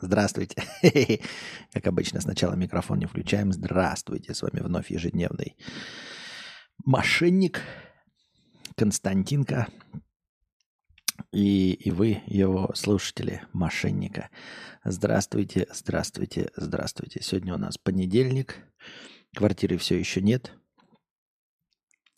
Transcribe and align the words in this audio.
Здравствуйте. 0.00 0.62
Как 1.72 1.86
обычно, 1.86 2.20
сначала 2.20 2.54
микрофон 2.54 2.98
не 2.98 3.06
включаем. 3.06 3.52
Здравствуйте. 3.52 4.32
С 4.32 4.42
вами 4.42 4.60
вновь 4.60 4.90
ежедневный 4.90 5.56
мошенник 6.84 7.60
Константинка. 8.76 9.68
И, 11.32 11.72
и 11.72 11.90
вы, 11.90 12.22
его 12.26 12.70
слушатели, 12.74 13.42
мошенника. 13.52 14.30
Здравствуйте, 14.84 15.68
здравствуйте, 15.72 16.50
здравствуйте. 16.56 17.22
Сегодня 17.22 17.54
у 17.54 17.58
нас 17.58 17.76
понедельник. 17.76 18.56
Квартиры 19.36 19.76
все 19.76 19.98
еще 19.98 20.22
нет. 20.22 20.52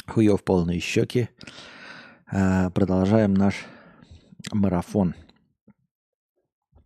Хуев 0.06 0.44
полные 0.44 0.78
щеки. 0.78 1.28
А, 2.26 2.70
продолжаем 2.70 3.34
наш 3.34 3.66
марафон– 4.52 5.14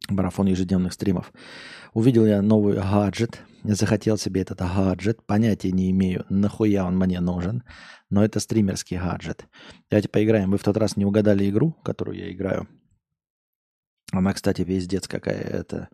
марафон 0.09 0.47
ежедневных 0.47 0.93
стримов. 0.93 1.33
Увидел 1.95 2.27
я 2.27 2.43
новый 2.43 2.75
гаджет, 2.75 3.41
захотел 3.63 4.19
себе 4.19 4.43
этот 4.43 4.59
гаджет, 4.59 5.25
понятия 5.25 5.73
не 5.73 5.91
имею, 5.91 6.25
нахуя 6.29 6.85
он 6.85 6.99
мне 6.99 7.21
нужен, 7.21 7.63
но 8.11 8.25
это 8.25 8.41
стримерский 8.41 8.99
гаджет. 8.99 9.47
Давайте 9.91 10.09
поиграем. 10.09 10.51
Вы 10.51 10.59
в 10.59 10.63
тот 10.63 10.77
раз 10.77 10.97
не 10.97 11.05
угадали 11.05 11.49
игру, 11.49 11.73
которую 11.83 12.19
я 12.19 12.31
играю. 12.31 12.69
Она, 14.13 14.33
кстати, 14.33 14.65
пиздец 14.65 15.09
какая-то 15.09 15.89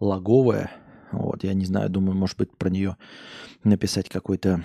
лаговая. 0.00 0.70
Вот, 1.10 1.42
я 1.42 1.54
не 1.54 1.64
знаю, 1.64 1.90
думаю, 1.90 2.16
может 2.16 2.36
быть, 2.36 2.56
про 2.56 2.68
нее 2.68 2.96
написать 3.64 4.08
какой-то 4.08 4.64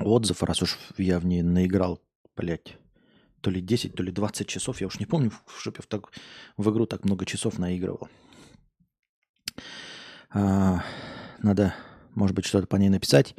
отзыв, 0.00 0.42
раз 0.42 0.62
уж 0.62 0.78
я 0.96 1.20
в 1.20 1.26
ней 1.26 1.42
наиграл, 1.42 2.00
блядь, 2.36 2.78
то 3.44 3.50
ли 3.50 3.60
10, 3.60 3.94
то 3.94 4.02
ли 4.02 4.10
20 4.10 4.48
часов, 4.48 4.80
я 4.80 4.86
уж 4.86 4.98
не 4.98 5.04
помню, 5.04 5.30
чтобы 5.58 5.76
я 5.78 5.82
в, 5.82 5.86
так, 5.86 6.10
в 6.56 6.70
игру 6.70 6.86
так 6.86 7.04
много 7.04 7.26
часов 7.26 7.58
наигрывал. 7.58 8.08
А, 10.30 10.82
надо, 11.42 11.74
может 12.14 12.34
быть, 12.34 12.46
что-то 12.46 12.66
по 12.66 12.76
ней 12.76 12.88
написать, 12.88 13.36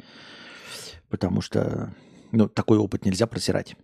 потому 1.08 1.40
что 1.40 1.92
ну, 2.30 2.48
такой 2.48 2.78
опыт 2.78 3.04
нельзя 3.04 3.26
просирать. 3.26 3.74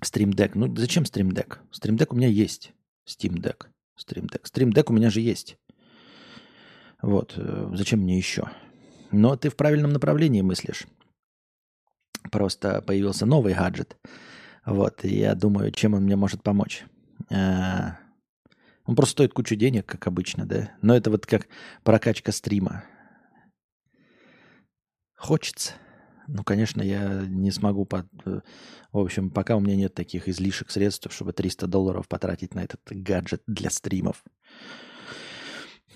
Stream 0.00 0.30
Deck. 0.30 0.52
Ну, 0.54 0.74
зачем 0.76 1.02
Stream 1.02 1.30
Deck? 1.30 1.58
Stream 1.72 1.98
Deck 1.98 2.06
у 2.10 2.14
меня 2.14 2.28
есть. 2.28 2.72
Steam 3.08 3.34
Deck. 3.34 3.66
Stream 3.98 4.28
Deck. 4.30 4.44
Stream 4.44 4.72
Deck 4.72 4.84
у 4.86 4.92
меня 4.92 5.10
же 5.10 5.20
есть. 5.20 5.58
Вот. 7.02 7.34
Э, 7.36 7.70
зачем 7.74 8.00
мне 8.00 8.16
еще? 8.16 8.48
Но 9.10 9.36
ты 9.36 9.50
в 9.50 9.56
правильном 9.56 9.92
направлении 9.92 10.42
мыслишь. 10.42 10.86
Просто 12.30 12.82
появился 12.82 13.26
новый 13.26 13.52
гаджет– 13.52 13.96
вот, 14.70 15.04
и 15.04 15.16
я 15.16 15.34
думаю, 15.34 15.72
чем 15.72 15.94
он 15.94 16.04
мне 16.04 16.14
может 16.14 16.42
помочь. 16.44 16.84
А, 17.28 17.98
он 18.84 18.94
просто 18.94 19.12
стоит 19.12 19.32
кучу 19.32 19.56
денег, 19.56 19.84
как 19.84 20.06
обычно, 20.06 20.46
да. 20.46 20.70
Но 20.80 20.96
это 20.96 21.10
вот 21.10 21.26
как 21.26 21.48
прокачка 21.82 22.30
стрима. 22.30 22.84
Хочется. 25.16 25.72
Ну, 26.28 26.44
конечно, 26.44 26.82
я 26.82 27.24
не 27.26 27.50
смогу... 27.50 27.84
Под... 27.84 28.06
В 28.24 28.98
общем, 28.98 29.30
пока 29.30 29.56
у 29.56 29.60
меня 29.60 29.74
нет 29.74 29.94
таких 29.94 30.28
излишек 30.28 30.70
средств, 30.70 31.12
чтобы 31.12 31.32
300 31.32 31.66
долларов 31.66 32.06
потратить 32.06 32.54
на 32.54 32.60
этот 32.60 32.80
гаджет 32.90 33.42
для 33.48 33.70
стримов. 33.70 34.22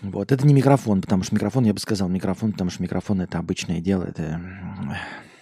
Вот, 0.03 0.33
это 0.33 0.45
не 0.45 0.53
микрофон, 0.53 1.01
потому 1.01 1.23
что 1.23 1.37
микрофон, 1.37 1.65
я 1.65 1.73
бы 1.73 1.79
сказал, 1.79 2.09
микрофон, 2.09 2.51
потому 2.51 2.71
что 2.71 2.83
микрофон 2.83 3.21
это 3.21 3.39
обычное 3.39 3.81
дело, 3.81 4.03
это 4.03 4.41
Э, 4.91 5.34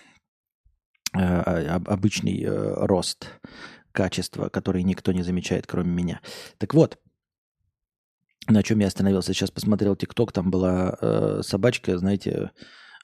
обычный 1.12 2.42
э, 2.42 2.74
рост 2.86 3.28
качества, 3.92 4.48
который 4.48 4.82
никто 4.82 5.12
не 5.12 5.22
замечает, 5.22 5.66
кроме 5.66 5.90
меня. 5.90 6.20
Так 6.58 6.74
вот, 6.74 6.98
на 8.48 8.62
чем 8.62 8.80
я 8.80 8.88
остановился. 8.88 9.32
Сейчас 9.32 9.50
посмотрел 9.50 9.94
ТикТок, 9.94 10.32
там 10.32 10.50
была 10.50 10.96
э, 11.00 11.40
собачка, 11.44 11.96
знаете, 11.98 12.50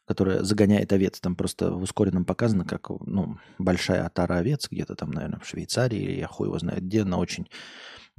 которая 0.06 0.42
загоняет 0.42 0.92
овец. 0.92 1.20
Там 1.20 1.36
просто 1.36 1.70
в 1.70 1.82
ускоренном 1.82 2.24
показано, 2.24 2.64
как 2.64 2.88
ну, 2.88 3.38
большая 3.58 4.04
отара 4.06 4.36
овец, 4.36 4.68
где-то 4.70 4.96
там, 4.96 5.10
наверное, 5.10 5.38
в 5.38 5.46
Швейцарии, 5.46 5.98
или 5.98 6.18
я 6.18 6.26
хуй 6.26 6.48
его 6.48 6.58
знает 6.58 6.84
где, 6.84 7.04
на 7.04 7.18
очень 7.18 7.48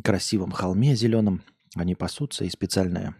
красивом 0.03 0.51
холме 0.51 0.95
зеленом. 0.95 1.43
Они 1.75 1.95
пасутся, 1.95 2.45
и 2.45 2.49
специальная 2.49 3.15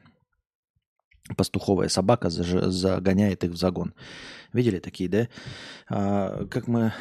пастуховая 1.35 1.89
собака 1.89 2.29
загоняет 2.29 3.43
их 3.43 3.51
в 3.51 3.57
загон. 3.57 3.93
Видели 4.53 4.79
такие, 4.79 5.09
да? 5.09 5.27
А, 5.89 6.45
как 6.47 6.67
мы, 6.67 6.93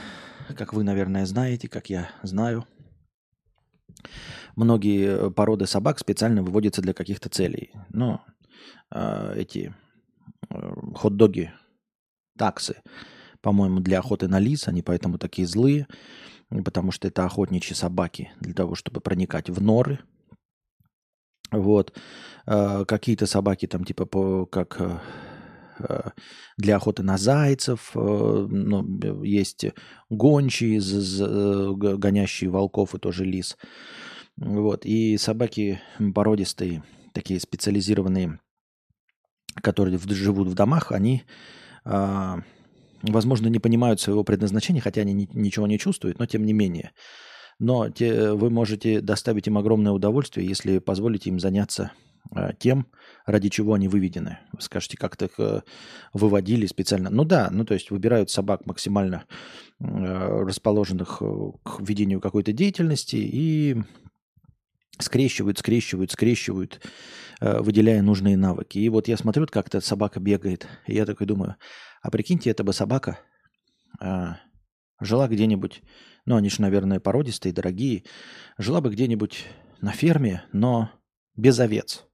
как 0.57 0.73
вы, 0.73 0.85
наверное, 0.85 1.27
знаете, 1.27 1.69
как 1.69 1.91
я 1.91 2.11
знаю, 2.23 2.67
многие 4.57 5.31
породы 5.31 5.67
собак 5.67 5.99
специально 5.99 6.43
выводятся 6.43 6.83
для 6.83 6.93
каких-то 6.93 7.29
целей. 7.29 7.73
Но 7.91 8.25
а, 8.91 9.33
эти 9.35 9.75
а, 10.51 10.75
хот-доги, 10.95 11.53
таксы, 12.37 12.83
по-моему, 13.41 13.81
для 13.81 13.99
охоты 13.99 14.29
на 14.29 14.39
лис, 14.39 14.69
они 14.69 14.83
поэтому 14.83 15.19
такие 15.19 15.47
злые, 15.47 15.87
потому 16.65 16.93
что 16.93 17.09
это 17.09 17.25
охотничьи 17.25 17.75
собаки 17.75 18.33
для 18.41 18.55
того, 18.55 18.75
чтобы 18.75 19.01
проникать 19.01 19.51
в 19.51 19.61
норы, 19.61 20.01
вот. 21.51 21.97
А, 22.47 22.85
какие-то 22.85 23.27
собаки 23.27 23.67
там 23.67 23.85
типа 23.85 24.07
по, 24.07 24.47
как 24.47 24.81
э, 24.81 24.99
э, 25.81 26.11
для 26.57 26.77
охоты 26.77 27.03
на 27.03 27.19
зайцев, 27.19 27.93
э, 27.95 27.99
ну, 27.99 29.23
есть 29.23 29.67
гончие, 30.11 30.81
гонящие 31.97 32.51
волков 32.51 32.95
и 32.95 32.99
тоже 32.99 33.25
лис. 33.25 33.57
Вот. 34.37 34.85
И 34.85 35.17
собаки 35.19 35.81
породистые, 36.15 36.83
такие 37.13 37.41
специализированные, 37.41 38.41
которые 39.63 39.99
живут 39.99 40.49
в 40.49 40.55
домах, 40.55 40.93
они, 40.93 41.25
а, 41.85 42.43
возможно, 43.03 43.49
не 43.49 43.59
понимают 43.59 44.01
своего 44.01 44.23
предназначения, 44.23 44.81
хотя 44.81 45.01
они 45.01 45.29
ничего 45.33 45.67
не 45.67 45.79
чувствуют, 45.79 46.19
но 46.19 46.27
тем 46.27 46.45
не 46.45 46.53
менее– 46.53 46.93
но 47.59 47.91
те, 47.91 48.33
вы 48.33 48.51
можете 48.51 49.01
доставить 49.01 49.49
им 49.49 49.59
огромное 49.59 49.93
удовольствие, 49.93 50.47
если 50.47 50.79
позволите 50.79 51.31
им 51.31 51.41
заняться 51.41 51.93
э, 52.35 52.51
тем, 52.59 52.87
ради 53.27 53.49
чего 53.49 53.75
они 53.75 53.89
выведены. 53.89 54.39
Вы 54.53 54.61
скажете, 54.61 54.97
как-то 54.97 55.25
их 55.25 55.33
э, 55.39 55.63
выводили 56.13 56.67
специально. 56.67 57.11
Ну 57.11 57.25
да, 57.25 57.49
ну 57.51 57.65
то 57.65 57.75
есть 57.75 57.91
выбирают 57.91 58.31
собак 58.31 58.65
максимально 58.65 59.25
э, 59.81 59.85
расположенных 59.85 61.19
к 61.19 61.81
ведению 61.81 62.21
какой-то 62.21 62.53
деятельности 62.53 63.17
и 63.17 63.77
скрещивают, 65.01 65.59
скрещивают, 65.59 66.11
скрещивают, 66.11 66.81
выделяя 67.41 68.03
нужные 68.03 68.37
навыки. 68.37 68.79
И 68.79 68.89
вот 68.89 69.07
я 69.07 69.17
смотрю, 69.17 69.47
как-то 69.47 69.81
собака 69.81 70.19
бегает, 70.19 70.67
и 70.89 70.95
я 70.95 71.07
такой 71.07 71.25
думаю, 71.25 71.55
а 72.03 72.11
прикиньте, 72.11 72.51
это 72.51 72.65
бы 72.65 72.73
собака 72.73 73.21
жила 75.01 75.29
где-нибудь 75.29 75.83
ну, 76.29 76.37
они 76.37 76.51
же, 76.51 76.61
наверное, 76.61 77.01
породистые, 77.01 77.55
дорогие, 77.55 78.05
жила 78.59 78.83
бы 78.83 78.91
где-нибудь 78.91 79.47
на 79.81 79.93
ферме, 79.93 80.45
но 80.53 80.91
без 81.37 81.59
овец. 81.59 82.05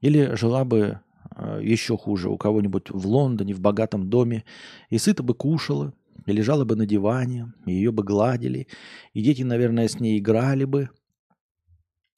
Или 0.00 0.34
жила 0.34 0.64
бы 0.64 1.00
э, 1.36 1.60
еще 1.62 1.96
хуже 1.96 2.28
у 2.28 2.36
кого-нибудь 2.36 2.90
в 2.90 3.06
Лондоне, 3.06 3.54
в 3.54 3.60
богатом 3.60 4.10
доме, 4.10 4.44
и 4.88 4.98
сыто 4.98 5.22
бы 5.22 5.34
кушала, 5.34 5.94
и 6.26 6.32
лежала 6.32 6.64
бы 6.64 6.74
на 6.74 6.86
диване, 6.86 7.52
ее 7.66 7.92
бы 7.92 8.02
гладили, 8.02 8.66
и 9.12 9.22
дети, 9.22 9.42
наверное, 9.42 9.86
с 9.86 10.00
ней 10.00 10.18
играли 10.18 10.64
бы. 10.64 10.90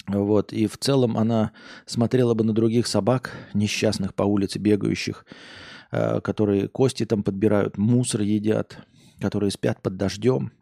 Вот, 0.09 0.55
и 0.55 0.67
в 0.67 0.79
целом 0.79 1.19
она 1.19 1.53
смотрела 1.85 2.33
бы 2.33 2.43
на 2.43 2.55
других 2.55 2.87
собак, 2.87 3.37
несчастных 3.53 4.15
по 4.15 4.23
улице 4.23 4.59
бегающих, 4.59 5.27
э, 5.91 6.23
которые 6.23 6.69
кости 6.69 7.05
там 7.05 7.23
подбирают, 7.23 7.77
мусор 7.77 8.23
едят, 8.23 8.79
которые 9.21 9.51
спят 9.51 9.83
под 9.83 9.99
дождем, 9.99 10.53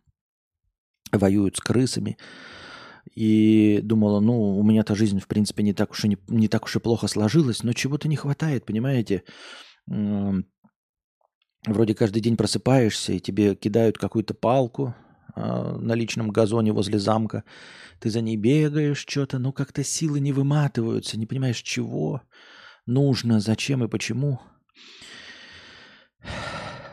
воюют 1.12 1.56
с 1.56 1.60
крысами. 1.60 2.16
И 3.14 3.80
думала, 3.82 4.20
ну, 4.20 4.58
у 4.58 4.62
меня-то 4.62 4.94
жизнь, 4.94 5.20
в 5.20 5.26
принципе, 5.26 5.62
не 5.62 5.72
так 5.72 5.90
уж 5.90 6.04
и, 6.04 6.08
не, 6.08 6.18
не 6.28 6.48
так 6.48 6.64
уж 6.64 6.76
и 6.76 6.80
плохо 6.80 7.08
сложилась, 7.08 7.62
но 7.62 7.72
чего-то 7.72 8.08
не 8.08 8.16
хватает, 8.16 8.66
понимаете? 8.66 9.24
Вроде 11.66 11.94
каждый 11.94 12.22
день 12.22 12.36
просыпаешься, 12.36 13.12
и 13.12 13.20
тебе 13.20 13.54
кидают 13.54 13.98
какую-то 13.98 14.32
палку 14.32 14.94
э, 15.36 15.40
на 15.40 15.94
личном 15.94 16.30
газоне 16.30 16.72
возле 16.72 16.98
замка. 16.98 17.44
Ты 18.00 18.08
за 18.08 18.22
ней 18.22 18.36
бегаешь, 18.36 19.04
что-то, 19.06 19.38
но 19.38 19.52
как-то 19.52 19.84
силы 19.84 20.20
не 20.20 20.32
выматываются, 20.32 21.18
не 21.18 21.26
понимаешь, 21.26 21.60
чего 21.60 22.22
нужно, 22.86 23.40
зачем 23.40 23.84
и 23.84 23.88
почему. 23.88 24.40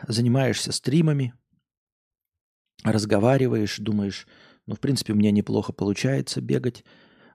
Занимаешься 0.06 0.72
стримами, 0.72 1.32
разговариваешь, 2.84 3.78
думаешь, 3.78 4.26
ну, 4.66 4.74
в 4.74 4.80
принципе, 4.80 5.12
у 5.12 5.16
меня 5.16 5.30
неплохо 5.30 5.72
получается 5.72 6.40
бегать 6.40 6.84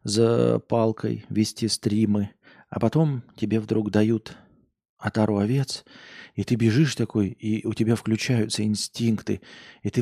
за 0.03 0.59
палкой, 0.59 1.25
вести 1.29 1.67
стримы, 1.67 2.31
а 2.69 2.79
потом 2.79 3.23
тебе 3.35 3.59
вдруг 3.59 3.91
дают 3.91 4.37
отару 4.97 5.37
овец, 5.37 5.83
и 6.35 6.43
ты 6.43 6.55
бежишь 6.55 6.95
такой, 6.95 7.27
и 7.27 7.67
у 7.67 7.73
тебя 7.73 7.95
включаются 7.95 8.63
инстинкты, 8.63 9.41
и 9.81 9.89
ты 9.89 10.01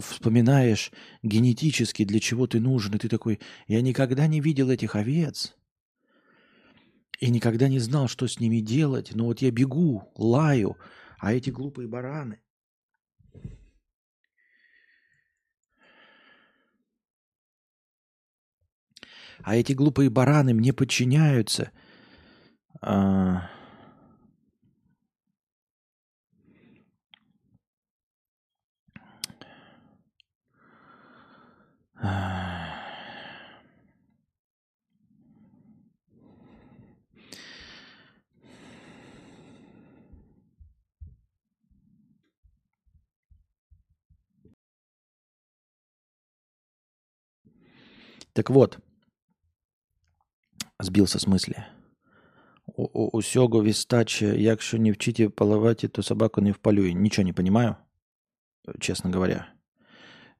вспоминаешь 0.00 0.90
генетически, 1.22 2.04
для 2.04 2.18
чего 2.18 2.48
ты 2.48 2.58
нужен, 2.58 2.94
и 2.94 2.98
ты 2.98 3.08
такой, 3.08 3.38
я 3.68 3.80
никогда 3.82 4.26
не 4.26 4.40
видел 4.40 4.70
этих 4.70 4.96
овец, 4.96 5.54
И 7.20 7.30
никогда 7.30 7.68
не 7.68 7.78
знал, 7.78 8.08
что 8.08 8.26
с 8.26 8.40
ними 8.40 8.58
делать. 8.58 9.14
Но 9.14 9.26
вот 9.26 9.42
я 9.42 9.52
бегу, 9.52 10.12
лаю, 10.16 10.76
а 11.20 11.32
эти 11.32 11.50
глупые 11.50 11.86
бараны. 11.86 12.40
А 19.42 19.56
эти 19.56 19.72
глупые 19.72 20.08
бараны 20.10 20.54
мне 20.54 20.72
подчиняются. 20.72 21.70
А... 22.80 23.48
Так 48.34 48.48
вот, 48.48 48.78
збився 50.81 51.19
з 51.19 51.27
мислі. 51.27 51.55
У, 52.65 52.83
у, 52.83 53.07
усього 53.07 53.63
вістаче, 53.63 54.35
якщо 54.37 54.77
не 54.77 54.91
вчите 54.91 55.29
поливати, 55.29 55.87
то 55.87 56.03
собаку 56.03 56.41
не 56.41 56.51
вполює. 56.51 56.93
Ничего 56.93 57.25
не 57.25 57.33
понимаю, 57.33 57.75
честно 58.79 59.11
говоря. 59.11 59.47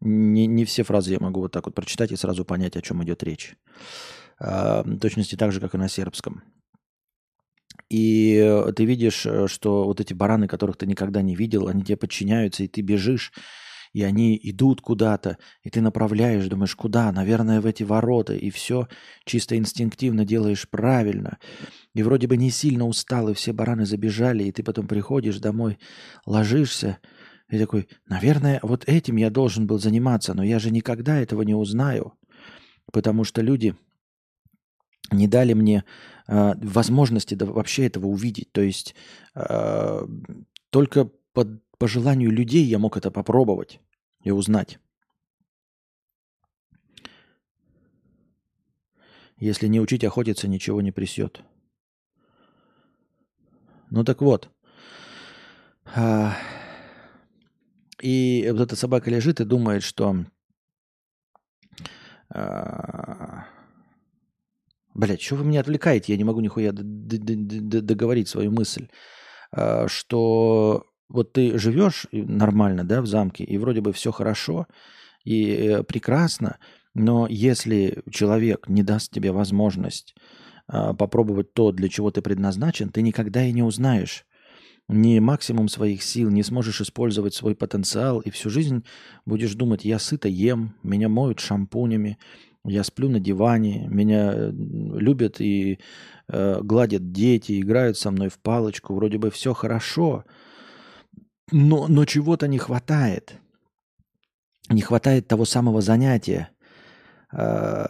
Не, 0.01 0.47
не 0.47 0.63
все 0.63 0.83
фразы 0.83 1.11
я 1.11 1.19
могу 1.19 1.39
вот 1.39 1.51
так 1.51 1.65
вот 1.65 1.75
прочитать 1.75 2.11
и 2.11 2.17
сразу 2.17 2.45
понять, 2.45 2.77
о 2.77 2.81
чем 2.81 3.03
идет 3.03 3.23
речь. 3.23 3.57
А, 4.39 4.83
в 4.83 4.99
точности 4.99 5.35
так 5.35 5.51
же, 5.51 5.59
как 5.59 5.73
и 5.73 5.77
на 5.77 5.89
сербском. 5.89 6.43
И 7.89 8.63
ты 8.75 8.85
видишь, 8.85 9.25
что 9.47 9.85
вот 9.85 10.01
эти 10.01 10.13
бараны, 10.13 10.47
которых 10.47 10.77
ты 10.77 10.85
никогда 10.85 11.21
не 11.21 11.35
видел, 11.35 11.67
они 11.67 11.83
тебе 11.83 11.97
подчиняются, 11.97 12.63
и 12.63 12.67
ты 12.67 12.81
бежишь, 12.81 13.31
и 13.92 14.02
они 14.02 14.38
идут 14.42 14.80
куда-то, 14.80 15.38
и 15.62 15.70
ты 15.70 15.80
направляешь, 15.80 16.46
думаешь, 16.46 16.74
куда? 16.74 17.12
Наверное, 17.12 17.60
в 17.60 17.66
эти 17.66 17.82
ворота, 17.82 18.34
и 18.34 18.50
все 18.50 18.88
чисто 19.24 19.56
инстинктивно 19.56 20.24
делаешь 20.24 20.68
правильно. 20.68 21.38
И 21.94 22.02
вроде 22.02 22.26
бы 22.26 22.36
не 22.36 22.50
сильно 22.50 22.86
устал, 22.86 23.28
и 23.28 23.34
все 23.34 23.52
бараны 23.52 23.86
забежали, 23.86 24.44
и 24.44 24.52
ты 24.52 24.62
потом 24.62 24.86
приходишь 24.86 25.38
домой, 25.38 25.78
ложишься, 26.26 26.98
и 27.50 27.58
такой, 27.58 27.86
наверное, 28.08 28.60
вот 28.62 28.84
этим 28.88 29.16
я 29.16 29.28
должен 29.28 29.66
был 29.66 29.78
заниматься, 29.78 30.32
но 30.32 30.42
я 30.42 30.58
же 30.58 30.70
никогда 30.70 31.18
этого 31.18 31.42
не 31.42 31.54
узнаю, 31.54 32.14
потому 32.90 33.24
что 33.24 33.42
люди 33.42 33.76
не 35.10 35.28
дали 35.28 35.52
мне 35.52 35.84
э, 36.28 36.54
возможности 36.56 37.34
да, 37.34 37.44
вообще 37.44 37.86
этого 37.86 38.06
увидеть. 38.06 38.50
То 38.52 38.62
есть 38.62 38.94
э, 39.34 40.06
только 40.70 41.10
под 41.34 41.62
по 41.82 41.88
желанию 41.88 42.30
людей 42.30 42.62
я 42.62 42.78
мог 42.78 42.96
это 42.96 43.10
попробовать 43.10 43.80
и 44.22 44.30
узнать. 44.30 44.78
Если 49.36 49.66
не 49.66 49.80
учить 49.80 50.04
охотиться, 50.04 50.46
ничего 50.46 50.80
не 50.80 50.92
присет. 50.92 51.42
Ну 53.90 54.04
так 54.04 54.22
вот. 54.22 54.48
А, 55.96 56.36
и 58.00 58.48
вот 58.52 58.60
эта 58.60 58.76
собака 58.76 59.10
лежит 59.10 59.40
и 59.40 59.44
думает, 59.44 59.82
что... 59.82 60.24
А, 62.28 63.46
Блять, 64.94 65.20
что 65.20 65.34
вы 65.34 65.44
меня 65.46 65.58
отвлекаете? 65.58 66.12
Я 66.12 66.16
не 66.16 66.24
могу 66.24 66.38
нихуя 66.40 66.70
договорить 66.72 68.28
свою 68.28 68.52
мысль. 68.52 68.88
А, 69.50 69.88
что 69.88 70.86
вот 71.12 71.32
ты 71.32 71.58
живешь 71.58 72.06
нормально, 72.10 72.84
да, 72.84 73.02
в 73.02 73.06
замке, 73.06 73.44
и 73.44 73.58
вроде 73.58 73.80
бы 73.80 73.92
все 73.92 74.10
хорошо 74.10 74.66
и 75.24 75.44
э, 75.44 75.82
прекрасно, 75.84 76.58
но 76.94 77.26
если 77.28 78.02
человек 78.10 78.68
не 78.68 78.82
даст 78.82 79.12
тебе 79.12 79.32
возможность 79.32 80.14
э, 80.72 80.94
попробовать 80.98 81.52
то, 81.54 81.72
для 81.72 81.88
чего 81.88 82.10
ты 82.10 82.22
предназначен, 82.22 82.90
ты 82.90 83.02
никогда 83.02 83.44
и 83.44 83.52
не 83.52 83.62
узнаешь. 83.62 84.26
Ни 84.88 85.20
максимум 85.20 85.68
своих 85.68 86.02
сил, 86.02 86.28
не 86.30 86.42
сможешь 86.42 86.80
использовать 86.80 87.34
свой 87.34 87.54
потенциал, 87.54 88.20
и 88.20 88.30
всю 88.30 88.50
жизнь 88.50 88.84
будешь 89.24 89.54
думать, 89.54 89.84
я 89.84 89.98
сыто 89.98 90.28
ем, 90.28 90.74
меня 90.82 91.08
моют 91.08 91.38
шампунями, 91.40 92.18
я 92.64 92.84
сплю 92.84 93.08
на 93.08 93.20
диване, 93.20 93.86
меня 93.88 94.32
э, 94.34 94.50
любят 94.52 95.40
и 95.40 95.78
э, 96.28 96.60
гладят 96.62 97.12
дети, 97.12 97.60
играют 97.60 97.96
со 97.96 98.10
мной 98.10 98.28
в 98.28 98.38
палочку, 98.38 98.94
вроде 98.94 99.18
бы 99.18 99.30
все 99.30 99.52
хорошо, 99.52 100.24
но, 101.50 101.88
но 101.88 102.04
чего-то 102.04 102.46
не 102.46 102.58
хватает. 102.58 103.38
Не 104.68 104.80
хватает 104.80 105.26
того 105.26 105.44
самого 105.44 105.80
занятия, 105.80 106.50
э, 107.32 107.86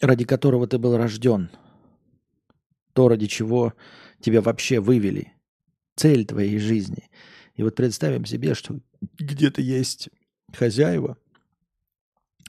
ради 0.00 0.24
которого 0.24 0.66
ты 0.66 0.78
был 0.78 0.96
рожден. 0.96 1.50
То, 2.92 3.08
ради 3.08 3.26
чего 3.26 3.74
тебя 4.20 4.40
вообще 4.40 4.80
вывели. 4.80 5.32
Цель 5.94 6.26
твоей 6.26 6.58
жизни. 6.58 7.08
И 7.54 7.62
вот 7.62 7.76
представим 7.76 8.24
себе, 8.24 8.54
что 8.54 8.80
где-то 9.18 9.62
есть 9.62 10.10
хозяева, 10.52 11.16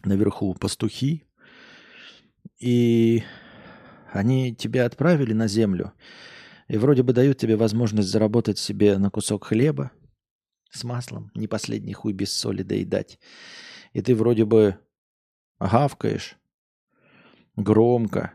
наверху 0.04 0.54
пастухи, 0.56 1.26
и 2.60 3.24
они 4.12 4.56
тебя 4.56 4.86
отправили 4.86 5.34
на 5.34 5.48
землю– 5.48 5.94
и 6.68 6.78
вроде 6.78 7.04
бы 7.04 7.14
дают 7.14 7.38
тебе 7.38 7.56
возможность 7.56 8.10
заработать 8.10 8.60
себе 8.60 8.98
на 8.98 9.10
кусок 9.10 9.46
хлеба 9.46 9.92
с 10.70 10.84
маслом, 10.84 11.32
не 11.34 11.48
последний 11.48 11.94
хуй 11.94 12.14
без 12.14 12.34
соли 12.34 12.64
доедать. 12.64 13.20
И 13.94 14.02
ты 14.02 14.14
вроде 14.16 14.46
бы 14.46 14.78
гавкаешь 15.60 16.36
громко, 17.56 18.34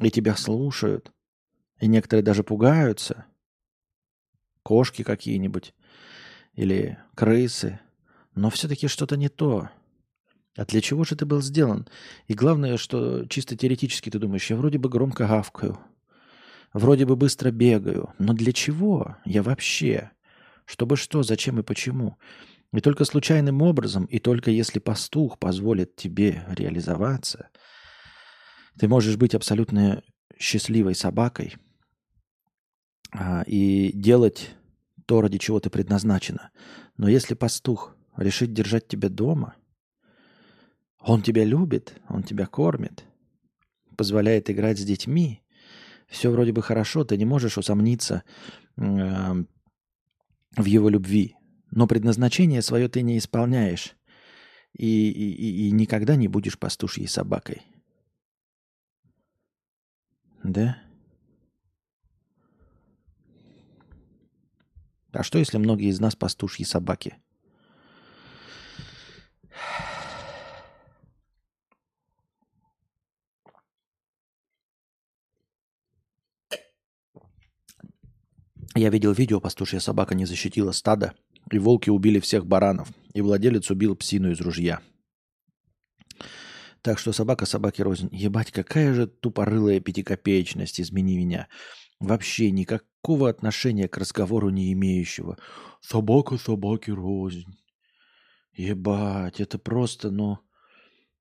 и 0.00 0.10
тебя 0.10 0.34
слушают, 0.34 1.12
и 1.80 1.86
некоторые 1.86 2.24
даже 2.24 2.42
пугаются. 2.42 3.26
Кошки 4.62 5.02
какие-нибудь 5.02 5.74
или 6.54 6.98
крысы. 7.14 7.80
Но 8.34 8.50
все-таки 8.50 8.88
что-то 8.88 9.16
не 9.16 9.28
то. 9.28 9.70
А 10.56 10.64
для 10.64 10.80
чего 10.80 11.04
же 11.04 11.16
ты 11.16 11.26
был 11.26 11.42
сделан? 11.42 11.88
И 12.28 12.34
главное, 12.34 12.76
что 12.76 13.26
чисто 13.26 13.56
теоретически 13.56 14.10
ты 14.10 14.18
думаешь, 14.18 14.50
я 14.50 14.56
вроде 14.56 14.78
бы 14.78 14.88
громко 14.88 15.26
гавкаю– 15.26 15.78
Вроде 16.72 17.04
бы 17.04 17.16
быстро 17.16 17.50
бегаю, 17.50 18.14
но 18.18 18.32
для 18.32 18.52
чего 18.52 19.16
я 19.24 19.42
вообще? 19.42 20.10
Чтобы 20.64 20.96
что, 20.96 21.22
зачем 21.22 21.58
и 21.58 21.62
почему? 21.62 22.16
И 22.72 22.80
только 22.80 23.04
случайным 23.04 23.60
образом, 23.60 24.06
и 24.06 24.18
только 24.18 24.50
если 24.50 24.78
пастух 24.78 25.38
позволит 25.38 25.96
тебе 25.96 26.44
реализоваться, 26.48 27.50
ты 28.78 28.88
можешь 28.88 29.16
быть 29.16 29.34
абсолютно 29.34 30.02
счастливой 30.38 30.94
собакой 30.94 31.56
а, 33.12 33.42
и 33.46 33.92
делать 33.92 34.54
то, 35.04 35.20
ради 35.20 35.36
чего 35.36 35.60
ты 35.60 35.68
предназначена. 35.68 36.50
Но 36.96 37.08
если 37.08 37.34
пастух 37.34 37.94
решит 38.16 38.54
держать 38.54 38.88
тебя 38.88 39.10
дома, 39.10 39.56
он 41.00 41.20
тебя 41.20 41.44
любит, 41.44 42.00
он 42.08 42.22
тебя 42.22 42.46
кормит, 42.46 43.04
позволяет 43.96 44.48
играть 44.48 44.78
с 44.78 44.84
детьми, 44.84 45.41
все 46.12 46.30
вроде 46.30 46.52
бы 46.52 46.62
хорошо, 46.62 47.04
ты 47.04 47.16
не 47.16 47.24
можешь 47.24 47.56
усомниться 47.56 48.22
э, 48.76 49.34
в 50.56 50.64
его 50.64 50.90
любви, 50.90 51.36
но 51.70 51.86
предназначение 51.86 52.60
свое 52.60 52.88
ты 52.88 53.00
не 53.00 53.16
исполняешь 53.16 53.96
и, 54.74 55.10
и, 55.10 55.68
и 55.68 55.70
никогда 55.70 56.14
не 56.14 56.28
будешь 56.28 56.58
пастушьей 56.58 57.08
собакой. 57.08 57.62
Да? 60.44 60.76
А 65.12 65.22
что, 65.22 65.38
если 65.38 65.56
многие 65.56 65.88
из 65.88 65.98
нас 65.98 66.14
пастушьи 66.14 66.64
собаки? 66.64 67.16
Я 78.74 78.88
видел 78.88 79.12
видео, 79.12 79.40
пастушья 79.40 79.80
собака 79.80 80.14
не 80.14 80.24
защитила 80.24 80.72
стадо, 80.72 81.12
и 81.50 81.58
волки 81.58 81.90
убили 81.90 82.20
всех 82.20 82.46
баранов, 82.46 82.88
и 83.12 83.20
владелец 83.20 83.70
убил 83.70 83.94
псину 83.96 84.30
из 84.30 84.40
ружья. 84.40 84.80
Так 86.80 86.98
что 86.98 87.12
собака 87.12 87.46
собаке 87.46 87.82
рознь. 87.82 88.08
Ебать, 88.10 88.50
какая 88.50 88.92
же 88.92 89.06
тупорылая 89.06 89.78
пятикопеечность, 89.78 90.80
измени 90.80 91.16
меня. 91.16 91.48
Вообще 92.00 92.50
никакого 92.50 93.28
отношения 93.28 93.88
к 93.88 93.96
разговору 93.98 94.50
не 94.50 94.72
имеющего. 94.72 95.38
Собака 95.80 96.38
собаке 96.38 96.92
рознь. 96.92 97.54
Ебать, 98.54 99.40
это 99.40 99.58
просто, 99.58 100.10
ну... 100.10 100.38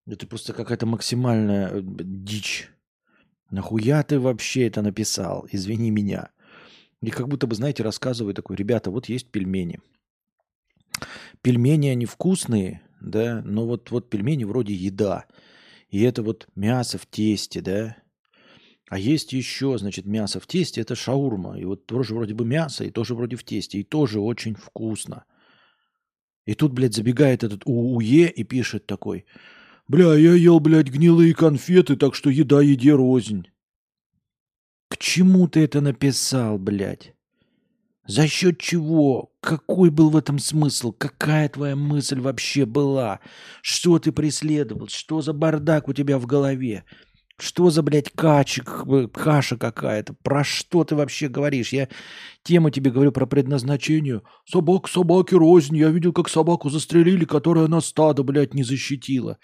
Это 0.07 0.25
просто 0.25 0.53
какая-то 0.53 0.87
максимальная 0.87 1.69
э, 1.69 1.81
дичь. 1.83 2.69
Нахуя 3.51 4.01
ты 4.01 4.19
вообще 4.19 4.65
это 4.65 4.81
написал? 4.81 5.47
Извини 5.51 5.91
меня. 5.91 6.31
И 7.01 7.09
как 7.09 7.27
будто 7.27 7.47
бы, 7.47 7.55
знаете, 7.55 7.83
рассказываю 7.83 8.33
такой, 8.33 8.55
ребята, 8.55 8.91
вот 8.91 9.09
есть 9.09 9.31
пельмени. 9.31 9.79
Пельмени, 11.41 11.87
они 11.87 12.05
вкусные, 12.05 12.81
да, 12.99 13.41
но 13.43 13.65
вот, 13.65 13.89
вот 13.89 14.09
пельмени 14.09 14.43
вроде 14.43 14.73
еда. 14.73 15.25
И 15.89 16.01
это 16.03 16.21
вот 16.21 16.47
мясо 16.55 16.97
в 16.97 17.07
тесте, 17.07 17.61
да. 17.61 17.97
А 18.89 18.99
есть 18.99 19.33
еще, 19.33 19.77
значит, 19.77 20.05
мясо 20.05 20.39
в 20.39 20.47
тесте, 20.47 20.81
это 20.81 20.95
шаурма. 20.95 21.57
И 21.57 21.65
вот 21.65 21.87
тоже 21.87 22.13
вроде 22.13 22.33
бы 22.33 22.45
мясо, 22.45 22.83
и 22.83 22.91
тоже 22.91 23.15
вроде 23.15 23.35
в 23.35 23.43
тесте, 23.43 23.79
и 23.79 23.83
тоже 23.83 24.19
очень 24.19 24.53
вкусно. 24.53 25.25
И 26.45 26.53
тут, 26.53 26.73
блядь, 26.73 26.93
забегает 26.93 27.43
этот 27.43 27.61
УУЕ 27.65 28.27
и 28.27 28.43
пишет 28.43 28.85
такой, 28.85 29.25
бля, 29.87 30.13
я 30.15 30.33
ел, 30.33 30.59
блядь, 30.59 30.89
гнилые 30.89 31.33
конфеты, 31.33 31.95
так 31.95 32.13
что 32.15 32.29
еда 32.29 32.61
еде 32.61 32.93
рознь. 32.93 33.47
К 34.91 34.97
чему 34.97 35.47
ты 35.47 35.61
это 35.61 35.79
написал, 35.79 36.59
блядь? 36.59 37.13
За 38.05 38.27
счет 38.27 38.59
чего? 38.59 39.31
Какой 39.39 39.89
был 39.89 40.09
в 40.09 40.17
этом 40.17 40.37
смысл? 40.37 40.91
Какая 40.91 41.47
твоя 41.47 41.77
мысль 41.77 42.19
вообще 42.19 42.65
была? 42.65 43.21
Что 43.61 43.99
ты 43.99 44.11
преследовал? 44.11 44.89
Что 44.89 45.21
за 45.21 45.31
бардак 45.31 45.87
у 45.87 45.93
тебя 45.93 46.19
в 46.19 46.25
голове? 46.25 46.83
Что 47.39 47.69
за, 47.69 47.83
блядь, 47.83 48.11
качек, 48.11 48.83
каша 49.13 49.55
какая-то? 49.55 50.13
Про 50.23 50.43
что 50.43 50.83
ты 50.83 50.97
вообще 50.97 51.29
говоришь? 51.29 51.71
Я 51.71 51.87
тему 52.43 52.69
тебе 52.69 52.91
говорю 52.91 53.13
про 53.13 53.25
предназначение. 53.25 54.21
Собак 54.45 54.89
собаки 54.89 55.35
рознь. 55.35 55.77
Я 55.77 55.87
видел, 55.87 56.11
как 56.11 56.27
собаку 56.27 56.69
застрелили, 56.69 57.23
которая 57.23 57.67
на 57.67 57.79
стадо, 57.79 58.23
блядь, 58.23 58.53
не 58.53 58.63
защитила. 58.63 59.37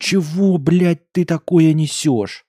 Чего, 0.00 0.58
блядь, 0.58 1.12
ты 1.12 1.24
такое 1.24 1.72
несешь? 1.72 2.47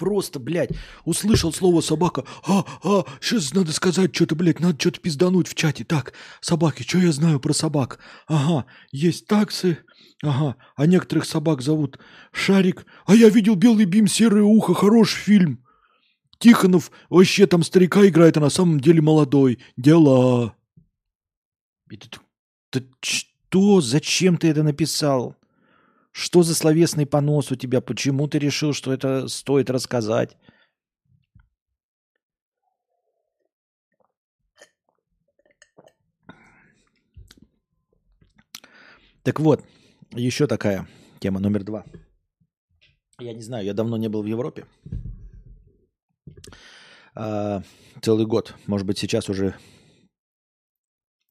Просто, 0.00 0.40
блядь, 0.40 0.70
услышал 1.04 1.52
слово 1.52 1.82
собака. 1.82 2.24
А, 2.46 2.64
а, 2.82 3.04
сейчас 3.20 3.52
надо 3.52 3.70
сказать 3.72 4.14
что-то, 4.16 4.34
блядь, 4.34 4.58
надо 4.58 4.80
что-то 4.80 4.98
пиздануть 4.98 5.46
в 5.46 5.54
чате. 5.54 5.84
Так, 5.84 6.14
собаки, 6.40 6.82
что 6.82 6.98
я 6.98 7.12
знаю 7.12 7.38
про 7.38 7.52
собак? 7.52 8.00
Ага, 8.26 8.64
есть 8.90 9.26
таксы, 9.26 9.78
ага, 10.22 10.56
а 10.74 10.86
некоторых 10.86 11.26
собак 11.26 11.60
зовут 11.60 11.98
Шарик. 12.32 12.86
А 13.04 13.14
я 13.14 13.28
видел 13.28 13.56
«Белый 13.56 13.84
бим, 13.84 14.06
серое 14.08 14.42
ухо», 14.42 14.72
хороший 14.72 15.18
фильм. 15.18 15.64
Тихонов 16.38 16.90
вообще 17.10 17.46
там 17.46 17.62
старика 17.62 18.08
играет, 18.08 18.38
а 18.38 18.40
на 18.40 18.48
самом 18.48 18.80
деле 18.80 19.02
молодой. 19.02 19.58
Дела. 19.76 20.56
Это, 21.90 22.20
ты, 22.70 22.88
что? 23.02 23.82
Зачем 23.82 24.38
ты 24.38 24.48
это 24.48 24.62
написал? 24.62 25.36
Что 26.12 26.42
за 26.42 26.54
словесный 26.54 27.06
понос 27.06 27.52
у 27.52 27.56
тебя? 27.56 27.80
Почему 27.80 28.28
ты 28.28 28.38
решил, 28.38 28.72
что 28.72 28.92
это 28.92 29.28
стоит 29.28 29.70
рассказать? 29.70 30.36
Так 39.22 39.38
вот, 39.38 39.62
еще 40.12 40.46
такая 40.46 40.88
тема 41.20 41.40
номер 41.40 41.62
два. 41.62 41.84
Я 43.18 43.34
не 43.34 43.42
знаю, 43.42 43.64
я 43.64 43.74
давно 43.74 43.98
не 43.98 44.08
был 44.08 44.22
в 44.22 44.26
Европе. 44.26 44.66
А, 47.14 47.62
целый 48.00 48.26
год. 48.26 48.54
Может 48.66 48.86
быть, 48.86 48.98
сейчас 48.98 49.28
уже 49.28 49.54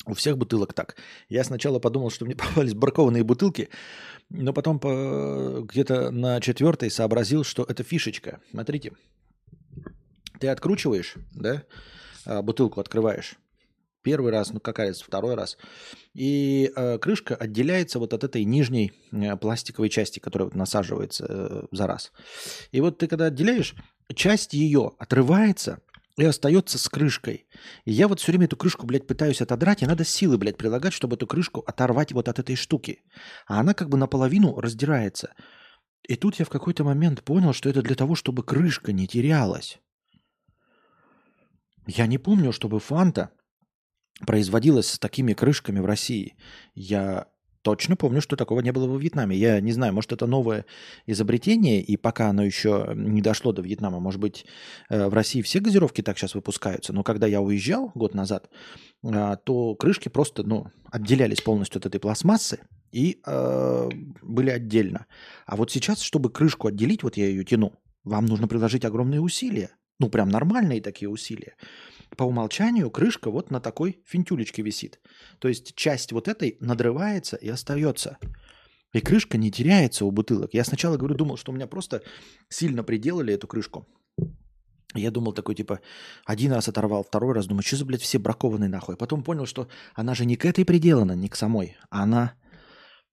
у 0.06 0.14
всех 0.14 0.38
бутылок 0.38 0.74
так. 0.74 0.96
Я 1.28 1.44
сначала 1.44 1.80
подумал, 1.80 2.10
что 2.10 2.26
мне 2.26 2.36
попались 2.38 2.74
бракованные 2.74 3.24
бутылки, 3.24 3.70
но 4.30 4.54
потом 4.54 4.80
по... 4.80 5.62
где-то 5.64 6.12
на 6.12 6.40
четвертой 6.42 6.90
сообразил, 6.90 7.44
что 7.44 7.64
это 7.64 7.84
фишечка. 7.84 8.40
Смотрите, 8.52 8.94
ты 10.40 10.48
откручиваешь, 10.48 11.16
да, 11.34 11.64
а, 12.26 12.42
бутылку 12.42 12.80
открываешь. 12.80 13.36
Первый 14.02 14.32
раз, 14.32 14.54
ну 14.54 14.62
какая 14.62 14.94
второй 14.94 15.36
раз. 15.36 15.58
И 16.14 16.72
э, 16.74 16.98
крышка 17.00 17.36
отделяется 17.36 18.00
вот 18.00 18.14
от 18.14 18.24
этой 18.24 18.46
нижней 18.46 18.94
э, 19.12 19.36
пластиковой 19.36 19.90
части, 19.90 20.20
которая 20.20 20.46
вот 20.46 20.56
насаживается 20.56 21.26
э, 21.28 21.64
за 21.72 21.86
раз. 21.86 22.14
И 22.72 22.80
вот 22.80 22.98
ты 22.98 23.08
когда 23.08 23.26
отделяешь, 23.26 23.76
часть 24.16 24.54
ее 24.54 24.94
отрывается 25.00 25.82
и 26.22 26.26
остается 26.26 26.78
с 26.78 26.90
крышкой. 26.90 27.48
И 27.86 27.92
я 27.92 28.08
вот 28.08 28.20
все 28.20 28.32
время 28.32 28.46
эту 28.46 28.58
крышку, 28.58 28.86
блядь, 28.86 29.08
пытаюсь 29.08 29.42
отодрать, 29.42 29.82
и 29.82 29.86
надо 29.86 30.04
силы, 30.04 30.38
блядь, 30.38 30.58
прилагать, 30.58 30.94
чтобы 30.94 31.16
эту 31.16 31.28
крышку 31.28 31.62
оторвать 31.62 32.12
вот 32.12 32.28
от 32.28 32.40
этой 32.40 32.56
штуки. 32.56 33.04
А 33.48 33.60
она 33.60 33.74
как 33.74 33.90
бы 33.90 33.98
наполовину 33.98 34.60
раздирается. 34.60 35.34
И 36.08 36.16
тут 36.16 36.36
я 36.40 36.46
в 36.46 36.50
какой-то 36.50 36.84
момент 36.84 37.24
понял, 37.24 37.54
что 37.54 37.70
это 37.70 37.82
для 37.82 37.96
того, 37.96 38.16
чтобы 38.16 38.44
крышка 38.44 38.92
не 38.92 39.08
терялась. 39.08 39.80
Я 41.88 42.08
не 42.08 42.18
помню, 42.18 42.52
чтобы 42.52 42.80
фанта 42.80 43.32
производилась 44.26 44.92
с 44.92 45.00
такими 45.00 45.34
крышками 45.34 45.80
в 45.80 45.86
России. 45.86 46.36
Я 46.74 47.28
точно 47.62 47.96
помню, 47.96 48.22
что 48.22 48.36
такого 48.36 48.62
не 48.62 48.72
было 48.72 48.88
во 48.88 48.98
Вьетнаме. 48.98 49.36
Я 49.36 49.60
не 49.62 49.72
знаю, 49.72 49.94
может, 49.94 50.12
это 50.12 50.28
новое 50.28 50.66
изобретение, 51.06 51.82
и 51.82 51.98
пока 51.98 52.30
оно 52.30 52.44
еще 52.44 52.92
не 52.96 53.22
дошло 53.22 53.52
до 53.52 53.62
Вьетнама, 53.62 54.00
может 54.00 54.20
быть, 54.20 54.46
э, 54.90 55.08
в 55.08 55.14
России 55.14 55.42
все 55.42 55.60
газировки 55.60 56.02
так 56.02 56.18
сейчас 56.18 56.36
выпускаются. 56.36 56.94
Но 56.94 57.04
когда 57.04 57.28
я 57.28 57.42
уезжал 57.42 57.92
год 57.96 58.14
назад, 58.14 58.50
э, 59.04 59.38
то 59.44 59.76
крышки 59.76 60.10
просто 60.10 60.44
ну, 60.44 60.68
отделялись 60.92 61.42
полностью 61.42 61.80
от 61.80 61.86
этой 61.86 62.00
пластмассы 62.00 62.60
и 62.92 63.22
э, 63.26 63.90
были 64.22 64.50
отдельно. 64.50 65.06
А 65.46 65.56
вот 65.56 65.72
сейчас, 65.72 66.02
чтобы 66.02 66.30
крышку 66.30 66.68
отделить, 66.68 67.04
вот 67.04 67.18
я 67.18 67.28
ее 67.28 67.44
тяну, 67.44 67.74
вам 68.04 68.26
нужно 68.26 68.48
приложить 68.48 68.86
огромные 68.86 69.22
усилия. 69.22 69.72
Ну, 70.00 70.10
прям 70.10 70.30
нормальные 70.30 70.82
такие 70.82 71.10
усилия 71.10 71.56
по 72.18 72.24
умолчанию 72.24 72.90
крышка 72.92 73.32
вот 73.32 73.52
на 73.52 73.60
такой 73.60 74.02
финтюлечке 74.06 74.62
висит. 74.62 75.00
То 75.40 75.48
есть 75.48 75.76
часть 75.76 76.12
вот 76.12 76.28
этой 76.28 76.58
надрывается 76.60 77.36
и 77.36 77.50
остается. 77.50 78.18
И 78.94 79.02
крышка 79.02 79.38
не 79.38 79.52
теряется 79.52 80.06
у 80.06 80.12
бутылок. 80.12 80.54
Я 80.54 80.64
сначала, 80.64 80.98
говорю, 80.98 81.16
думал, 81.16 81.38
что 81.38 81.52
у 81.52 81.56
меня 81.56 81.68
просто 81.68 82.02
сильно 82.50 82.84
приделали 82.84 83.34
эту 83.34 83.48
крышку. 83.48 83.88
Я 84.96 85.12
думал 85.12 85.34
такой, 85.34 85.54
типа, 85.54 85.82
один 86.26 86.52
раз 86.52 86.68
оторвал, 86.68 87.04
второй 87.04 87.36
раз, 87.36 87.46
думаю, 87.46 87.62
что 87.62 87.76
за, 87.76 87.86
блядь, 87.86 88.02
все 88.02 88.18
бракованные 88.18 88.70
нахуй. 88.70 88.98
Потом 88.98 89.24
понял, 89.24 89.46
что 89.46 89.68
она 89.94 90.16
же 90.16 90.26
не 90.26 90.36
к 90.36 90.46
этой 90.46 90.66
приделана, 90.66 91.12
не 91.12 91.30
к 91.30 91.36
самой. 91.36 91.78
Она 91.92 92.34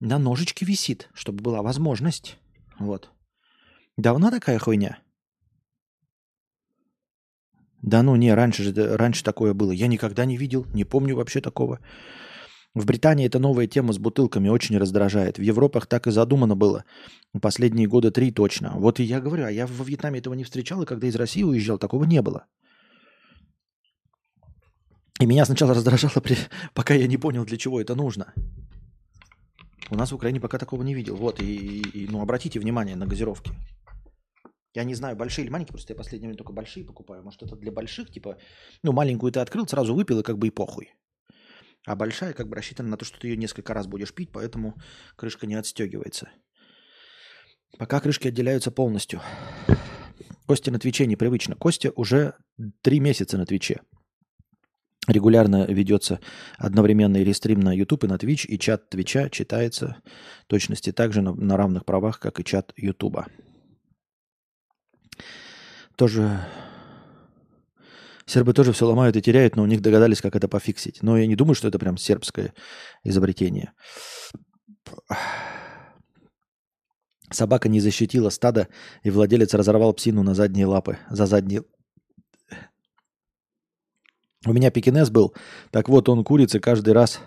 на 0.00 0.18
ножичке 0.18 0.64
висит, 0.64 1.10
чтобы 1.12 1.42
была 1.42 1.60
возможность. 1.60 2.38
Вот. 2.78 3.10
Давно 3.98 4.30
такая 4.30 4.58
хуйня? 4.58 4.98
Да 7.86 8.02
ну 8.02 8.16
не, 8.16 8.34
раньше 8.34 8.64
же 8.64 8.96
раньше 8.96 9.22
такое 9.22 9.54
было. 9.54 9.70
Я 9.70 9.86
никогда 9.86 10.26
не 10.26 10.36
видел, 10.36 10.66
не 10.74 10.84
помню 10.84 11.14
вообще 11.14 11.40
такого. 11.40 11.78
В 12.74 12.84
Британии 12.84 13.26
эта 13.26 13.38
новая 13.38 13.68
тема 13.68 13.92
с 13.92 13.98
бутылками 13.98 14.48
очень 14.48 14.76
раздражает. 14.76 15.38
В 15.38 15.42
Европах 15.42 15.86
так 15.86 16.06
и 16.06 16.10
задумано 16.10 16.56
было. 16.56 16.84
Последние 17.40 17.86
года 17.86 18.10
три 18.10 18.32
точно. 18.32 18.72
Вот 18.74 19.00
и 19.00 19.04
я 19.04 19.20
говорю, 19.20 19.44
а 19.44 19.50
я 19.50 19.66
во 19.66 19.84
Вьетнаме 19.84 20.18
этого 20.18 20.34
не 20.34 20.44
встречал, 20.44 20.82
и 20.82 20.86
когда 20.86 21.06
из 21.06 21.14
России 21.16 21.44
уезжал, 21.44 21.78
такого 21.78 22.04
не 22.04 22.20
было. 22.22 22.46
И 25.20 25.26
меня 25.26 25.46
сначала 25.46 25.72
раздражало, 25.72 26.22
пока 26.74 26.94
я 26.94 27.06
не 27.06 27.16
понял, 27.16 27.44
для 27.44 27.56
чего 27.56 27.80
это 27.80 27.94
нужно. 27.94 28.34
У 29.90 29.94
нас 29.94 30.10
в 30.10 30.14
Украине 30.16 30.40
пока 30.40 30.58
такого 30.58 30.82
не 30.82 30.94
видел. 30.94 31.16
Вот, 31.16 31.40
и, 31.40 31.80
и 31.94 32.08
ну, 32.10 32.20
обратите 32.20 32.58
внимание 32.58 32.96
на 32.96 33.06
газировки. 33.06 33.52
Я 34.76 34.84
не 34.84 34.94
знаю, 34.94 35.16
большие 35.16 35.44
или 35.44 35.50
маленькие, 35.50 35.72
просто 35.72 35.94
я 35.94 35.96
последнее 35.96 36.28
время 36.28 36.36
только 36.36 36.52
большие 36.52 36.84
покупаю. 36.84 37.22
Может, 37.22 37.42
это 37.42 37.56
для 37.56 37.72
больших, 37.72 38.10
типа, 38.10 38.36
ну, 38.82 38.92
маленькую 38.92 39.32
ты 39.32 39.40
открыл, 39.40 39.66
сразу 39.66 39.94
выпил, 39.94 40.20
и 40.20 40.22
как 40.22 40.36
бы 40.36 40.48
и 40.48 40.50
похуй. 40.50 40.92
А 41.86 41.96
большая 41.96 42.34
как 42.34 42.46
бы 42.50 42.56
рассчитана 42.56 42.90
на 42.90 42.98
то, 42.98 43.06
что 43.06 43.18
ты 43.18 43.28
ее 43.28 43.38
несколько 43.38 43.72
раз 43.72 43.86
будешь 43.86 44.12
пить, 44.12 44.32
поэтому 44.32 44.74
крышка 45.16 45.46
не 45.46 45.54
отстегивается. 45.54 46.28
Пока 47.78 48.00
крышки 48.00 48.28
отделяются 48.28 48.70
полностью. 48.70 49.22
Костя 50.44 50.70
на 50.70 50.78
Твиче 50.78 51.06
непривычно. 51.06 51.54
Костя 51.54 51.90
уже 51.96 52.34
три 52.82 53.00
месяца 53.00 53.38
на 53.38 53.46
Твиче. 53.46 53.80
Регулярно 55.08 55.64
ведется 55.64 56.20
одновременный 56.58 57.24
restream 57.24 57.60
на 57.60 57.74
YouTube 57.74 58.04
и 58.04 58.08
на 58.08 58.16
Twitch, 58.16 58.46
и 58.46 58.58
чат 58.58 58.90
Твича 58.90 59.30
читается 59.30 59.96
в 59.96 60.02
точности 60.48 60.92
также 60.92 61.22
на, 61.22 61.32
на 61.32 61.56
равных 61.56 61.86
правах, 61.86 62.20
как 62.20 62.40
и 62.40 62.44
чат 62.44 62.74
Ютуба 62.76 63.26
тоже 65.96 66.46
Сербы 68.26 68.52
тоже 68.54 68.72
все 68.72 68.86
ломают 68.86 69.16
и 69.16 69.22
теряют, 69.22 69.54
но 69.54 69.62
у 69.62 69.66
них 69.66 69.80
догадались, 69.80 70.20
как 70.20 70.34
это 70.34 70.48
пофиксить. 70.48 71.00
Но 71.00 71.16
я 71.16 71.28
не 71.28 71.36
думаю, 71.36 71.54
что 71.54 71.68
это 71.68 71.78
прям 71.78 71.96
сербское 71.96 72.54
изобретение. 73.04 73.72
Собака 77.30 77.68
не 77.68 77.78
защитила 77.78 78.30
стадо, 78.30 78.68
и 79.04 79.10
владелец 79.10 79.54
разорвал 79.54 79.92
псину 79.94 80.24
на 80.24 80.34
задние 80.34 80.66
лапы. 80.66 80.98
За 81.08 81.26
задние... 81.26 81.62
У 84.44 84.52
меня 84.52 84.70
пекинес 84.72 85.08
был. 85.08 85.34
Так 85.70 85.88
вот, 85.88 86.08
он 86.08 86.24
курицы 86.24 86.58
каждый 86.58 86.94
раз 86.94 87.20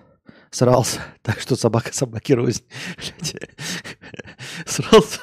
срался, 0.52 1.00
так 1.22 1.40
что 1.40 1.56
собака 1.56 1.94
собаки 1.94 2.34
рознь. 2.34 2.64
Срался, 4.66 5.20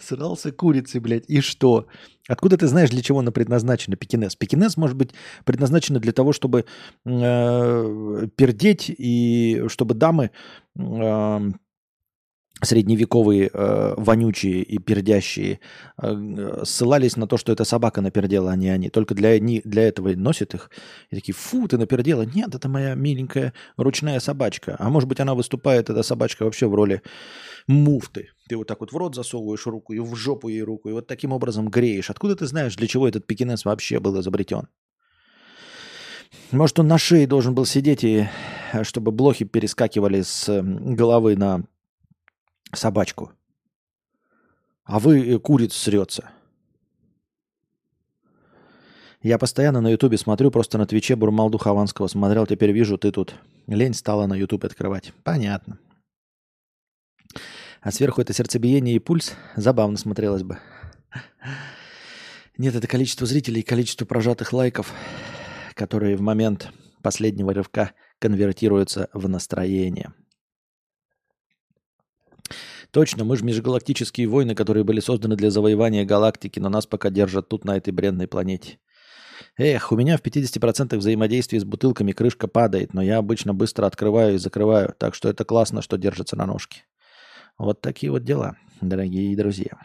срался 0.00 0.52
курицей, 0.52 1.00
блядь, 1.00 1.28
и 1.28 1.40
что? 1.40 1.86
Откуда 2.28 2.56
ты 2.56 2.66
знаешь, 2.66 2.90
для 2.90 3.02
чего 3.02 3.20
она 3.20 3.30
предназначена, 3.30 3.96
пекинес? 3.96 4.34
Пекинес 4.34 4.76
может 4.76 4.96
быть 4.96 5.10
предназначена 5.44 6.00
для 6.00 6.12
того, 6.12 6.32
чтобы 6.32 6.64
э, 7.04 8.26
пердеть 8.36 8.90
и 8.90 9.64
чтобы 9.68 9.94
дамы 9.94 10.30
э, 10.76 11.50
средневековые, 12.62 13.50
э, 13.52 13.94
вонючие 13.98 14.62
и 14.62 14.78
пердящие, 14.78 15.60
э, 16.02 16.62
ссылались 16.64 17.16
на 17.16 17.26
то, 17.26 17.36
что 17.36 17.52
это 17.52 17.64
собака 17.64 18.00
напердела, 18.00 18.50
а 18.50 18.56
не 18.56 18.70
они. 18.70 18.88
Только 18.88 19.14
для, 19.14 19.30
они, 19.30 19.60
для 19.64 19.82
этого 19.82 20.08
носят 20.14 20.54
их. 20.54 20.70
И 21.10 21.16
такие, 21.16 21.34
фу, 21.34 21.68
ты 21.68 21.76
напердела. 21.76 22.22
Нет, 22.22 22.54
это 22.54 22.68
моя 22.68 22.94
миленькая 22.94 23.52
ручная 23.76 24.20
собачка. 24.20 24.76
А 24.78 24.88
может 24.88 25.08
быть, 25.08 25.20
она 25.20 25.34
выступает, 25.34 25.90
эта 25.90 26.02
собачка, 26.02 26.44
вообще 26.44 26.66
в 26.66 26.74
роли 26.74 27.02
муфты. 27.66 28.30
Ты 28.48 28.56
вот 28.56 28.66
так 28.66 28.80
вот 28.80 28.92
в 28.92 28.96
рот 28.96 29.14
засовываешь 29.14 29.66
руку 29.66 29.92
и 29.92 29.98
в 29.98 30.14
жопу 30.14 30.48
ей 30.48 30.62
руку, 30.62 30.88
и 30.88 30.92
вот 30.92 31.06
таким 31.06 31.32
образом 31.32 31.68
греешь. 31.68 32.10
Откуда 32.10 32.36
ты 32.36 32.46
знаешь, 32.46 32.76
для 32.76 32.86
чего 32.86 33.06
этот 33.06 33.26
пекинес 33.26 33.66
вообще 33.66 34.00
был 34.00 34.18
изобретен? 34.20 34.68
Может, 36.52 36.78
он 36.78 36.88
на 36.88 36.96
шее 36.96 37.26
должен 37.26 37.54
был 37.54 37.66
сидеть, 37.66 38.02
и 38.02 38.28
э, 38.72 38.84
чтобы 38.84 39.12
блохи 39.12 39.44
перескакивали 39.44 40.22
с 40.22 40.62
головы 40.62 41.36
на 41.36 41.64
собачку. 42.72 43.32
А 44.84 44.98
вы 44.98 45.34
э, 45.34 45.38
куриц 45.38 45.74
срется. 45.74 46.30
Я 49.22 49.38
постоянно 49.38 49.80
на 49.80 49.88
Ютубе 49.88 50.18
смотрю, 50.18 50.50
просто 50.50 50.78
на 50.78 50.86
Твиче 50.86 51.16
Бурмалду 51.16 51.58
Хованского 51.58 52.06
смотрел, 52.06 52.46
теперь 52.46 52.70
вижу, 52.70 52.96
ты 52.96 53.10
тут. 53.10 53.34
Лень 53.66 53.94
стала 53.94 54.26
на 54.26 54.34
Ютуб 54.34 54.64
открывать. 54.64 55.12
Понятно. 55.24 55.78
А 57.80 57.90
сверху 57.90 58.20
это 58.20 58.32
сердцебиение 58.32 58.94
и 58.94 59.00
пульс. 59.00 59.34
Забавно 59.56 59.96
смотрелось 59.96 60.42
бы. 60.42 60.58
Нет, 62.58 62.74
это 62.74 62.86
количество 62.86 63.26
зрителей 63.26 63.60
и 63.60 63.64
количество 63.64 64.04
прожатых 64.06 64.52
лайков, 64.52 64.92
которые 65.74 66.16
в 66.16 66.20
момент 66.20 66.70
последнего 67.02 67.52
рывка 67.52 67.92
конвертируются 68.18 69.08
в 69.12 69.28
настроение. 69.28 70.12
Точно, 72.90 73.24
мы 73.24 73.36
же 73.36 73.44
межгалактические 73.44 74.28
войны, 74.28 74.54
которые 74.54 74.84
были 74.84 75.00
созданы 75.00 75.36
для 75.36 75.50
завоевания 75.50 76.04
галактики, 76.04 76.60
но 76.60 76.68
нас 76.68 76.86
пока 76.86 77.10
держат 77.10 77.48
тут, 77.48 77.64
на 77.64 77.76
этой 77.76 77.92
бренной 77.92 78.26
планете. 78.28 78.78
Эх, 79.58 79.92
у 79.92 79.96
меня 79.96 80.16
в 80.16 80.22
50% 80.22 80.96
взаимодействия 80.96 81.60
с 81.60 81.64
бутылками 81.64 82.12
крышка 82.12 82.48
падает, 82.48 82.94
но 82.94 83.02
я 83.02 83.18
обычно 83.18 83.54
быстро 83.54 83.86
открываю 83.86 84.34
и 84.34 84.38
закрываю, 84.38 84.94
так 84.98 85.14
что 85.14 85.28
это 85.28 85.44
классно, 85.44 85.82
что 85.82 85.96
держится 85.96 86.36
на 86.36 86.46
ножке. 86.46 86.82
Вот 87.58 87.80
такие 87.80 88.12
вот 88.12 88.24
дела, 88.24 88.56
дорогие 88.80 89.36
друзья. 89.36 89.78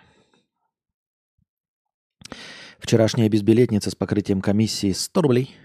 Вчерашняя 2.79 3.29
безбилетница 3.29 3.91
с 3.91 3.95
покрытием 3.95 4.41
комиссии 4.41 4.91
100 4.91 5.21
рублей. 5.21 5.55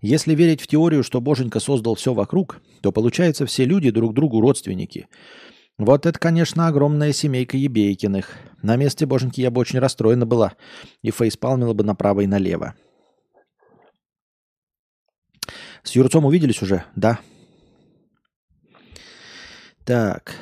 Если 0.00 0.34
верить 0.34 0.60
в 0.60 0.66
теорию, 0.66 1.04
что 1.04 1.20
Боженька 1.20 1.60
создал 1.60 1.94
все 1.94 2.12
вокруг, 2.12 2.60
то 2.80 2.90
получается 2.90 3.46
все 3.46 3.64
люди 3.64 3.90
друг 3.90 4.12
другу 4.12 4.40
родственники. 4.40 5.06
Вот 5.78 6.06
это, 6.06 6.18
конечно, 6.18 6.68
огромная 6.68 7.12
семейка 7.12 7.56
Ебейкиных. 7.56 8.30
На 8.62 8.76
месте 8.76 9.06
Боженьки 9.06 9.40
я 9.40 9.50
бы 9.50 9.60
очень 9.60 9.78
расстроена 9.78 10.26
была 10.26 10.52
и 11.02 11.10
фейспалмила 11.10 11.72
бы 11.72 11.82
направо 11.82 12.20
и 12.20 12.26
налево. 12.26 12.74
С 15.82 15.92
Юрцом 15.92 16.24
увиделись 16.24 16.62
уже? 16.62 16.84
Да. 16.94 17.18
Так. 19.84 20.36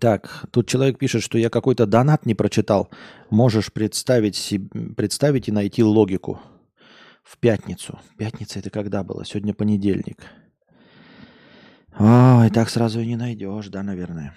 Так, 0.00 0.44
тут 0.50 0.68
человек 0.68 0.98
пишет, 0.98 1.22
что 1.22 1.38
я 1.38 1.48
какой-то 1.48 1.86
донат 1.86 2.26
не 2.26 2.34
прочитал. 2.34 2.90
Можешь 3.30 3.72
представить, 3.72 4.36
себе, 4.36 4.68
представить 4.94 5.48
и 5.48 5.52
найти 5.52 5.82
логику. 5.82 6.40
В 7.26 7.38
пятницу. 7.38 7.98
Пятница 8.16 8.60
это 8.60 8.70
когда 8.70 9.02
было? 9.02 9.24
Сегодня 9.24 9.52
понедельник. 9.52 10.26
Ой, 11.98 12.50
так 12.50 12.70
сразу 12.70 13.00
и 13.00 13.06
не 13.06 13.16
найдешь, 13.16 13.66
да, 13.66 13.82
наверное. 13.82 14.36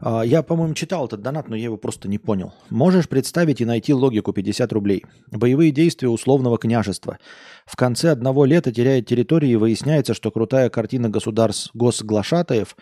Я, 0.00 0.42
по-моему, 0.42 0.74
читал 0.74 1.06
этот 1.06 1.22
донат, 1.22 1.48
но 1.48 1.56
я 1.56 1.64
его 1.64 1.76
просто 1.76 2.08
не 2.08 2.18
понял. 2.18 2.52
Можешь 2.70 3.08
представить 3.08 3.60
и 3.60 3.64
найти 3.64 3.92
логику 3.92 4.32
50 4.32 4.72
рублей. 4.72 5.04
Боевые 5.30 5.72
действия 5.72 6.08
условного 6.08 6.58
княжества. 6.58 7.18
В 7.66 7.76
конце 7.76 8.10
одного 8.10 8.44
лета 8.44 8.72
теряет 8.72 9.06
территории 9.06 9.50
и 9.50 9.56
выясняется, 9.56 10.14
что 10.14 10.30
крутая 10.30 10.70
картина 10.70 11.08
государств 11.08 11.70
госглашатаев 11.74 12.76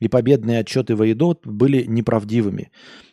и 0.00 0.08
победные 0.08 0.60
отчеты 0.60 0.96
воедот 0.96 1.46
были 1.46 1.84
неправдивыми. 1.84 2.70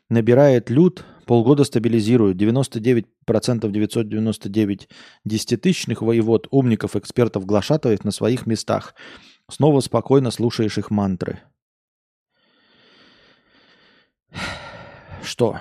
Набирает 0.09 0.69
люд, 0.69 1.05
полгода 1.25 1.63
стабилизирует. 1.63 2.37
99% 2.37 3.05
999 3.27 4.89
десятитысячных 5.25 6.01
воевод, 6.01 6.47
умников, 6.49 6.95
экспертов, 6.95 7.45
глашатаев 7.45 8.03
на 8.03 8.11
своих 8.11 8.47
местах. 8.47 8.95
Снова 9.51 9.81
спокойно 9.81 10.31
слушаешь 10.31 10.77
их 10.77 10.89
мантры. 10.89 11.41
Что? 15.29 15.59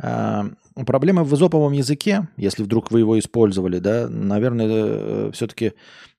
А, 0.00 0.44
проблема 0.86 1.24
в 1.24 1.34
изоповом 1.34 1.72
языке, 1.72 2.28
если 2.36 2.62
вдруг 2.62 2.92
вы 2.92 3.00
его 3.00 3.18
использовали, 3.18 3.80
да, 3.80 4.08
наверное, 4.08 4.68
э, 4.68 5.30
все-таки 5.32 5.72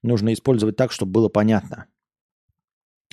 нужно 0.03 0.33
использовать 0.33 0.75
так, 0.75 0.91
чтобы 0.91 1.13
было 1.13 1.29
понятно. 1.29 1.85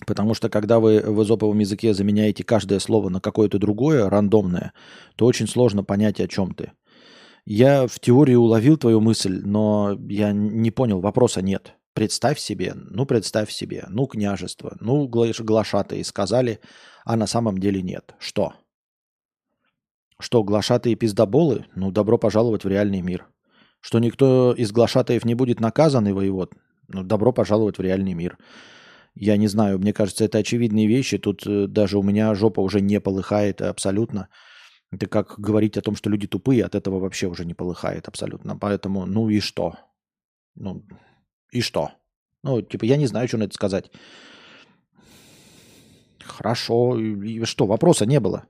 Потому 0.09 0.35
что 0.35 0.49
когда 0.49 0.81
вы 0.81 1.01
в 1.01 1.23
изоповом 1.23 1.61
языке 1.61 1.95
заменяете 1.95 2.43
каждое 2.43 2.81
слово 2.81 3.11
на 3.11 3.21
какое-то 3.21 3.61
другое, 3.61 4.11
рандомное, 4.11 4.73
то 5.15 5.25
очень 5.25 5.47
сложно 5.47 5.85
понять, 5.85 6.21
о 6.21 6.27
чем 6.27 6.53
ты. 6.53 6.73
Я 7.45 7.87
в 7.87 8.01
теории 8.01 8.35
уловил 8.35 8.77
твою 8.77 9.01
мысль, 9.01 9.41
но 9.45 9.97
я 10.09 10.33
не 10.33 10.73
понял, 10.73 11.01
вопроса 11.01 11.43
нет. 11.43 11.75
Представь 11.95 12.41
себе, 12.41 12.75
ну 12.75 13.07
представь 13.07 13.53
себе, 13.53 13.85
ну 13.89 14.07
княжество, 14.07 14.77
ну 14.81 15.07
глашатые 15.07 16.05
сказали, 16.05 16.59
а 17.07 17.17
на 17.17 17.27
самом 17.27 17.59
деле 17.59 17.83
нет. 17.83 18.15
Что? 18.19 18.53
Что, 20.19 20.43
глашатые 20.43 20.97
пиздоболы? 20.97 21.67
Ну, 21.77 21.93
добро 21.93 22.19
пожаловать 22.19 22.65
в 22.65 22.69
реальный 22.69 23.01
мир. 23.01 23.27
Что 23.81 24.01
никто 24.01 24.53
из 24.53 24.73
глашатаев 24.73 25.25
не 25.25 25.35
будет 25.35 25.61
наказан 25.61 26.09
и 26.09 26.13
воевод? 26.13 26.53
Ну, 26.89 27.05
добро 27.05 27.33
пожаловать 27.33 27.79
в 27.79 27.81
реальный 27.81 28.15
мир. 28.15 28.39
Я 29.15 29.37
не 29.37 29.47
знаю, 29.47 29.79
мне 29.79 29.93
кажется, 29.93 30.25
это 30.25 30.39
очевидные 30.39 30.89
вещи. 30.89 31.17
Тут 31.17 31.47
э, 31.47 31.69
даже 31.69 31.97
у 31.97 32.03
меня 32.03 32.35
жопа 32.35 32.61
уже 32.61 32.81
не 32.81 33.01
полыхает 33.01 33.63
абсолютно. 33.63 34.29
Это 34.91 35.07
как 35.07 35.39
говорить 35.39 35.77
о 35.77 35.83
том, 35.83 35.95
что 35.95 36.11
люди 36.11 36.27
тупые, 36.27 36.65
от 36.65 36.75
этого 36.75 36.99
вообще 36.99 37.29
уже 37.29 37.45
не 37.45 37.55
полыхает 37.55 38.09
абсолютно. 38.09 38.59
Поэтому, 38.59 39.07
ну 39.07 39.29
и 39.29 39.39
что? 39.39 39.77
Ну, 40.57 40.85
и 41.53 41.61
что? 41.61 41.93
Ну, 42.43 42.63
типа, 42.63 42.85
я 42.85 42.97
не 42.97 43.07
знаю, 43.07 43.29
что 43.29 43.39
на 43.39 43.45
это 43.45 43.55
сказать. 43.55 43.93
Хорошо. 46.27 46.99
И 46.99 47.45
что, 47.45 47.67
вопроса 47.67 48.07
не 48.07 48.21
было. 48.21 48.47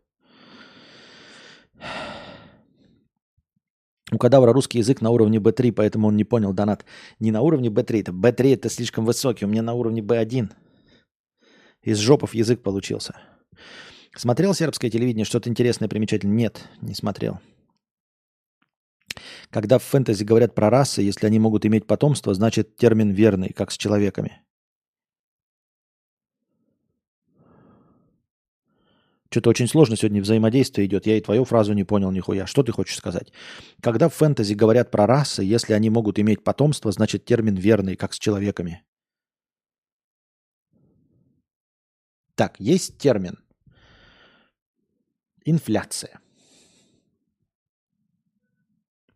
У 4.12 4.18
кадавра 4.18 4.52
русский 4.52 4.78
язык 4.78 5.00
на 5.00 5.10
уровне 5.10 5.38
B3, 5.38 5.72
поэтому 5.72 6.08
он 6.08 6.16
не 6.16 6.24
понял 6.24 6.52
донат. 6.52 6.84
Не 7.18 7.32
на 7.32 7.42
уровне 7.42 7.68
B3, 7.68 8.00
это 8.00 8.12
B3 8.12 8.54
это 8.54 8.68
слишком 8.70 9.04
высокий, 9.04 9.44
у 9.44 9.48
меня 9.48 9.62
на 9.62 9.74
уровне 9.74 10.00
B1. 10.00 10.52
Из 11.82 11.98
жопов 11.98 12.34
язык 12.34 12.62
получился. 12.62 13.16
Смотрел 14.16 14.54
сербское 14.54 14.90
телевидение, 14.90 15.24
что-то 15.24 15.50
интересное, 15.50 15.88
примечательное? 15.88 16.36
Нет, 16.36 16.68
не 16.80 16.94
смотрел. 16.94 17.40
Когда 19.50 19.78
в 19.78 19.82
фэнтези 19.82 20.24
говорят 20.24 20.54
про 20.54 20.70
расы, 20.70 21.02
если 21.02 21.26
они 21.26 21.38
могут 21.38 21.66
иметь 21.66 21.86
потомство, 21.86 22.32
значит 22.32 22.76
термин 22.76 23.10
верный, 23.10 23.52
как 23.52 23.70
с 23.72 23.76
человеками. 23.76 24.40
Что-то 29.36 29.50
очень 29.50 29.68
сложно 29.68 29.96
сегодня 29.96 30.22
взаимодействие 30.22 30.86
идет. 30.86 31.04
Я 31.04 31.18
и 31.18 31.20
твою 31.20 31.44
фразу 31.44 31.74
не 31.74 31.84
понял 31.84 32.10
нихуя. 32.10 32.46
Что 32.46 32.62
ты 32.62 32.72
хочешь 32.72 32.96
сказать? 32.96 33.34
Когда 33.82 34.08
в 34.08 34.14
фэнтези 34.14 34.54
говорят 34.54 34.90
про 34.90 35.06
расы, 35.06 35.42
если 35.42 35.74
они 35.74 35.90
могут 35.90 36.18
иметь 36.18 36.42
потомство, 36.42 36.90
значит 36.90 37.26
термин 37.26 37.54
верный, 37.54 37.96
как 37.96 38.14
с 38.14 38.18
человеками. 38.18 38.82
Так, 42.34 42.58
есть 42.58 42.96
термин. 42.96 43.38
Инфляция. 45.44 46.18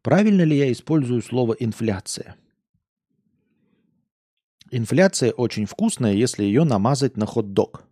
Правильно 0.03 0.43
ли 0.43 0.55
я 0.55 0.71
использую 0.71 1.23
слово 1.23 1.55
инфляция? 1.55 2.37
Инфляция 4.71 5.33
очень 5.33 5.65
вкусная, 5.65 6.13
если 6.13 6.45
ее 6.45 6.65
намазать 6.65 7.17
на 7.17 7.25
хот-дог. 7.25 7.90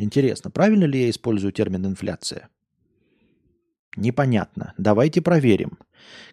Интересно, 0.00 0.50
правильно 0.50 0.84
ли 0.84 1.02
я 1.02 1.10
использую 1.10 1.52
термин 1.52 1.84
инфляция? 1.84 2.48
Непонятно. 3.96 4.72
Давайте 4.78 5.20
проверим. 5.20 5.78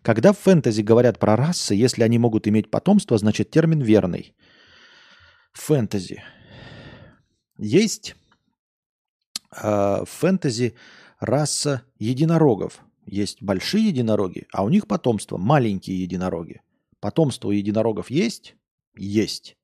Когда 0.03 0.31
в 0.31 0.37
фэнтези 0.37 0.81
говорят 0.81 1.19
про 1.19 1.35
расы, 1.35 1.75
если 1.75 2.03
они 2.03 2.17
могут 2.17 2.47
иметь 2.47 2.71
потомство, 2.71 3.17
значит 3.17 3.49
термин 3.49 3.81
верный. 3.81 4.33
Фэнтези. 5.51 6.23
Есть 7.57 8.15
э, 9.51 9.67
в 9.67 10.05
фэнтези 10.05 10.73
раса 11.19 11.83
единорогов. 11.99 12.79
Есть 13.05 13.43
большие 13.43 13.87
единороги, 13.87 14.47
а 14.53 14.63
у 14.63 14.69
них 14.69 14.87
потомство 14.87 15.35
маленькие 15.35 16.01
единороги. 16.01 16.61
Потомство 17.01 17.49
у 17.49 17.51
единорогов 17.51 18.09
есть? 18.09 18.55
Есть. 18.95 19.57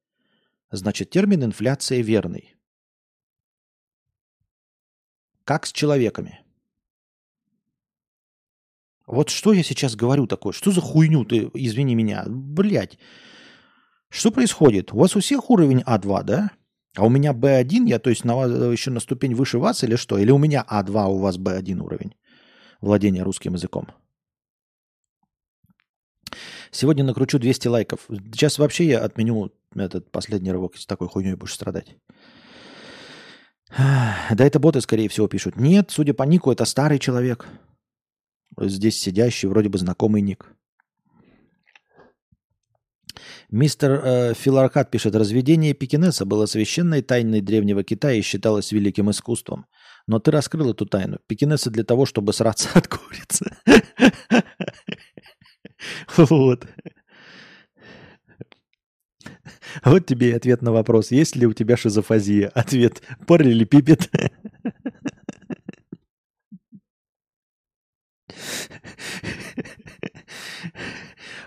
Значит, 0.71 1.09
термин 1.09 1.45
инфляция 1.45 2.01
верный. 2.01 2.52
Как 5.43 5.65
с 5.65 5.71
человеками. 5.71 6.39
Вот 9.05 9.29
что 9.29 9.51
я 9.51 9.63
сейчас 9.63 9.95
говорю 9.95 10.27
такое? 10.27 10.53
Что 10.53 10.71
за 10.71 10.79
хуйню 10.79 11.25
ты, 11.25 11.49
извини 11.53 11.95
меня, 11.95 12.23
блядь. 12.27 12.97
Что 14.09 14.31
происходит? 14.31 14.93
У 14.93 14.97
вас 14.97 15.15
у 15.15 15.19
всех 15.19 15.49
уровень 15.49 15.81
А2, 15.81 16.23
да? 16.23 16.51
А 16.95 17.05
у 17.05 17.09
меня 17.09 17.33
B1, 17.33 17.87
я 17.87 17.99
то 17.99 18.09
есть 18.09 18.23
на, 18.23 18.43
еще 18.71 18.91
на 18.91 18.99
ступень 18.99 19.35
выше 19.35 19.57
вас 19.57 19.83
или 19.83 19.95
что? 19.95 20.17
Или 20.17 20.31
у 20.31 20.37
меня 20.37 20.65
А2, 20.69 20.93
а 20.95 21.07
у 21.07 21.17
вас 21.17 21.37
B1 21.37 21.79
уровень 21.79 22.15
владения 22.79 23.23
русским 23.23 23.53
языком? 23.53 23.87
Сегодня 26.71 27.03
накручу 27.03 27.39
200 27.39 27.67
лайков. 27.67 28.05
Сейчас 28.07 28.57
вообще 28.57 28.85
я 28.85 29.03
отменю 29.03 29.51
этот 29.75 30.11
последний 30.11 30.51
рывок, 30.51 30.77
с 30.77 30.85
такой 30.85 31.07
хуйней 31.07 31.35
будешь 31.35 31.53
страдать. 31.53 31.97
Да 33.77 34.45
это 34.45 34.59
боты, 34.59 34.81
скорее 34.81 35.09
всего, 35.09 35.27
пишут. 35.27 35.57
Нет, 35.57 35.89
судя 35.89 36.13
по 36.13 36.23
нику, 36.23 36.51
это 36.51 36.65
старый 36.65 36.99
человек. 36.99 37.47
Здесь 38.59 39.01
сидящий, 39.01 39.47
вроде 39.47 39.69
бы 39.69 39.77
знакомый 39.77 40.21
ник. 40.21 40.47
Мистер 43.49 44.01
э, 44.03 44.33
Филаркат 44.33 44.89
пишет, 44.89 45.15
разведение 45.15 45.73
пекинеса 45.73 46.25
было 46.25 46.47
священной 46.47 47.03
тайной 47.03 47.41
древнего 47.41 47.83
Китая 47.83 48.15
и 48.15 48.21
считалось 48.21 48.71
великим 48.71 49.11
искусством. 49.11 49.67
Но 50.07 50.19
ты 50.19 50.31
раскрыл 50.31 50.71
эту 50.71 50.85
тайну. 50.85 51.19
Пекинесы 51.27 51.69
для 51.69 51.83
того, 51.83 52.05
чтобы 52.05 52.33
сраться 52.33 52.69
от 52.73 52.87
курицы. 52.87 53.55
Вот. 56.15 56.65
Вот 59.85 60.05
тебе 60.05 60.29
и 60.29 60.33
ответ 60.33 60.61
на 60.61 60.71
вопрос, 60.71 61.11
есть 61.11 61.35
ли 61.35 61.45
у 61.45 61.53
тебя 61.53 61.77
шизофазия. 61.77 62.49
Ответ– 62.53 63.01
параллелепипед. 63.27 64.09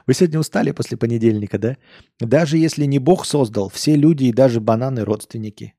Вы 0.07 0.15
сегодня 0.15 0.39
устали 0.39 0.71
после 0.71 0.97
понедельника, 0.97 1.59
да? 1.59 1.77
Даже 2.21 2.59
если 2.59 2.85
не 2.85 3.01
Бог 3.01 3.27
создал, 3.27 3.69
все 3.69 3.97
люди 3.97 4.25
и 4.25 4.33
даже 4.33 4.61
бананы 4.61 5.05
родственники. 5.05 5.75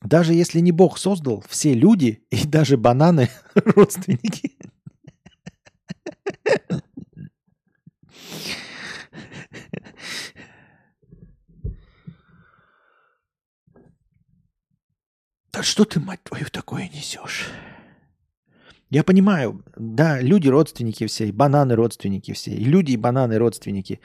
Даже 0.00 0.32
если 0.32 0.60
не 0.60 0.72
Бог 0.72 0.98
создал, 0.98 1.44
все 1.48 1.74
люди 1.74 2.24
и 2.30 2.46
даже 2.46 2.76
бананы 2.76 3.28
родственники. 3.54 4.56
Что 15.62 15.84
ты, 15.84 16.00
мать 16.00 16.22
твою, 16.24 16.46
такое 16.50 16.88
несешь? 16.88 17.48
Я 18.90 19.04
понимаю, 19.04 19.64
да, 19.76 20.20
люди 20.20 20.48
родственники 20.48 21.06
все, 21.06 21.28
и 21.28 21.32
бананы 21.32 21.76
родственники 21.76 22.32
все, 22.32 22.50
и 22.50 22.64
люди 22.64 22.92
и 22.92 22.96
бананы 22.96 23.38
родственники. 23.38 24.00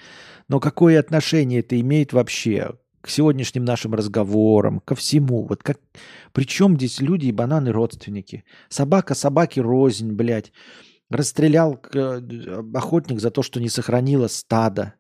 Но 0.48 0.60
какое 0.60 1.00
отношение 1.00 1.60
это 1.60 1.80
имеет 1.80 2.14
вообще 2.14 2.78
к 3.02 3.10
сегодняшним 3.10 3.66
нашим 3.66 3.96
разговорам, 3.96 4.80
ко 4.80 4.96
всему? 4.96 5.46
Вот 5.48 5.64
как... 5.64 5.80
Причем 6.32 6.78
здесь 6.78 7.02
люди 7.02 7.26
и 7.26 7.32
бананы 7.32 7.72
родственники? 7.72 8.46
Собака 8.70 9.16
собаки 9.16 9.60
рознь, 9.60 10.14
блядь. 10.14 10.54
Расстрелял 11.10 11.82
э, 11.94 12.22
охотник 12.76 13.20
за 13.20 13.32
то, 13.32 13.42
что 13.42 13.60
не 13.60 13.70
сохранило 13.70 14.28
стадо. 14.28 14.94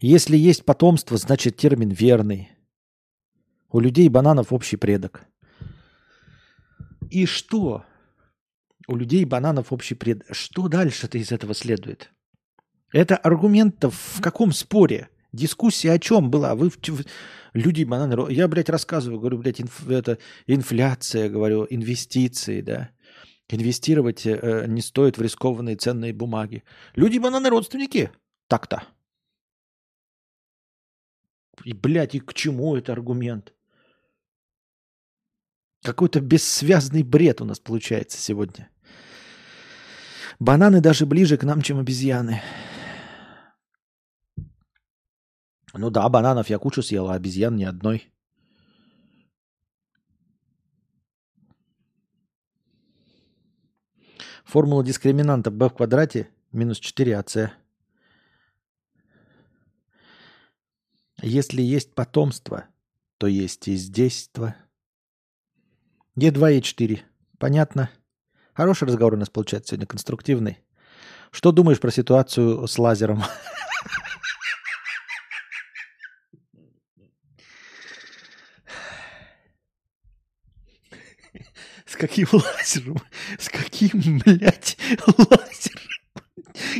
Если 0.00 0.36
есть 0.36 0.64
потомство, 0.64 1.16
значит 1.16 1.56
термин 1.56 1.90
верный. 1.90 2.50
У 3.74 3.80
людей 3.80 4.08
бананов 4.08 4.52
общий 4.52 4.76
предок. 4.76 5.26
И 7.10 7.26
что? 7.26 7.84
У 8.86 8.94
людей 8.94 9.24
бананов 9.24 9.72
общий 9.72 9.96
предок. 9.96 10.28
Что 10.30 10.68
дальше-то 10.68 11.18
из 11.18 11.32
этого 11.32 11.54
следует? 11.54 12.12
Это 12.92 13.16
аргумент 13.16 13.82
в 13.82 14.20
каком 14.20 14.52
споре? 14.52 15.08
Дискуссия 15.32 15.90
о 15.90 15.98
чем 15.98 16.30
была? 16.30 16.54
Вы 16.54 16.70
люди 17.52 17.82
бананы... 17.82 18.32
Я, 18.32 18.46
блядь, 18.46 18.68
рассказываю, 18.68 19.18
говорю, 19.18 19.38
блядь, 19.38 19.60
инф, 19.60 19.90
это 19.90 20.18
инфляция, 20.46 21.28
говорю, 21.28 21.66
инвестиции, 21.68 22.60
да. 22.60 22.90
Инвестировать 23.48 24.24
э, 24.24 24.66
не 24.68 24.82
стоит 24.82 25.18
в 25.18 25.22
рискованные 25.22 25.74
ценные 25.74 26.12
бумаги. 26.12 26.62
Люди 26.94 27.18
бананы 27.18 27.50
родственники. 27.50 28.12
Так-то. 28.46 28.84
И, 31.64 31.72
блядь, 31.72 32.14
и 32.14 32.20
к 32.20 32.34
чему 32.34 32.76
это 32.76 32.92
аргумент? 32.92 33.52
Какой-то 35.84 36.20
бессвязный 36.22 37.02
бред 37.02 37.42
у 37.42 37.44
нас 37.44 37.60
получается 37.60 38.16
сегодня. 38.16 38.70
Бананы 40.38 40.80
даже 40.80 41.04
ближе 41.04 41.36
к 41.36 41.44
нам, 41.44 41.60
чем 41.60 41.78
обезьяны. 41.78 42.42
Ну 45.74 45.90
да, 45.90 46.08
бананов 46.08 46.48
я 46.48 46.58
кучу 46.58 46.82
съел, 46.82 47.10
а 47.10 47.14
обезьян 47.14 47.54
ни 47.54 47.64
одной. 47.64 48.10
Формула 54.46 54.82
дискриминанта 54.82 55.50
b 55.50 55.68
в 55.68 55.74
квадрате 55.74 56.30
минус 56.50 56.80
4ac. 56.80 57.50
Если 61.20 61.60
есть 61.60 61.94
потомство, 61.94 62.68
то 63.18 63.26
есть 63.26 63.68
и 63.68 63.76
здейство. 63.76 64.56
Е2, 66.16 66.60
Е4. 66.60 67.00
Понятно. 67.38 67.90
Хороший 68.54 68.86
разговор 68.86 69.14
у 69.14 69.16
нас 69.16 69.28
получается 69.28 69.70
сегодня, 69.70 69.86
конструктивный. 69.86 70.58
Что 71.32 71.50
думаешь 71.50 71.80
про 71.80 71.90
ситуацию 71.90 72.68
с 72.68 72.78
лазером? 72.78 73.24
С 81.84 81.96
каким 81.96 82.28
лазером? 82.32 83.02
С 83.38 83.48
каким, 83.48 84.18
блядь, 84.20 84.76
лазером? 85.06 85.82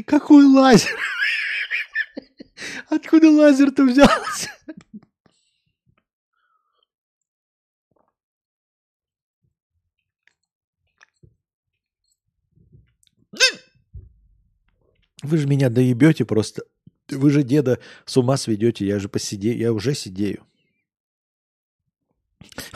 Какой 0.06 0.44
лазер? 0.44 0.96
Откуда 2.88 3.30
лазер-то 3.30 3.84
взялся? 3.84 4.50
Вы 15.24 15.38
же 15.38 15.46
меня 15.46 15.70
доебете 15.70 16.24
просто. 16.24 16.62
Вы 17.08 17.30
же 17.30 17.42
деда 17.42 17.78
с 18.04 18.16
ума 18.16 18.36
сведете, 18.36 18.86
я 18.86 18.98
же 18.98 19.08
посидею, 19.08 19.58
я 19.58 19.72
уже 19.72 19.94
сидею. 19.94 20.44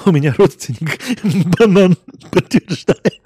У 0.05 0.11
меня 0.11 0.35
родственник 0.37 0.99
банан 1.59 1.97
подтверждает. 2.33 3.23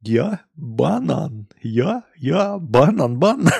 Я 0.00 0.40
банан. 0.54 1.48
Я, 1.62 2.04
я 2.16 2.58
банан, 2.58 3.18
банан. 3.18 3.52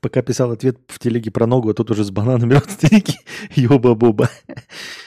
Пока 0.00 0.20
писал 0.22 0.50
ответ 0.50 0.78
в 0.88 0.98
телеге 0.98 1.30
про 1.30 1.46
ногу, 1.46 1.70
а 1.70 1.74
тут 1.74 1.92
уже 1.92 2.02
с 2.02 2.10
бананами 2.10 2.54
родственники. 2.54 3.20
Ёба-боба. 3.54 4.30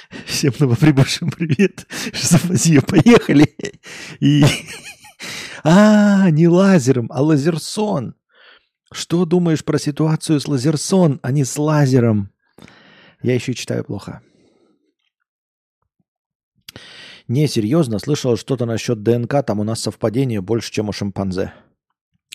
Всем 0.26 0.54
новоприбывшим 0.60 1.32
привет. 1.32 1.88
Шизофазия, 2.13 2.82
поехали. 2.82 3.56
И... 4.20 4.44
А, 5.68 6.30
не 6.30 6.48
лазером, 6.48 7.08
а 7.12 7.24
лазерсон. 7.24 8.13
Что 8.94 9.26
думаешь 9.26 9.65
про 9.65 9.80
ситуацию 9.80 10.39
с 10.39 10.48
лазерсон, 10.48 11.20
а 11.24 11.32
не 11.32 11.44
с 11.44 11.58
лазером? 11.58 12.30
Я 13.24 13.34
еще 13.34 13.56
читаю 13.56 13.84
плохо. 13.84 14.22
Не, 17.28 17.48
серьезно, 17.48 17.98
слышал 17.98 18.38
что-то 18.38 18.68
насчет 18.68 19.02
ДНК, 19.02 19.44
там 19.44 19.60
у 19.60 19.63
нас 19.63 19.82
совпадение 19.82 20.39
больше, 20.39 20.72
чем 20.72 20.89
у 20.89 20.91
шимпанзе. 20.91 21.52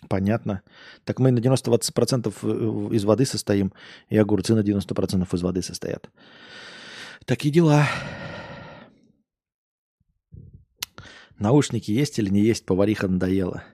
Понятно. 0.08 0.62
Так 1.04 1.20
мы 1.20 1.30
на 1.30 1.38
90% 1.38 2.34
э, 2.42 2.94
из 2.96 3.04
воды 3.04 3.26
состоим, 3.26 3.72
и 4.08 4.16
огурцы 4.16 4.56
на 4.56 4.60
90% 4.60 5.28
из 5.32 5.42
воды 5.42 5.62
состоят. 5.62 6.10
Такие 7.26 7.52
дела. 7.52 7.86
Наушники 11.38 11.90
есть 11.90 12.18
или 12.18 12.28
не 12.28 12.40
есть, 12.40 12.66
повариха 12.66 13.08
надоела. 13.08 13.64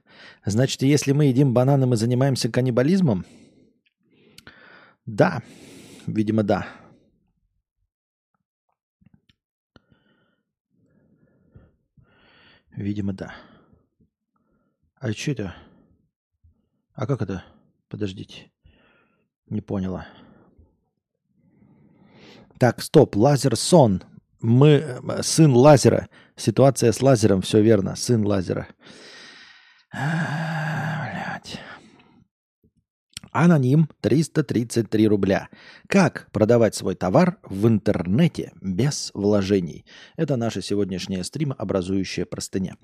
Значит, 0.45 0.83
если 0.83 1.13
мы 1.13 1.27
едим 1.27 1.53
бананы, 1.53 1.87
мы 1.87 1.97
занимаемся 1.97 2.49
каннибализмом? 2.49 3.27
Да, 5.05 5.43
видимо, 6.07 6.43
да. 6.43 6.69
Видимо, 12.71 13.13
да. 13.15 13.35
А 14.97 15.13
что 15.13 15.31
это? 15.33 15.57
А 16.93 17.07
как 17.07 17.23
это? 17.23 17.45
Подождите. 17.89 18.53
Не 19.49 19.61
поняла. 19.61 20.07
Так, 22.59 22.83
стоп. 22.83 23.17
Лазер 23.17 23.57
сон. 23.57 24.03
Мы 24.41 25.01
сын 25.23 25.55
лазера. 25.55 26.09
Ситуация 26.37 26.93
с 26.93 27.03
лазером, 27.03 27.43
все 27.43 27.61
верно. 27.61 27.97
Сын 27.97 28.25
лазера. 28.25 28.69
Блять. 29.93 31.61
Аноним 33.33 33.89
333 34.01 35.09
рубля. 35.09 35.49
Как 35.89 36.29
продавать 36.33 36.75
свой 36.75 36.95
товар 36.95 37.39
в 37.43 37.67
интернете 37.67 38.53
без 38.63 39.11
вложений? 39.13 39.85
Это 40.17 40.37
наша 40.37 40.63
сегодняшняя 40.63 41.25
стрим, 41.25 41.55
образующая 41.57 42.25
простыня. 42.25 42.77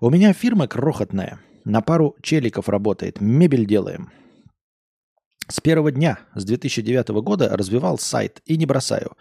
У 0.00 0.08
меня 0.08 0.32
фирма 0.32 0.66
крохотная. 0.66 1.40
На 1.64 1.82
пару 1.82 2.16
челиков 2.22 2.68
работает. 2.68 3.20
Мебель 3.20 3.66
делаем. 3.66 4.10
С 5.48 5.60
первого 5.60 5.92
дня, 5.92 6.20
с 6.34 6.44
2009 6.44 7.08
года, 7.22 7.50
развивал 7.56 7.98
сайт 7.98 8.40
и 8.46 8.56
не 8.56 8.66
бросаю. 8.66 9.12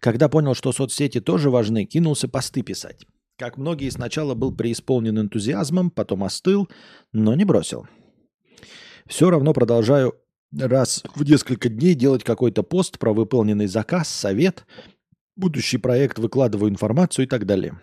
Когда 0.00 0.28
понял, 0.28 0.54
что 0.54 0.72
соцсети 0.72 1.20
тоже 1.20 1.50
важны, 1.50 1.84
кинулся 1.84 2.28
посты 2.28 2.62
писать. 2.62 3.06
Как 3.38 3.56
многие, 3.56 3.90
сначала 3.90 4.34
был 4.34 4.54
преисполнен 4.54 5.18
энтузиазмом, 5.18 5.90
потом 5.90 6.24
остыл, 6.24 6.68
но 7.12 7.34
не 7.34 7.44
бросил. 7.44 7.86
Все 9.06 9.30
равно 9.30 9.52
продолжаю 9.52 10.14
раз 10.56 11.02
в 11.14 11.24
несколько 11.24 11.68
дней 11.68 11.94
делать 11.94 12.24
какой-то 12.24 12.62
пост 12.62 12.98
про 12.98 13.12
выполненный 13.12 13.66
заказ, 13.66 14.08
совет, 14.08 14.66
будущий 15.36 15.78
проект, 15.78 16.18
выкладываю 16.18 16.70
информацию 16.70 17.26
и 17.26 17.28
так 17.28 17.46
далее. 17.46 17.80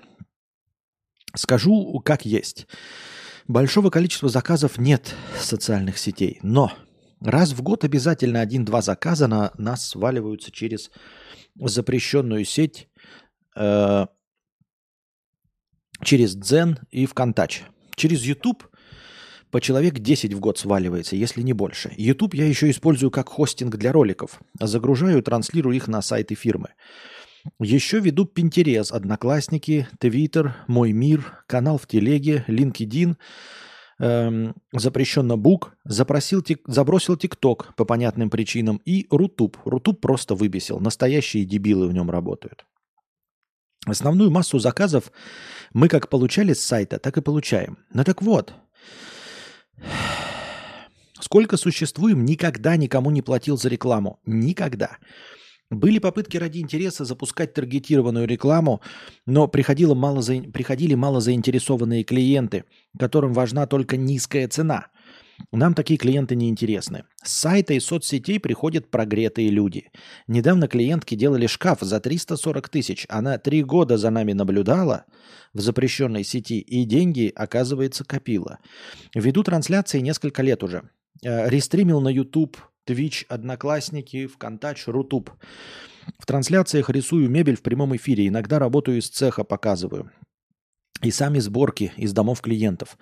Скажу, 1.35 1.99
как 2.05 2.25
есть. 2.25 2.67
Большого 3.47 3.89
количества 3.89 4.29
заказов 4.29 4.77
нет 4.77 5.15
социальных 5.39 5.97
сетей, 5.97 6.39
но 6.43 6.71
раз 7.21 7.53
в 7.53 7.61
год 7.61 7.83
обязательно 7.83 8.41
один-два 8.41 8.81
заказа 8.81 9.27
на 9.27 9.51
нас 9.57 9.87
сваливаются 9.87 10.51
через 10.51 10.91
запрещенную 11.55 12.45
сеть, 12.45 12.87
э, 13.55 14.05
через 16.03 16.35
Дзен 16.35 16.79
и 16.89 17.05
ВКонтач. 17.05 17.63
Через 17.95 18.23
YouTube 18.23 18.67
по 19.51 19.59
человек 19.61 19.99
10 19.99 20.33
в 20.33 20.39
год 20.39 20.57
сваливается, 20.57 21.15
если 21.15 21.41
не 21.41 21.53
больше. 21.53 21.93
YouTube 21.97 22.35
я 22.35 22.47
еще 22.47 22.69
использую 22.69 23.11
как 23.11 23.29
хостинг 23.29 23.75
для 23.77 23.91
роликов. 23.91 24.39
Загружаю 24.59 25.19
и 25.19 25.21
транслирую 25.21 25.75
их 25.75 25.87
на 25.87 26.01
сайты 26.01 26.35
фирмы. 26.35 26.69
Еще 27.59 27.99
веду 27.99 28.25
Pinterest, 28.25 28.91
Одноклассники, 28.91 29.87
Twitter, 29.99 30.51
Мой 30.67 30.91
мир, 30.91 31.43
канал 31.47 31.77
в 31.77 31.87
Телеге, 31.87 32.45
LinkedIn, 32.47 33.15
эм, 33.99 34.55
запрещенно 34.73 35.37
Бук, 35.37 35.73
запросил, 35.83 36.41
тик, 36.41 36.61
забросил 36.65 37.17
ТикТок 37.17 37.75
по 37.75 37.85
понятным 37.85 38.29
причинам 38.29 38.81
и 38.85 39.07
Рутуб. 39.09 39.57
Рутуб 39.65 40.01
просто 40.01 40.35
выбесил. 40.35 40.79
Настоящие 40.79 41.45
дебилы 41.45 41.87
в 41.87 41.93
нем 41.93 42.09
работают. 42.09 42.65
Основную 43.85 44.29
массу 44.29 44.59
заказов 44.59 45.11
мы 45.73 45.87
как 45.87 46.09
получали 46.09 46.53
с 46.53 46.61
сайта, 46.61 46.99
так 46.99 47.17
и 47.17 47.21
получаем. 47.21 47.77
Ну 47.93 48.03
так 48.03 48.21
вот, 48.21 48.53
сколько 51.21 51.57
существуем, 51.57 52.25
никогда 52.25 52.75
никому 52.75 53.11
не 53.11 53.21
платил 53.21 53.57
за 53.57 53.69
рекламу. 53.69 54.19
Никогда. 54.25 54.97
Были 55.69 55.99
попытки 55.99 56.37
ради 56.37 56.59
интереса 56.59 57.05
запускать 57.05 57.53
таргетированную 57.53 58.27
рекламу, 58.27 58.81
но 59.25 59.47
приходило 59.47 59.93
мало 59.93 60.21
за... 60.21 60.41
приходили 60.41 60.95
мало 60.95 61.21
заинтересованные 61.21 62.03
клиенты, 62.03 62.65
которым 62.97 63.33
важна 63.33 63.67
только 63.67 63.97
низкая 63.97 64.47
цена– 64.47 64.87
нам 65.51 65.73
такие 65.73 65.97
клиенты 65.97 66.35
не 66.35 66.49
интересны. 66.49 67.05
С 67.23 67.31
сайта 67.31 67.73
и 67.73 67.79
соцсетей 67.79 68.39
приходят 68.39 68.89
прогретые 68.89 69.49
люди. 69.49 69.91
Недавно 70.27 70.67
клиентки 70.67 71.15
делали 71.15 71.47
шкаф 71.47 71.79
за 71.81 71.99
340 71.99 72.69
тысяч. 72.69 73.05
Она 73.09 73.37
три 73.37 73.63
года 73.63 73.97
за 73.97 74.09
нами 74.09 74.33
наблюдала 74.33 75.05
в 75.53 75.59
запрещенной 75.59 76.23
сети 76.23 76.59
и 76.59 76.83
деньги, 76.85 77.31
оказывается, 77.35 78.03
копила. 78.03 78.59
Веду 79.15 79.43
трансляции 79.43 79.99
несколько 79.99 80.43
лет 80.43 80.63
уже. 80.63 80.89
Э, 81.23 81.49
рестримил 81.49 81.99
на 82.01 82.09
YouTube, 82.09 82.57
Twitch, 82.87 83.25
Одноклассники, 83.27 84.27
ВКонтач, 84.27 84.87
Рутуб. 84.87 85.31
В 86.17 86.25
трансляциях 86.25 86.89
рисую 86.89 87.29
мебель 87.29 87.55
в 87.55 87.61
прямом 87.61 87.95
эфире. 87.95 88.27
Иногда 88.27 88.59
работаю 88.59 88.97
из 88.97 89.09
цеха, 89.09 89.43
показываю. 89.43 90.11
И 91.01 91.11
сами 91.11 91.39
сборки 91.39 91.93
из 91.97 92.13
домов 92.13 92.41
клиентов. 92.41 92.97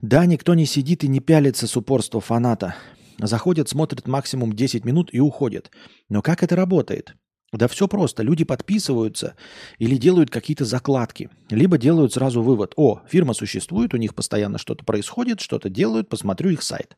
Да, 0.00 0.26
никто 0.26 0.54
не 0.54 0.66
сидит 0.66 1.04
и 1.04 1.08
не 1.08 1.20
пялится 1.20 1.66
с 1.66 1.76
упорства 1.76 2.20
фаната. 2.20 2.74
Заходят, 3.18 3.68
смотрят 3.68 4.08
максимум 4.08 4.52
10 4.52 4.84
минут 4.84 5.10
и 5.12 5.20
уходят. 5.20 5.70
Но 6.08 6.22
как 6.22 6.42
это 6.42 6.56
работает? 6.56 7.14
Да 7.52 7.68
все 7.68 7.86
просто. 7.86 8.22
Люди 8.22 8.44
подписываются 8.44 9.36
или 9.78 9.96
делают 9.96 10.30
какие-то 10.30 10.64
закладки. 10.64 11.28
Либо 11.50 11.76
делают 11.76 12.14
сразу 12.14 12.42
вывод. 12.42 12.72
О, 12.76 13.02
фирма 13.06 13.34
существует, 13.34 13.92
у 13.92 13.98
них 13.98 14.14
постоянно 14.14 14.58
что-то 14.58 14.84
происходит, 14.84 15.40
что-то 15.40 15.68
делают, 15.68 16.08
посмотрю 16.08 16.50
их 16.50 16.62
сайт. 16.62 16.96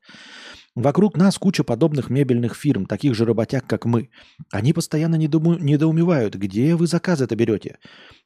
Вокруг 0.75 1.17
нас 1.17 1.39
куча 1.39 1.63
подобных 1.63 2.11
мебельных 2.11 2.57
фирм, 2.57 2.87
таких 2.87 3.15
же 3.15 3.25
работяг, 3.25 3.65
как 3.67 3.85
мы. 3.85 4.11
Они 4.51 4.73
постоянно 4.73 5.15
недоуму... 5.15 5.57
недоумевают, 5.57 6.35
где 6.35 6.75
вы 6.75 6.89
заказы-то 6.89 7.37
берете. 7.37 7.79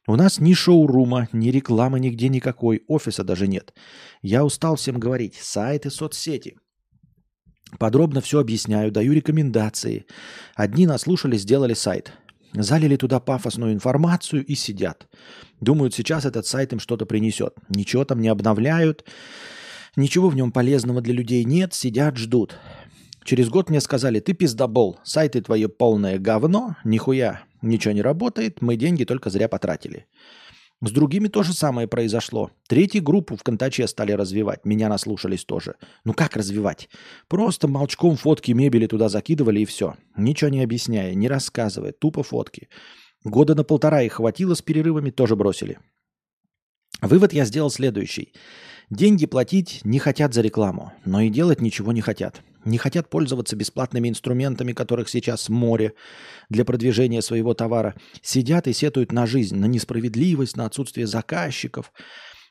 У 0.07 0.15
нас 0.15 0.39
ни 0.39 0.53
шоурума, 0.53 1.29
ни 1.31 1.49
рекламы 1.49 1.99
нигде 1.99 2.27
никакой, 2.27 2.83
офиса 2.87 3.23
даже 3.23 3.47
нет. 3.47 3.73
Я 4.23 4.43
устал 4.43 4.77
всем 4.77 4.99
говорить. 4.99 5.35
Сайты, 5.35 5.91
соцсети. 5.91 6.57
Подробно 7.77 8.19
все 8.19 8.39
объясняю, 8.39 8.91
даю 8.91 9.13
рекомендации. 9.13 10.07
Одни 10.55 10.87
наслушали, 10.87 11.37
сделали 11.37 11.75
сайт. 11.75 12.13
Залили 12.53 12.95
туда 12.95 13.19
пафосную 13.19 13.73
информацию 13.73 14.43
и 14.43 14.55
сидят. 14.55 15.07
Думают, 15.61 15.93
сейчас 15.93 16.25
этот 16.25 16.47
сайт 16.47 16.73
им 16.73 16.79
что-то 16.79 17.05
принесет. 17.05 17.53
Ничего 17.69 18.05
там 18.05 18.21
не 18.21 18.27
обновляют. 18.27 19.05
Ничего 19.95 20.29
в 20.29 20.35
нем 20.35 20.51
полезного 20.51 21.01
для 21.01 21.13
людей 21.13 21.43
нет, 21.43 21.73
сидят, 21.73 22.17
ждут. 22.17 22.57
Через 23.23 23.49
год 23.49 23.69
мне 23.69 23.81
сказали, 23.81 24.19
ты 24.19 24.33
пиздобол, 24.33 24.99
сайты 25.03 25.41
твои 25.41 25.67
полное 25.67 26.17
говно, 26.17 26.75
нихуя 26.83 27.43
ничего 27.61 27.93
не 27.93 28.01
работает, 28.01 28.61
мы 28.61 28.75
деньги 28.75 29.03
только 29.03 29.29
зря 29.29 29.47
потратили. 29.47 30.07
С 30.81 30.91
другими 30.91 31.27
то 31.27 31.43
же 31.43 31.51
самое 31.53 31.89
произошло. 31.89 32.51
Третью 32.69 33.03
группу 33.03 33.35
в 33.35 33.43
Контаче 33.43 33.85
стали 33.85 34.13
развивать. 34.13 34.63
Меня 34.63 34.87
наслушались 34.87 35.43
тоже. 35.43 35.75
Ну 36.05 36.13
как 36.13 36.37
развивать? 36.37 36.89
Просто 37.27 37.67
молчком 37.67 38.15
фотки 38.15 38.53
мебели 38.53 38.87
туда 38.87 39.09
закидывали 39.09 39.59
и 39.59 39.65
все. 39.65 39.95
Ничего 40.15 40.49
не 40.49 40.63
объясняя, 40.63 41.13
не 41.15 41.27
рассказывая. 41.27 41.91
Тупо 41.91 42.23
фотки. 42.23 42.69
Года 43.25 43.55
на 43.55 43.65
полтора 43.65 44.03
их 44.03 44.13
хватило 44.13 44.53
с 44.53 44.61
перерывами, 44.61 45.09
тоже 45.09 45.35
бросили. 45.35 45.79
Вывод 47.01 47.33
я 47.33 47.43
сделал 47.43 47.69
следующий. 47.69 48.33
Деньги 48.89 49.27
платить 49.27 49.81
не 49.83 49.99
хотят 49.99 50.33
за 50.33 50.41
рекламу, 50.41 50.91
но 51.05 51.21
и 51.21 51.29
делать 51.29 51.61
ничего 51.61 51.91
не 51.91 52.01
хотят. 52.01 52.41
Не 52.65 52.79
хотят 52.79 53.07
пользоваться 53.07 53.55
бесплатными 53.55 54.09
инструментами, 54.09 54.73
которых 54.73 55.09
сейчас 55.09 55.47
море 55.47 55.93
для 56.49 56.65
продвижения 56.65 57.21
своего 57.21 57.53
товара. 57.53 57.95
Сидят 58.23 58.67
и 58.67 58.73
сетуют 58.73 59.11
на 59.11 59.27
жизнь, 59.27 59.55
на 59.55 59.65
несправедливость, 59.65 60.57
на 60.57 60.65
отсутствие 60.65 61.05
заказчиков. 61.05 61.93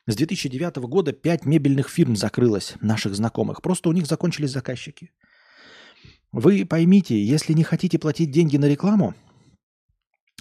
С 0.07 0.15
2009 0.15 0.77
года 0.77 1.11
пять 1.11 1.45
мебельных 1.45 1.89
фирм 1.89 2.15
закрылось, 2.15 2.75
наших 2.79 3.15
знакомых. 3.15 3.61
Просто 3.61 3.89
у 3.89 3.91
них 3.91 4.07
закончились 4.07 4.51
заказчики. 4.51 5.11
Вы 6.31 6.65
поймите, 6.65 7.21
если 7.21 7.51
не 7.51 7.63
хотите 7.63 7.99
платить 7.99 8.31
деньги 8.31 8.55
на 8.55 8.65
рекламу, 8.65 9.13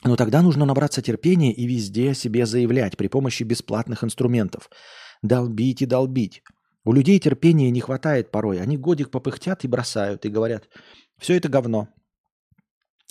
ну 0.05 0.15
тогда 0.15 0.43
нужно 0.43 0.65
набраться 0.65 1.03
терпения 1.03 1.53
и 1.53 1.67
везде 1.67 2.13
о 2.13 2.15
себе 2.15 2.47
заявлять 2.47 2.97
при 2.97 3.09
помощи 3.09 3.43
бесплатных 3.43 4.05
инструментов– 4.05 4.71
долбить 5.23 5.83
и 5.83 5.87
долбить. 5.87 6.43
У 6.85 6.93
людей 6.93 7.19
терпения 7.19 7.71
не 7.71 7.81
хватает 7.81 8.31
порой. 8.31 8.61
Они 8.61 8.77
годик 8.77 9.11
попыхтят 9.11 9.65
и 9.65 9.69
бросают, 9.69 10.25
и 10.25 10.31
говорят, 10.31 10.69
все 11.19 11.35
это 11.35 11.49
говно. 11.49 11.89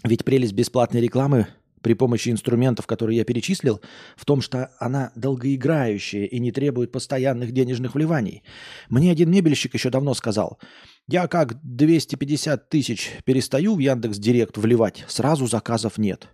Ведь 0.04 0.26
прелесть 0.26 0.54
бесплатной 0.54 1.02
рекламы 1.02 1.48
при 1.82 1.93
помощи 1.93 2.30
инструментов, 2.30 2.88
которые 2.88 3.17
я 3.17 3.24
перечислил, 3.24 3.82
в 4.15 4.26
том, 4.26 4.41
что 4.41 4.72
она 4.80 5.12
долгоиграющая 5.15 6.26
и 6.26 6.39
не 6.39 6.52
требует 6.52 6.91
постоянных 6.91 7.52
денежных 7.52 7.96
вливаний. 7.96 8.43
Мне 8.89 9.12
один 9.12 9.30
мебельщик 9.32 9.74
еще 9.74 9.89
давно 9.89 10.13
сказал, 10.13 10.60
я 11.08 11.28
как 11.28 11.60
250 11.63 12.70
тысяч 12.70 13.12
перестаю 13.26 13.76
в 13.76 13.80
Яндекс 13.80 14.17
Директ 14.17 14.58
вливать, 14.58 15.06
сразу 15.08 15.48
заказов 15.48 15.98
нет. 15.98 16.30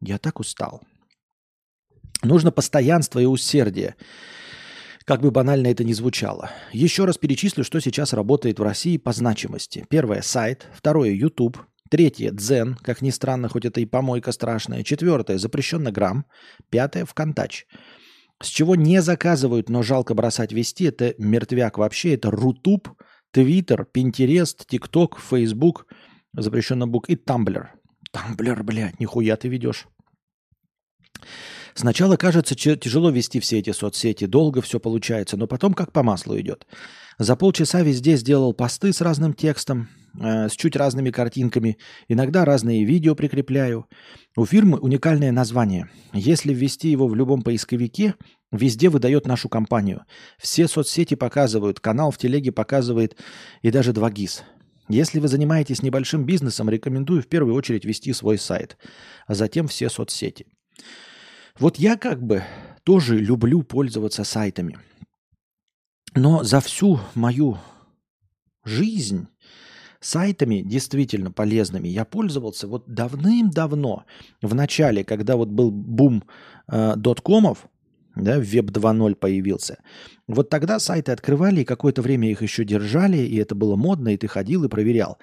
Я 0.00 0.18
так 0.18 0.38
устал. 0.38 0.82
Нужно 2.22 2.52
постоянство 2.52 3.20
и 3.20 3.24
усердие. 3.24 3.96
Как 5.08 5.22
бы 5.22 5.30
банально 5.30 5.68
это 5.68 5.84
ни 5.84 5.94
звучало. 5.94 6.50
Еще 6.70 7.06
раз 7.06 7.16
перечислю, 7.16 7.64
что 7.64 7.80
сейчас 7.80 8.12
работает 8.12 8.58
в 8.58 8.62
России 8.62 8.98
по 8.98 9.12
значимости. 9.12 9.86
Первое– 9.88 10.20
сайт. 10.22 10.68
Второе– 10.74 11.08
YouTube. 11.12 11.56
Третье– 11.88 12.30
Дзен, 12.32 12.74
как 12.82 13.00
ни 13.00 13.08
странно, 13.08 13.48
хоть 13.48 13.64
это 13.64 13.80
и 13.80 13.86
помойка 13.86 14.32
страшная. 14.32 14.84
Четвертое– 14.84 15.38
запрещенный 15.38 15.94
Пятое– 16.68 17.04
ВКонтач. 17.06 17.64
С 18.42 18.48
чего 18.48 18.76
не 18.76 19.00
заказывают, 19.00 19.70
но 19.70 19.82
жалко 19.82 20.12
бросать 20.12 20.52
вести, 20.52 20.84
это 20.84 21.14
мертвяк 21.16 21.78
вообще, 21.78 22.12
это 22.12 22.30
Рутуб, 22.30 22.90
Твиттер, 23.30 23.86
Пинтерест, 23.86 24.66
ТикТок, 24.66 25.18
Фейсбук, 25.18 25.86
запрещенный 26.34 26.86
бук 26.86 27.08
и 27.08 27.16
Тамблер. 27.16 27.72
Тамблер, 28.12 28.62
блядь, 28.62 29.00
нихуя 29.00 29.36
ты 29.36 29.48
ведешь. 29.48 29.86
Сначала 31.78 32.16
кажется 32.16 32.56
тяжело 32.56 33.08
вести 33.10 33.38
все 33.38 33.60
эти 33.60 33.70
соцсети, 33.70 34.26
долго 34.26 34.60
все 34.60 34.80
получается, 34.80 35.36
но 35.36 35.46
потом 35.46 35.74
как 35.74 35.92
по 35.92 36.02
маслу 36.02 36.36
идет. 36.36 36.66
За 37.18 37.36
полчаса 37.36 37.82
везде 37.82 38.16
сделал 38.16 38.52
посты 38.52 38.92
с 38.92 39.00
разным 39.00 39.32
текстом, 39.32 39.88
э, 40.20 40.48
с 40.48 40.56
чуть 40.56 40.74
разными 40.74 41.12
картинками, 41.12 41.78
иногда 42.08 42.44
разные 42.44 42.82
видео 42.82 43.14
прикрепляю. 43.14 43.86
У 44.36 44.44
фирмы 44.44 44.78
уникальное 44.80 45.30
название. 45.30 45.88
Если 46.12 46.52
ввести 46.52 46.88
его 46.88 47.06
в 47.06 47.14
любом 47.14 47.42
поисковике, 47.42 48.16
везде 48.50 48.88
выдает 48.88 49.28
нашу 49.28 49.48
компанию. 49.48 50.02
Все 50.36 50.66
соцсети 50.66 51.14
показывают, 51.14 51.78
канал 51.78 52.10
в 52.10 52.18
телеге 52.18 52.50
показывает 52.50 53.16
и 53.62 53.70
даже 53.70 53.92
2GIS. 53.92 54.40
Если 54.88 55.20
вы 55.20 55.28
занимаетесь 55.28 55.82
небольшим 55.82 56.24
бизнесом, 56.24 56.68
рекомендую 56.70 57.22
в 57.22 57.28
первую 57.28 57.54
очередь 57.54 57.84
вести 57.84 58.12
свой 58.12 58.36
сайт, 58.36 58.78
а 59.28 59.36
затем 59.36 59.68
все 59.68 59.88
соцсети. 59.88 60.44
Вот 61.58 61.76
я 61.76 61.96
как 61.96 62.22
бы 62.22 62.44
тоже 62.84 63.18
люблю 63.18 63.62
пользоваться 63.62 64.22
сайтами. 64.22 64.78
Но 66.14 66.44
за 66.44 66.60
всю 66.60 67.00
мою 67.14 67.58
жизнь 68.64 69.26
сайтами 70.00 70.62
действительно 70.64 71.32
полезными 71.32 71.88
я 71.88 72.04
пользовался 72.04 72.68
вот 72.68 72.84
давным-давно, 72.86 74.04
в 74.40 74.54
начале, 74.54 75.02
когда 75.02 75.36
вот 75.36 75.48
был 75.48 75.72
бум 75.72 76.22
э, 76.70 76.94
доткомов, 76.96 77.68
да, 78.14 78.38
веб 78.38 78.70
2.0 78.70 79.16
появился. 79.16 79.78
Вот 80.28 80.50
тогда 80.50 80.78
сайты 80.78 81.12
открывали, 81.12 81.62
и 81.62 81.64
какое-то 81.64 82.02
время 82.02 82.30
их 82.30 82.42
еще 82.42 82.64
держали, 82.64 83.18
и 83.18 83.36
это 83.36 83.54
было 83.54 83.76
модно, 83.76 84.10
и 84.10 84.16
ты 84.16 84.28
ходил 84.28 84.64
и 84.64 84.68
проверял. 84.68 85.18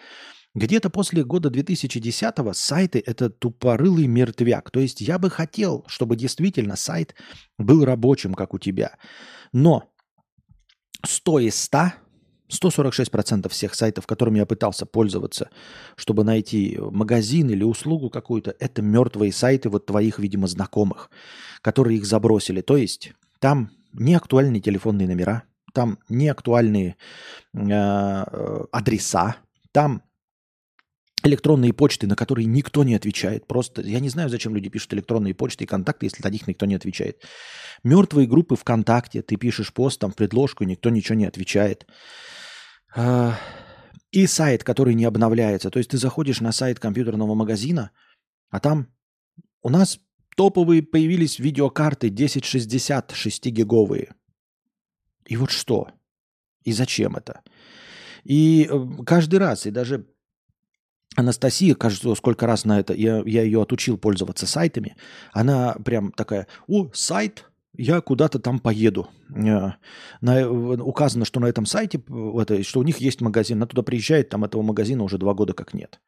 Где-то 0.56 0.90
после 0.90 1.26
года 1.26 1.50
2010-го 1.50 2.54
сайты– 2.54 3.04
это 3.06 3.30
тупорылый 3.30 4.08
мертвяк. 4.08 4.72
То 4.72 4.80
есть 4.80 5.02
я 5.02 5.20
бы 5.20 5.30
хотел, 5.30 5.84
чтобы 5.88 6.16
действительно 6.16 6.78
сайт 6.78 7.14
был 7.58 7.84
рабочим, 7.84 8.34
как 8.34 8.54
у 8.54 8.58
тебя. 8.58 8.96
Но 9.52 9.92
100 11.06 11.40
из 11.40 11.62
100, 11.62 11.92
146% 12.50 13.50
всех 13.50 13.76
сайтов, 13.76 14.08
которыми 14.08 14.38
я 14.38 14.46
пытался 14.46 14.86
пользоваться, 14.86 15.50
чтобы 15.98 16.24
найти 16.24 16.80
магазин 16.80 17.50
или 17.50 17.64
услугу 17.64 18.10
какую-то, 18.10 18.56
это 18.58 18.82
мертвые 18.82 19.34
сайты 19.34 19.70
вот 19.70 19.86
твоих, 19.86 20.20
видимо, 20.20 20.48
знакомых, 20.48 21.10
которые 21.62 21.98
их 21.98 22.06
забросили. 22.06 22.62
То 22.62 22.78
есть 22.78 23.12
там 23.40 23.72
не 23.92 24.16
актуальные 24.16 24.62
телефонные 24.62 25.10
номера, 25.10 25.44
там 25.74 26.00
не 26.08 26.30
актуальные 26.30 26.96
э, 27.54 27.60
э 27.62 28.66
адреса, 28.72 29.36
там 29.74 30.02
электронные 31.26 31.74
почты, 31.74 32.08
на 32.08 32.16
которые 32.16 32.46
никто 32.46 32.84
не 32.84 32.96
отвечает. 32.96 33.48
Просто 33.48 33.82
я 33.82 34.00
не 34.00 34.10
знаю, 34.10 34.30
зачем 34.30 34.56
люди 34.56 34.70
пишут 34.70 34.94
электронные 34.94 35.34
почты 35.34 35.64
и 35.64 35.68
контакты, 35.68 36.06
если 36.06 36.24
на 36.24 36.30
них 36.30 36.48
никто 36.48 36.66
не 36.66 36.76
отвечает. 36.76 37.24
Мертвые 37.84 38.28
группы 38.28 38.56
ВКонтакте, 38.56 39.22
ты 39.22 39.36
пишешь 39.36 39.74
пост, 39.74 40.00
там 40.00 40.12
предложку, 40.12 40.64
никто 40.64 40.90
ничего 40.90 41.16
не 41.16 41.26
отвечает. 41.26 41.88
А, 42.96 43.38
и 44.12 44.28
сайт, 44.28 44.64
который 44.64 44.94
не 44.94 45.06
обновляется. 45.06 45.70
То 45.70 45.80
есть 45.80 45.92
ты 45.92 45.98
заходишь 45.98 46.42
на 46.42 46.52
сайт 46.52 46.80
компьютерного 46.80 47.36
магазина, 47.36 47.92
а 48.50 48.60
там 48.60 48.88
у 49.62 49.70
нас 49.70 50.00
топовые 50.36 50.84
появились 50.84 51.40
видеокарты 51.40 52.08
1060 52.08 53.12
6-гиговые. 53.12 54.14
И 55.26 55.38
вот 55.38 55.52
что? 55.52 55.90
И 56.64 56.72
зачем 56.72 57.16
это? 57.16 57.42
И 58.24 58.68
э, 58.70 59.04
каждый 59.06 59.40
раз, 59.40 59.66
и 59.66 59.72
даже 59.72 60.08
Анастасия, 61.16 61.76
кажется, 61.76 62.14
сколько 62.16 62.46
раз 62.46 62.66
на 62.66 62.80
это, 62.80 62.94
я, 62.94 63.24
я 63.26 63.44
ее 63.44 63.62
отучил 63.62 63.98
пользоваться 63.98 64.46
сайтами, 64.46 64.96
она 65.34 65.74
прям 65.86 66.12
такая, 66.12 66.48
о, 66.68 66.90
сайт, 66.94 67.50
я 67.78 68.02
куда-то 68.02 68.40
там 68.40 68.60
поеду. 68.60 69.10
Э, 69.34 69.72
на, 70.22 70.50
указано, 70.50 71.26
что 71.26 71.40
на 71.40 71.46
этом 71.46 71.66
сайте, 71.66 72.02
это, 72.40 72.64
что 72.64 72.80
у 72.80 72.84
них 72.84 72.98
есть 72.98 73.22
магазин, 73.22 73.58
она 73.58 73.66
туда 73.66 73.82
приезжает, 73.82 74.30
там 74.30 74.44
этого 74.44 74.62
магазина 74.62 75.04
уже 75.04 75.18
два 75.18 75.34
года 75.34 75.54
как 75.54 75.74
нет. 75.74 76.00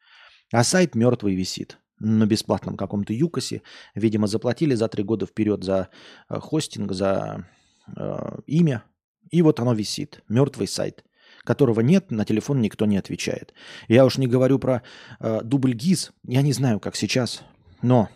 А 0.52 0.64
сайт 0.64 0.96
мертвый 0.96 1.36
висит 1.36 1.78
на 2.00 2.26
бесплатном 2.26 2.78
каком-то 2.78 3.14
ЮКОСе. 3.14 3.64
Видимо, 3.96 4.28
заплатили 4.28 4.76
за 4.76 4.88
три 4.88 5.04
года 5.04 5.26
вперед 5.26 5.64
за 5.64 5.90
э, 6.30 6.40
хостинг, 6.40 6.94
за 6.94 7.48
э, 7.96 8.40
имя. 8.46 8.84
И 9.30 9.42
вот 9.42 9.60
оно 9.60 9.74
висит. 9.74 10.24
Мертвый 10.30 10.68
сайт 10.68 11.04
которого 11.48 11.80
нет, 11.80 12.12
на 12.12 12.26
телефон 12.26 12.62
никто 12.62 12.86
не 12.86 12.98
отвечает. 12.98 13.54
Я 13.88 14.06
уж 14.06 14.18
не 14.18 14.28
говорю 14.28 14.60
про 14.60 14.84
э, 15.20 15.40
дубль 15.44 15.74
ГИС, 15.74 16.12
я 16.28 16.42
не 16.42 16.52
знаю, 16.52 16.80
как 16.82 16.98
сейчас, 16.98 17.42
но 17.82 18.10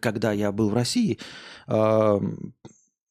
когда 0.00 0.32
я 0.32 0.52
был 0.52 0.70
в 0.70 0.74
России, 0.74 1.18
э, 1.66 2.20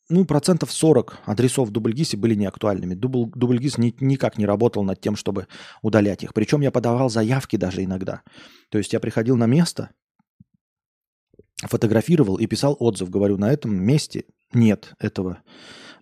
ну, 0.09 0.25
процентов 0.25 0.71
40 0.71 1.19
адресов 1.25 1.67
в 1.67 1.71
дубльгисе 1.71 2.15
были 2.15 2.33
неактуальными. 2.33 2.93
Дубл, 2.93 3.29
дубльгиз 3.35 3.77
ни, 3.77 3.93
никак 3.99 4.37
не 4.37 4.45
работал 4.45 4.83
над 4.83 5.01
тем, 5.01 5.17
чтобы 5.17 5.47
удалять 5.81 6.23
их. 6.23 6.33
Причем 6.33 6.61
я 6.61 6.71
подавал 6.71 7.09
заявки 7.09 7.57
даже 7.57 7.83
иногда. 7.83 8.21
То 8.69 8.77
есть 8.77 8.93
я 8.93 9.01
приходил 9.01 9.35
на 9.35 9.47
место, 9.47 9.89
фотографировал 11.57 12.37
и 12.37 12.47
писал 12.47 12.77
отзыв. 12.79 13.09
Говорю, 13.09 13.37
на 13.37 13.51
этом 13.51 13.75
месте 13.75 14.23
нет 14.53 14.93
этого 14.97 15.39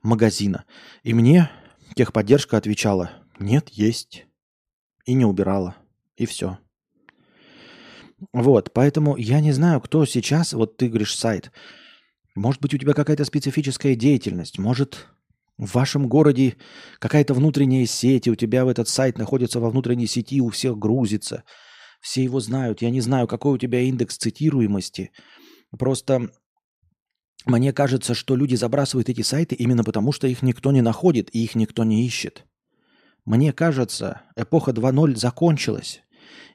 магазина. 0.04 0.66
И 1.02 1.16
мне 1.16 1.50
Техподдержка 1.96 2.58
отвечала, 2.58 3.12
нет, 3.40 3.70
есть. 3.70 4.26
И 5.06 5.14
не 5.14 5.26
убирала. 5.26 5.76
И 6.18 6.26
все. 6.26 6.58
Вот, 8.34 8.72
поэтому 8.74 9.16
я 9.18 9.40
не 9.40 9.52
знаю, 9.52 9.82
кто 9.82 10.06
сейчас, 10.06 10.54
вот 10.54 10.78
ты 10.78 10.90
говоришь 10.90 11.16
сайт, 11.16 11.52
может 12.34 12.62
быть, 12.62 12.74
у 12.74 12.78
тебя 12.78 12.94
какая-то 12.94 13.24
специфическая 13.24 13.96
деятельность, 13.96 14.60
может, 14.60 15.08
в 15.58 15.74
вашем 15.74 16.08
городе 16.08 16.58
какая-то 17.00 17.34
внутренняя 17.34 17.86
сеть, 17.86 18.28
и 18.28 18.32
у 18.32 18.36
тебя 18.36 18.66
в 18.66 18.68
этот 18.68 18.90
сайт 18.90 19.18
находится 19.18 19.60
во 19.62 19.70
внутренней 19.70 20.08
сети, 20.08 20.42
у 20.42 20.50
всех 20.50 20.78
грузится, 20.78 21.44
все 22.02 22.24
его 22.24 22.42
знают. 22.42 22.82
Я 22.82 22.90
не 22.90 23.00
знаю, 23.00 23.28
какой 23.28 23.54
у 23.54 23.58
тебя 23.58 23.80
индекс 23.80 24.18
цитируемости. 24.18 25.12
Просто 25.78 26.30
мне 27.46 27.74
кажется, 27.74 28.14
что 28.14 28.36
люди 28.36 28.56
забрасывают 28.56 29.10
эти 29.10 29.22
сайты 29.22 29.56
именно 29.56 29.84
потому, 29.84 30.12
что 30.12 30.28
их 30.28 30.42
никто 30.42 30.72
не 30.72 30.82
находит 30.82 31.34
и 31.34 31.44
их 31.44 31.56
никто 31.56 31.84
не 31.84 32.06
ищет. 32.06 32.46
Мне 33.24 33.54
кажется, 33.54 34.22
эпоха 34.36 34.72
2.0 34.72 35.16
закончилась. 35.16 36.02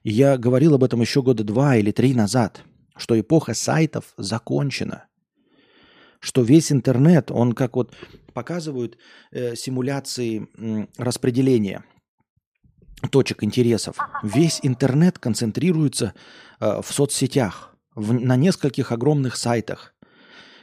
И 0.02 0.10
я 0.10 0.36
говорил 0.38 0.74
об 0.74 0.84
этом 0.84 1.00
еще 1.00 1.22
года 1.22 1.44
два 1.44 1.76
или 1.76 1.90
три 1.90 2.14
назад, 2.14 2.62
что 2.96 3.18
эпоха 3.18 3.54
сайтов 3.54 4.14
закончена. 4.16 5.04
Что 6.20 6.42
весь 6.42 6.70
интернет, 6.70 7.30
он 7.30 7.52
как 7.52 7.76
вот 7.76 7.94
показывают 8.34 8.98
э, 9.30 9.56
симуляции 9.56 10.48
э, 10.56 10.86
распределения 10.96 11.84
точек 13.10 13.42
интересов. 13.42 13.96
Весь 14.22 14.60
интернет 14.62 15.18
концентрируется 15.18 16.14
э, 16.60 16.82
в 16.82 16.92
соцсетях, 16.92 17.74
в, 17.94 18.12
на 18.12 18.36
нескольких 18.36 18.92
огромных 18.92 19.36
сайтах. 19.36 19.94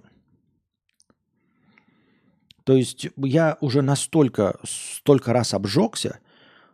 То 2.65 2.75
есть 2.75 3.09
я 3.17 3.57
уже 3.61 3.81
настолько, 3.81 4.59
столько 4.65 5.33
раз 5.33 5.55
обжегся, 5.55 6.19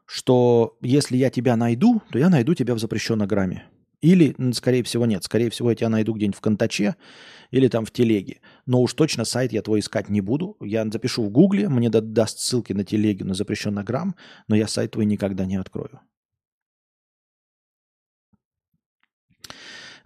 что 0.07 0.77
если 0.81 1.17
я 1.17 1.31
тебя 1.31 1.57
найду, 1.57 2.03
то 2.11 2.19
я 2.19 2.31
найду 2.31 2.55
тебя 2.55 2.75
в 2.75 2.79
запрещенной 2.79 3.27
грамме. 3.27 3.67
Или, 4.01 4.35
скорее 4.53 4.83
всего, 4.83 5.07
нет. 5.07 5.23
Скорее 5.23 5.49
всего, 5.51 5.71
я 5.71 5.77
тебя 5.77 5.89
найду 5.89 6.13
где-нибудь 6.13 6.37
в 6.37 6.41
Контаче 6.41 6.97
или 7.53 7.69
там 7.69 7.85
в 7.85 7.93
Телеге. 7.93 8.41
Но 8.67 8.81
уж 8.83 8.95
точно 8.95 9.25
сайт 9.25 9.53
я 9.53 9.63
твой 9.63 9.79
искать 9.81 10.09
не 10.09 10.21
буду. 10.21 10.57
Я 10.61 10.85
запишу 10.91 11.23
в 11.23 11.31
Гугле, 11.31 11.69
мне 11.69 11.89
даст 11.89 12.41
ссылки 12.41 12.73
на 12.73 12.85
Телеге, 12.85 13.25
на 13.25 13.35
запрещенный 13.35 13.85
грамм, 13.85 14.17
но 14.49 14.57
я 14.57 14.67
сайт 14.67 14.93
твой 14.93 15.05
никогда 15.05 15.45
не 15.45 15.57
открою. 15.57 16.01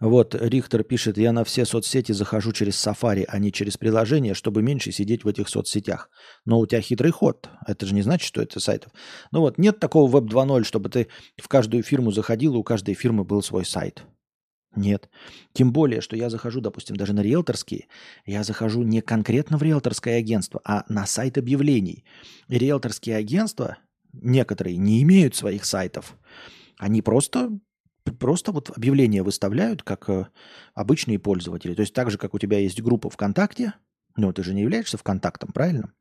Вот 0.00 0.34
Рихтер 0.34 0.82
пишет, 0.82 1.16
я 1.16 1.32
на 1.32 1.44
все 1.44 1.64
соцсети 1.64 2.12
захожу 2.12 2.52
через 2.52 2.74
Safari, 2.74 3.24
а 3.26 3.38
не 3.38 3.52
через 3.52 3.76
приложение, 3.76 4.34
чтобы 4.34 4.62
меньше 4.62 4.92
сидеть 4.92 5.24
в 5.24 5.28
этих 5.28 5.48
соцсетях. 5.48 6.10
Но 6.44 6.58
у 6.58 6.66
тебя 6.66 6.80
хитрый 6.80 7.12
ход. 7.12 7.48
Это 7.66 7.86
же 7.86 7.94
не 7.94 8.02
значит, 8.02 8.26
что 8.26 8.42
это 8.42 8.60
сайтов. 8.60 8.92
Ну 9.32 9.40
вот, 9.40 9.58
нет 9.58 9.80
такого 9.80 10.10
Web 10.10 10.28
2.0, 10.28 10.64
чтобы 10.64 10.90
ты 10.90 11.08
в 11.36 11.48
каждую 11.48 11.82
фирму 11.82 12.12
заходил, 12.12 12.54
и 12.54 12.58
у 12.58 12.62
каждой 12.62 12.94
фирмы 12.94 13.24
был 13.24 13.42
свой 13.42 13.64
сайт. 13.64 14.04
Нет. 14.74 15.08
Тем 15.54 15.72
более, 15.72 16.02
что 16.02 16.16
я 16.16 16.28
захожу, 16.28 16.60
допустим, 16.60 16.96
даже 16.96 17.14
на 17.14 17.20
риэлторские, 17.20 17.86
я 18.26 18.44
захожу 18.44 18.82
не 18.82 19.00
конкретно 19.00 19.56
в 19.56 19.62
риэлторское 19.62 20.18
агентство, 20.18 20.60
а 20.64 20.84
на 20.90 21.06
сайт 21.06 21.38
объявлений. 21.38 22.04
Риэлторские 22.48 23.16
агентства, 23.16 23.78
некоторые, 24.12 24.76
не 24.76 25.02
имеют 25.02 25.34
своих 25.34 25.64
сайтов. 25.64 26.14
Они 26.78 27.00
просто 27.00 27.58
просто 28.12 28.52
вот 28.52 28.70
объявления 28.76 29.22
выставляют 29.22 29.82
как 29.82 30.08
э, 30.08 30.26
обычные 30.74 31.18
пользователи. 31.18 31.74
То 31.74 31.82
есть 31.82 31.94
так 31.94 32.10
же, 32.10 32.18
как 32.18 32.34
у 32.34 32.38
тебя 32.38 32.58
есть 32.58 32.80
группа 32.80 33.10
ВКонтакте, 33.10 33.74
ну, 34.16 34.32
ты 34.32 34.42
же 34.42 34.54
не 34.54 34.62
являешься 34.62 34.98
ВКонтактом, 34.98 35.52
правильно? 35.52 35.92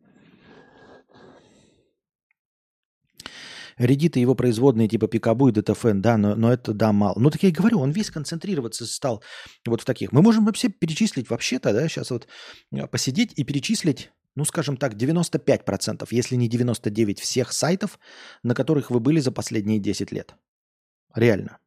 Редиты 3.77 4.21
его 4.21 4.35
производные 4.35 4.87
типа 4.87 5.09
Пикабу 5.09 5.49
и 5.49 5.51
ДТФН, 5.51 5.99
да, 5.99 6.17
но, 6.17 6.35
но 6.35 6.53
это 6.53 6.73
да, 6.73 6.93
мало. 6.93 7.19
Ну, 7.19 7.29
так 7.29 7.43
я 7.43 7.49
и 7.49 7.51
говорю, 7.51 7.79
он 7.79 7.91
весь 7.91 8.09
концентрироваться 8.09 8.85
стал 8.85 9.21
вот 9.65 9.81
в 9.81 9.85
таких. 9.85 10.13
Мы 10.13 10.21
можем 10.21 10.45
вообще 10.45 10.69
перечислить 10.69 11.29
вообще-то, 11.29 11.73
да, 11.73 11.87
сейчас 11.89 12.09
вот 12.09 12.27
э, 12.71 12.87
посидеть 12.87 13.33
и 13.35 13.43
перечислить, 13.43 14.11
ну, 14.35 14.45
скажем 14.45 14.77
так, 14.77 14.93
95%, 14.93 16.07
если 16.11 16.37
не 16.37 16.47
99% 16.47 17.19
всех 17.19 17.51
сайтов, 17.51 17.99
на 18.43 18.55
которых 18.55 18.91
вы 18.91 19.01
были 19.01 19.19
за 19.19 19.33
последние 19.33 19.79
10 19.79 20.11
лет. 20.13 20.35
Реально. 21.13 21.57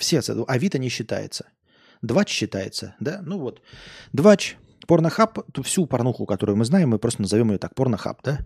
Все, 0.00 0.20
Авито 0.48 0.78
не 0.78 0.88
считается. 0.88 1.44
Двач 2.00 2.30
считается, 2.30 2.96
да? 3.00 3.20
Ну 3.22 3.38
вот. 3.38 3.60
Двач, 4.14 4.56
порнохаб, 4.86 5.38
всю 5.62 5.86
порнуху, 5.86 6.24
которую 6.24 6.56
мы 6.56 6.64
знаем, 6.64 6.88
мы 6.88 6.98
просто 6.98 7.20
назовем 7.20 7.50
ее 7.50 7.58
так, 7.58 7.74
порнохаб, 7.74 8.22
да? 8.24 8.38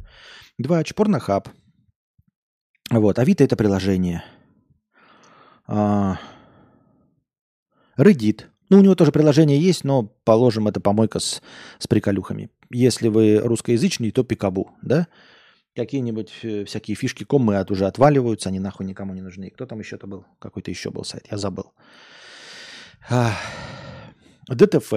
Двач, 0.58 0.92
порнохаб. 0.94 1.48
Вот, 2.90 3.20
Авито 3.20 3.44
это 3.44 3.56
приложение. 3.56 4.24
А... 5.68 6.18
Reddit. 7.96 8.46
Ну, 8.68 8.78
у 8.78 8.82
него 8.82 8.96
тоже 8.96 9.12
приложение 9.12 9.60
есть, 9.60 9.84
но 9.84 10.02
положим, 10.24 10.66
это 10.66 10.80
помойка 10.80 11.20
с, 11.20 11.40
с 11.78 11.86
приколюхами. 11.86 12.50
Если 12.72 13.06
вы 13.06 13.38
русскоязычный, 13.38 14.10
то 14.10 14.24
Пикабу, 14.24 14.72
да? 14.82 15.06
Какие-нибудь 15.74 16.32
э, 16.42 16.64
всякие 16.64 16.94
фишки 16.94 17.24
комы 17.24 17.56
от 17.56 17.70
уже 17.70 17.86
отваливаются, 17.86 18.48
они 18.48 18.60
нахуй 18.60 18.86
никому 18.86 19.14
не 19.14 19.22
нужны. 19.22 19.50
Кто 19.50 19.66
там 19.66 19.80
еще-то 19.80 20.06
был? 20.06 20.24
Какой-то 20.38 20.70
еще 20.70 20.90
был 20.90 21.04
сайт, 21.04 21.26
я 21.30 21.38
забыл. 21.38 21.72
ДТФ. 24.48 24.92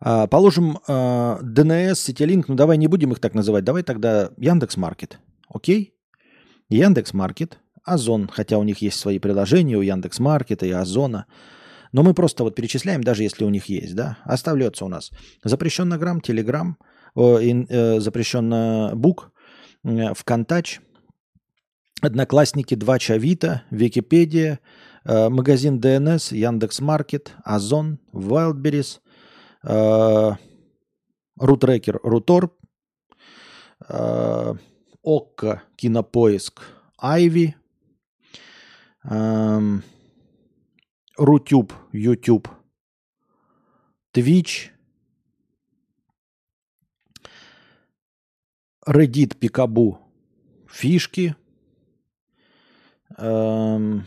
А, 0.00 0.26
положим, 0.26 0.78
а, 0.86 1.38
ДНС, 1.42 2.00
Ситилинк, 2.00 2.48
ну 2.48 2.56
давай 2.56 2.76
не 2.76 2.88
будем 2.88 3.12
их 3.12 3.20
так 3.20 3.34
называть, 3.34 3.64
давай 3.64 3.82
тогда 3.82 4.30
Яндекс 4.36 4.76
Маркет. 4.76 5.18
Окей? 5.48 5.94
Яндекс 6.68 7.14
Маркет, 7.14 7.58
Озон, 7.84 8.28
хотя 8.28 8.58
у 8.58 8.64
них 8.64 8.78
есть 8.82 8.98
свои 8.98 9.18
приложения, 9.18 9.76
у 9.76 9.82
Яндекс 9.82 10.18
Маркета 10.18 10.66
и 10.66 10.70
Озона. 10.70 11.26
Но 11.92 12.02
мы 12.02 12.12
просто 12.12 12.42
вот 12.42 12.56
перечисляем, 12.56 13.04
даже 13.04 13.22
если 13.22 13.44
у 13.44 13.50
них 13.50 13.66
есть, 13.66 13.94
да, 13.94 14.18
оставляется 14.24 14.84
у 14.84 14.88
нас 14.88 15.10
запрещенный 15.44 15.96
грамм, 16.44 16.76
телеграмм, 17.14 18.52
Э, 18.52 18.94
Бук, 18.94 19.32
э, 19.84 20.14
ВКонтач, 20.14 20.80
Одноклассники, 22.02 22.74
Два 22.74 22.98
Чавита, 22.98 23.62
Википедия, 23.70 24.60
э, 25.04 25.28
магазин 25.28 25.80
ДНС, 25.80 26.32
Яндекс 26.32 26.80
Маркет, 26.80 27.32
Озон, 27.44 27.98
Wildberries, 28.12 29.00
Рутрекер, 31.36 31.98
Рутор, 32.02 32.50
Окко, 35.02 35.62
Кинопоиск, 35.76 36.60
Айви, 36.98 37.56
Рутюб, 41.16 41.72
Ютуб, 41.92 42.48
Twitch, 44.14 44.73
Reddit 48.86 49.36
Пикабу 49.36 49.98
фишки. 50.68 51.36
Эм, 53.16 54.06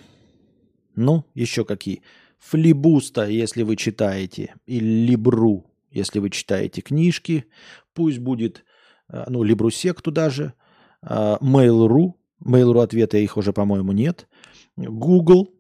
ну, 0.96 1.26
еще 1.34 1.66
какие. 1.66 2.02
Флибуста, 2.40 3.26
если 3.28 3.64
вы 3.64 3.76
читаете, 3.76 4.56
и 4.66 4.80
Либру, 4.80 5.66
если 5.90 6.20
вы 6.20 6.30
читаете 6.30 6.82
книжки. 6.82 7.46
Пусть 7.94 8.20
будет, 8.20 8.64
э, 9.10 9.26
ну, 9.28 9.44
Либрусек 9.44 10.02
туда 10.02 10.30
же. 10.30 10.54
Э, 11.02 11.38
Mail.ru. 11.42 12.14
Mail.ru 12.44 12.84
ответа 12.84 13.18
их 13.18 13.38
уже, 13.38 13.54
по-моему, 13.54 13.92
нет. 13.94 14.28
Google, 14.76 15.54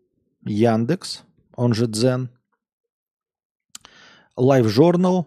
Яндекс, 0.45 1.23
он 1.55 1.73
же 1.73 1.87
Дзен. 1.87 2.29
Live 4.37 4.67
Journal. 4.67 5.25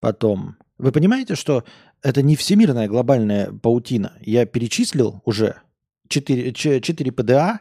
Потом, 0.00 0.56
вы 0.78 0.92
понимаете, 0.92 1.34
что 1.34 1.64
это 2.02 2.22
не 2.22 2.36
всемирная 2.36 2.88
глобальная 2.88 3.52
паутина. 3.52 4.12
Я 4.20 4.46
перечислил 4.46 5.20
уже 5.24 5.60
4, 6.08 6.52
4 6.52 7.12
ПДА. 7.12 7.60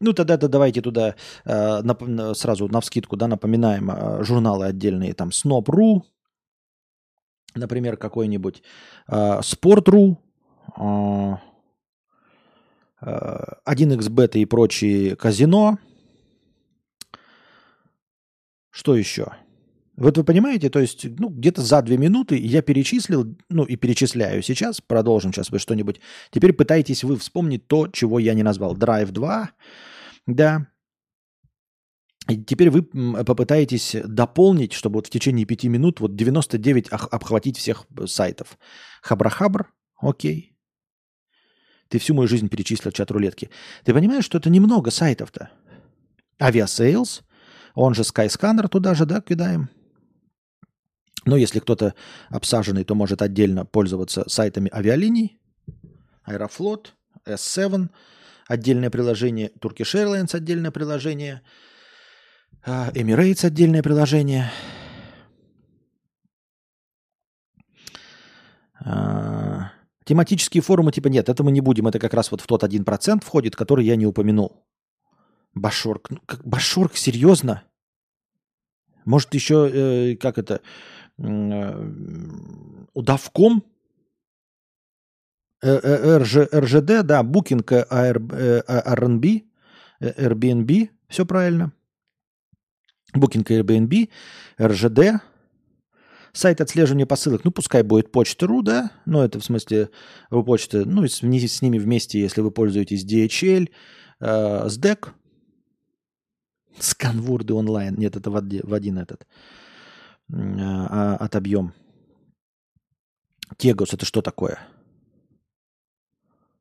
Ну, 0.00 0.12
тогда-то 0.12 0.48
давайте 0.48 0.80
туда 0.80 1.16
э, 1.44 1.82
нап- 1.82 2.34
сразу 2.34 2.68
на 2.68 2.80
вскидку 2.80 3.16
да, 3.16 3.28
напоминаем 3.28 3.90
э, 3.90 4.24
журналы 4.24 4.66
отдельные. 4.66 5.12
Там 5.12 5.30
Snob.ru, 5.30 6.02
например, 7.54 7.96
какой-нибудь 7.96 8.62
э, 9.08 9.40
Sport.ru, 9.40 10.16
э, 10.76 11.36
1xbet 13.66 14.38
и 14.38 14.44
прочие 14.44 15.16
казино. 15.16 15.78
Что 18.70 18.96
еще? 18.96 19.32
Вот 19.98 20.16
вы 20.16 20.22
понимаете, 20.22 20.70
то 20.70 20.78
есть, 20.78 21.06
ну, 21.18 21.28
где-то 21.28 21.60
за 21.60 21.82
две 21.82 21.98
минуты 21.98 22.38
я 22.38 22.62
перечислил, 22.62 23.36
ну, 23.48 23.64
и 23.64 23.74
перечисляю 23.74 24.42
сейчас, 24.42 24.80
продолжим 24.80 25.32
сейчас 25.32 25.50
вы 25.50 25.58
что-нибудь. 25.58 26.00
Теперь 26.30 26.52
пытайтесь 26.52 27.02
вы 27.02 27.16
вспомнить 27.16 27.66
то, 27.66 27.88
чего 27.88 28.20
я 28.20 28.34
не 28.34 28.44
назвал. 28.44 28.76
Drive 28.76 29.10
2, 29.10 29.50
да. 30.26 30.68
И 32.28 32.36
теперь 32.44 32.70
вы 32.70 32.82
попытаетесь 33.24 33.96
дополнить, 34.04 34.72
чтобы 34.72 34.98
вот 34.98 35.08
в 35.08 35.10
течение 35.10 35.46
пяти 35.46 35.68
минут 35.68 35.98
вот 35.98 36.14
99 36.14 36.90
обхватить 36.90 37.58
всех 37.58 37.86
сайтов. 38.06 38.56
Хабрахабр, 39.02 39.72
окей. 40.00 40.56
Ты 41.88 41.98
всю 41.98 42.14
мою 42.14 42.28
жизнь 42.28 42.48
перечислил 42.48 42.92
чат 42.92 43.10
рулетки. 43.10 43.50
Ты 43.84 43.92
понимаешь, 43.92 44.24
что 44.24 44.38
это 44.38 44.48
немного 44.48 44.92
сайтов-то? 44.92 45.50
Авиасейлс, 46.40 47.22
он 47.74 47.94
же 47.94 48.02
Skyscanner 48.02 48.68
туда 48.68 48.94
же, 48.94 49.04
да, 49.04 49.20
кидаем. 49.20 49.70
Но 51.24 51.36
если 51.36 51.58
кто-то 51.58 51.94
обсаженный, 52.28 52.84
то 52.84 52.94
может 52.94 53.22
отдельно 53.22 53.64
пользоваться 53.64 54.24
сайтами 54.28 54.70
авиалиний. 54.72 55.40
Аэрофлот, 56.24 56.94
S7, 57.26 57.88
отдельное 58.46 58.90
приложение. 58.90 59.50
Turkish 59.60 59.94
Airlines 59.94 60.34
отдельное 60.34 60.70
приложение. 60.70 61.42
А, 62.64 62.90
Emirates 62.92 63.46
отдельное 63.46 63.82
приложение. 63.82 64.50
А, 68.80 69.72
тематические 70.04 70.62
форумы 70.62 70.92
типа 70.92 71.08
нет, 71.08 71.28
это 71.28 71.42
мы 71.42 71.52
не 71.52 71.60
будем. 71.60 71.88
Это 71.88 71.98
как 71.98 72.14
раз 72.14 72.30
вот 72.30 72.40
в 72.40 72.46
тот 72.46 72.64
один 72.64 72.84
процент 72.84 73.24
входит, 73.24 73.56
который 73.56 73.84
я 73.84 73.96
не 73.96 74.06
упомянул. 74.06 74.64
Башорк. 75.54 76.10
Ну, 76.10 76.18
как, 76.26 76.44
Башорк, 76.44 76.96
серьезно? 76.96 77.64
Может 79.04 79.34
еще, 79.34 79.70
э, 79.72 80.16
как 80.16 80.38
это, 80.38 80.60
удавком, 82.94 83.64
РЖ, 85.64 86.36
э, 86.36 86.58
РЖД, 86.60 87.04
да, 87.04 87.22
Booking, 87.22 87.64
RNB, 87.64 89.42
Airbnb, 90.00 90.90
все 91.08 91.26
правильно. 91.26 91.72
Booking, 93.16 93.44
Airbnb, 93.44 94.10
РЖД, 94.60 95.22
сайт 96.32 96.60
отслеживания 96.60 97.06
посылок, 97.06 97.44
ну, 97.44 97.50
пускай 97.50 97.82
будет 97.82 98.12
почта.ру, 98.12 98.62
да, 98.62 98.92
ну, 99.06 99.22
это 99.22 99.40
в 99.40 99.44
смысле 99.44 99.90
вы 100.30 100.44
почты, 100.44 100.84
ну, 100.84 101.06
с, 101.06 101.22
с 101.22 101.62
ними 101.62 101.78
вместе, 101.78 102.20
если 102.20 102.40
вы 102.42 102.50
пользуетесь 102.50 103.04
DHL, 103.04 103.68
э, 104.20 104.66
SDEC, 104.66 105.08
сканворды 106.78 107.54
онлайн, 107.54 107.96
нет, 107.96 108.14
это 108.16 108.30
в 108.30 108.36
один 108.36 108.98
этот, 108.98 109.26
а, 110.32 111.16
отобьем. 111.16 111.72
Тегос 113.56 113.94
это 113.94 114.04
что 114.04 114.22
такое? 114.22 114.58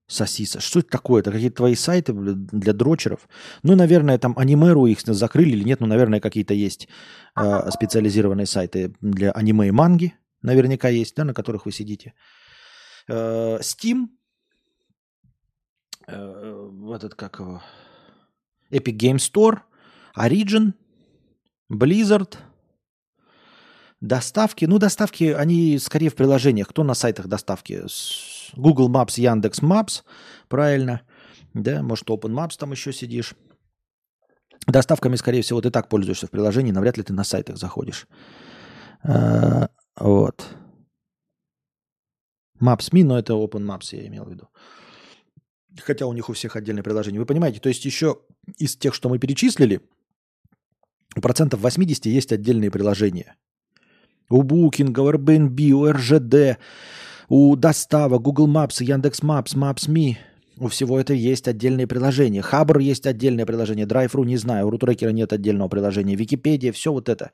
Сосиса. 0.07 0.61
Что 0.61 0.79
это 0.79 0.89
такое? 0.89 1.21
Это 1.21 1.31
какие-то 1.31 1.57
твои 1.57 1.75
сайты 1.75 2.13
для 2.13 2.73
дрочеров? 2.73 3.27
Ну, 3.63 3.75
наверное, 3.75 4.17
там 4.17 4.33
анимеру 4.37 4.85
их 4.85 5.01
закрыли 5.01 5.49
или 5.49 5.63
нет. 5.63 5.81
Ну, 5.81 5.87
наверное, 5.87 6.21
какие-то 6.21 6.53
есть 6.53 6.87
э, 7.35 7.69
специализированные 7.71 8.45
сайты 8.45 8.95
для 9.01 9.31
аниме 9.31 9.67
и 9.67 9.71
манги. 9.71 10.13
Наверняка 10.41 10.87
есть, 10.87 11.15
да, 11.15 11.25
на 11.25 11.33
которых 11.33 11.65
вы 11.65 11.73
сидите. 11.73 12.13
Э, 13.09 13.59
Steam. 13.59 14.07
Э, 16.07 16.69
этот 16.95 17.15
как 17.15 17.39
его? 17.39 17.61
Epic 18.71 18.97
Game 18.97 19.17
Store. 19.17 19.59
Origin. 20.17 20.73
Blizzard. 21.69 22.37
Доставки, 23.99 24.65
ну, 24.65 24.77
доставки, 24.77 25.23
они 25.25 25.79
скорее 25.79 26.09
в 26.09 26.15
приложениях. 26.15 26.67
Кто 26.67 26.83
на 26.83 26.93
сайтах 26.93 27.27
доставки? 27.27 27.83
Google 28.55 28.91
Maps, 28.91 29.19
Яндекс 29.19 29.61
Maps, 29.61 30.03
правильно. 30.47 31.01
Да, 31.53 31.81
может, 31.81 32.07
Open 32.09 32.33
Maps 32.33 32.57
там 32.59 32.71
еще 32.71 32.93
сидишь. 32.93 33.33
Доставками, 34.67 35.15
скорее 35.15 35.41
всего, 35.41 35.61
ты 35.61 35.71
так 35.71 35.89
пользуешься 35.89 36.27
в 36.27 36.31
приложении, 36.31 36.71
навряд 36.71 36.97
ли 36.97 37.03
ты 37.03 37.13
на 37.13 37.23
сайтах 37.23 37.57
заходишь. 37.57 38.07
А, 39.01 39.69
вот. 39.99 40.45
Maps.me, 42.61 43.03
но 43.03 43.17
это 43.17 43.33
Open 43.33 43.65
Maps 43.65 43.95
я 43.95 44.05
имел 44.07 44.25
в 44.25 44.29
виду. 44.29 44.49
Хотя 45.81 46.05
у 46.05 46.13
них 46.13 46.29
у 46.29 46.33
всех 46.33 46.55
отдельное 46.55 46.83
приложение. 46.83 47.19
Вы 47.19 47.25
понимаете, 47.25 47.59
то 47.59 47.69
есть 47.69 47.85
еще 47.85 48.19
из 48.57 48.75
тех, 48.75 48.93
что 48.93 49.09
мы 49.09 49.17
перечислили, 49.17 49.81
у 51.15 51.21
процентов 51.21 51.61
80 51.61 52.05
есть 52.05 52.31
отдельные 52.31 52.69
приложения. 52.69 53.35
У 54.29 54.43
Booking, 54.43 54.97
у 54.99 55.09
Airbnb, 55.09 55.71
у 55.71 55.91
РЖД, 55.91 56.59
у 57.29 57.55
Достава, 57.55 58.19
Google 58.19 58.47
Maps, 58.47 58.83
Яндекс 58.83 59.21
Maps, 59.21 59.55
Maps.me. 59.55 60.17
У 60.59 60.67
всего 60.67 60.99
это 60.99 61.13
есть 61.13 61.47
отдельные 61.47 61.87
приложения. 61.87 62.41
Хабр 62.41 62.79
есть 62.79 63.05
отдельное 63.05 63.45
приложение. 63.45 63.85
Drive.ru 63.85 64.25
не 64.25 64.37
знаю. 64.37 64.67
У 64.67 64.69
Рутрекера 64.71 65.11
нет 65.11 65.31
отдельного 65.31 65.69
приложения. 65.69 66.15
Википедия, 66.15 66.71
все 66.71 66.91
вот 66.91 67.09
это. 67.09 67.31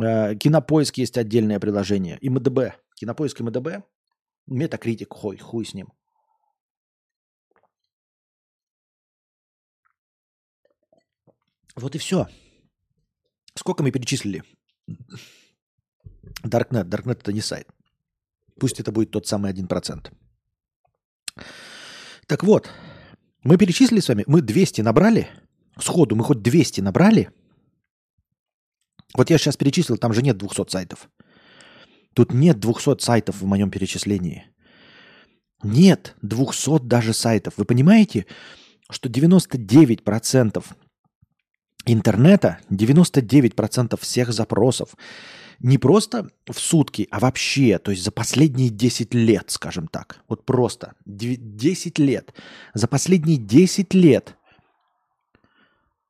Э, 0.00 0.36
Кинопоиск 0.36 0.98
есть 0.98 1.18
отдельное 1.18 1.58
приложение. 1.58 2.16
И 2.20 2.30
МДБ. 2.30 2.74
Кинопоиск 2.94 3.40
и 3.40 3.42
МДБ. 3.42 3.82
Метакритик, 4.46 5.12
хой, 5.12 5.36
хуй 5.36 5.64
с 5.64 5.74
ним. 5.74 5.88
Вот 11.74 11.94
и 11.96 11.98
все. 11.98 12.28
Сколько 13.56 13.82
мы 13.82 13.90
перечислили? 13.90 14.44
Darknet. 16.42 16.84
Darknet 16.84 17.20
это 17.20 17.32
не 17.32 17.40
сайт. 17.40 17.68
Пусть 18.58 18.80
это 18.80 18.92
будет 18.92 19.10
тот 19.10 19.26
самый 19.26 19.52
1%. 19.52 20.12
Так 22.26 22.44
вот, 22.44 22.70
мы 23.42 23.58
перечислили 23.58 24.00
с 24.00 24.08
вами, 24.08 24.24
мы 24.26 24.40
200 24.40 24.80
набрали, 24.80 25.28
сходу 25.78 26.16
мы 26.16 26.24
хоть 26.24 26.42
200 26.42 26.80
набрали. 26.80 27.30
Вот 29.14 29.30
я 29.30 29.38
сейчас 29.38 29.56
перечислил, 29.56 29.98
там 29.98 30.12
же 30.12 30.22
нет 30.22 30.38
200 30.38 30.70
сайтов. 30.70 31.08
Тут 32.14 32.32
нет 32.32 32.58
200 32.58 33.00
сайтов 33.00 33.40
в 33.40 33.46
моем 33.46 33.70
перечислении. 33.70 34.46
Нет 35.62 36.16
200 36.22 36.80
даже 36.80 37.12
сайтов. 37.12 37.54
Вы 37.56 37.64
понимаете, 37.64 38.26
что 38.90 39.08
99% 39.08 40.64
интернета, 41.86 42.58
99% 42.70 43.98
всех 44.00 44.32
запросов, 44.32 44.96
не 45.60 45.78
просто 45.78 46.28
в 46.46 46.58
сутки, 46.58 47.08
а 47.10 47.20
вообще, 47.20 47.78
то 47.78 47.90
есть 47.90 48.02
за 48.02 48.10
последние 48.10 48.70
10 48.70 49.14
лет, 49.14 49.50
скажем 49.50 49.86
так. 49.88 50.20
Вот 50.28 50.44
просто 50.44 50.94
10 51.06 51.98
лет. 51.98 52.34
За 52.74 52.88
последние 52.88 53.38
10 53.38 53.94
лет 53.94 54.36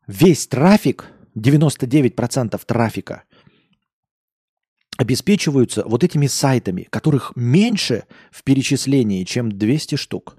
весь 0.06 0.46
трафик, 0.46 1.06
99% 1.36 2.60
трафика 2.66 3.24
обеспечиваются 4.96 5.84
вот 5.84 6.04
этими 6.04 6.26
сайтами, 6.26 6.86
которых 6.90 7.32
меньше 7.34 8.04
в 8.30 8.44
перечислении, 8.44 9.24
чем 9.24 9.50
200 9.50 9.96
штук. 9.96 10.36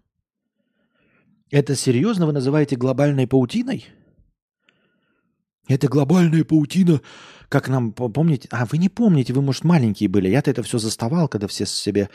Это 1.51 1.75
серьезно 1.75 2.25
вы 2.25 2.33
называете 2.33 2.75
глобальной 2.75 3.27
паутиной? 3.27 3.85
Это 5.67 5.87
глобальная 5.87 6.43
паутина, 6.43 7.01
как 7.49 7.69
нам 7.69 7.91
помните? 7.91 8.47
А 8.51 8.65
вы 8.65 8.77
не 8.77 8.89
помните, 8.89 9.33
вы, 9.33 9.41
может, 9.41 9.63
маленькие 9.63 10.09
были. 10.09 10.29
Я-то 10.29 10.51
это 10.51 10.61
все 10.63 10.77
заставал, 10.77 11.27
когда 11.27 11.47
все 11.47 11.65
себе 11.65 12.09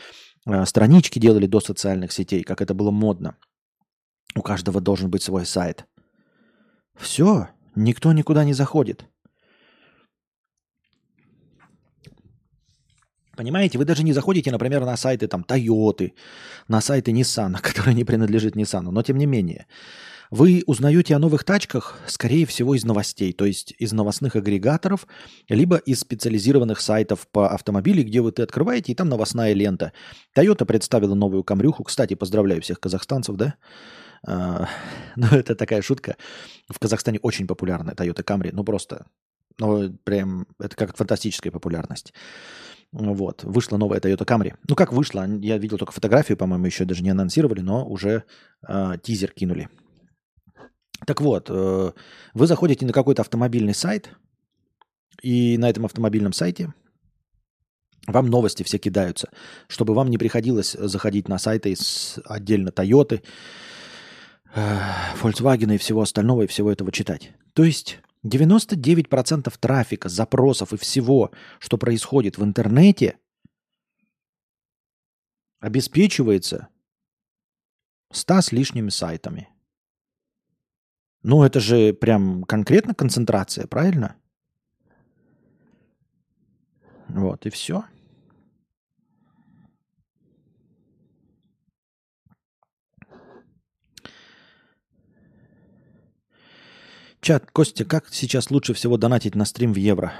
э, 0.45 0.65
странички 0.65 1.19
делали 1.19 1.47
до 1.47 1.59
социальных 1.59 2.11
сетей, 2.11 2.43
как 2.43 2.61
это 2.61 2.73
было 2.73 2.91
модно. 2.91 3.35
У 4.35 4.41
каждого 4.41 4.79
должен 4.79 5.09
быть 5.09 5.23
свой 5.23 5.45
сайт. 5.45 5.85
Все, 6.97 7.49
никто 7.75 8.13
никуда 8.13 8.45
не 8.45 8.53
заходит. 8.53 9.05
Понимаете, 13.35 13.77
вы 13.77 13.85
даже 13.85 14.03
не 14.03 14.13
заходите, 14.13 14.51
например, 14.51 14.85
на 14.85 14.95
сайты 14.97 15.27
там 15.27 15.45
Toyota, 15.47 16.13
на 16.67 16.81
сайты 16.81 17.11
Nissan, 17.11 17.57
которые 17.61 17.95
не 17.95 18.05
принадлежат 18.05 18.55
Nissan, 18.55 18.91
но 18.91 19.03
тем 19.03 19.17
не 19.17 19.25
менее. 19.25 19.65
Вы 20.31 20.63
узнаете 20.65 21.13
о 21.13 21.19
новых 21.19 21.43
тачках, 21.43 21.99
скорее 22.07 22.45
всего, 22.45 22.73
из 22.73 22.85
новостей, 22.85 23.33
то 23.33 23.43
есть 23.43 23.75
из 23.77 23.91
новостных 23.91 24.37
агрегаторов, 24.37 25.05
либо 25.49 25.75
из 25.75 25.99
специализированных 25.99 26.79
сайтов 26.79 27.27
по 27.27 27.49
автомобилю, 27.49 28.05
где 28.05 28.21
вы 28.21 28.31
ты 28.31 28.41
открываете, 28.41 28.93
и 28.93 28.95
там 28.95 29.09
новостная 29.09 29.51
лента. 29.51 29.91
Toyota 30.33 30.63
представила 30.63 31.15
новую 31.15 31.43
камрюху. 31.43 31.83
Кстати, 31.83 32.13
поздравляю 32.13 32.61
всех 32.61 32.79
казахстанцев, 32.79 33.35
да? 33.35 33.55
А, 34.25 34.69
ну, 35.17 35.27
это 35.27 35.53
такая 35.53 35.81
шутка. 35.81 36.15
В 36.69 36.79
Казахстане 36.79 37.19
очень 37.21 37.45
популярная 37.45 37.93
Toyota 37.93 38.23
Camry. 38.23 38.51
Ну, 38.53 38.63
просто, 38.63 39.07
ну, 39.59 39.91
прям, 40.05 40.47
это 40.59 40.77
как 40.77 40.95
фантастическая 40.95 41.51
популярность. 41.51 42.13
Вот, 42.93 43.43
вышла 43.43 43.75
новая 43.75 43.99
Toyota 43.99 44.25
Camry. 44.25 44.53
Ну, 44.65 44.75
как 44.75 44.93
вышла? 44.93 45.27
Я 45.41 45.57
видел 45.57 45.77
только 45.77 45.91
фотографию, 45.91 46.37
по-моему, 46.37 46.67
еще 46.67 46.85
даже 46.85 47.03
не 47.03 47.09
анонсировали, 47.09 47.59
но 47.59 47.85
уже 47.85 48.23
э, 48.65 48.93
тизер 49.03 49.31
кинули. 49.31 49.67
Так 51.05 51.21
вот, 51.21 51.47
э, 51.49 51.91
вы 52.33 52.47
заходите 52.47 52.85
на 52.85 52.93
какой-то 52.93 53.21
автомобильный 53.21 53.73
сайт, 53.73 54.11
и 55.21 55.57
на 55.57 55.69
этом 55.69 55.85
автомобильном 55.85 56.33
сайте 56.33 56.73
вам 58.07 58.27
новости 58.27 58.63
все 58.63 58.77
кидаются, 58.77 59.29
чтобы 59.67 59.93
вам 59.93 60.09
не 60.09 60.17
приходилось 60.17 60.71
заходить 60.71 61.27
на 61.27 61.37
сайты 61.37 61.71
из 61.71 62.19
отдельно 62.25 62.69
Toyota, 62.69 63.21
э, 64.53 64.79
Volkswagen 65.21 65.75
и 65.75 65.77
всего 65.77 66.01
остального, 66.01 66.43
и 66.43 66.47
всего 66.47 66.71
этого 66.71 66.91
читать. 66.91 67.33
То 67.53 67.63
есть 67.63 67.99
99% 68.23 69.57
трафика, 69.59 70.09
запросов 70.09 70.73
и 70.73 70.77
всего, 70.77 71.31
что 71.59 71.77
происходит 71.77 72.37
в 72.37 72.43
интернете, 72.43 73.17
обеспечивается 75.59 76.69
100 78.11 78.41
с 78.41 78.51
лишними 78.51 78.89
сайтами. 78.89 79.49
Ну, 81.23 81.43
это 81.43 81.59
же 81.59 81.93
прям 81.93 82.43
конкретно 82.43 82.95
концентрация, 82.95 83.67
правильно? 83.67 84.15
Вот, 87.07 87.45
и 87.45 87.49
все. 87.49 87.83
Чат, 97.21 97.51
Костя, 97.51 97.85
как 97.85 98.07
сейчас 98.09 98.49
лучше 98.49 98.73
всего 98.73 98.97
донатить 98.97 99.35
на 99.35 99.45
стрим 99.45 99.73
в 99.73 99.77
евро? 99.77 100.11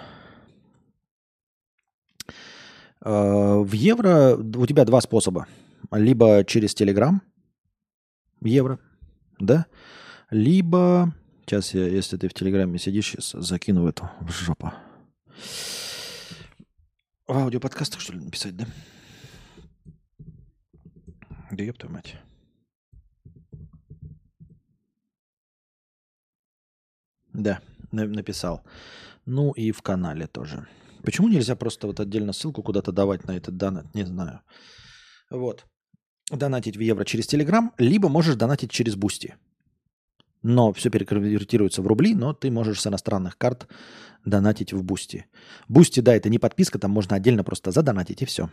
Э, 3.03 3.57
в 3.59 3.71
евро 3.71 4.35
у 4.37 4.65
тебя 4.67 4.85
два 4.85 5.01
способа. 5.01 5.47
Либо 5.91 6.43
через 6.45 6.75
Телеграм 6.75 7.23
евро, 8.41 8.79
да? 9.39 9.65
Либо, 10.31 11.13
сейчас 11.41 11.73
я, 11.73 11.85
если 11.85 12.15
ты 12.15 12.29
в 12.29 12.33
Телеграме 12.33 12.79
сидишь, 12.79 13.17
закину 13.33 13.85
эту 13.85 14.09
в 14.21 14.31
жопу. 14.31 14.71
В 17.27 17.37
аудиоподкастах, 17.37 17.99
что 17.99 18.13
ли, 18.13 18.19
написать, 18.21 18.55
да? 18.55 18.65
Да 21.51 21.63
ёб 21.63 21.77
твою 21.77 21.93
мать. 21.93 22.15
Да, 27.33 27.59
написал. 27.91 28.63
Ну 29.25 29.51
и 29.51 29.73
в 29.73 29.81
канале 29.81 30.27
тоже. 30.27 30.65
Почему 31.03 31.27
нельзя 31.27 31.57
просто 31.57 31.87
вот 31.87 31.99
отдельно 31.99 32.31
ссылку 32.31 32.63
куда-то 32.63 32.93
давать 32.93 33.25
на 33.25 33.35
этот 33.35 33.57
донат? 33.57 33.93
Не 33.93 34.05
знаю. 34.05 34.39
Вот. 35.29 35.65
Донатить 36.29 36.77
в 36.77 36.79
евро 36.79 37.03
через 37.03 37.27
Телеграм, 37.27 37.73
либо 37.77 38.07
можешь 38.07 38.35
донатить 38.35 38.71
через 38.71 38.95
Boosty 38.95 39.35
но 40.43 40.73
все 40.73 40.89
переконвертируется 40.89 41.81
в 41.81 41.87
рубли, 41.87 42.15
но 42.15 42.33
ты 42.33 42.51
можешь 42.51 42.81
с 42.81 42.87
иностранных 42.87 43.37
карт 43.37 43.67
донатить 44.25 44.73
в 44.73 44.83
Boosty. 44.83 45.25
Boosty, 45.67 45.99
да, 45.99 46.15
это 46.15 46.29
не 46.29 46.39
подписка, 46.39 46.79
там 46.79 46.91
можно 46.91 47.15
отдельно 47.15 47.43
просто 47.43 47.71
задонатить 47.71 48.21
и 48.21 48.25
все. 48.25 48.49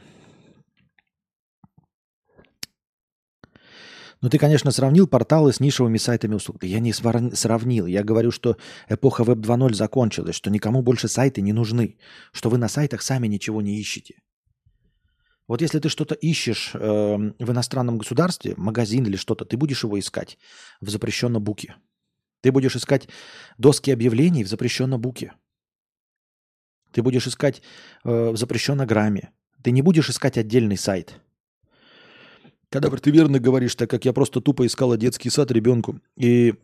Ну, 4.21 4.31
ты, 4.31 4.39
конечно, 4.39 4.73
сравнил 4.73 5.07
порталы 5.07 5.53
с 5.53 5.61
нишевыми 5.61 5.97
сайтами 5.97 6.35
услуг. 6.35 6.65
Я 6.65 6.81
не 6.81 6.93
сравнил. 6.93 7.87
Я 7.87 8.03
говорю, 8.03 8.33
что 8.33 8.57
эпоха 8.89 9.23
Web 9.23 9.43
2.0 9.43 9.75
закончилась, 9.75 10.35
что 10.35 10.51
никому 10.51 10.83
больше 10.83 11.07
сайты 11.07 11.41
не 11.41 11.53
нужны, 11.53 11.99
что 12.33 12.51
вы 12.51 12.59
на 12.59 12.69
сайтах 12.69 13.03
сами 13.03 13.29
ничего 13.29 13.63
не 13.63 13.79
ищете. 13.79 14.17
Вот 15.49 15.63
если 15.63 15.79
ты 15.79 15.89
что-то 15.89 16.15
ищешь 16.15 16.73
э, 16.75 16.79
в 16.79 17.51
иностранном 17.51 17.97
государстве, 17.99 18.55
магазин 18.57 19.07
или 19.07 19.17
что-то, 19.17 19.47
ты 19.47 19.57
будешь 19.57 19.83
его 19.83 19.99
искать 19.99 20.39
в 20.83 20.91
запрещенном 20.91 21.43
буке. 21.43 21.77
Ты 22.43 22.53
будешь 22.53 22.77
искать 22.77 23.09
доски 23.57 23.91
объявлений 23.91 24.45
в 24.45 24.49
запрещенном 24.49 25.01
буке. 25.01 25.33
Ты 26.93 27.03
будешь 27.03 27.27
искать 27.27 27.63
э, 28.05 28.31
в 28.31 28.37
запрещенном 28.37 28.87
грамме. 28.87 29.33
Ты 29.63 29.71
не 29.71 29.81
будешь 29.81 30.11
искать 30.11 30.37
отдельный 30.37 30.77
сайт. 30.77 31.19
Когда 32.69 32.91
ты 32.91 33.11
верно 33.11 33.41
говоришь, 33.41 33.75
так 33.75 33.89
как 33.89 34.05
я 34.05 34.13
просто 34.13 34.43
тупо 34.43 34.67
искала 34.67 34.99
детский 34.99 35.31
сад 35.31 35.51
ребенку, 35.51 36.01
и 36.17 36.55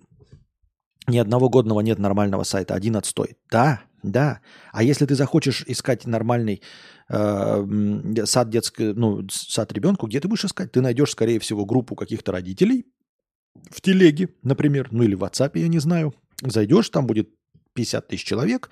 ни 1.06 1.16
одного 1.16 1.48
годного 1.48 1.80
нет 1.80 1.98
нормального 1.98 2.44
сайта, 2.44 2.74
один 2.74 2.96
отстой. 2.96 3.38
Да, 3.50 3.82
да. 4.04 4.40
А 4.72 4.82
если 4.82 5.06
ты 5.06 5.14
захочешь 5.14 5.64
искать 5.66 6.06
нормальный 6.06 6.62
э, 7.08 8.24
сад 8.24 8.50
детский, 8.50 8.92
ну, 8.92 9.26
сад 9.30 9.72
ребенку, 9.72 10.06
где 10.06 10.20
ты 10.20 10.28
будешь 10.28 10.44
искать? 10.44 10.72
Ты 10.72 10.80
найдешь, 10.80 11.10
скорее 11.10 11.38
всего, 11.40 11.64
группу 11.64 11.96
каких-то 11.96 12.32
родителей 12.32 12.86
в 13.70 13.80
телеге, 13.80 14.28
например, 14.42 14.88
ну 14.90 15.02
или 15.02 15.14
в 15.14 15.24
WhatsApp, 15.24 15.58
я 15.58 15.68
не 15.68 15.78
знаю. 15.78 16.14
Зайдешь, 16.42 16.90
там 16.90 17.06
будет 17.06 17.30
50 17.74 18.08
тысяч 18.08 18.24
человек, 18.24 18.70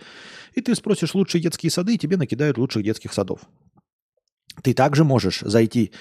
и 0.55 0.61
ты 0.61 0.75
спросишь 0.75 1.15
лучшие 1.15 1.41
детские 1.41 1.71
сады, 1.71 1.95
и 1.95 1.99
тебе 1.99 2.17
накидают 2.17 2.59
лучших 2.59 2.83
детских 2.83 3.13
садов. 3.13 3.41
Ты 4.63 4.75
также 4.75 5.03
можешь 5.03 5.41
зайти, 5.41 5.93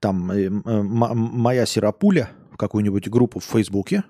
там, 0.00 0.30
э, 0.30 0.46
э, 0.46 0.82
моя 0.82 1.66
сирапуля, 1.66 2.30
в 2.52 2.56
какую-нибудь 2.56 3.08
группу 3.08 3.38
в 3.38 3.44
Фейсбуке, 3.44 4.02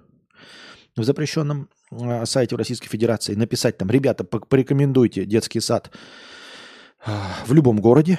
в 0.99 1.05
запрещенном 1.05 1.69
э, 1.91 2.27
сайте 2.27 2.57
Российской 2.57 2.89
Федерации, 2.89 3.35
написать 3.35 3.79
там, 3.79 3.91
ребята, 3.91 4.25
порекомендуйте 4.25 5.25
детский 5.25 5.61
сад 5.61 5.91
э, 7.07 7.11
в 7.47 7.53
любом 7.53 7.81
городе, 7.81 8.19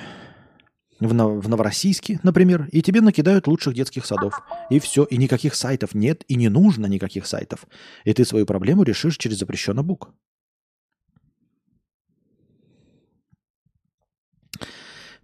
в, 0.99 1.07
в 1.07 1.49
Новороссийске, 1.49 2.19
например, 2.23 2.67
и 2.71 2.81
тебе 2.81 3.01
накидают 3.01 3.47
лучших 3.47 3.73
детских 3.73 4.05
садов. 4.05 4.41
И 4.69 4.79
все, 4.79 5.03
и 5.03 5.17
никаких 5.17 5.55
сайтов 5.55 5.93
нет, 5.93 6.23
и 6.27 6.35
не 6.35 6.49
нужно 6.49 6.87
никаких 6.87 7.25
сайтов. 7.25 7.65
И 8.03 8.13
ты 8.13 8.25
свою 8.25 8.45
проблему 8.45 8.83
решишь 8.83 9.17
через 9.17 9.37
запрещенный 9.39 9.83
бук. 9.83 10.11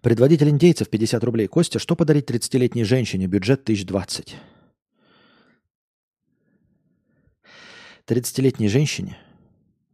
Предводитель 0.02 0.50
индейцев 0.50 0.88
50 0.88 1.24
рублей. 1.24 1.48
Костя, 1.48 1.80
что 1.80 1.96
подарить 1.96 2.30
30-летней 2.30 2.84
женщине? 2.84 3.26
Бюджет 3.26 3.64
1020. 3.64 4.36
30-летней 8.08 8.68
женщине 8.68 9.18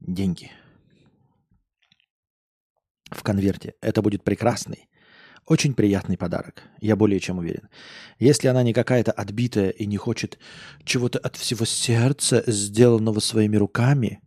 деньги 0.02 0.52
в 3.10 3.24
конверте. 3.24 3.76
Это 3.80 4.02
будет 4.02 4.24
прекрасный, 4.24 4.90
очень 5.46 5.74
приятный 5.74 6.18
подарок. 6.18 6.64
Я 6.82 6.98
более 6.98 7.22
чем 7.22 7.38
уверен. 7.38 7.70
Если 8.20 8.50
она 8.50 8.64
не 8.64 8.74
какая-то 8.74 9.14
отбитая 9.14 9.70
и 9.70 9.86
не 9.86 9.96
хочет 9.96 10.40
чего-то 10.84 11.20
от 11.20 11.38
всего 11.38 11.64
сердца, 11.64 12.44
сделанного 12.48 13.22
своими 13.22 13.56
руками, 13.56 14.22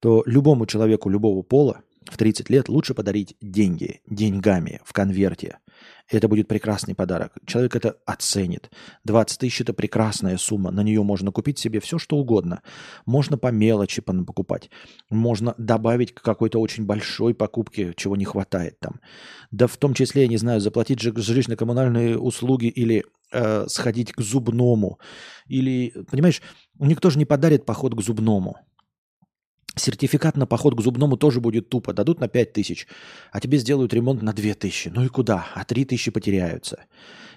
то 0.00 0.24
любому 0.26 0.66
человеку 0.66 1.08
любого 1.08 1.42
пола 1.42 1.82
в 2.06 2.16
30 2.16 2.50
лет 2.50 2.68
лучше 2.68 2.94
подарить 2.94 3.36
деньги, 3.40 4.00
деньгами 4.08 4.80
в 4.84 4.92
конверте. 4.92 5.58
Это 6.10 6.26
будет 6.26 6.48
прекрасный 6.48 6.94
подарок. 6.94 7.32
Человек 7.46 7.76
это 7.76 7.96
оценит. 8.04 8.70
20 9.04 9.38
тысяч– 9.38 9.60
это 9.62 9.72
прекрасная 9.72 10.36
сумма. 10.38 10.72
На 10.72 10.82
нее 10.82 11.02
можно 11.04 11.30
купить 11.30 11.58
себе 11.58 11.78
все, 11.80 11.98
что 11.98 12.16
угодно. 12.16 12.62
Можно 13.06 13.38
по 13.38 13.52
мелочи 13.52 14.02
покупать. 14.02 14.70
Можно 15.08 15.54
добавить 15.56 16.12
к 16.12 16.20
какой-то 16.20 16.60
очень 16.60 16.84
большой 16.84 17.32
покупке, 17.32 17.94
чего 17.96 18.16
не 18.16 18.24
хватает 18.24 18.80
там. 18.80 19.00
Да 19.52 19.68
в 19.68 19.76
том 19.76 19.94
числе, 19.94 20.22
я 20.22 20.28
не 20.28 20.36
знаю, 20.36 20.60
заплатить 20.60 21.00
жилищно-коммунальные 21.00 22.16
услуги 22.16 22.66
или 22.66 23.04
э, 23.32 23.66
сходить 23.68 24.12
к 24.12 24.20
зубному. 24.20 24.98
Или, 25.46 25.90
понимаешь, 26.10 26.42
никто 26.78 27.10
же 27.10 27.18
не 27.18 27.24
подарит 27.24 27.64
поход 27.64 27.94
к 27.94 28.02
зубному– 28.02 28.58
Сертификат 29.76 30.36
на 30.36 30.46
поход 30.46 30.76
к 30.76 30.80
зубному 30.80 31.16
тоже 31.16 31.40
будет 31.40 31.68
тупо. 31.68 31.92
Дадут 31.92 32.20
на 32.20 32.28
5 32.28 32.52
тысяч, 32.52 32.86
а 33.30 33.40
тебе 33.40 33.58
сделают 33.58 33.94
ремонт 33.94 34.22
на 34.22 34.32
2 34.32 34.54
тысячи. 34.54 34.88
Ну 34.88 35.04
и 35.04 35.08
куда? 35.08 35.46
А 35.54 35.64
3 35.64 35.84
тысячи 35.84 36.10
потеряются. 36.10 36.84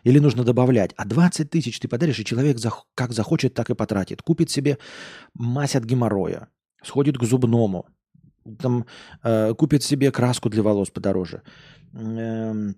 Или 0.04 0.20
нужно 0.20 0.44
добавлять. 0.44 0.92
А 0.98 1.06
20 1.06 1.50
тысяч 1.50 1.80
ты 1.80 1.88
подаришь, 1.88 2.20
и 2.20 2.26
человек 2.26 2.58
как 2.96 3.14
захочет, 3.14 3.54
так 3.54 3.70
и 3.70 3.76
потратит. 3.76 4.22
Купит 4.22 4.50
себе 4.50 4.78
мазь 5.34 5.76
от 5.76 5.84
геморроя, 5.84 6.48
сходит 6.84 7.18
к 7.18 7.24
зубному, 7.24 7.86
там, 8.60 8.86
э, 9.24 9.54
купит 9.54 9.84
себе 9.84 10.12
краску 10.12 10.50
для 10.50 10.64
волос 10.64 10.90
подороже, 10.90 11.44
э, 11.94 12.74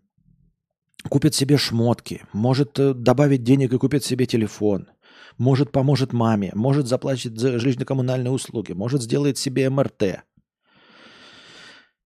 купит 1.09 1.33
себе 1.33 1.57
шмотки, 1.57 2.21
может 2.33 2.77
э, 2.79 2.93
добавить 2.93 3.43
денег 3.43 3.73
и 3.73 3.77
купит 3.77 4.03
себе 4.03 4.25
телефон– 4.25 4.89
Может, 5.37 5.71
поможет 5.71 6.13
маме. 6.13 6.51
Может, 6.55 6.87
заплатит 6.87 7.37
за 7.37 7.57
жилищно-коммунальные 7.57 8.31
услуги. 8.31 8.71
Может, 8.71 9.01
сделает 9.01 9.37
себе 9.37 9.69
МРТ. 9.69 10.23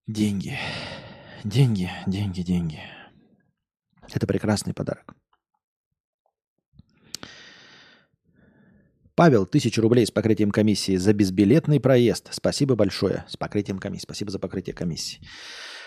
Деньги. 0.07 0.57
Деньги, 1.43 1.89
деньги, 2.07 2.41
деньги. 2.41 2.80
Это 4.12 4.26
прекрасный 4.26 4.74
подарок. 4.74 5.14
Павел, 9.16 9.45
тысячу 9.45 9.82
рублей 9.82 10.05
с 10.05 10.12
покрытием 10.12 10.49
комиссии 10.49 10.95
за 10.95 11.14
безбилетный 11.14 11.80
проезд. 11.80 12.30
Спасибо 12.32 12.76
большое. 12.76 13.26
С 13.28 13.36
покрытием 13.36 13.78
комиссии. 13.78 14.05
Спасибо 14.05 14.32
за 14.32 14.39
покрытие 14.39 14.74
комиссии. 14.74 15.20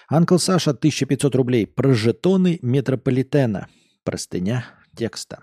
Анкл 0.09 0.37
Саша, 0.37 0.73
1500 0.73 1.35
рублей. 1.35 1.67
Про 1.67 1.95
жетоны 1.95 2.59
метрополитена. 2.61 3.69
Простыня 4.05 4.67
текста. 4.95 5.43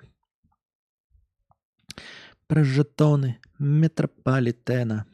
Про 2.49 2.63
жетоны 2.63 3.37
метрополитена. 3.59 5.05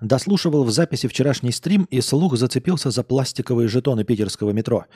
Дослушивал 0.00 0.64
в 0.64 0.72
записи 0.72 1.06
вчерашний 1.06 1.52
стрим, 1.52 1.84
и 1.84 2.00
слух 2.00 2.36
зацепился 2.36 2.90
за 2.90 3.04
пластиковые 3.04 3.68
жетоны 3.68 4.02
питерского 4.02 4.50
метро. 4.50 4.86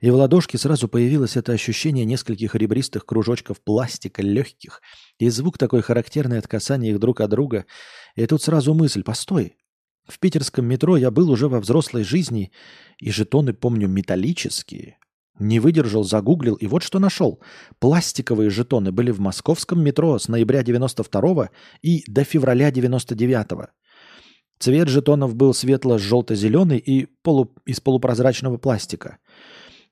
И 0.00 0.10
в 0.10 0.14
ладошке 0.14 0.58
сразу 0.58 0.86
появилось 0.86 1.36
это 1.36 1.50
ощущение 1.50 2.04
нескольких 2.04 2.54
ребристых 2.54 3.04
кружочков 3.04 3.60
пластика, 3.60 4.22
легких, 4.22 4.80
и 5.18 5.28
звук 5.28 5.58
такой 5.58 5.82
характерный 5.82 6.38
от 6.38 6.46
касания 6.46 6.92
их 6.92 7.00
друг 7.00 7.20
от 7.20 7.30
друга. 7.30 7.66
И 8.14 8.24
тут 8.26 8.44
сразу 8.44 8.74
мысль, 8.74 9.02
постой, 9.02 9.56
в 10.06 10.20
питерском 10.20 10.66
метро 10.66 10.96
я 10.96 11.10
был 11.10 11.32
уже 11.32 11.48
во 11.48 11.58
взрослой 11.58 12.04
жизни, 12.04 12.52
и 13.00 13.10
жетоны, 13.10 13.54
помню, 13.54 13.88
металлические. 13.88 14.98
Не 15.40 15.58
выдержал, 15.58 16.04
загуглил, 16.04 16.54
и 16.54 16.66
вот 16.66 16.82
что 16.82 16.98
нашел. 16.98 17.40
Пластиковые 17.78 18.50
жетоны 18.50 18.92
были 18.92 19.10
в 19.10 19.20
московском 19.20 19.82
метро 19.82 20.18
с 20.18 20.28
ноября 20.28 20.62
92 20.62 21.48
и 21.80 22.04
до 22.06 22.24
февраля 22.24 22.70
99 22.70 23.52
-го. 23.52 23.68
Цвет 24.58 24.88
жетонов 24.88 25.34
был 25.34 25.54
светло-желто-зеленый 25.54 26.76
и 26.76 27.06
полу... 27.22 27.54
из 27.64 27.80
полупрозрачного 27.80 28.58
пластика. 28.58 29.16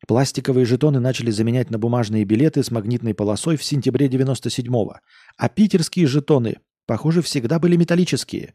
Пластиковые 0.06 0.66
жетоны 0.66 1.00
начали 1.00 1.30
заменять 1.30 1.70
на 1.70 1.78
бумажные 1.78 2.26
билеты 2.26 2.62
с 2.62 2.70
магнитной 2.70 3.14
полосой 3.14 3.56
в 3.56 3.64
сентябре 3.64 4.08
97-го. 4.08 4.96
А 5.38 5.48
питерские 5.48 6.06
жетоны, 6.06 6.56
похоже, 6.86 7.22
всегда 7.22 7.58
были 7.58 7.76
металлические. 7.76 8.52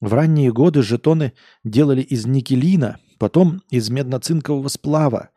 В 0.00 0.14
ранние 0.14 0.50
годы 0.50 0.82
жетоны 0.82 1.34
делали 1.62 2.00
из 2.00 2.24
никелина, 2.24 2.96
потом 3.18 3.60
из 3.70 3.90
медно-цинкового 3.90 4.68
сплава. 4.68 5.28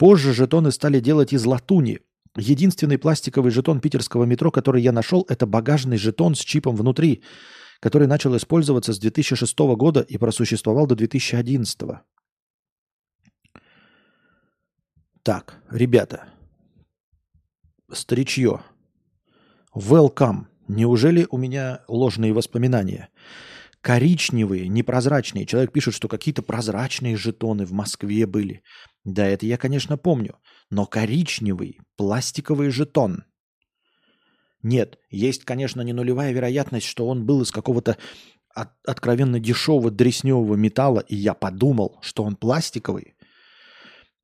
Позже 0.00 0.32
жетоны 0.32 0.72
стали 0.72 0.98
делать 0.98 1.32
из 1.32 1.44
латуни. 1.44 2.00
Единственный 2.36 2.98
пластиковый 2.98 3.52
жетон 3.52 3.80
питерского 3.80 4.24
метро, 4.24 4.50
который 4.50 4.82
я 4.82 4.90
нашел, 4.90 5.24
это 5.28 5.46
багажный 5.46 5.98
жетон 5.98 6.34
с 6.34 6.40
чипом 6.40 6.74
внутри– 6.74 7.22
который 7.80 8.06
начал 8.06 8.36
использоваться 8.36 8.92
с 8.92 8.98
2006 8.98 9.58
года 9.58 10.00
и 10.00 10.18
просуществовал 10.18 10.86
до 10.86 10.94
2011. 10.94 11.80
Так, 15.22 15.62
ребята, 15.70 16.28
старичье, 17.90 18.60
welcome. 19.74 20.46
Неужели 20.68 21.26
у 21.30 21.36
меня 21.36 21.82
ложные 21.88 22.32
воспоминания? 22.32 23.08
Коричневые, 23.80 24.68
непрозрачные. 24.68 25.46
Человек 25.46 25.72
пишет, 25.72 25.94
что 25.94 26.06
какие-то 26.06 26.42
прозрачные 26.42 27.16
жетоны 27.16 27.64
в 27.64 27.72
Москве 27.72 28.26
были. 28.26 28.62
Да, 29.04 29.26
это 29.26 29.46
я, 29.46 29.56
конечно, 29.56 29.96
помню. 29.96 30.36
Но 30.70 30.86
коричневый, 30.86 31.80
пластиковый 31.96 32.70
жетон– 32.70 33.24
нет, 34.62 34.98
есть, 35.08 35.44
конечно, 35.44 35.80
не 35.80 35.92
нулевая 35.92 36.32
вероятность, 36.32 36.86
что 36.86 37.06
он 37.06 37.24
был 37.24 37.42
из 37.42 37.50
какого-то 37.50 37.96
от, 38.54 38.70
откровенно 38.86 39.40
дешевого 39.40 39.90
дресневого 39.90 40.54
металла, 40.54 41.00
и 41.00 41.16
я 41.16 41.34
подумал, 41.34 41.98
что 42.02 42.24
он 42.24 42.36
пластиковый, 42.36 43.14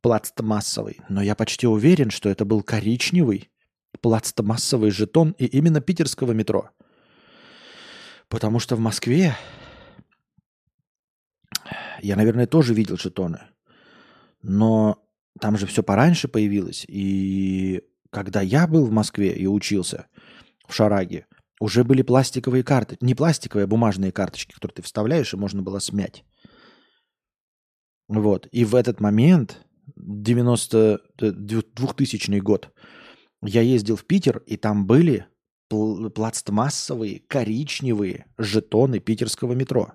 пластмассовый. 0.03 1.01
Но 1.09 1.23
я 1.23 1.35
почти 1.35 1.67
уверен, 1.67 2.11
что 2.11 2.29
это 2.29 2.45
был 2.45 2.63
коричневый 2.63 3.51
пластмассовый 4.03 4.91
жетон 4.91 5.35
и 5.39 5.47
именно 5.47 5.81
питерского 5.81 6.33
метро. 6.33 6.71
Потому 8.29 8.59
что 8.59 8.77
в 8.77 8.81
Москве 8.81 9.35
я, 12.03 12.17
наверное, 12.17 12.47
тоже 12.47 12.75
видел 12.75 12.99
жетоны. 12.99 13.41
Но 14.49 15.03
там 15.41 15.59
же 15.59 15.67
все 15.67 15.83
пораньше 15.83 16.29
появилось. 16.29 16.85
И 16.89 17.83
когда 18.11 18.41
я 18.41 18.67
был 18.67 18.87
в 18.87 18.93
Москве 18.93 19.33
и 19.35 19.47
учился 19.47 20.07
в 20.69 20.75
Шараге, 20.75 21.27
уже 21.59 21.85
были 21.85 22.03
пластиковые 22.03 22.63
карты. 22.63 22.97
Не 23.01 23.15
пластиковые, 23.15 23.65
а 23.65 23.69
бумажные 23.69 24.13
карточки, 24.13 24.55
которые 24.55 24.77
ты 24.77 24.83
вставляешь, 24.83 25.35
и 25.35 25.37
можно 25.37 25.63
было 25.63 25.81
смять. 25.81 26.25
Вот. 28.09 28.47
И 28.53 28.65
в 28.65 28.75
этот 28.75 29.01
момент, 29.01 29.65
90 29.97 31.01
2000 31.17 32.39
год, 32.41 32.73
я 33.43 33.63
ездил 33.63 33.97
в 33.97 34.05
Питер, 34.05 34.43
и 34.47 34.57
там 34.57 34.87
были 34.87 35.27
пластмассовые, 35.69 37.21
коричневые 37.27 38.27
жетоны 38.39 39.01
питерского 39.01 39.55
метро. 39.55 39.95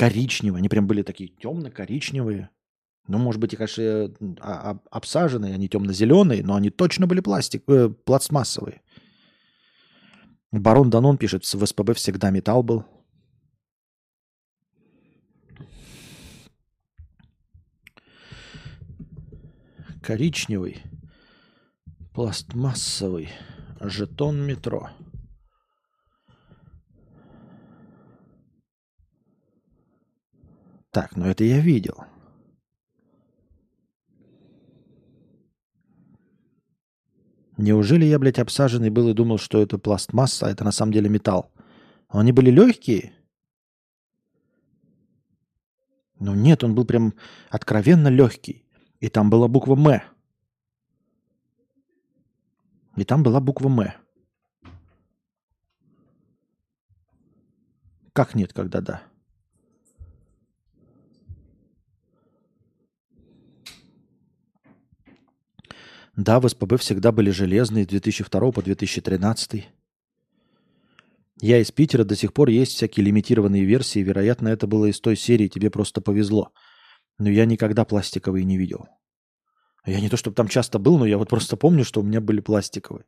Коричневые. 0.00 0.60
Они 0.60 0.70
прям 0.70 0.86
были 0.86 1.02
такие 1.02 1.28
темно-коричневые. 1.28 2.48
Ну, 3.06 3.18
может 3.18 3.38
быть, 3.38 3.52
и, 3.52 3.56
конечно, 3.56 4.10
а, 4.40 4.78
обсаженные, 4.90 5.52
они 5.52 5.68
темно-зеленые, 5.68 6.42
но 6.42 6.54
они 6.54 6.70
точно 6.70 7.06
были 7.06 7.20
пластик, 7.20 7.64
э, 7.68 7.90
пластмассовые. 7.90 8.80
Барон 10.52 10.88
Данон 10.88 11.18
пишет, 11.18 11.44
в 11.44 11.66
СПБ 11.66 11.92
всегда 11.96 12.30
металл 12.30 12.62
был. 12.62 12.86
Коричневый, 20.02 20.78
пластмассовый 22.14 23.28
жетон 23.80 24.46
метро. 24.46 24.88
Так, 30.90 31.16
ну 31.16 31.26
это 31.26 31.44
я 31.44 31.60
видел. 31.60 32.04
Неужели 37.56 38.06
я, 38.06 38.18
блядь, 38.18 38.38
обсаженный 38.38 38.90
был 38.90 39.08
и 39.10 39.14
думал, 39.14 39.38
что 39.38 39.60
это 39.60 39.78
пластмасса, 39.78 40.46
а 40.46 40.50
это 40.50 40.64
на 40.64 40.72
самом 40.72 40.92
деле 40.92 41.08
металл? 41.10 41.52
Они 42.08 42.32
были 42.32 42.50
легкие? 42.50 43.12
Ну 46.18 46.34
нет, 46.34 46.64
он 46.64 46.74
был 46.74 46.84
прям 46.84 47.14
откровенно 47.50 48.08
легкий. 48.08 48.66
И 48.98 49.08
там 49.08 49.30
была 49.30 49.46
буква 49.46 49.74
«М». 49.74 50.02
И 52.96 53.04
там 53.04 53.22
была 53.22 53.40
буква 53.40 53.68
«М». 53.68 53.92
Как 58.12 58.34
нет, 58.34 58.52
когда 58.52 58.80
да? 58.80 59.09
Да, 66.20 66.38
в 66.38 66.46
СПБ 66.46 66.76
всегда 66.76 67.12
были 67.12 67.30
железные 67.30 67.84
с 67.84 67.86
2002 67.86 68.52
по 68.52 68.62
2013. 68.62 69.66
Я 71.40 71.58
из 71.58 71.72
Питера, 71.72 72.04
до 72.04 72.14
сих 72.14 72.34
пор 72.34 72.50
есть 72.50 72.72
всякие 72.72 73.06
лимитированные 73.06 73.64
версии. 73.64 74.00
Вероятно, 74.00 74.48
это 74.48 74.66
было 74.66 74.84
из 74.84 75.00
той 75.00 75.16
серии 75.16 75.48
«Тебе 75.48 75.70
просто 75.70 76.02
повезло». 76.02 76.52
Но 77.18 77.30
я 77.30 77.46
никогда 77.46 77.86
пластиковые 77.86 78.44
не 78.44 78.58
видел. 78.58 78.86
Я 79.86 79.98
не 80.02 80.10
то, 80.10 80.18
чтобы 80.18 80.34
там 80.34 80.48
часто 80.48 80.78
был, 80.78 80.98
но 80.98 81.06
я 81.06 81.16
вот 81.16 81.30
просто 81.30 81.56
помню, 81.56 81.86
что 81.86 82.00
у 82.00 82.04
меня 82.04 82.20
были 82.20 82.40
пластиковые. 82.40 83.06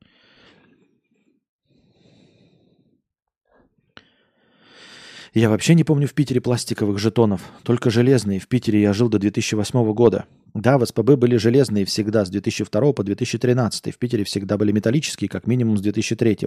Я 5.34 5.50
вообще 5.50 5.74
не 5.74 5.84
помню 5.84 6.08
в 6.08 6.14
Питере 6.14 6.40
пластиковых 6.40 6.98
жетонов, 6.98 7.42
только 7.62 7.90
железные. 7.90 8.40
В 8.40 8.48
Питере 8.48 8.80
я 8.80 8.94
жил 8.94 9.10
до 9.10 9.18
2008 9.18 9.92
года. 9.92 10.24
Да, 10.54 10.76
в 10.76 10.84
СПБ 10.84 11.16
были 11.16 11.36
железные 11.36 11.84
всегда 11.86 12.24
с 12.24 12.30
2002 12.30 12.92
по 12.92 13.02
2013. 13.02 13.94
В 13.94 13.98
Питере 13.98 14.24
всегда 14.24 14.58
были 14.58 14.72
металлические, 14.72 15.28
как 15.28 15.46
минимум 15.46 15.78
с 15.78 15.80
2003. 15.80 16.38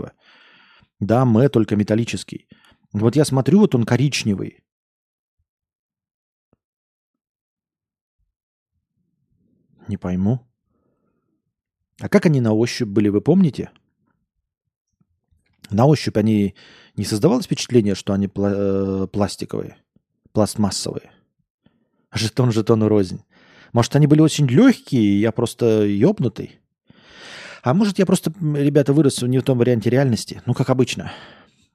Да, 0.99 1.25
мы 1.25 1.49
только 1.49 1.75
металлический. 1.75 2.47
Вот 2.93 3.15
я 3.15 3.25
смотрю, 3.25 3.59
вот 3.59 3.73
он 3.75 3.83
коричневый. 3.83 4.63
Не 9.87 9.97
пойму. 9.97 10.39
А 11.99 12.09
как 12.09 12.25
они 12.25 12.41
на 12.41 12.53
ощупь 12.53 12.87
были, 12.87 13.09
вы 13.09 13.21
помните? 13.21 13.71
На 15.71 15.85
ощупь 15.85 16.17
они 16.17 16.55
не 16.95 17.05
создавалось 17.05 17.45
впечатление, 17.45 17.95
что 17.95 18.13
они 18.13 18.27
пла- 18.27 19.03
э, 19.03 19.07
пластиковые, 19.07 19.77
пластмассовые? 20.31 21.11
Жетон 22.11 22.51
жетону 22.51 22.87
рознь. 22.87 23.23
Может, 23.75 23.93
они 23.97 24.07
были 24.07 24.21
очень 24.21 24.47
легкие, 24.47 25.03
и 25.03 25.19
я 25.19 25.33
просто 25.33 25.83
ёбнутый? 25.83 26.61
А 27.61 27.73
может, 27.73 27.99
я 27.99 28.05
просто, 28.05 28.31
ребята, 28.39 28.93
вырос 28.93 29.21
не 29.23 29.37
в 29.37 29.43
том 29.43 29.57
варианте 29.57 29.89
реальности. 29.89 30.41
Ну, 30.45 30.53
как 30.53 30.69
обычно. 30.69 31.11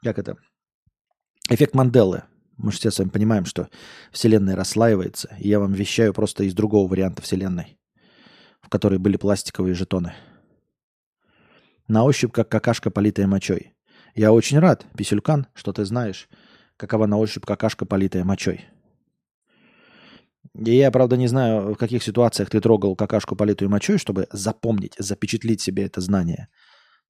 Как 0.03 0.18
это? 0.18 0.38
Эффект 1.51 1.74
Манделы. 1.74 2.22
Мы 2.57 2.72
же 2.72 2.78
все 2.78 2.90
с 2.90 2.98
вами 2.98 3.11
понимаем, 3.11 3.44
что 3.44 3.68
Вселенная 4.12 4.57
расслаивается. 4.57 5.36
И 5.38 5.48
я 5.51 5.61
вам 5.61 5.74
вещаю 5.74 6.14
просто 6.14 6.44
из 6.44 6.55
другого 6.55 6.88
варианта 6.88 7.20
Вселенной, 7.20 7.76
в 8.62 8.70
которой 8.70 8.98
были 8.98 9.18
пластиковые 9.18 9.74
жетоны. 9.74 10.14
На 11.86 12.05
ощупь, 12.05 12.32
как 12.32 12.48
какашка, 12.48 12.90
политая 12.90 13.26
мочой. 13.26 13.74
Я 14.14 14.32
очень 14.32 14.59
рад, 14.59 14.86
Писюлькан, 14.96 15.48
что 15.53 15.74
ты 15.74 15.84
знаешь, 15.84 16.30
какова 16.78 17.05
на 17.05 17.18
ощупь 17.18 17.44
какашка, 17.44 17.84
политая 17.84 18.24
мочой. 18.24 18.64
И 20.59 20.76
я, 20.76 20.90
правда, 20.90 21.16
не 21.16 21.28
знаю, 21.28 21.74
в 21.74 21.76
каких 21.76 22.03
ситуациях 22.03 22.51
ты 22.51 22.61
трогал 22.61 22.96
какашку, 22.96 23.36
политую 23.36 23.70
мочой, 23.70 23.98
чтобы 23.98 24.26
запомнить, 24.32 24.94
запечатлить 24.98 25.61
себе 25.61 25.84
это 25.84 26.01
знание. 26.01 26.48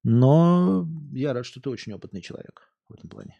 Но 0.03 0.87
я 1.11 1.33
рад, 1.33 1.45
что 1.45 1.59
ты 1.59 1.69
очень 1.69 1.93
опытный 1.93 2.21
человек 2.21 2.71
в 2.87 2.93
этом 2.93 3.09
плане. 3.09 3.37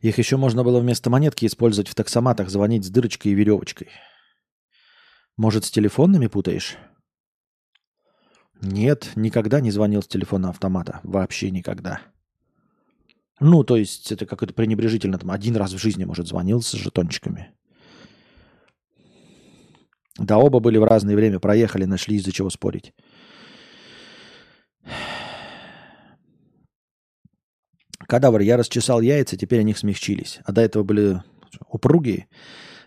Их 0.00 0.18
еще 0.18 0.36
можно 0.36 0.62
было 0.62 0.78
вместо 0.78 1.10
монетки 1.10 1.46
использовать 1.46 1.88
в 1.88 1.94
таксоматах, 1.94 2.50
звонить 2.50 2.84
с 2.84 2.90
дырочкой 2.90 3.32
и 3.32 3.34
веревочкой. 3.34 3.88
Может, 5.36 5.64
с 5.64 5.70
телефонными 5.70 6.28
путаешь? 6.28 6.76
Нет, 8.60 9.12
никогда 9.16 9.60
не 9.60 9.70
звонил 9.70 10.02
с 10.02 10.08
телефона 10.08 10.50
автомата. 10.50 11.00
Вообще 11.02 11.50
никогда. 11.50 12.00
Ну, 13.40 13.62
то 13.62 13.76
есть 13.76 14.10
это 14.10 14.26
как-то 14.26 14.52
пренебрежительно. 14.52 15.18
Там 15.18 15.30
один 15.30 15.56
раз 15.56 15.72
в 15.72 15.78
жизни, 15.78 16.04
может, 16.04 16.26
звонил 16.26 16.60
с 16.60 16.72
жетончиками. 16.72 17.52
Да 20.18 20.38
оба 20.38 20.58
были 20.58 20.78
в 20.78 20.84
разное 20.84 21.14
время, 21.14 21.38
проехали, 21.38 21.84
нашли 21.84 22.16
из-за 22.16 22.32
чего 22.32 22.50
спорить. 22.50 22.92
Кадавр, 28.08 28.40
я 28.40 28.56
расчесал 28.56 29.00
яйца, 29.00 29.36
теперь 29.36 29.60
они 29.60 29.74
смягчились. 29.74 30.40
А 30.44 30.52
до 30.52 30.62
этого 30.62 30.82
были 30.82 31.22
упругие. 31.68 32.26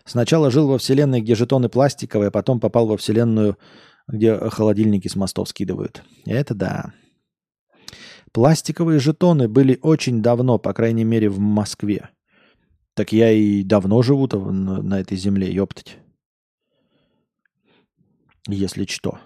Сначала 0.04 0.50
жил 0.50 0.66
во 0.68 0.78
вселенной, 0.78 1.20
где 1.20 1.34
жетоны 1.34 1.68
пластиковые, 1.68 2.28
а 2.28 2.32
потом 2.32 2.60
попал 2.60 2.86
во 2.86 2.96
вселенную, 2.96 3.56
где 4.08 4.36
холодильники 4.50 5.08
с 5.08 5.16
мостов 5.16 5.48
скидывают. 5.48 6.02
Это 6.26 6.54
да. 6.54 6.92
Пластиковые 8.32 8.98
жетоны 8.98 9.46
были 9.46 9.78
очень 9.82 10.22
давно, 10.22 10.58
по 10.58 10.72
крайней 10.72 11.04
мере, 11.04 11.28
в 11.28 11.38
Москве. 11.38 12.08
Так 12.94 13.12
я 13.12 13.30
и 13.30 13.62
давно 13.62 14.02
живу 14.02 14.26
на, 14.26 14.82
на 14.82 15.00
этой 15.00 15.16
земле, 15.18 15.52
ёптать. 15.52 15.98
Если 18.48 18.86
что. 18.86 19.18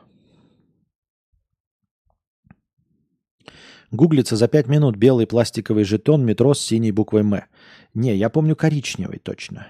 Гуглится 3.92 4.36
за 4.36 4.48
пять 4.48 4.66
минут 4.66 4.96
белый 4.96 5.26
пластиковый 5.26 5.84
жетон 5.84 6.24
метро 6.26 6.54
с 6.54 6.60
синей 6.60 6.90
буквой 6.90 7.22
«М». 7.22 7.44
Не, 7.94 8.16
я 8.16 8.28
помню 8.28 8.56
коричневый 8.56 9.18
точно. 9.18 9.68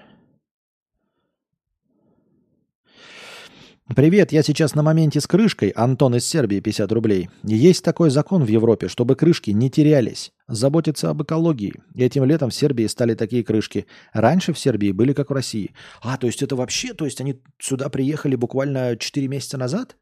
Привет, 3.95 4.33
я 4.33 4.43
сейчас 4.43 4.75
на 4.75 4.83
моменте 4.83 5.21
с 5.21 5.27
крышкой. 5.27 5.69
Антон 5.69 6.13
из 6.15 6.27
Сербии, 6.27 6.59
50 6.59 6.91
рублей. 6.91 7.29
Есть 7.43 7.85
такой 7.85 8.09
закон 8.09 8.43
в 8.43 8.49
Европе, 8.49 8.89
чтобы 8.89 9.15
крышки 9.15 9.51
не 9.51 9.71
терялись. 9.71 10.33
Заботиться 10.49 11.09
об 11.09 11.23
экологии. 11.23 11.73
Этим 11.95 12.25
летом 12.25 12.49
в 12.49 12.53
Сербии 12.53 12.85
стали 12.87 13.13
такие 13.13 13.45
крышки. 13.45 13.87
Раньше 14.11 14.51
в 14.51 14.59
Сербии 14.59 14.91
были 14.91 15.13
как 15.13 15.29
в 15.29 15.33
России. 15.33 15.73
А, 16.01 16.17
то 16.17 16.27
есть 16.27 16.43
это 16.43 16.57
вообще, 16.57 16.93
то 16.93 17.05
есть 17.05 17.21
они 17.21 17.41
сюда 17.59 17.87
приехали 17.87 18.35
буквально 18.35 18.97
4 18.97 19.27
месяца 19.29 19.57
назад? 19.57 19.95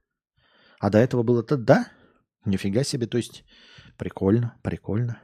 А 0.79 0.89
до 0.89 0.97
этого 0.97 1.21
было-то 1.21 1.55
да? 1.55 1.87
Нифига 2.43 2.83
себе, 2.83 3.05
то 3.05 3.17
есть 3.17 3.43
прикольно, 3.97 4.55
прикольно. 4.63 5.19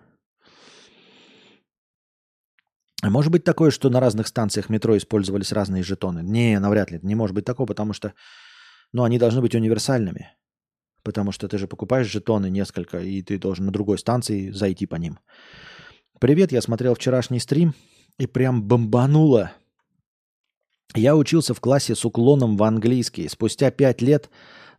Может 3.03 3.31
быть 3.31 3.43
такое, 3.43 3.71
что 3.71 3.89
на 3.89 3.99
разных 3.99 4.27
станциях 4.27 4.69
метро 4.69 4.95
использовались 4.95 5.51
разные 5.51 5.81
жетоны? 5.81 6.19
Не, 6.19 6.59
навряд 6.59 6.91
ли. 6.91 6.99
Не 7.01 7.15
может 7.15 7.33
быть 7.33 7.45
такого, 7.45 7.65
потому 7.65 7.93
что 7.93 8.13
но 8.93 9.03
они 9.03 9.17
должны 9.17 9.41
быть 9.41 9.55
универсальными. 9.55 10.31
Потому 11.03 11.31
что 11.31 11.47
ты 11.47 11.57
же 11.57 11.67
покупаешь 11.67 12.11
жетоны 12.11 12.49
несколько, 12.49 12.99
и 12.99 13.21
ты 13.21 13.37
должен 13.37 13.65
на 13.65 13.71
другой 13.71 13.97
станции 13.97 14.51
зайти 14.51 14.85
по 14.85 14.95
ним. 14.95 15.19
Привет, 16.19 16.51
я 16.51 16.61
смотрел 16.61 16.93
вчерашний 16.93 17.39
стрим 17.39 17.73
и 18.19 18.27
прям 18.27 18.63
бомбануло. 18.63 19.51
Я 20.93 21.15
учился 21.15 21.53
в 21.53 21.61
классе 21.61 21.95
с 21.95 22.05
уклоном 22.05 22.57
в 22.57 22.63
английский. 22.63 23.27
Спустя 23.29 23.71
пять 23.71 24.01
лет 24.01 24.29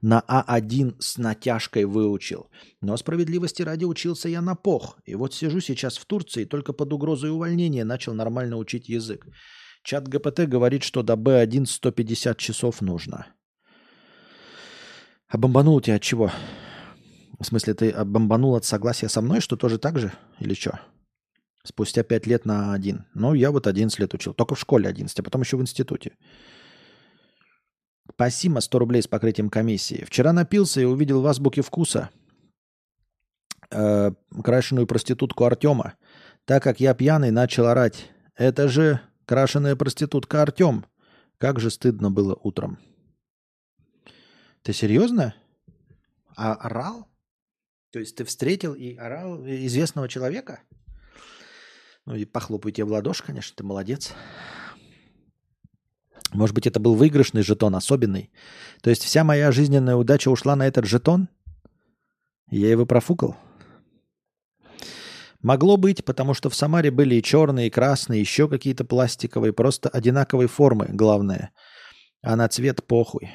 на 0.03 0.23
А1 0.29 0.97
с 1.01 1.17
натяжкой 1.17 1.85
выучил. 1.85 2.49
Но 2.81 2.97
справедливости 2.97 3.63
ради 3.63 3.85
учился 3.85 4.29
я 4.29 4.43
на 4.43 4.55
пох. 4.55 4.99
И 5.07 5.15
вот 5.15 5.35
сижу 5.35 5.61
сейчас 5.61 5.97
в 5.97 6.05
Турции, 6.05 6.45
только 6.45 6.73
под 6.73 6.93
угрозой 6.93 7.31
увольнения 7.31 7.85
начал 7.85 8.15
нормально 8.15 8.57
учить 8.57 8.89
язык. 8.89 9.27
Чат 9.83 10.07
ГПТ 10.07 10.41
говорит, 10.41 10.85
что 10.85 11.03
до 11.03 11.15
Б1 11.15 11.67
150 11.67 12.37
часов 12.39 12.83
нужно. 12.83 13.27
А 15.33 15.39
бомбанул 15.39 15.81
тебя 15.81 15.97
от 15.97 16.03
чего? 16.03 16.31
В 17.41 17.45
смысле, 17.45 17.73
ты 17.73 18.05
бомбанул 18.05 18.55
от 18.55 18.67
согласия 18.67 19.09
со 19.09 19.23
мной, 19.23 19.41
что 19.41 19.57
тоже 19.57 19.79
так 19.79 19.99
же? 19.99 20.13
Или 20.39 20.53
что? 20.53 20.79
Спустя 21.65 22.03
пять 22.03 22.27
лет 22.27 22.45
на 22.45 22.75
один. 22.75 23.07
Ну, 23.15 23.33
я 23.33 23.51
вот 23.51 23.67
11 23.67 23.99
лет 23.99 24.13
учил. 24.13 24.35
Только 24.35 24.55
в 24.55 24.61
школе 24.61 24.91
11, 24.91 25.19
а 25.19 25.23
потом 25.23 25.41
еще 25.41 25.57
в 25.57 25.63
институте. 25.63 26.13
Спасибо, 28.11 28.61
100 28.61 28.79
рублей 28.79 29.01
с 29.01 29.07
покрытием 29.07 29.49
комиссии. 29.49 30.05
Вчера 30.05 30.35
напился 30.35 30.83
и 30.83 30.85
увидел 30.85 31.23
в 31.23 31.27
азбуке 31.27 31.63
вкуса 31.63 32.11
э, 33.71 34.13
крашеную 34.45 34.87
проститутку 34.87 35.45
Артема. 35.45 35.95
Так 36.45 36.63
как 36.63 36.79
я 36.79 36.93
пьяный, 36.93 37.31
начал 37.31 37.69
орать. 37.69 38.11
Это 38.37 38.69
же 38.69 39.01
крашеная 39.25 39.77
проститутка 39.77 40.43
Артем. 40.43 40.85
Как 41.39 41.59
же 41.59 41.71
стыдно 41.71 42.11
было 42.11 42.35
утром. 42.35 42.79
Ты 44.63 44.73
серьезно? 44.73 45.35
А 46.37 46.55
орал? 46.55 47.09
То 47.91 47.99
есть 47.99 48.17
ты 48.17 48.25
встретил 48.25 48.75
и 48.75 48.95
орал 48.95 49.45
известного 49.45 50.09
человека? 50.09 50.61
Ну 52.07 52.15
и 52.15 52.25
похлопаю 52.25 52.73
тебе 52.73 52.85
в 52.85 52.91
ладоши, 52.93 53.23
конечно, 53.23 53.55
ты 53.57 53.65
молодец. 53.65 54.13
Может 56.33 56.55
быть, 56.55 56.67
это 56.67 56.81
был 56.81 56.95
выигрышный 56.95 57.43
жетон, 57.43 57.75
особенный. 57.75 58.31
То 58.81 58.91
есть 58.91 59.05
вся 59.05 59.23
моя 59.23 59.53
жизненная 59.53 59.97
удача 59.97 60.31
ушла 60.31 60.57
на 60.57 60.67
этот 60.67 60.87
жетон? 60.87 61.29
Я 62.51 62.71
его 62.71 62.87
профукал? 62.87 63.37
Могло 65.43 65.77
быть, 65.77 66.05
потому 66.05 66.35
что 66.35 66.51
в 66.51 66.55
Самаре 66.55 66.91
были 66.91 67.17
и 67.17 67.23
черные, 67.23 67.67
и 67.67 67.71
красные, 67.71 68.21
еще 68.21 68.49
какие-то 68.49 68.85
пластиковые, 68.85 69.53
просто 69.53 69.89
одинаковой 69.89 70.47
формы, 70.47 70.87
главное. 70.89 71.51
А 72.23 72.37
на 72.37 72.49
цвет 72.49 72.85
похуй. 72.87 73.29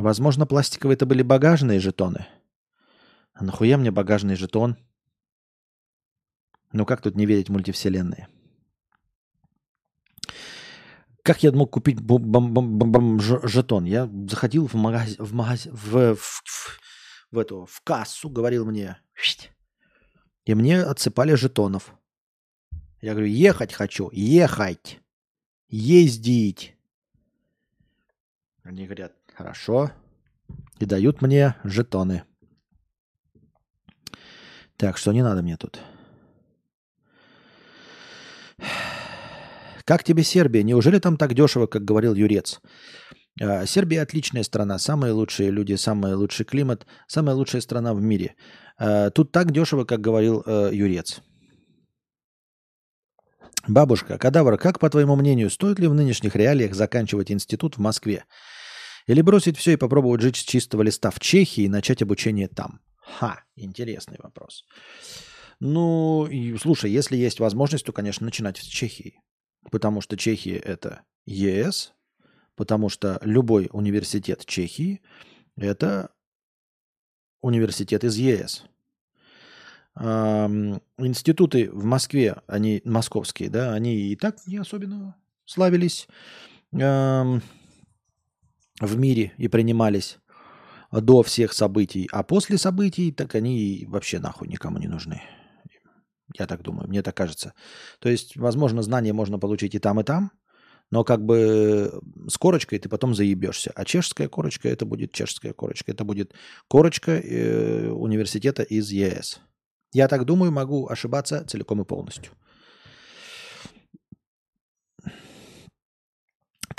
Возможно, 0.00 0.46
пластиковые 0.46 0.94
это 0.94 1.04
были 1.04 1.22
багажные 1.22 1.78
жетоны. 1.78 2.26
А 3.34 3.44
нахуя 3.44 3.76
мне 3.76 3.90
багажный 3.90 4.34
жетон? 4.34 4.76
Ну 6.72 6.86
как 6.86 7.02
тут 7.02 7.16
не 7.16 7.26
верить 7.26 7.50
мультивселенные? 7.50 8.28
Как 11.22 11.42
я 11.42 11.52
мог 11.52 11.70
купить 11.70 11.98
жетон? 13.20 13.84
Я 13.84 14.10
заходил 14.28 14.66
в 14.66 14.74
магазин, 14.74 15.16
в, 15.18 15.34
магаз... 15.34 15.66
в, 15.66 16.14
в, 16.14 16.16
в, 16.16 16.80
в 17.30 17.38
эту, 17.38 17.66
в 17.66 17.82
кассу, 17.82 18.30
говорил 18.30 18.64
мне, 18.64 18.96
и 20.46 20.54
мне 20.54 20.82
отсыпали 20.82 21.34
жетонов. 21.34 21.94
Я 23.02 23.12
говорю, 23.12 23.28
ехать 23.28 23.74
хочу, 23.74 24.08
ехать, 24.12 24.98
ездить. 25.68 26.74
Они 28.62 28.84
говорят, 28.86 29.12
Хорошо. 29.34 29.90
И 30.78 30.86
дают 30.86 31.22
мне 31.22 31.54
жетоны. 31.64 32.24
Так, 34.76 34.96
что 34.96 35.12
не 35.12 35.22
надо 35.22 35.42
мне 35.42 35.56
тут. 35.56 35.80
Как 39.84 40.04
тебе 40.04 40.22
Сербия? 40.22 40.62
Неужели 40.62 40.98
там 40.98 41.16
так 41.16 41.34
дешево, 41.34 41.66
как 41.66 41.84
говорил 41.84 42.14
Юрец? 42.14 42.60
А, 43.40 43.66
Сербия 43.66 44.02
отличная 44.02 44.42
страна, 44.42 44.78
самые 44.78 45.12
лучшие 45.12 45.50
люди, 45.50 45.74
самый 45.74 46.14
лучший 46.14 46.46
климат, 46.46 46.86
самая 47.06 47.34
лучшая 47.34 47.60
страна 47.60 47.92
в 47.92 48.00
мире. 48.00 48.34
А, 48.78 49.10
тут 49.10 49.32
так 49.32 49.50
дешево, 49.50 49.84
как 49.84 50.00
говорил 50.00 50.42
э, 50.46 50.70
Юрец. 50.72 51.20
Бабушка, 53.68 54.18
кадавр, 54.18 54.56
как, 54.58 54.78
по 54.78 54.88
твоему 54.88 55.16
мнению, 55.16 55.50
стоит 55.50 55.78
ли 55.78 55.86
в 55.86 55.94
нынешних 55.94 56.34
реалиях 56.34 56.74
заканчивать 56.74 57.30
институт 57.30 57.76
в 57.76 57.80
Москве? 57.80 58.24
Или 59.06 59.22
бросить 59.22 59.56
все 59.56 59.72
и 59.72 59.76
попробовать 59.76 60.20
жить 60.20 60.36
с 60.36 60.42
чистого 60.42 60.82
листа 60.82 61.10
в 61.10 61.20
Чехии 61.20 61.64
и 61.64 61.68
начать 61.68 62.02
обучение 62.02 62.48
там? 62.48 62.80
Ха, 62.96 63.42
интересный 63.56 64.18
вопрос. 64.22 64.64
Ну, 65.58 66.26
и, 66.26 66.56
слушай, 66.56 66.90
если 66.90 67.16
есть 67.16 67.40
возможность, 67.40 67.84
то, 67.84 67.92
конечно, 67.92 68.24
начинать 68.24 68.58
с 68.58 68.64
Чехии. 68.64 69.20
Потому 69.70 70.00
что 70.00 70.16
Чехия– 70.16 70.56
это 70.58 71.02
ЕС, 71.26 71.92
потому 72.56 72.88
что 72.88 73.18
любой 73.22 73.68
университет 73.72 74.44
Чехии– 74.46 75.02
это 75.56 76.10
университет 77.42 78.04
из 78.04 78.16
ЕС. 78.16 78.64
Институты 79.96 81.70
в 81.70 81.84
Москве, 81.84 82.40
они 82.46 82.80
московские, 82.84 83.50
да, 83.50 83.74
они 83.74 83.96
и 83.96 84.16
так 84.16 84.46
не 84.46 84.56
особенно 84.58 85.16
славились 85.44 86.06
в 88.80 88.98
мире 88.98 89.32
и 89.36 89.48
принимались 89.48 90.18
до 90.90 91.22
всех 91.22 91.52
событий. 91.52 92.08
А 92.10 92.22
после 92.22 92.58
событий, 92.58 93.12
так 93.12 93.34
они 93.34 93.84
вообще 93.88 94.18
нахуй 94.18 94.48
никому 94.48 94.78
не 94.78 94.88
нужны. 94.88 95.22
Я 96.38 96.46
так 96.46 96.62
думаю, 96.62 96.88
мне 96.88 97.02
так 97.02 97.16
кажется. 97.16 97.54
То 97.98 98.08
есть, 98.08 98.36
возможно, 98.36 98.82
знания 98.82 99.12
можно 99.12 99.38
получить 99.38 99.74
и 99.74 99.78
там, 99.78 100.00
и 100.00 100.04
там, 100.04 100.30
но 100.90 101.04
как 101.04 101.24
бы 101.24 102.00
с 102.28 102.36
корочкой 102.38 102.78
ты 102.78 102.88
потом 102.88 103.14
заебешься. 103.14 103.72
А 103.74 103.84
чешская 103.84 104.28
корочка 104.28 104.68
это 104.68 104.84
будет 104.84 105.12
чешская 105.12 105.52
корочка. 105.52 105.92
Это 105.92 106.04
будет 106.04 106.34
корочка 106.68 107.12
э, 107.12 107.88
университета 107.90 108.62
из 108.62 108.90
ЕС. 108.90 109.40
Я 109.92 110.08
так 110.08 110.24
думаю, 110.24 110.52
могу 110.52 110.88
ошибаться 110.88 111.44
целиком 111.46 111.82
и 111.82 111.84
полностью. 111.84 112.32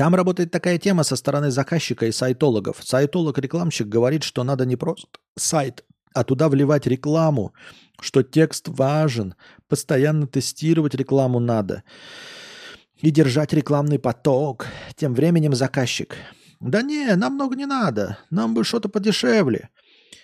Там 0.02 0.16
работает 0.16 0.50
такая 0.50 0.80
тема 0.80 1.04
со 1.04 1.16
стороны 1.16 1.52
заказчика 1.52 2.08
и 2.08 2.12
сайтологов. 2.12 2.78
Сайтолог-рекламщик 2.82 3.88
говорит, 3.88 4.24
что 4.24 4.44
надо 4.44 4.66
не 4.66 4.76
просто 4.76 5.06
сайт, 5.38 5.86
а 6.16 6.24
туда 6.24 6.50
вливать 6.50 6.88
рекламу, 6.88 7.54
что 8.00 8.24
текст 8.24 8.68
важен, 8.68 9.36
постоянно 9.68 10.26
тестировать 10.26 10.96
рекламу 10.96 11.40
надо 11.40 11.84
и 13.00 13.12
держать 13.12 13.54
рекламный 13.54 14.00
поток. 14.00 14.66
Тем 14.96 15.14
временем 15.14 15.54
заказчик. 15.54 16.16
Да 16.60 16.82
не, 16.82 17.16
нам 17.16 17.36
много 17.36 17.56
не 17.56 17.68
надо, 17.68 18.18
нам 18.32 18.56
бы 18.56 18.64
что-то 18.64 18.90
подешевле. 18.90 19.70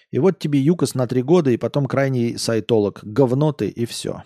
И 0.10 0.18
вот 0.18 0.40
тебе 0.40 0.60
ЮКОС 0.60 0.96
на 0.96 1.06
три 1.06 1.22
года, 1.22 1.52
и 1.52 1.58
потом 1.58 1.86
крайний 1.86 2.40
сайтолог. 2.40 3.02
Говно 3.04 3.52
ты, 3.52 3.68
и 3.68 3.86
все. 3.86 4.24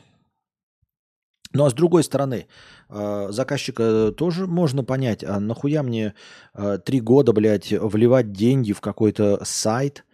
Ну 1.53 1.65
а 1.65 1.69
с 1.69 1.73
другой 1.73 2.03
стороны, 2.03 2.47
э, 2.89 3.27
заказчика 3.29 4.13
тоже 4.15 4.47
можно 4.47 4.83
понять, 4.83 5.23
а 5.23 5.39
нахуя 5.39 5.83
мне 5.83 6.13
э, 6.53 6.79
три 6.83 7.01
года, 7.01 7.33
блядь, 7.33 7.71
вливать 7.71 8.31
деньги 8.31 8.71
в 8.71 8.79
какой-то 8.79 9.43
сайт 9.43 10.05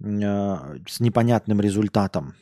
э, 0.00 0.06
с 0.86 1.00
непонятным 1.00 1.60
результатом, 1.60 2.34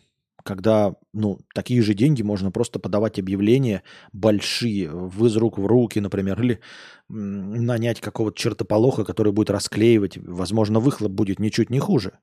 когда, 0.42 0.94
ну, 1.14 1.38
такие 1.54 1.80
же 1.80 1.94
деньги 1.94 2.22
можно 2.22 2.50
просто 2.50 2.78
подавать 2.78 3.18
объявления 3.18 3.82
большие, 4.12 4.90
в 4.90 5.24
из 5.26 5.36
рук 5.36 5.56
в 5.58 5.64
руки, 5.66 5.98
например, 5.98 6.40
или 6.42 6.60
нанять 7.08 8.00
какого-то 8.00 8.38
чертополоха, 8.38 9.04
который 9.04 9.32
будет 9.32 9.50
расклеивать, 9.50 10.18
возможно, 10.18 10.78
выхлоп 10.78 11.10
будет 11.10 11.38
ничуть 11.38 11.70
не 11.70 11.78
хуже. 11.78 12.18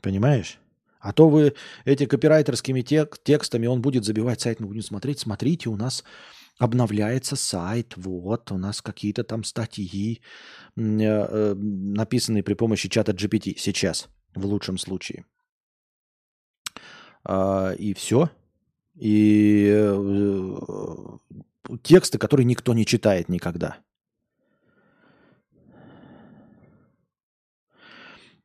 Понимаешь? 0.00 0.58
А 1.00 1.12
то 1.12 1.28
вы 1.28 1.54
эти 1.84 2.06
копирайтерскими 2.06 2.82
тек- 2.82 3.18
текстами, 3.22 3.66
он 3.66 3.80
будет 3.80 4.04
забивать 4.04 4.40
сайт, 4.40 4.60
мы 4.60 4.66
будем 4.66 4.82
смотреть, 4.82 5.20
смотрите, 5.20 5.68
у 5.68 5.76
нас 5.76 6.04
обновляется 6.58 7.36
сайт, 7.36 7.94
вот, 7.96 8.50
у 8.50 8.58
нас 8.58 8.82
какие-то 8.82 9.22
там 9.22 9.44
статьи, 9.44 10.20
э, 10.76 10.80
э, 10.80 11.54
написанные 11.54 12.42
при 12.42 12.54
помощи 12.54 12.88
чата 12.88 13.12
GPT 13.12 13.54
сейчас, 13.56 14.08
в 14.34 14.44
лучшем 14.44 14.76
случае. 14.76 15.24
А, 17.24 17.72
и 17.72 17.94
все. 17.94 18.30
И 18.96 19.68
э, 19.70 21.18
тексты, 21.82 22.18
которые 22.18 22.44
никто 22.44 22.74
не 22.74 22.84
читает 22.84 23.28
никогда. 23.28 23.78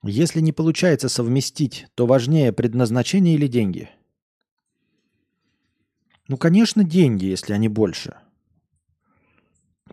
Если 0.05 0.41
не 0.41 0.51
получается 0.51 1.07
совместить, 1.07 1.87
то 1.95 2.05
важнее 2.05 2.51
предназначение 2.51 3.35
или 3.35 3.47
деньги? 3.47 3.89
Ну, 6.27 6.37
конечно, 6.37 6.83
деньги, 6.83 7.25
если 7.25 7.53
они 7.53 7.69
больше. 7.69 8.17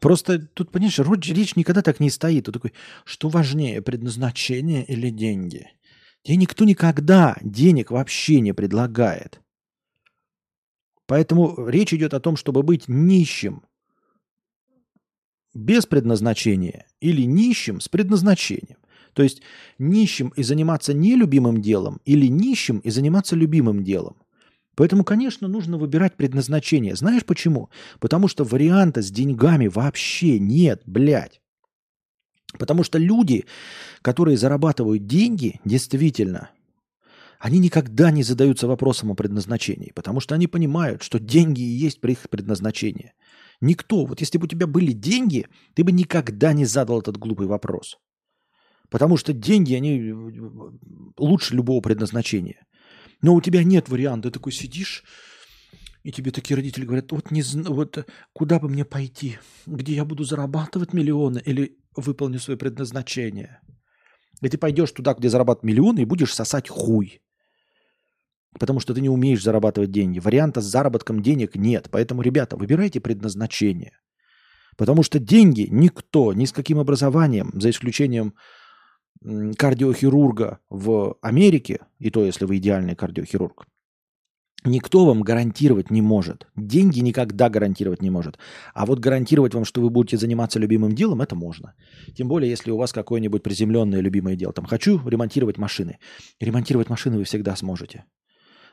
Просто 0.01 0.39
тут, 0.39 0.73
понимаешь, 0.73 0.99
речь 1.29 1.55
никогда 1.55 1.83
так 1.83 2.01
не 2.01 2.11
стоит. 2.11 2.47
Тут 2.47 2.55
такой, 2.55 2.73
что 3.05 3.29
важнее, 3.29 3.83
предназначение 3.83 4.85
или 4.85 5.11
деньги? 5.11 5.71
Тебе 6.23 6.37
никто 6.37 6.65
никогда 6.65 7.37
денег 7.43 7.93
вообще 7.93 8.41
не 8.41 8.53
предлагает. 8.53 9.41
Поэтому 11.07 11.69
речь 11.69 11.95
идет 11.95 12.15
о 12.15 12.21
том, 12.21 12.37
чтобы 12.37 12.63
быть 12.63 12.89
нищим 12.89 13.63
без 15.55 15.87
предназначения 15.87 16.87
или 17.01 17.23
нищим 17.23 17.81
с 17.81 17.89
предназначением. 17.89 18.80
То 19.13 19.23
есть 19.23 19.43
нищим 19.79 20.29
и 20.37 20.43
заниматься 20.43 20.95
нелюбимым 20.95 21.61
делом 21.61 22.01
или 22.05 22.27
нищим 22.27 22.79
и 22.79 22.91
заниматься 22.91 23.37
любимым 23.37 23.85
делом. 23.85 24.17
Поэтому, 24.77 25.05
конечно, 25.05 25.49
нужно 25.49 25.77
выбирать 25.77 26.17
предназначение. 26.17 26.97
Знаешь 26.97 27.25
почему? 27.25 27.71
Потому 27.99 28.29
что 28.29 28.45
варианта 28.45 29.03
с 29.03 29.11
деньгами 29.11 29.67
вообще 29.67 30.39
нет, 30.39 30.83
блядь. 30.87 31.41
Потому 32.59 32.83
что 32.83 32.99
люди, 32.99 33.45
которые 34.03 34.37
зарабатывают 34.37 35.07
деньги, 35.07 35.61
действительно, 35.65 36.51
они 37.39 37.59
никогда 37.59 38.11
не 38.11 38.23
задаются 38.23 38.67
вопросом 38.67 39.11
о 39.11 39.15
предназначении, 39.15 39.93
потому 39.95 40.21
что 40.21 40.35
они 40.35 40.47
понимают, 40.47 41.03
что 41.03 41.19
деньги 41.19 41.63
и 41.63 41.65
есть 41.65 41.99
их 42.03 42.29
предназначение. 42.29 43.15
Никто, 43.61 44.05
вот 44.05 44.21
если 44.21 44.39
бы 44.39 44.45
у 44.45 44.49
тебя 44.49 44.67
были 44.67 44.93
деньги, 44.93 45.47
ты 45.75 45.85
бы 45.85 45.93
никогда 45.93 46.53
не 46.53 46.65
задал 46.65 47.01
этот 47.01 47.19
глупый 47.19 47.47
вопрос. 47.47 47.99
Потому 48.91 49.17
что 49.17 49.33
деньги, 49.33 49.75
они 49.75 49.99
э, 49.99 50.15
лучше 51.17 51.55
любого 51.55 51.81
предназначения. 51.81 52.67
Но 53.23 53.35
у 53.35 53.41
тебя 53.41 53.63
нет 53.65 53.89
варианта. 53.89 54.29
Ты 54.29 54.35
такой 54.35 54.53
сидишь, 54.53 55.05
и 56.03 56.13
тебе 56.13 56.31
такие 56.31 56.57
родители 56.57 56.85
говорят, 56.85 57.13
вот, 57.13 57.31
не, 57.31 57.43
вот 57.69 57.99
э, 57.99 58.05
куда 58.33 58.59
бы 58.59 58.69
мне 58.69 58.85
пойти, 58.85 59.39
где 59.67 59.95
я 59.95 60.05
буду 60.05 60.25
зарабатывать 60.25 60.93
миллионы 60.93 61.41
или 61.45 61.77
выполню 61.97 62.41
свое 62.41 62.59
предназначение. 62.59 63.61
И 64.43 64.49
ты 64.49 64.59
пойдешь 64.59 64.93
туда, 64.93 65.15
где 65.15 65.29
зарабатывают 65.29 65.65
миллионы, 65.65 66.01
и 66.01 66.05
будешь 66.07 66.35
сосать 66.35 66.69
хуй. 66.69 67.21
Потому 68.59 68.81
что 68.81 68.95
ты 68.95 69.01
не 69.01 69.11
умеешь 69.11 69.43
зарабатывать 69.43 69.93
деньги. 69.93 70.19
Варианта 70.19 70.61
с 70.61 70.65
заработком 70.65 71.23
денег 71.23 71.55
нет. 71.55 71.89
Поэтому, 71.93 72.23
ребята, 72.23 72.57
выбирайте 72.57 73.01
предназначение. 73.01 73.93
Потому 74.77 75.03
что 75.03 75.19
деньги 75.19 75.69
никто, 75.71 76.33
ни 76.33 76.47
с 76.47 76.53
каким 76.53 76.79
образованием, 76.79 77.53
за 77.55 77.71
исключением 77.71 78.35
кардиохирурга 79.23 80.59
в 80.71 81.17
Америке, 81.21 81.81
и 81.99 82.11
то, 82.11 82.25
если 82.25 82.47
вы 82.47 82.57
идеальный 82.57 82.95
кардиохирург, 82.97 83.67
никто 84.65 85.05
вам 85.05 85.23
гарантировать 85.23 85.91
не 85.91 86.03
может. 86.03 86.47
Деньги 86.57 87.01
никогда 87.01 87.49
гарантировать 87.49 88.03
не 88.03 88.11
может. 88.11 88.39
А 88.75 88.87
вот 88.87 88.99
гарантировать 88.99 89.55
вам, 89.55 89.65
что 89.65 89.81
вы 89.81 89.91
будете 89.91 90.17
заниматься 90.17 90.59
любимым 90.59 90.95
делом, 90.95 91.21
это 91.23 91.35
можно. 91.35 91.75
Тем 92.15 92.29
более, 92.29 92.51
если 92.51 92.71
у 92.71 92.77
вас 92.77 92.93
какое-нибудь 92.93 93.43
приземленное 93.43 94.01
любимое 94.01 94.37
дело. 94.37 94.53
Там, 94.53 94.67
хочу 94.67 95.01
ремонтировать 95.07 95.59
машины. 95.59 95.99
Ремонтировать 96.41 96.89
машины 96.89 97.19
вы 97.19 97.25
всегда 97.25 97.57
сможете. 97.57 98.05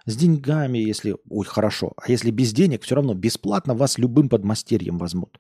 С 0.05 0.15
деньгами, 0.15 0.77
если... 0.77 1.17
Ой, 1.29 1.45
хорошо. 1.45 1.93
А 1.97 2.09
если 2.09 2.31
без 2.31 2.53
денег, 2.53 2.83
все 2.83 2.95
равно 2.95 3.13
бесплатно 3.13 3.75
вас 3.75 3.97
любым 3.97 4.29
подмастерьем 4.29 4.97
возьмут. 4.97 5.39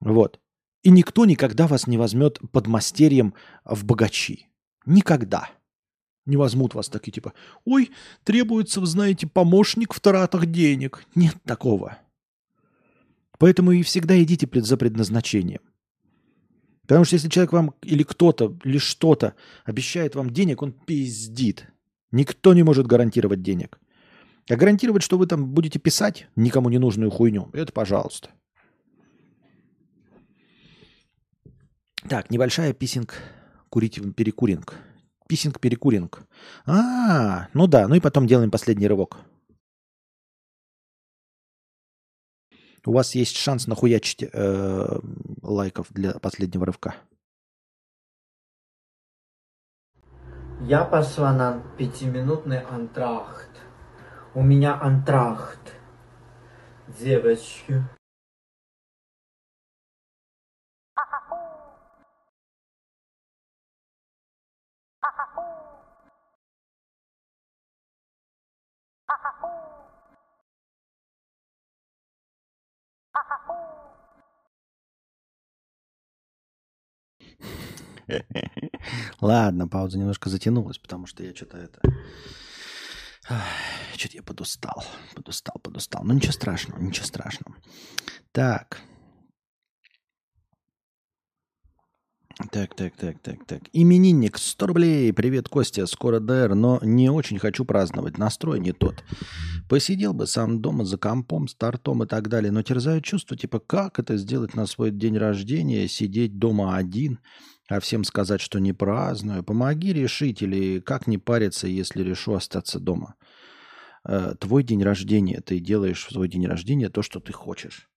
Вот. 0.00 0.40
И 0.84 0.90
никто 0.90 1.24
никогда 1.24 1.66
вас 1.66 1.86
не 1.86 1.96
возьмет 1.96 2.38
под 2.52 2.66
мастерьем 2.66 3.34
в 3.64 3.84
богачи. 3.84 4.48
Никогда. 4.84 5.48
Не 6.26 6.36
возьмут 6.36 6.74
вас 6.74 6.88
такие 6.90 7.10
типа, 7.10 7.32
ой, 7.64 7.90
требуется, 8.22 8.80
вы 8.80 8.86
знаете, 8.86 9.26
помощник 9.26 9.94
в 9.94 10.00
тратах 10.00 10.44
денег. 10.46 11.06
Нет 11.14 11.36
такого. 11.44 11.98
Поэтому 13.38 13.72
и 13.72 13.82
всегда 13.82 14.22
идите 14.22 14.46
за 14.60 14.76
предназначением. 14.76 15.60
Потому 16.82 17.06
что 17.06 17.16
если 17.16 17.30
человек 17.30 17.52
вам 17.52 17.74
или 17.82 18.02
кто-то, 18.02 18.56
или 18.62 18.76
что-то 18.76 19.34
обещает 19.64 20.14
вам 20.14 20.30
денег, 20.30 20.60
он 20.60 20.72
пиздит. 20.72 21.66
Никто 22.10 22.52
не 22.52 22.62
может 22.62 22.86
гарантировать 22.86 23.42
денег. 23.42 23.80
А 24.50 24.56
гарантировать, 24.56 25.02
что 25.02 25.16
вы 25.16 25.26
там 25.26 25.48
будете 25.48 25.78
писать 25.78 26.28
никому 26.36 26.68
не 26.68 26.78
нужную 26.78 27.10
хуйню, 27.10 27.48
это 27.54 27.72
пожалуйста. 27.72 28.28
Так, 32.08 32.30
небольшая 32.30 32.74
писинг, 32.74 33.14
курить 33.70 33.98
перекуринг. 34.14 34.74
Писинг 35.26 35.58
перекуринг. 35.58 36.26
А, 36.66 37.48
ну 37.54 37.66
да, 37.66 37.88
ну 37.88 37.94
и 37.94 38.00
потом 38.00 38.26
делаем 38.26 38.50
последний 38.50 38.86
рывок. 38.86 39.16
У 42.86 42.92
вас 42.92 43.14
есть 43.14 43.36
шанс 43.36 43.66
нахуячить 43.66 44.28
э, 44.30 44.98
лайков 45.42 45.86
для 45.90 46.18
последнего 46.18 46.66
рывка. 46.66 46.94
Я 50.60 50.84
пошла 50.84 51.32
на 51.32 51.62
пятиминутный 51.78 52.60
антрахт. 52.60 53.50
У 54.34 54.42
меня 54.42 54.78
антрахт. 54.78 55.74
Девочки. 57.00 57.82
Ладно, 79.20 79.68
пауза 79.68 79.98
немножко 79.98 80.28
затянулась, 80.28 80.78
потому 80.78 81.06
что 81.06 81.22
я 81.24 81.34
что-то 81.34 81.58
это... 81.58 81.80
Что-то 83.96 84.16
я 84.16 84.22
подустал, 84.22 84.84
подустал, 85.14 85.56
подустал. 85.62 86.02
Ну 86.04 86.12
ничего 86.12 86.32
страшного, 86.32 86.78
ничего 86.80 87.06
страшного. 87.06 87.56
Так. 88.32 88.80
Так, 92.50 92.74
так, 92.74 92.96
так, 92.96 93.20
так, 93.20 93.46
так. 93.46 93.62
Именинник 93.72 94.38
100 94.38 94.66
рублей. 94.66 95.12
Привет, 95.12 95.48
Костя. 95.48 95.86
Скоро 95.86 96.18
ДР, 96.18 96.54
но 96.54 96.80
не 96.82 97.08
очень 97.08 97.38
хочу 97.38 97.64
праздновать. 97.64 98.18
Настрой 98.18 98.58
не 98.58 98.72
тот. 98.72 99.04
Посидел 99.68 100.14
бы 100.14 100.26
сам 100.26 100.60
дома 100.60 100.84
за 100.84 100.98
компом, 100.98 101.46
стартом 101.46 102.02
и 102.02 102.06
так 102.06 102.28
далее, 102.28 102.50
но 102.50 102.62
терзаю 102.62 103.02
чувство, 103.02 103.36
типа, 103.36 103.60
как 103.60 104.00
это 104.00 104.16
сделать 104.16 104.54
на 104.54 104.66
свой 104.66 104.90
день 104.90 105.16
рождения, 105.16 105.86
сидеть 105.86 106.36
дома 106.36 106.76
один, 106.76 107.20
а 107.68 107.78
всем 107.78 108.02
сказать, 108.02 108.40
что 108.40 108.58
не 108.58 108.72
праздную. 108.72 109.44
Помоги 109.44 109.92
решить 109.92 110.42
или 110.42 110.80
как 110.80 111.06
не 111.06 111.18
париться, 111.18 111.68
если 111.68 112.02
решу 112.02 112.34
остаться 112.34 112.80
дома. 112.80 113.14
Э, 114.04 114.34
твой 114.40 114.64
день 114.64 114.82
рождения, 114.82 115.40
ты 115.40 115.60
делаешь 115.60 116.04
в 116.04 116.12
свой 116.12 116.28
день 116.28 116.46
рождения 116.46 116.88
то, 116.88 117.02
что 117.02 117.20
ты 117.20 117.32
хочешь. 117.32 117.88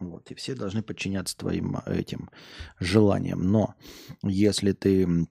Вот, 0.00 0.30
и 0.30 0.34
все 0.34 0.54
должны 0.54 0.82
подчиняться 0.82 1.36
твоим 1.36 1.78
этим 1.86 2.30
желаниям. 2.78 3.50
Но 3.50 3.74
если 4.22 4.72
ты 4.72 5.26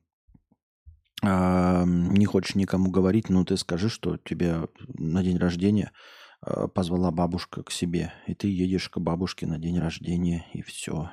э, 1.23 1.83
не 1.85 2.25
хочешь 2.25 2.55
никому 2.55 2.91
говорить, 2.91 3.29
ну 3.29 3.45
ты 3.45 3.57
скажи, 3.57 3.89
что 3.89 4.17
тебя 4.17 4.67
на 4.87 5.23
день 5.23 5.37
рождения 5.37 5.91
э, 6.45 6.67
позвала 6.67 7.11
бабушка 7.11 7.63
к 7.63 7.71
себе, 7.71 8.13
и 8.27 8.33
ты 8.33 8.49
едешь 8.49 8.89
к 8.89 8.99
бабушке 8.99 9.47
на 9.47 9.57
день 9.57 9.79
рождения, 9.79 10.45
и 10.53 10.61
все. 10.61 11.11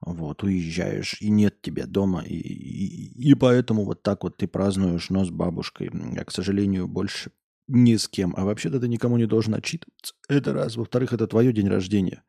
Вот, 0.00 0.42
уезжаешь, 0.42 1.16
и 1.22 1.30
нет 1.30 1.62
тебя 1.62 1.86
дома, 1.86 2.20
и, 2.20 2.34
и, 2.34 3.30
и 3.30 3.34
поэтому 3.34 3.84
вот 3.84 4.02
так 4.02 4.24
вот 4.24 4.36
ты 4.36 4.46
празднуешь, 4.46 5.08
но 5.08 5.24
с 5.24 5.30
бабушкой. 5.30 5.90
Я, 6.12 6.24
к 6.24 6.30
сожалению, 6.30 6.86
больше 6.86 7.32
ни 7.68 7.96
с 7.96 8.08
кем. 8.08 8.34
А 8.36 8.44
вообще-то 8.44 8.80
ты 8.80 8.88
никому 8.88 9.16
не 9.16 9.26
должен 9.26 9.54
отчитываться. 9.54 10.14
Это 10.28 10.52
раз. 10.52 10.76
Во-вторых, 10.76 11.12
это 11.12 11.26
твое 11.26 11.52
день 11.52 11.68
рождения. 11.68 12.22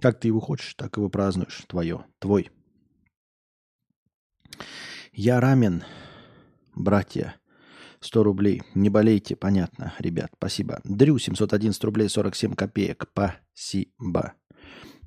Как 0.00 0.18
ты 0.18 0.28
его 0.28 0.40
хочешь, 0.40 0.74
так 0.74 0.96
его 0.96 1.08
празднуешь. 1.08 1.64
Твое. 1.68 2.04
Твой. 2.18 2.50
Я 5.12 5.40
рамен, 5.40 5.84
братья. 6.74 7.34
100 8.00 8.22
рублей. 8.22 8.62
Не 8.74 8.88
болейте, 8.88 9.36
понятно, 9.36 9.92
ребят. 9.98 10.30
Спасибо. 10.36 10.80
Дрю, 10.84 11.18
711 11.18 11.84
рублей 11.84 12.08
47 12.08 12.54
копеек. 12.54 13.06
Спасибо. 13.12 14.32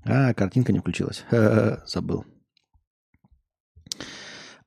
А, 0.05 0.33
картинка 0.33 0.71
не 0.71 0.79
включилась. 0.79 1.25
Забыл. 1.87 2.25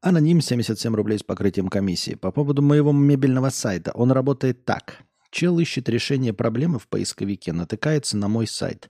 Аноним 0.08 0.40
77 0.40 0.94
рублей 0.94 1.18
с 1.18 1.24
покрытием 1.24 1.66
комиссии. 1.66 2.14
По 2.14 2.30
поводу 2.30 2.62
моего 2.62 2.92
мебельного 2.92 3.50
сайта. 3.50 3.90
Он 3.90 4.12
работает 4.12 4.64
так. 4.64 4.98
Чел 5.32 5.58
ищет 5.58 5.88
решение 5.88 6.32
проблемы 6.32 6.78
в 6.78 6.86
поисковике, 6.86 7.52
натыкается 7.52 8.16
на 8.16 8.28
мой 8.28 8.46
сайт, 8.46 8.88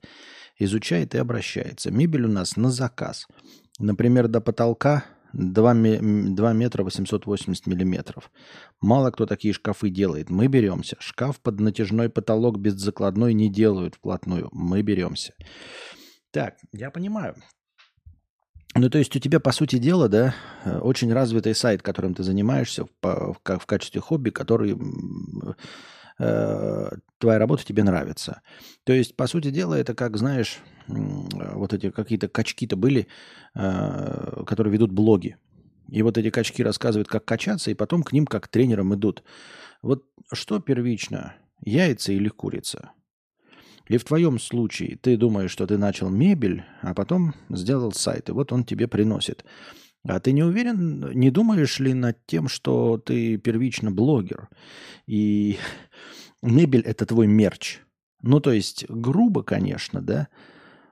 изучает 0.58 1.14
и 1.14 1.18
обращается. 1.18 1.90
Мебель 1.90 2.26
у 2.26 2.28
нас 2.28 2.58
на 2.58 2.70
заказ. 2.70 3.26
Например, 3.78 4.28
до 4.28 4.42
потолка 4.42 5.06
2, 5.32 5.74
2 5.74 6.52
метра 6.52 6.84
880 6.84 7.66
миллиметров. 7.66 8.30
Мало 8.82 9.10
кто 9.10 9.24
такие 9.24 9.54
шкафы 9.54 9.88
делает. 9.88 10.28
Мы 10.28 10.48
беремся. 10.48 10.98
Шкаф 11.00 11.40
под 11.40 11.60
натяжной 11.60 12.10
потолок 12.10 12.58
без 12.58 12.74
закладной 12.74 13.32
не 13.32 13.50
делают 13.50 13.94
вплотную. 13.94 14.50
Мы 14.52 14.82
беремся. 14.82 15.32
Так, 16.30 16.56
я 16.74 16.90
понимаю. 16.90 17.36
Ну, 18.78 18.90
то 18.90 18.98
есть 18.98 19.16
у 19.16 19.18
тебя, 19.18 19.40
по 19.40 19.52
сути 19.52 19.78
дела, 19.78 20.08
да, 20.08 20.34
э, 20.64 20.78
очень 20.78 21.10
развитый 21.12 21.54
сайт, 21.54 21.82
которым 21.82 22.14
ты 22.14 22.22
занимаешься 22.22 22.84
в, 22.84 22.88
в, 23.02 23.36
в 23.42 23.66
качестве 23.66 24.02
хобби, 24.02 24.28
который 24.28 24.76
э, 26.18 26.90
твоя 27.18 27.38
работа 27.38 27.64
тебе 27.64 27.84
нравится. 27.84 28.42
То 28.84 28.92
есть, 28.92 29.16
по 29.16 29.26
сути 29.26 29.50
дела, 29.50 29.74
это 29.74 29.94
как, 29.94 30.18
знаешь, 30.18 30.58
вот 30.88 31.72
эти 31.72 31.90
какие-то 31.90 32.28
качки-то 32.28 32.76
были, 32.76 33.06
э, 33.54 34.42
которые 34.46 34.72
ведут 34.74 34.92
блоги. 34.92 35.36
И 35.88 36.02
вот 36.02 36.18
эти 36.18 36.28
качки 36.28 36.62
рассказывают, 36.62 37.08
как 37.08 37.24
качаться, 37.24 37.70
и 37.70 37.74
потом 37.74 38.02
к 38.02 38.12
ним 38.12 38.26
как 38.26 38.48
тренерам 38.48 38.94
идут. 38.94 39.22
Вот 39.80 40.04
что 40.32 40.60
первично, 40.60 41.34
яйца 41.64 42.12
или 42.12 42.28
курица? 42.28 42.90
Или 43.88 43.98
в 43.98 44.04
твоем 44.04 44.38
случае 44.38 44.98
ты 45.00 45.16
думаешь, 45.16 45.50
что 45.50 45.66
ты 45.66 45.78
начал 45.78 46.08
мебель, 46.08 46.64
а 46.82 46.94
потом 46.94 47.34
сделал 47.48 47.92
сайт, 47.92 48.28
и 48.28 48.32
вот 48.32 48.52
он 48.52 48.64
тебе 48.64 48.88
приносит. 48.88 49.44
А 50.08 50.20
ты 50.20 50.32
не 50.32 50.42
уверен, 50.42 51.10
не 51.12 51.30
думаешь 51.30 51.80
ли 51.80 51.94
над 51.94 52.18
тем, 52.26 52.48
что 52.48 52.98
ты 52.98 53.38
первично 53.38 53.90
блогер, 53.90 54.48
и 55.06 55.58
мебель– 56.42 56.82
это 56.86 57.06
твой 57.06 57.26
мерч? 57.26 57.80
Ну, 58.22 58.40
то 58.40 58.52
есть, 58.52 58.86
грубо, 58.88 59.42
конечно, 59.42 60.00
да, 60.00 60.28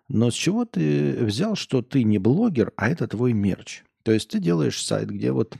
но 0.08 0.30
с 0.30 0.34
чего 0.34 0.64
ты 0.64 1.16
взял, 1.24 1.56
что 1.56 1.82
ты 1.82 2.02
не 2.02 2.18
блогер, 2.18 2.72
а 2.76 2.88
это 2.88 3.08
твой 3.08 3.32
мерч? 3.32 3.82
То 4.02 4.12
есть 4.12 4.28
ты 4.28 4.38
делаешь 4.38 4.84
сайт, 4.84 5.10
где 5.10 5.32
вот 5.32 5.56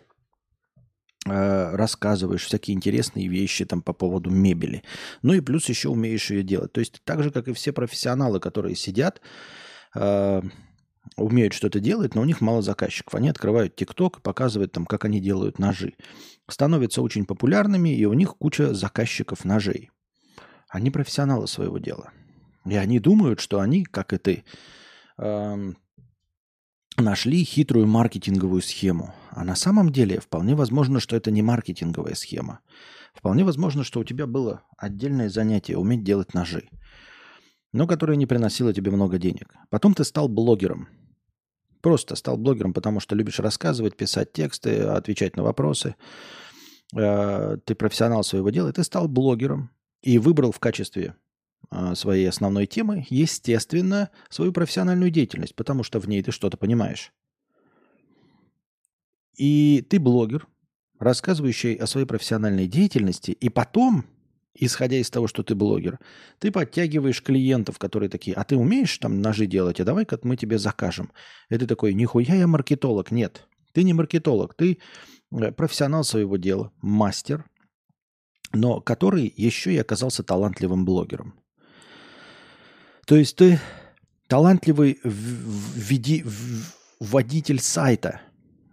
рассказываешь 1.25 2.45
всякие 2.45 2.77
интересные 2.77 3.29
вещи 3.29 3.65
там 3.65 3.83
по 3.83 3.93
поводу 3.93 4.31
мебели. 4.31 4.83
Ну 5.23 5.33
и 5.33 5.41
плюс 5.41 5.69
еще 5.69 5.89
умеешь 5.89 6.31
ее 6.31 6.43
делать. 6.43 6.73
То 6.73 6.81
есть 6.81 7.01
так 7.05 7.23
же, 7.23 7.31
как 7.31 7.49
и 7.49 7.53
все 7.53 7.73
профессионалы, 7.73 8.41
которые 8.41 8.77
сидят, 8.77 9.21
э, 9.95 10.43
умеют 11.17 11.53
что-то 11.53 11.81
делать, 11.81 12.15
но 12.15 12.23
у 12.23 12.25
них 12.25 12.41
мало 12.41 12.63
заказчиков. 12.63 13.15
Они 13.15 13.29
открывают 13.29 13.77
ТикТок 13.77 14.23
показывают 14.23 14.73
там, 14.73 14.87
как 14.87 15.05
они 15.05 15.21
делают 15.21 15.59
ножи. 15.59 15.95
Становятся 16.49 17.03
очень 17.03 17.25
популярными, 17.25 17.95
и 17.95 18.05
у 18.05 18.13
них 18.13 18.37
куча 18.37 18.75
заказчиков 18.75 19.45
ножей. 19.45 19.91
Они 20.69 20.91
профессионалы 20.91 21.47
своего 21.47 21.79
дела. 21.79 22.11
И 22.67 22.77
они 22.77 22.99
думают, 22.99 23.41
что 23.41 23.61
они, 23.61 23.85
как 23.85 24.13
и 24.13 24.19
ты, 24.19 24.45
э, 25.19 25.73
нашли 26.97 27.45
хитрую 27.45 27.87
маркетинговую 27.87 28.63
схему. 28.63 29.15
А 29.31 29.45
на 29.45 29.57
самом 29.57 29.91
деле 29.91 30.21
вполне 30.21 30.55
возможно, 30.55 31.01
что 31.01 31.17
это 31.17 31.31
не 31.31 31.43
маркетинговая 31.43 32.15
схема. 32.15 32.61
Вполне 33.15 33.45
возможно, 33.45 33.85
что 33.85 34.01
у 34.01 34.05
тебя 34.05 34.27
было 34.27 34.63
отдельное 34.77 35.29
занятие 35.29 35.77
уметь 35.77 36.05
делать 36.05 36.35
ножи, 36.35 36.69
но 37.73 37.87
которое 37.87 38.17
не 38.17 38.27
приносило 38.27 38.73
тебе 38.73 38.91
много 38.91 39.19
денег. 39.19 39.55
Потом 39.71 39.95
ты 39.95 40.05
стал 40.05 40.29
блогером. 40.29 40.89
Просто 41.81 42.17
стал 42.17 42.37
блогером, 42.37 42.73
потому 42.73 43.01
что 43.01 43.15
любишь 43.15 43.41
рассказывать, 43.41 43.97
писать 43.97 44.33
тексты, 44.33 44.81
отвечать 44.83 45.37
на 45.37 45.43
вопросы. 45.43 45.97
Э, 46.97 47.59
ты 47.65 47.75
профессионал 47.75 48.25
своего 48.25 48.51
дела, 48.51 48.71
и 48.71 48.73
ты 48.73 48.83
стал 48.85 49.07
блогером 49.07 49.71
и 50.01 50.19
выбрал 50.19 50.51
в 50.51 50.61
качестве 50.61 51.15
своей 51.95 52.29
основной 52.29 52.67
темы, 52.67 53.07
естественно, 53.11 54.11
свою 54.29 54.53
профессиональную 54.53 55.11
деятельность, 55.11 55.55
потому 55.55 55.83
что 55.83 56.01
в 56.01 56.09
ней 56.09 56.23
ты 56.23 56.33
что-то 56.33 56.57
понимаешь. 56.57 57.13
И 59.37 59.85
ты 59.89 59.99
блогер, 59.99 60.47
рассказывающий 60.99 61.75
о 61.75 61.87
своей 61.87 62.07
профессиональной 62.07 62.67
деятельности, 62.67 63.33
и 63.33 63.49
потом, 63.49 64.05
исходя 64.55 64.97
из 64.97 65.11
того, 65.11 65.27
что 65.27 65.43
ты 65.43 65.55
блогер, 65.55 65.99
ты 66.39 66.53
подтягиваешь 66.53 67.23
клиентов, 67.23 67.79
которые 67.79 68.09
такие, 68.09 68.37
а 68.37 68.45
ты 68.45 68.57
умеешь 68.57 68.97
там 68.99 69.21
ножи 69.21 69.47
делать, 69.47 69.81
а 69.81 69.85
давай-ка 69.85 70.19
мы 70.23 70.37
тебе 70.37 70.59
закажем. 70.59 71.11
И 71.51 71.59
ты 71.59 71.67
такой, 71.67 71.95
нихуя 71.95 72.35
я 72.37 72.47
маркетолог. 72.47 73.11
Нет, 73.11 73.47
ты 73.73 73.83
не 73.83 73.93
маркетолог, 73.93 74.55
ты 74.55 74.79
э, 75.33 75.53
профессионал 75.53 76.05
своего 76.05 76.37
дела, 76.37 76.73
мастер, 76.81 77.45
но 78.53 78.81
который 78.81 79.33
еще 79.37 79.75
и 79.75 79.79
оказался 79.79 80.23
талантливым 80.23 80.85
блогером. 80.85 81.35
То 83.07 83.17
есть 83.17 83.37
ты 83.37 83.61
талантливый 84.29 84.99
введи, 85.05 86.25
водитель 87.01 87.61
сайта 87.61 88.21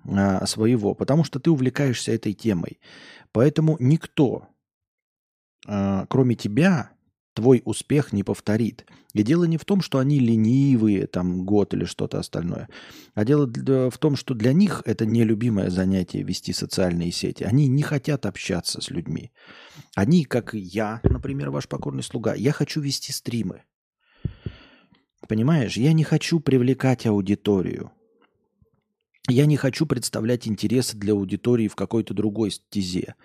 а, 0.05 0.45
своего, 0.45 0.93
потому 0.93 1.23
что 1.23 1.39
ты 1.39 1.51
увлекаешься 1.51 2.11
этой 2.11 2.33
темой. 2.33 2.79
Поэтому 3.31 3.77
никто, 3.79 4.47
а, 5.67 6.05
кроме 6.09 6.35
тебя, 6.35 6.91
твой 7.33 7.61
успех 7.65 8.13
не 8.13 8.23
повторит. 8.23 8.85
И 9.13 9.23
дело 9.23 9.43
не 9.43 9.57
в 9.57 9.65
том, 9.65 9.81
что 9.81 9.99
они 9.99 10.19
ленивые, 10.19 11.07
там, 11.07 11.43
год 11.45 11.73
или 11.73 11.85
что-то 11.85 12.19
остальное, 12.19 12.69
а 13.13 13.25
дело 13.25 13.45
в 13.89 13.97
том, 13.97 14.15
что 14.15 14.33
для 14.33 14.53
них 14.53 14.81
это 14.85 15.05
нелюбимое 15.05 15.69
занятие 15.69 16.23
вести 16.23 16.53
социальные 16.53 17.11
сети. 17.11 17.43
Они 17.43 17.67
не 17.67 17.83
хотят 17.83 18.25
общаться 18.25 18.81
с 18.81 18.89
людьми. 18.89 19.31
Они, 19.95 20.23
как 20.23 20.53
я, 20.53 21.01
например, 21.03 21.51
ваш 21.51 21.67
покорный 21.67 22.03
слуга, 22.03 22.33
я 22.35 22.53
хочу 22.53 22.79
вести 22.79 23.11
стримы. 23.11 23.63
Понимаешь, 25.27 25.77
я 25.77 25.93
не 25.93 26.03
хочу 26.03 26.39
привлекать 26.39 27.05
аудиторию. 27.05 27.91
Я 29.29 29.45
не 29.45 29.55
хочу 29.55 29.85
представлять 29.85 30.47
интересы 30.47 30.97
для 30.97 31.13
аудитории 31.13 31.67
в 31.67 31.75
какой-то 31.75 32.13
другой 32.13 32.51
стезе. 32.51 33.15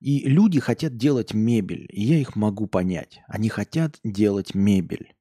И 0.00 0.28
люди 0.28 0.58
хотят 0.60 0.96
делать 0.96 1.34
мебель, 1.34 1.86
и 1.90 2.02
я 2.02 2.18
их 2.18 2.34
могу 2.36 2.66
понять. 2.66 3.20
Они 3.26 3.48
хотят 3.48 3.98
делать 4.02 4.54
мебель. 4.54 5.14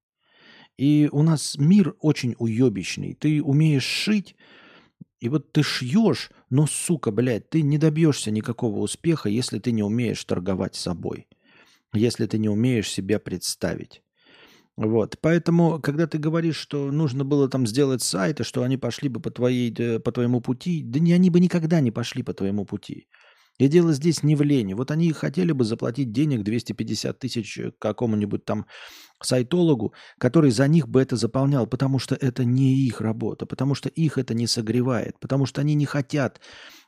И 0.78 1.10
у 1.12 1.24
нас 1.24 1.58
мир 1.58 1.96
очень 2.00 2.36
уебищный. 2.38 3.16
Ты 3.16 3.42
умеешь 3.44 3.84
шить, 3.84 4.36
и 5.20 5.30
вот 5.30 5.52
ты 5.52 5.64
шьешь, 5.64 6.32
но, 6.50 6.68
сука, 6.68 7.12
блядь, 7.12 7.50
ты 7.50 7.64
не 7.64 7.78
добьешься 7.78 8.30
никакого 8.30 8.80
успеха, 8.80 9.30
если 9.30 9.58
ты 9.60 9.72
не 9.72 9.82
умеешь 9.84 10.24
торговать 10.24 10.76
собой. 10.76 11.28
Если 11.94 12.28
ты 12.28 12.38
не 12.38 12.50
умеешь 12.50 12.92
себя 12.92 13.20
представить. 13.20 14.04
Вот, 14.78 15.18
поэтому, 15.22 15.80
когда 15.82 16.06
ты 16.06 16.20
говоришь, 16.20 16.56
что 16.56 16.92
нужно 16.92 17.26
было 17.26 17.50
там 17.50 17.66
сделать 17.66 18.04
сайты, 18.04 18.44
что 18.44 18.62
они 18.62 18.78
пошли 18.78 19.10
бы 19.10 19.20
по, 19.20 19.32
твоей, 19.32 19.74
э, 19.76 20.00
по 20.00 20.12
твоему 20.12 20.40
пути, 20.40 20.84
да 20.84 21.00
не, 21.00 21.14
они 21.14 21.32
бы 21.32 21.40
никогда 21.40 21.80
не 21.80 21.90
пошли 21.90 22.22
по 22.22 22.34
твоему 22.34 22.64
пути. 22.64 23.08
И 23.58 23.68
дело 23.70 23.92
здесь 23.92 24.22
не 24.22 24.36
в 24.36 24.44
лени. 24.44 24.76
Вот 24.76 24.92
они 24.92 25.12
хотели 25.14 25.52
бы 25.52 25.66
заплатить 25.66 26.12
денег 26.12 26.44
250 26.44 27.18
тысяч 27.18 27.58
э, 27.58 27.72
какому-нибудь 27.80 28.46
там 28.46 28.68
сайтологу, 29.20 29.96
который 30.20 30.52
за 30.52 30.68
них 30.68 30.88
бы 30.88 31.02
это 31.02 31.16
заполнял, 31.16 31.66
потому 31.66 31.98
что 31.98 32.14
это 32.14 32.46
не 32.46 32.76
их 32.86 33.02
работа, 33.02 33.48
потому 33.48 33.74
что 33.74 33.90
их 33.90 34.20
это 34.20 34.36
не 34.36 34.46
согревает, 34.46 35.20
потому 35.20 35.48
что 35.48 35.60
они 35.62 35.74
не 35.74 35.88
хотят 35.88 36.40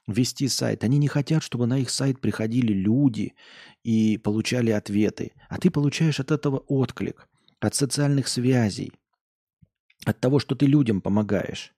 вести 0.06 0.48
сайт, 0.48 0.84
они 0.84 1.00
не 1.00 1.08
хотят, 1.08 1.42
чтобы 1.42 1.66
на 1.66 1.80
их 1.80 1.90
сайт 1.90 2.22
приходили 2.22 2.72
люди 2.72 3.34
и 3.84 4.20
получали 4.20 4.70
ответы, 4.70 5.32
а 5.50 5.58
ты 5.58 5.72
получаешь 5.72 6.20
от 6.20 6.30
этого 6.30 6.60
отклик 6.68 7.28
от 7.60 7.76
социальных 7.76 8.28
связей, 8.28 8.94
от 10.06 10.20
того, 10.20 10.40
что 10.40 10.56
ты 10.56 10.66
людям 10.66 11.02
помогаешь. 11.02 11.74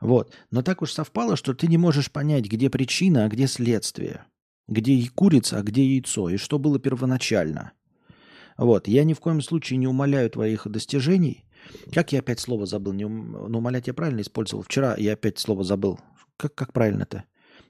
Вот. 0.00 0.32
Но 0.50 0.62
так 0.62 0.82
уж 0.82 0.92
совпало, 0.92 1.36
что 1.36 1.54
ты 1.54 1.66
не 1.66 1.78
можешь 1.78 2.10
понять, 2.10 2.44
где 2.44 2.70
причина, 2.70 3.24
а 3.24 3.28
где 3.28 3.46
следствие. 3.46 4.24
Где 4.68 4.92
и 4.92 5.08
курица, 5.08 5.58
а 5.58 5.62
где 5.62 5.84
яйцо, 5.84 6.28
и 6.28 6.36
что 6.36 6.58
было 6.58 6.78
первоначально. 6.78 7.72
Вот. 8.56 8.86
Я 8.88 9.04
ни 9.04 9.14
в 9.14 9.20
коем 9.20 9.40
случае 9.40 9.78
не 9.78 9.86
умоляю 9.86 10.30
твоих 10.30 10.66
достижений. 10.68 11.44
Как 11.92 12.12
я 12.12 12.20
опять 12.20 12.40
слово 12.40 12.66
забыл? 12.66 12.92
Не 12.92 13.04
ум... 13.04 13.32
Ну, 13.48 13.58
умолять 13.58 13.88
я 13.88 13.94
правильно 13.94 14.20
использовал. 14.20 14.62
Вчера 14.62 14.94
я 14.96 15.14
опять 15.14 15.38
слово 15.38 15.64
забыл. 15.64 15.98
Как, 16.36 16.54
как 16.54 16.72
правильно-то? 16.72 17.24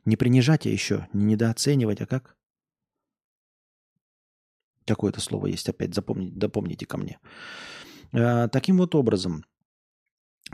Не 0.04 0.16
принижать, 0.16 0.66
а 0.66 0.70
еще 0.70 1.08
не 1.12 1.32
недооценивать, 1.32 2.00
а 2.00 2.06
как? 2.06 2.36
Какое-то 4.88 5.20
слово 5.20 5.46
есть 5.46 5.68
опять, 5.68 5.94
запомните, 5.94 6.34
допомните 6.36 6.86
ко 6.86 6.96
мне. 6.96 7.18
А, 8.12 8.48
таким 8.48 8.78
вот 8.78 8.94
образом. 8.94 9.44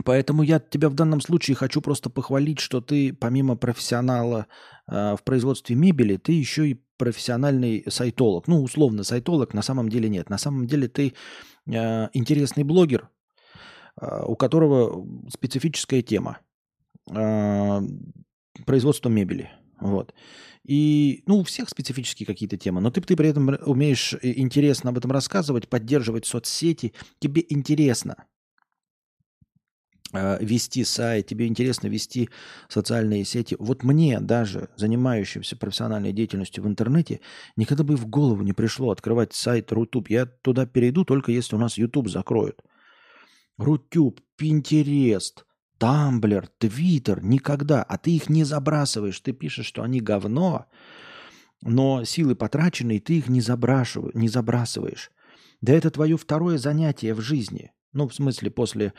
Поэтому 0.03 0.43
я 0.43 0.59
тебя 0.59 0.89
в 0.89 0.93
данном 0.93 1.21
случае 1.21 1.55
хочу 1.55 1.81
просто 1.81 2.09
похвалить, 2.09 2.59
что 2.59 2.81
ты 2.81 3.13
помимо 3.13 3.55
профессионала 3.55 4.47
э, 4.87 5.15
в 5.15 5.23
производстве 5.23 5.75
мебели, 5.75 6.17
ты 6.17 6.33
еще 6.33 6.67
и 6.67 6.81
профессиональный 6.97 7.85
сайтолог. 7.87 8.47
Ну, 8.47 8.61
условно, 8.61 9.03
сайтолог 9.03 9.53
на 9.53 9.61
самом 9.61 9.87
деле 9.87 10.09
нет. 10.09 10.29
На 10.29 10.37
самом 10.37 10.67
деле 10.67 10.89
ты 10.89 11.13
э, 11.67 12.09
интересный 12.13 12.63
блогер, 12.63 13.09
э, 14.01 14.23
у 14.25 14.35
которого 14.35 15.05
специфическая 15.29 16.01
тема. 16.01 16.39
Э, 17.09 17.79
производство 18.65 19.09
мебели. 19.09 19.49
Вот. 19.79 20.13
И, 20.65 21.21
ну, 21.27 21.37
у 21.37 21.43
всех 21.43 21.69
специфические 21.69 22.25
какие-то 22.25 22.57
темы, 22.57 22.81
но 22.81 22.89
ты, 22.89 22.99
ты 22.99 23.15
при 23.15 23.29
этом 23.29 23.55
умеешь 23.65 24.13
э, 24.13 24.33
интересно 24.35 24.89
об 24.89 24.97
этом 24.97 25.11
рассказывать, 25.11 25.69
поддерживать 25.69 26.25
соцсети, 26.25 26.93
тебе 27.19 27.45
интересно 27.49 28.25
э, 30.11 30.43
вести 30.43 30.83
сайт, 30.83 31.27
тебе 31.27 31.45
интересно 31.45 31.87
вести 31.87 32.31
социальные 32.67 33.25
сети. 33.25 33.55
Вот 33.59 33.83
мне 33.83 34.19
даже, 34.19 34.69
занимающимся 34.75 35.55
профессиональной 35.55 36.13
деятельностью 36.13 36.63
в 36.63 36.67
интернете, 36.67 37.21
никогда 37.55 37.83
бы 37.83 37.95
в 37.95 38.07
голову 38.07 38.41
не 38.41 38.53
пришло 38.53 38.89
открывать 38.89 39.35
сайт 39.35 39.71
Рутуб. 39.71 40.09
Я 40.09 40.25
туда 40.25 40.65
перейду 40.65 41.05
только 41.05 41.31
если 41.31 41.55
у 41.55 41.59
нас 41.59 41.77
YouTube 41.77 42.09
закроют. 42.09 42.63
Рутюб, 43.57 44.19
Пинтерест, 44.35 45.44
Тамблер, 45.77 46.47
Твиттер, 46.57 47.23
никогда. 47.23 47.83
А 47.83 47.97
ты 47.97 48.15
их 48.15 48.29
не 48.29 48.43
забрасываешь. 48.43 49.19
Ты 49.19 49.33
пишешь, 49.33 49.65
что 49.65 49.83
они 49.83 49.99
говно, 49.99 50.67
но 51.61 52.03
силы 52.03 52.35
потраченные, 52.35 52.99
ты 52.99 53.17
их 53.17 53.27
не, 53.27 53.41
не 54.13 54.27
забрасываешь. 54.27 55.11
Да 55.61 55.73
это 55.73 55.89
твое 55.89 56.17
второе 56.17 56.57
занятие 56.57 57.13
в 57.13 57.21
жизни. 57.21 57.71
Ну, 57.93 58.07
в 58.07 58.13
смысле, 58.13 58.51
после 58.51 58.93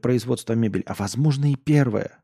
производства 0.00 0.54
мебели. 0.54 0.82
А 0.86 0.94
возможно 0.94 1.50
и 1.50 1.56
первое. 1.56 2.22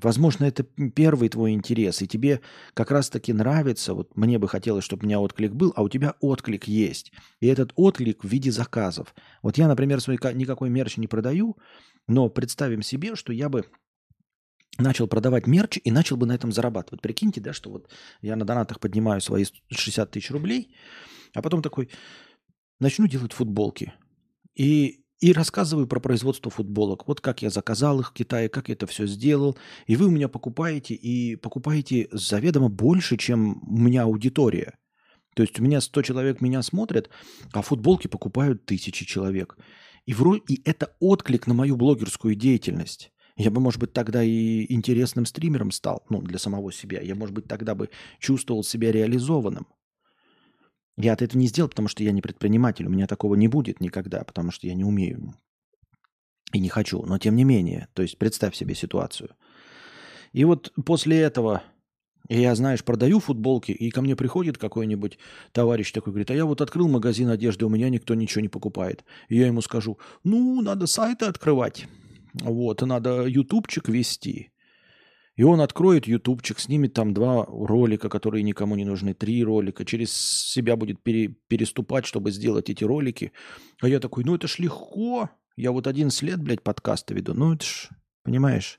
Возможно, 0.00 0.44
это 0.44 0.62
первый 0.62 1.28
твой 1.28 1.52
интерес, 1.52 2.00
и 2.00 2.06
тебе 2.06 2.40
как 2.74 2.90
раз-таки 2.90 3.32
нравится, 3.32 3.92
вот 3.92 4.16
мне 4.16 4.38
бы 4.38 4.48
хотелось, 4.48 4.84
чтобы 4.84 5.02
у 5.02 5.06
меня 5.06 5.20
отклик 5.20 5.52
был, 5.52 5.72
а 5.76 5.82
у 5.82 5.88
тебя 5.88 6.14
отклик 6.20 6.68
есть. 6.68 7.12
И 7.40 7.48
этот 7.48 7.72
отклик 7.74 8.24
в 8.24 8.28
виде 8.28 8.52
заказов. 8.52 9.14
Вот 9.42 9.58
я, 9.58 9.68
например, 9.68 10.00
свой 10.00 10.18
никакой 10.34 10.70
мерч 10.70 10.96
не 10.96 11.08
продаю, 11.08 11.56
но 12.08 12.28
представим 12.28 12.82
себе, 12.82 13.14
что 13.16 13.32
я 13.32 13.48
бы 13.48 13.66
начал 14.78 15.06
продавать 15.06 15.46
мерч 15.46 15.78
и 15.82 15.90
начал 15.90 16.16
бы 16.16 16.26
на 16.26 16.32
этом 16.32 16.52
зарабатывать. 16.52 17.02
Прикиньте, 17.02 17.40
да, 17.40 17.52
что 17.52 17.70
вот 17.70 17.90
я 18.22 18.36
на 18.36 18.44
донатах 18.44 18.80
поднимаю 18.80 19.20
свои 19.20 19.44
60 19.70 20.10
тысяч 20.10 20.30
рублей, 20.30 20.74
а 21.34 21.42
потом 21.42 21.62
такой 21.62 21.90
начну 22.78 23.06
делать 23.06 23.32
футболки. 23.32 23.92
И, 24.54 25.04
и 25.20 25.32
рассказываю 25.32 25.86
про 25.86 26.00
производство 26.00 26.50
футболок. 26.50 27.06
Вот 27.06 27.20
как 27.20 27.42
я 27.42 27.50
заказал 27.50 28.00
их 28.00 28.10
в 28.10 28.12
Китае, 28.12 28.48
как 28.48 28.68
я 28.68 28.74
это 28.74 28.86
все 28.86 29.06
сделал. 29.06 29.56
И 29.86 29.96
вы 29.96 30.06
у 30.06 30.10
меня 30.10 30.28
покупаете, 30.28 30.94
и 30.94 31.36
покупаете 31.36 32.08
заведомо 32.12 32.68
больше, 32.68 33.16
чем 33.16 33.62
у 33.62 33.78
меня 33.78 34.02
аудитория. 34.02 34.74
То 35.34 35.42
есть 35.42 35.60
у 35.60 35.62
меня 35.62 35.80
100 35.80 36.02
человек 36.02 36.40
меня 36.40 36.62
смотрят, 36.62 37.08
а 37.52 37.62
футболки 37.62 38.08
покупают 38.08 38.66
тысячи 38.66 39.04
человек. 39.04 39.56
И, 40.06 40.14
вроде, 40.14 40.42
и 40.48 40.62
это 40.64 40.94
отклик 41.00 41.46
на 41.46 41.54
мою 41.54 41.76
блогерскую 41.76 42.34
деятельность. 42.34 43.12
Я 43.36 43.50
бы, 43.50 43.60
может 43.60 43.80
быть, 43.80 43.92
тогда 43.92 44.22
и 44.22 44.70
интересным 44.72 45.24
стримером 45.24 45.70
стал, 45.70 46.04
ну, 46.10 46.20
для 46.20 46.38
самого 46.38 46.72
себя. 46.72 47.00
Я, 47.00 47.14
может 47.14 47.34
быть, 47.34 47.46
тогда 47.46 47.74
бы 47.74 47.88
чувствовал 48.18 48.62
себя 48.62 48.92
реализованным. 48.92 49.66
Я 50.96 51.14
от 51.14 51.22
этого 51.22 51.38
не 51.38 51.46
сделал, 51.46 51.70
потому 51.70 51.88
что 51.88 52.02
я 52.02 52.12
не 52.12 52.20
предприниматель. 52.20 52.86
У 52.86 52.90
меня 52.90 53.06
такого 53.06 53.34
не 53.34 53.48
будет 53.48 53.80
никогда, 53.80 54.24
потому 54.24 54.50
что 54.50 54.66
я 54.66 54.74
не 54.74 54.84
умею 54.84 55.34
и 56.52 56.58
не 56.58 56.68
хочу. 56.68 57.02
Но 57.04 57.18
тем 57.18 57.36
не 57.36 57.44
менее, 57.44 57.88
то 57.94 58.02
есть 58.02 58.18
представь 58.18 58.54
себе 58.54 58.74
ситуацию. 58.74 59.30
И 60.32 60.44
вот 60.44 60.72
после 60.84 61.20
этого 61.20 61.62
и 62.30 62.40
я, 62.40 62.54
знаешь, 62.54 62.84
продаю 62.84 63.18
футболки, 63.18 63.72
и 63.72 63.90
ко 63.90 64.02
мне 64.02 64.14
приходит 64.14 64.56
какой-нибудь 64.56 65.18
товарищ 65.50 65.90
такой, 65.90 66.12
говорит, 66.12 66.30
а 66.30 66.34
я 66.34 66.44
вот 66.44 66.60
открыл 66.60 66.88
магазин 66.88 67.28
одежды, 67.28 67.66
у 67.66 67.68
меня 67.68 67.88
никто 67.88 68.14
ничего 68.14 68.40
не 68.40 68.48
покупает. 68.48 69.04
И 69.28 69.36
я 69.36 69.48
ему 69.48 69.60
скажу, 69.62 69.98
ну, 70.22 70.62
надо 70.62 70.86
сайты 70.86 71.24
открывать, 71.24 71.88
вот, 72.34 72.82
надо 72.82 73.26
ютубчик 73.26 73.88
вести. 73.88 74.52
И 75.34 75.42
он 75.42 75.60
откроет 75.60 76.06
ютубчик, 76.06 76.60
снимет 76.60 76.94
там 76.94 77.14
два 77.14 77.46
ролика, 77.46 78.08
которые 78.08 78.44
никому 78.44 78.76
не 78.76 78.84
нужны, 78.84 79.12
три 79.12 79.42
ролика, 79.42 79.84
через 79.84 80.12
себя 80.12 80.76
будет 80.76 81.02
пере, 81.02 81.34
переступать, 81.48 82.06
чтобы 82.06 82.30
сделать 82.30 82.70
эти 82.70 82.84
ролики. 82.84 83.32
А 83.80 83.88
я 83.88 83.98
такой, 83.98 84.22
ну 84.22 84.36
это 84.36 84.46
ж 84.46 84.60
легко, 84.60 85.30
я 85.56 85.72
вот 85.72 85.88
11 85.88 86.22
лет, 86.22 86.40
блядь, 86.40 86.62
подкасты 86.62 87.12
веду, 87.12 87.34
ну 87.34 87.54
это 87.54 87.64
ж, 87.64 87.88
понимаешь? 88.22 88.78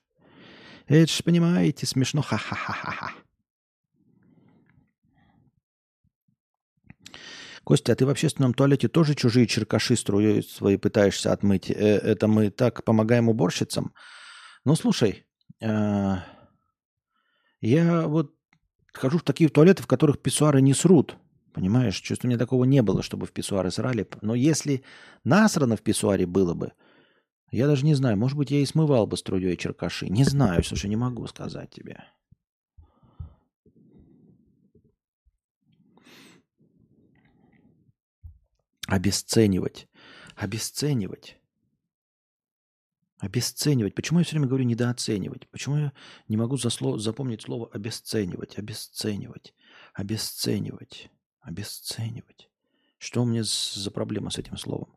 Это 0.87 1.11
ж, 1.11 1.21
понимаете, 1.21 1.85
смешно, 1.85 2.21
ха-ха-ха-ха. 2.21 3.11
Костя, 7.71 7.93
а 7.93 7.95
ты 7.95 8.05
в 8.05 8.09
общественном 8.09 8.53
туалете 8.53 8.89
тоже 8.89 9.15
чужие 9.15 9.47
черкаши 9.47 9.95
струей 9.95 10.43
свои 10.43 10.75
пытаешься 10.75 11.31
отмыть? 11.31 11.71
Э, 11.71 11.99
это 11.99 12.27
мы 12.27 12.49
так 12.49 12.83
помогаем 12.83 13.29
уборщицам? 13.29 13.93
Ну, 14.65 14.75
слушай, 14.75 15.25
э, 15.61 16.15
я 17.61 18.07
вот 18.07 18.35
хожу 18.91 19.19
в 19.19 19.23
такие 19.23 19.49
туалеты, 19.49 19.83
в 19.83 19.87
которых 19.87 20.19
писсуары 20.19 20.61
не 20.61 20.73
срут. 20.73 21.15
Понимаешь, 21.53 21.95
чувство 21.95 22.27
у 22.27 22.29
меня 22.29 22.37
такого 22.37 22.65
не 22.65 22.81
было, 22.81 23.01
чтобы 23.01 23.25
в 23.25 23.31
писсуары 23.31 23.71
срали. 23.71 24.05
Но 24.21 24.35
если 24.35 24.83
насрано 25.23 25.77
в 25.77 25.81
писсуаре 25.81 26.25
было 26.25 26.53
бы, 26.53 26.73
я 27.51 27.67
даже 27.67 27.85
не 27.85 27.95
знаю, 27.95 28.17
может 28.17 28.37
быть, 28.37 28.51
я 28.51 28.59
и 28.59 28.65
смывал 28.65 29.07
бы 29.07 29.15
струей 29.15 29.55
черкаши. 29.55 30.09
Не 30.09 30.25
знаю, 30.25 30.61
слушай, 30.65 30.89
не 30.89 30.97
могу 30.97 31.25
сказать 31.27 31.69
тебе. 31.69 32.03
Обесценивать. 38.91 39.87
Обесценивать. 40.35 41.37
Обесценивать. 43.19 43.95
Почему 43.95 44.19
я 44.19 44.25
все 44.25 44.33
время 44.33 44.47
говорю 44.47 44.65
недооценивать? 44.65 45.47
Почему 45.49 45.77
я 45.77 45.93
не 46.27 46.35
могу 46.35 46.57
за 46.57 46.69
слово, 46.69 46.99
запомнить 46.99 47.41
слово 47.41 47.69
обесценивать? 47.71 48.57
Обесценивать. 48.57 49.53
Обесценивать. 49.93 51.09
Обесценивать. 51.39 52.49
Что 52.97 53.21
у 53.21 53.25
меня 53.25 53.43
за 53.45 53.91
проблема 53.91 54.29
с 54.29 54.37
этим 54.37 54.57
словом? 54.57 54.89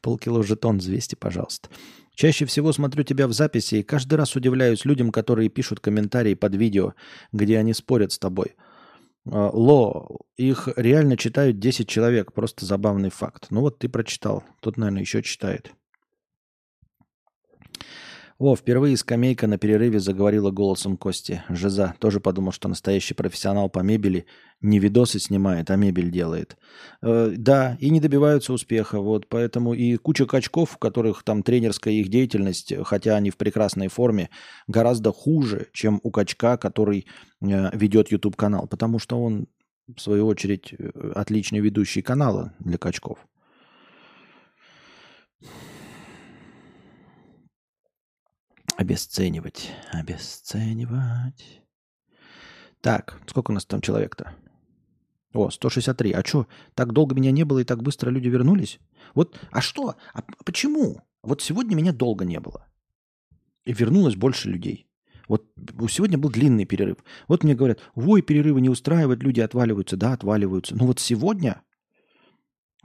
Полкило 0.00 0.44
жетон 0.44 0.78
200, 0.78 1.16
пожалуйста. 1.16 1.68
Чаще 2.14 2.46
всего 2.46 2.72
смотрю 2.72 3.02
тебя 3.02 3.26
в 3.26 3.32
записи 3.32 3.74
и 3.74 3.82
каждый 3.82 4.14
раз 4.14 4.36
удивляюсь 4.36 4.84
людям, 4.84 5.10
которые 5.10 5.48
пишут 5.48 5.80
комментарии 5.80 6.34
под 6.34 6.54
видео, 6.54 6.94
где 7.32 7.58
они 7.58 7.74
спорят 7.74 8.12
с 8.12 8.20
тобой. 8.20 8.54
А, 9.26 9.50
Ло, 9.52 10.18
их 10.36 10.68
реально 10.76 11.16
читают 11.16 11.58
10 11.58 11.88
человек, 11.88 12.32
просто 12.32 12.64
забавный 12.64 13.10
факт. 13.10 13.46
Ну 13.50 13.60
вот 13.60 13.78
ты 13.78 13.88
прочитал, 13.88 14.44
тот, 14.60 14.76
наверное, 14.76 15.02
еще 15.02 15.22
читает. 15.22 15.72
О, 18.40 18.54
впервые 18.54 18.96
скамейка 18.96 19.48
на 19.48 19.58
перерыве 19.58 19.98
заговорила 19.98 20.52
голосом 20.52 20.96
Кости. 20.96 21.42
Жиза 21.48 21.96
тоже 21.98 22.20
подумал, 22.20 22.52
что 22.52 22.68
настоящий 22.68 23.14
профессионал 23.14 23.68
по 23.68 23.80
мебели 23.80 24.26
не 24.60 24.78
видосы 24.78 25.18
снимает, 25.18 25.72
а 25.72 25.76
мебель 25.76 26.12
делает. 26.12 26.56
Э, 27.02 27.32
да, 27.36 27.76
и 27.80 27.90
не 27.90 27.98
добиваются 27.98 28.52
успеха. 28.52 29.00
Вот 29.00 29.28
поэтому 29.28 29.74
и 29.74 29.96
куча 29.96 30.24
качков, 30.24 30.70
в 30.70 30.78
которых 30.78 31.24
там 31.24 31.42
тренерская 31.42 31.94
их 31.94 32.10
деятельность, 32.10 32.72
хотя 32.84 33.16
они 33.16 33.30
в 33.30 33.36
прекрасной 33.36 33.88
форме, 33.88 34.30
гораздо 34.68 35.10
хуже, 35.10 35.66
чем 35.72 35.98
у 36.04 36.12
качка, 36.12 36.56
который 36.58 37.06
э, 37.40 37.76
ведет 37.76 38.12
YouTube 38.12 38.36
канал. 38.36 38.68
Потому 38.68 39.00
что 39.00 39.20
он, 39.20 39.48
в 39.92 40.00
свою 40.00 40.28
очередь, 40.28 40.76
э, 40.78 41.12
отличный 41.16 41.58
ведущий 41.58 42.02
канала 42.02 42.54
для 42.60 42.78
качков. 42.78 43.18
Обесценивать, 48.78 49.72
обесценивать. 49.90 51.62
Так, 52.80 53.20
сколько 53.26 53.50
у 53.50 53.54
нас 53.54 53.66
там 53.66 53.80
человек-то? 53.80 54.36
О, 55.34 55.50
163. 55.50 56.12
А 56.12 56.22
что, 56.24 56.46
так 56.74 56.92
долго 56.92 57.16
меня 57.16 57.32
не 57.32 57.42
было 57.42 57.58
и 57.58 57.64
так 57.64 57.82
быстро 57.82 58.10
люди 58.10 58.28
вернулись? 58.28 58.78
Вот, 59.16 59.36
а 59.50 59.60
что? 59.60 59.96
А 60.14 60.22
почему? 60.44 61.02
Вот 61.24 61.42
сегодня 61.42 61.74
меня 61.74 61.92
долго 61.92 62.24
не 62.24 62.38
было. 62.38 62.68
И 63.64 63.72
вернулось 63.72 64.14
больше 64.14 64.48
людей. 64.48 64.86
Вот 65.26 65.44
сегодня 65.90 66.16
был 66.16 66.30
длинный 66.30 66.64
перерыв. 66.64 66.98
Вот 67.26 67.42
мне 67.42 67.56
говорят, 67.56 67.80
ой, 67.96 68.22
перерывы 68.22 68.60
не 68.60 68.70
устраивают, 68.70 69.24
люди 69.24 69.40
отваливаются. 69.40 69.96
Да, 69.96 70.12
отваливаются. 70.12 70.76
Но 70.76 70.86
вот 70.86 71.00
сегодня 71.00 71.62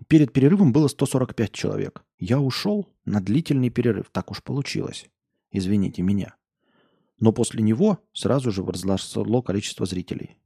перед 0.08 0.34
перерывом 0.34 0.74
было 0.74 0.88
145 0.88 1.52
человек. 1.52 2.04
Я 2.18 2.40
ушел 2.40 2.92
на 3.06 3.22
длительный 3.22 3.70
перерыв. 3.70 4.10
Так 4.12 4.32
уж 4.32 4.42
получилось 4.42 5.08
извините 5.54 6.02
меня. 6.02 6.36
Но 7.20 7.32
после 7.32 7.64
него 7.64 8.00
сразу 8.12 8.52
же 8.52 8.64
возросло 8.64 9.42
количество 9.42 9.86
зрителей. 9.86 10.38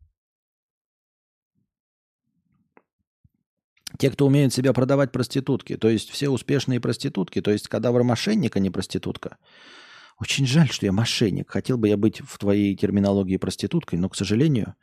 Те, 3.97 4.11
кто 4.11 4.27
умеет 4.27 4.53
себя 4.53 4.73
продавать 4.73 5.11
проститутки, 5.11 5.77
то 5.77 5.89
есть 5.89 6.09
все 6.09 6.29
успешные 6.29 6.79
проститутки, 6.79 7.41
то 7.41 7.51
есть 7.51 7.67
кадавр 7.67 8.03
мошенник, 8.03 8.55
а 8.55 8.59
не 8.59 8.69
проститутка. 8.69 9.37
Очень 10.19 10.45
жаль, 10.45 10.69
что 10.69 10.85
я 10.85 10.91
мошенник. 10.91 11.49
Хотел 11.49 11.77
бы 11.77 11.87
я 11.87 11.95
быть 11.95 12.21
в 12.21 12.37
твоей 12.37 12.75
терминологии 12.75 13.37
проституткой, 13.37 13.97
но, 13.97 14.09
к 14.09 14.15
сожалению, 14.15 14.75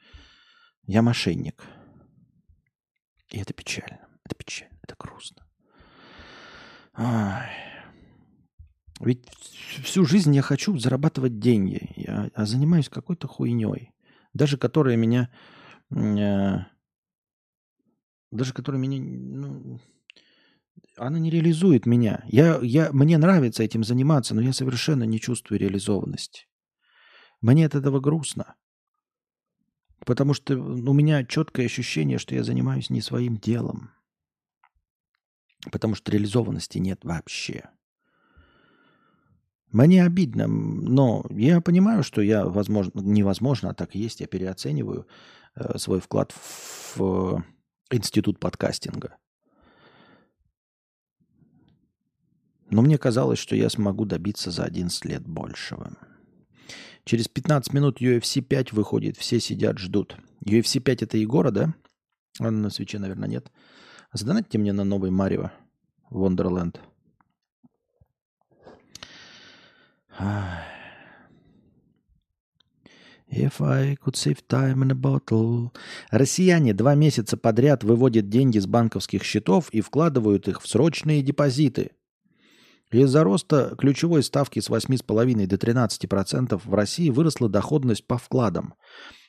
я 0.86 1.02
мошенник. 1.02 1.64
И 3.30 3.38
это 3.38 3.52
печально. 3.52 4.09
Это 4.24 4.34
печально. 4.36 4.78
Это 4.82 4.94
грустно. 4.98 5.46
Ай. 6.94 7.73
Ведь 9.01 9.29
всю 9.83 10.05
жизнь 10.05 10.35
я 10.35 10.43
хочу 10.43 10.79
зарабатывать 10.79 11.39
деньги, 11.39 11.91
я, 11.97 12.31
а 12.35 12.47
занимаюсь 12.47 12.89
какой-то 12.89 13.27
хуйней, 13.27 13.91
даже 14.33 14.57
которая 14.57 14.97
меня, 14.97 15.31
э, 15.91 16.59
даже 18.31 18.53
которая 18.53 18.81
меня, 18.81 19.03
ну, 19.03 19.81
она 20.97 21.19
не 21.19 21.31
реализует 21.31 21.87
меня. 21.87 22.25
Я, 22.29 22.59
я, 22.62 22.93
мне 22.93 23.19
нравится 23.19 23.62
этим 23.62 23.83
заниматься, 23.83 24.35
но 24.35 24.41
я 24.41 24.53
совершенно 24.53 25.05
не 25.05 25.21
чувствую 25.21 25.59
реализованности. 25.59 26.47
Мне 27.41 27.66
от 27.66 27.75
этого 27.75 28.01
грустно. 28.01 28.55
Потому 30.07 30.35
что 30.35 30.57
у 30.57 30.93
меня 30.93 31.25
четкое 31.25 31.66
ощущение, 31.66 32.19
что 32.19 32.35
я 32.35 32.45
занимаюсь 32.45 32.91
не 32.91 33.01
своим 33.01 33.39
делом. 33.39 33.91
Потому 35.73 35.95
что 35.95 36.12
реализованности 36.12 36.79
нет 36.79 37.01
вообще. 37.05 37.71
Мне 39.74 40.05
обидно, 40.05 40.46
но 40.46 41.26
я 41.30 41.60
понимаю, 41.60 42.05
что 42.05 42.22
я, 42.22 42.44
возможно, 42.44 42.92
невозможно, 43.01 43.70
а 43.70 43.74
так 43.74 43.96
и 43.96 43.98
есть, 43.98 44.20
я 44.20 44.28
переоцениваю 44.28 45.09
э, 45.56 45.78
свой 45.78 45.98
вклад 45.98 46.32
в 46.32 47.01
э, 47.01 47.42
институт 47.90 48.38
подкастинга. 48.38 49.16
Но 52.70 52.82
мне 52.82 52.98
казалось, 52.98 53.40
что 53.40 53.56
я 53.56 53.68
смогу 53.68 54.05
добиться 54.05 54.52
за 54.52 54.62
11 54.62 55.05
лет 55.06 55.26
большего. 55.26 55.90
Через 57.02 57.26
15 57.26 57.72
минут 57.72 58.01
UFC 58.01 58.42
5 58.42 58.72
выходит, 58.72 59.16
все 59.16 59.40
сидят, 59.40 59.78
ждут. 59.78 60.16
UFC 60.46 60.78
5 60.78 61.02
это 61.02 61.16
Егора, 61.16 61.51
да? 61.51 61.74
Он 62.38 62.62
на 62.62 62.70
свече, 62.70 63.01
наверное, 63.01 63.28
нет. 63.28 63.51
Задонатьте 64.12 64.56
мне 64.56 64.72
на 64.72 64.84
новый 64.84 65.10
Марио 65.10 65.51
Wonderland. 66.12 66.78
If 73.28 73.61
I 73.61 73.97
could 73.97 74.15
save 74.15 74.47
time 74.49 74.82
in 74.82 74.93
a 74.93 74.95
bottle. 74.95 75.73
Россияне 76.11 76.73
два 76.73 76.95
месяца 76.95 77.36
подряд 77.36 77.82
выводят 77.82 78.28
деньги 78.28 78.59
с 78.59 78.66
банковских 78.66 79.24
счетов 79.24 79.70
и 79.70 79.81
вкладывают 79.81 80.47
их 80.47 80.62
в 80.62 80.69
срочные 80.69 81.23
депозиты. 81.23 81.91
Из-за 82.93 83.24
роста 83.24 83.74
ключевой 83.77 84.23
ставки 84.23 84.61
с 84.61 84.70
8,5 84.70 85.47
до 85.47 85.57
13% 85.57 86.61
в 86.65 86.74
России 86.74 87.11
выросла 87.11 87.49
доходность 87.49 88.07
по 88.07 88.19
вкладам. 88.19 88.74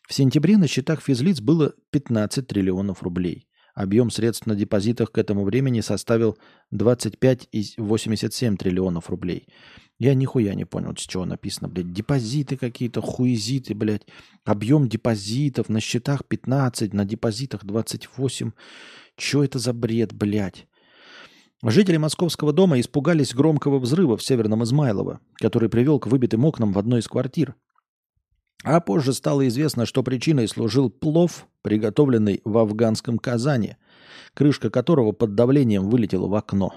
В 0.08 0.14
сентябре 0.14 0.58
на 0.58 0.68
счетах 0.68 1.02
физлиц 1.02 1.42
было 1.42 1.74
15 1.90 2.46
триллионов 2.46 3.02
рублей. 3.02 3.48
Объем 3.76 4.10
средств 4.10 4.48
на 4.48 4.56
депозитах 4.56 5.12
к 5.12 5.18
этому 5.18 5.44
времени 5.44 5.82
составил 5.82 6.38
25,87 6.74 8.56
триллионов 8.56 9.10
рублей. 9.10 9.50
Я 10.00 10.14
нихуя 10.14 10.56
не 10.56 10.64
понял, 10.66 10.96
с 10.98 11.02
чего 11.02 11.26
написано, 11.26 11.68
блядь. 11.68 11.92
Депозиты 11.92 12.56
какие-то, 12.56 13.02
хуизиты, 13.02 13.76
блядь. 13.76 14.08
Объем 14.46 14.88
депозитов 14.88 15.68
на 15.68 15.82
счетах 15.82 16.26
15, 16.26 16.94
на 16.94 17.04
депозитах 17.04 17.66
28. 17.66 18.52
Что 19.18 19.44
это 19.44 19.60
за 19.60 19.74
бред, 19.74 20.14
блядь? 20.14 20.68
Жители 21.62 21.98
Московского 21.98 22.54
дома 22.54 22.80
испугались 22.80 23.34
громкого 23.34 23.80
взрыва 23.80 24.16
в 24.16 24.24
Северном 24.24 24.64
Измайлово, 24.64 25.20
который 25.36 25.68
привел 25.68 26.00
к 26.00 26.08
выбитым 26.08 26.46
окнам 26.46 26.72
в 26.72 26.80
одной 26.80 27.00
из 27.00 27.08
квартир. 27.08 27.56
А 28.66 28.80
позже 28.80 29.14
стало 29.14 29.48
известно, 29.48 29.86
что 29.86 30.02
причиной 30.02 30.48
служил 30.48 30.90
плов, 30.90 31.48
приготовленный 31.62 32.42
в 32.44 32.58
афганском 32.58 33.20
Казани, 33.20 33.78
крышка 34.34 34.72
которого 34.72 35.12
под 35.12 35.36
давлением 35.36 35.88
вылетела 35.88 36.28
в 36.28 36.34
окно. 36.34 36.74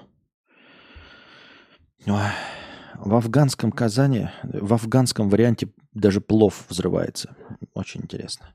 В 2.05 3.15
афганском 3.15 3.73
Казани, 3.73 4.28
в 4.43 4.74
афганском 4.74 5.31
варианте 5.31 5.70
даже 5.94 6.20
плов 6.20 6.66
взрывается. 6.69 7.35
Очень 7.73 8.02
интересно. 8.02 8.52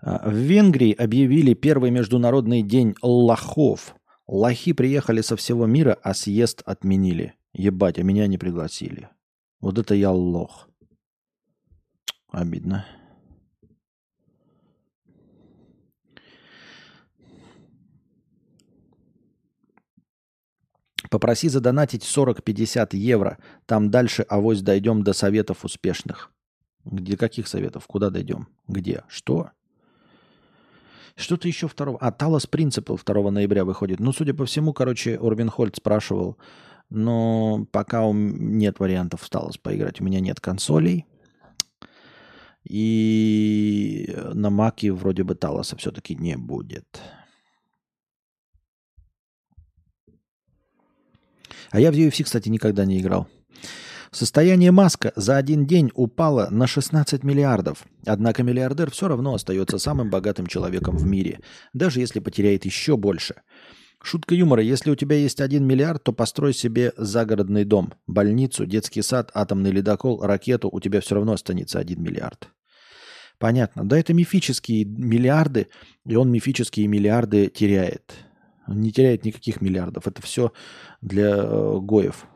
А, 0.00 0.30
в 0.30 0.34
Венгрии 0.34 0.92
объявили 0.92 1.54
первый 1.54 1.90
международный 1.90 2.62
день 2.62 2.94
лохов. 3.02 3.96
Лохи 4.28 4.74
приехали 4.74 5.22
со 5.22 5.36
всего 5.36 5.64
мира, 5.64 5.98
а 6.02 6.12
съезд 6.12 6.62
отменили. 6.66 7.34
Ебать, 7.54 7.98
а 7.98 8.02
меня 8.02 8.26
не 8.26 8.36
пригласили. 8.36 9.08
Вот 9.58 9.78
это 9.78 9.94
я 9.94 10.12
лох. 10.12 10.68
Обидно. 12.30 12.84
Попроси 21.10 21.48
задонатить 21.48 22.04
40-50 22.04 22.94
евро. 22.94 23.38
Там 23.64 23.90
дальше 23.90 24.22
авось 24.28 24.60
дойдем 24.60 25.02
до 25.02 25.14
советов 25.14 25.64
успешных. 25.64 26.30
Где 26.84 27.16
каких 27.16 27.48
советов? 27.48 27.86
Куда 27.86 28.10
дойдем? 28.10 28.48
Где? 28.66 29.04
Что? 29.08 29.52
Что-то 31.18 31.48
еще 31.48 31.66
второго. 31.66 31.98
А, 32.00 32.12
Талос 32.12 32.46
Принципл 32.46 32.96
2 32.96 33.30
ноября 33.32 33.64
выходит. 33.64 33.98
Ну, 33.98 34.12
судя 34.12 34.34
по 34.34 34.46
всему, 34.46 34.72
короче, 34.72 35.18
Орбин 35.20 35.50
Хольд 35.50 35.74
спрашивал, 35.74 36.38
но 36.90 37.66
пока 37.72 38.04
у 38.04 38.14
нет 38.14 38.78
вариантов 38.78 39.22
в 39.22 39.28
Талос 39.28 39.58
поиграть. 39.58 40.00
У 40.00 40.04
меня 40.04 40.20
нет 40.20 40.38
консолей. 40.38 41.06
И 42.62 44.14
на 44.32 44.50
Маке 44.50 44.92
вроде 44.92 45.24
бы 45.24 45.34
Талоса 45.34 45.76
все-таки 45.76 46.14
не 46.14 46.36
будет. 46.36 47.00
А 51.72 51.80
я 51.80 51.90
в 51.90 51.96
UFC, 51.96 52.22
кстати, 52.22 52.48
никогда 52.48 52.84
не 52.84 53.00
играл. 53.00 53.26
Состояние 54.10 54.70
Маска 54.70 55.12
за 55.16 55.36
один 55.36 55.66
день 55.66 55.90
упало 55.94 56.48
на 56.50 56.66
16 56.66 57.24
миллиардов. 57.24 57.84
Однако 58.06 58.42
миллиардер 58.42 58.90
все 58.90 59.08
равно 59.08 59.34
остается 59.34 59.78
самым 59.78 60.08
богатым 60.10 60.46
человеком 60.46 60.96
в 60.96 61.06
мире, 61.06 61.40
даже 61.74 62.00
если 62.00 62.20
потеряет 62.20 62.64
еще 62.64 62.96
больше. 62.96 63.36
Шутка 64.02 64.34
юмора. 64.34 64.62
Если 64.62 64.90
у 64.90 64.94
тебя 64.94 65.16
есть 65.16 65.40
один 65.40 65.66
миллиард, 65.66 66.04
то 66.04 66.12
построй 66.12 66.54
себе 66.54 66.92
загородный 66.96 67.64
дом, 67.64 67.92
больницу, 68.06 68.64
детский 68.64 69.02
сад, 69.02 69.30
атомный 69.34 69.72
ледокол, 69.72 70.22
ракету. 70.22 70.68
У 70.70 70.80
тебя 70.80 71.00
все 71.00 71.16
равно 71.16 71.32
останется 71.32 71.78
один 71.78 72.02
миллиард. 72.02 72.48
Понятно. 73.38 73.84
Да, 73.84 73.98
это 73.98 74.14
мифические 74.14 74.84
миллиарды, 74.84 75.68
и 76.06 76.16
он 76.16 76.30
мифические 76.30 76.86
миллиарды 76.86 77.48
теряет. 77.48 78.14
Он 78.66 78.80
не 78.80 78.92
теряет 78.92 79.24
никаких 79.24 79.60
миллиардов. 79.60 80.06
Это 80.06 80.22
все 80.22 80.52
для 81.00 81.36
э, 81.36 81.78
гоев. 81.80 82.26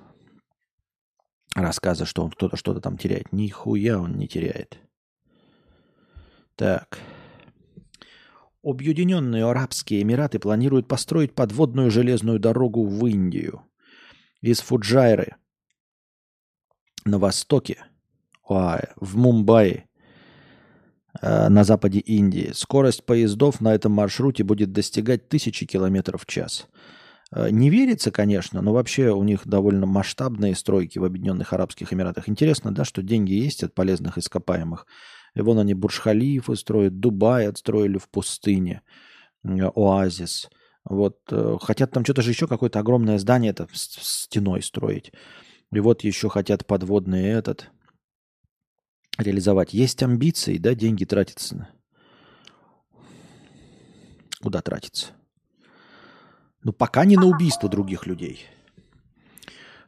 Рассказа, 1.55 2.07
что 2.07 2.25
он 2.25 2.31
кто-то 2.31 2.57
что-то 2.57 2.81
там 2.81 2.97
теряет. 2.97 3.33
Нихуя 3.33 3.99
он 3.99 4.17
не 4.17 4.27
теряет. 4.27 4.79
Так. 6.57 6.99
Объединенные 8.63 9.45
Арабские 9.45 10.03
Эмираты 10.03 10.39
планируют 10.39 10.87
построить 10.87 11.35
подводную 11.35 11.91
железную 11.91 12.39
дорогу 12.39 12.87
в 12.87 13.07
Индию. 13.07 13.63
Из 14.41 14.61
Фуджайры 14.61 15.37
на 17.05 17.19
востоке, 17.19 17.85
в 18.49 19.17
Мумбаи, 19.17 19.85
э, 21.21 21.49
на 21.49 21.65
западе 21.65 21.99
Индии. 22.01 22.51
Скорость 22.55 23.05
поездов 23.05 23.61
на 23.61 23.75
этом 23.75 23.93
маршруте 23.93 24.45
будет 24.45 24.73
достигать 24.73 25.29
тысячи 25.29 25.67
километров 25.67 26.23
в 26.23 26.27
час. 26.27 26.69
Э, 27.35 27.51
не 27.51 27.71
верится, 27.71 28.11
конечно, 28.11 28.63
но 28.63 28.73
вообще 28.73 29.11
у 29.11 29.23
них 29.23 29.47
довольно 29.47 29.87
масштабные 29.87 30.55
стройки 30.55 30.99
в 30.99 31.05
Объединенных 31.05 31.53
Арабских 31.53 31.93
Эмиратах. 31.93 32.29
Интересно, 32.29 32.73
да, 32.73 32.85
что 32.85 33.03
деньги 33.03 33.33
есть 33.33 33.65
от 33.65 33.75
полезных 33.75 34.19
ископаемых– 34.19 34.87
и 35.35 35.41
вон 35.41 35.59
они 35.59 35.75
Бурж-Халифы 35.75 36.57
строят, 36.57 37.01
Дубай 37.01 37.47
отстроили 37.47 37.99
в 37.99 38.09
пустыне, 38.09 38.83
оазис. 39.43 40.51
Вот 40.85 41.21
э, 41.31 41.57
хотят 41.61 41.93
там 41.93 42.05
что-то 42.05 42.23
же 42.23 42.31
еще 42.31 42.49
какое-то 42.49 42.81
огромное 42.81 43.19
здание 43.19 43.51
это 43.51 43.69
стеной 43.73 44.63
строить. 44.63 45.13
И 45.73 45.81
вот 45.81 46.03
еще 46.03 46.29
хотят 46.29 46.67
подводный 46.67 47.25
этот 47.25 47.71
реализовать. 49.17 49.73
Есть 49.73 50.03
амбиции, 50.03 50.59
да, 50.59 50.75
деньги 50.75 51.05
тратятся. 51.05 51.69
Куда 54.43 54.61
тратится? 54.61 55.13
Ну, 56.65 56.73
пока 56.73 57.05
не 57.05 57.17
на 57.17 57.27
убийство 57.27 57.69
других 57.69 58.07
людей. 58.07 58.47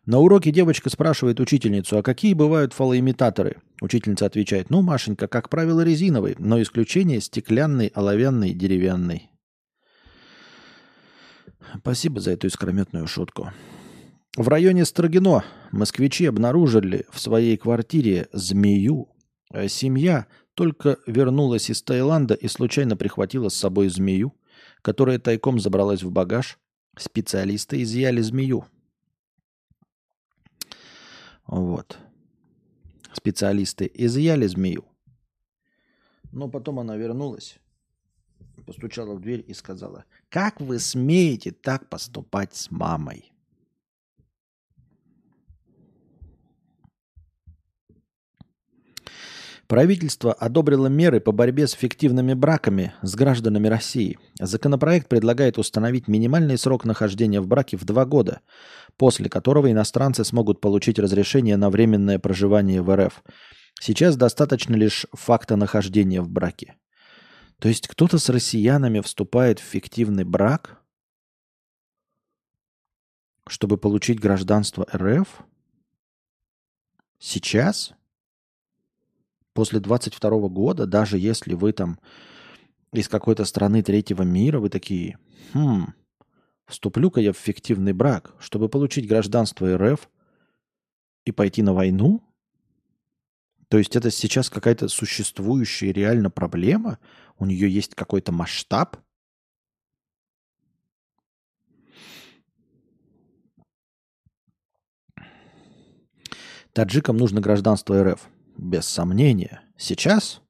На 0.06 0.18
уроке 0.18 0.51
девочка 0.51 0.90
спрашивает 0.90 1.40
учительницу, 1.40 1.96
а 1.96 2.02
какие 2.02 2.34
бывают 2.34 2.74
фалоимитаторы? 2.74 3.56
Учительница 3.80 4.26
отвечает, 4.26 4.68
ну, 4.68 4.82
Машенька, 4.82 5.28
как 5.28 5.48
правило, 5.48 5.80
резиновый, 5.80 6.34
но 6.38 6.60
исключение 6.60 7.20
стеклянный, 7.20 7.86
оловянный, 7.88 8.52
деревянный. 8.52 9.30
Спасибо 11.78 12.20
за 12.20 12.32
эту 12.32 12.48
искрометную 12.48 13.06
шутку. 13.06 13.51
В 14.36 14.48
районе 14.48 14.84
Строгино 14.84 15.44
москвичи 15.70 16.26
обнаружили 16.26 17.06
в 17.10 17.20
своей 17.20 17.56
квартире 17.56 18.28
змею. 18.32 19.09
Семья 19.68 20.26
только 20.55 20.98
вернулась 21.06 21.70
из 21.70 21.82
Таиланда 21.82 22.34
и 22.34 22.48
случайно 22.48 22.96
прихватила 22.96 23.48
с 23.48 23.55
собой 23.55 23.88
змею, 23.88 24.34
которая 24.82 25.18
тайком 25.18 25.59
забралась 25.59 26.02
в 26.02 26.10
багаж. 26.10 26.59
Специалисты 26.97 27.83
изъяли 27.83 28.23
змею. 28.23 28.65
Вот. 31.47 31.99
Специалисты 33.12 33.91
изъяли 33.93 34.47
змею. 34.47 34.85
Но 36.33 36.49
потом 36.49 36.79
она 36.79 36.97
вернулась, 36.97 37.59
постучала 38.66 39.15
в 39.15 39.21
дверь 39.21 39.45
и 39.47 39.55
сказала, 39.55 40.05
как 40.29 40.61
вы 40.61 40.79
смеете 40.79 41.53
так 41.53 41.89
поступать 41.89 42.55
с 42.55 42.71
мамой? 42.71 43.34
Правительство 49.66 50.32
одобрило 50.32 50.89
меры 50.89 51.20
по 51.20 51.32
борьбе 51.32 51.66
с 51.66 51.73
фиктивными 51.73 52.35
браками 52.35 52.93
с 53.01 53.15
гражданами 53.15 53.69
России. 53.69 54.19
Законопроект 54.39 55.09
предлагает 55.09 55.59
установить 55.59 56.07
минимальный 56.07 56.59
срок 56.59 56.85
нахождения 56.85 57.41
в 57.41 57.47
браке 57.47 57.78
в 57.78 57.85
два 57.85 58.05
года, 58.05 58.41
после 58.99 59.31
которого 59.31 59.70
иностранцы 59.70 60.23
смогут 60.24 60.61
получить 60.61 60.99
разрешение 60.99 61.57
на 61.57 61.70
временное 61.70 62.19
проживание 62.19 62.82
в 62.82 62.95
РФ. 62.95 63.23
Сейчас 63.81 64.16
достаточно 64.16 64.74
лишь 64.74 65.07
факта 65.12 65.57
нахождения 65.57 66.20
в 66.20 66.28
браке. 66.28 66.77
То 67.59 67.69
есть 67.69 67.89
кто-то 67.89 68.19
с 68.19 68.28
россиянами 68.28 69.01
вступает 69.01 69.61
в 69.61 69.62
фиктивный 69.62 70.24
брак, 70.24 70.82
чтобы 73.49 73.78
получить 73.78 74.20
гражданство 74.20 74.86
РФ? 74.95 75.28
Сейчас? 77.19 77.95
После 79.55 79.81
22 79.81 80.48
года, 80.48 80.86
даже 80.86 81.18
если 81.18 81.55
вы 81.55 81.72
там 81.72 81.98
из 82.93 83.09
какой-то 83.09 83.44
страны 83.44 83.82
третьего 83.82 84.22
мира, 84.22 84.60
вы 84.60 84.68
такие, 84.68 85.18
хм, 85.55 85.86
вступлю-ка 86.66 87.20
я 87.20 87.32
в 87.32 87.39
фиктивный 87.39 87.93
брак, 87.93 88.35
чтобы 88.39 88.68
получить 88.68 89.09
гражданство 89.09 89.78
РФ 89.78 90.10
и 91.24 91.32
пойти 91.32 91.62
на 91.62 91.72
войну? 91.72 92.22
То 93.68 93.78
есть 93.78 93.97
это 93.97 94.10
сейчас 94.10 94.51
какая-то 94.51 94.89
существующая 94.89 95.93
реально 95.93 96.31
проблема? 96.31 96.98
У 97.39 97.47
нее 97.47 97.68
есть 97.68 97.94
какой-то 97.94 98.31
масштаб? 98.31 98.97
Таджикам 106.72 107.16
нужно 107.16 107.40
гражданство 107.40 108.02
РФ. 108.02 108.28
Без 108.56 108.86
сомнения. 108.86 109.62
Сейчас? 109.76 110.40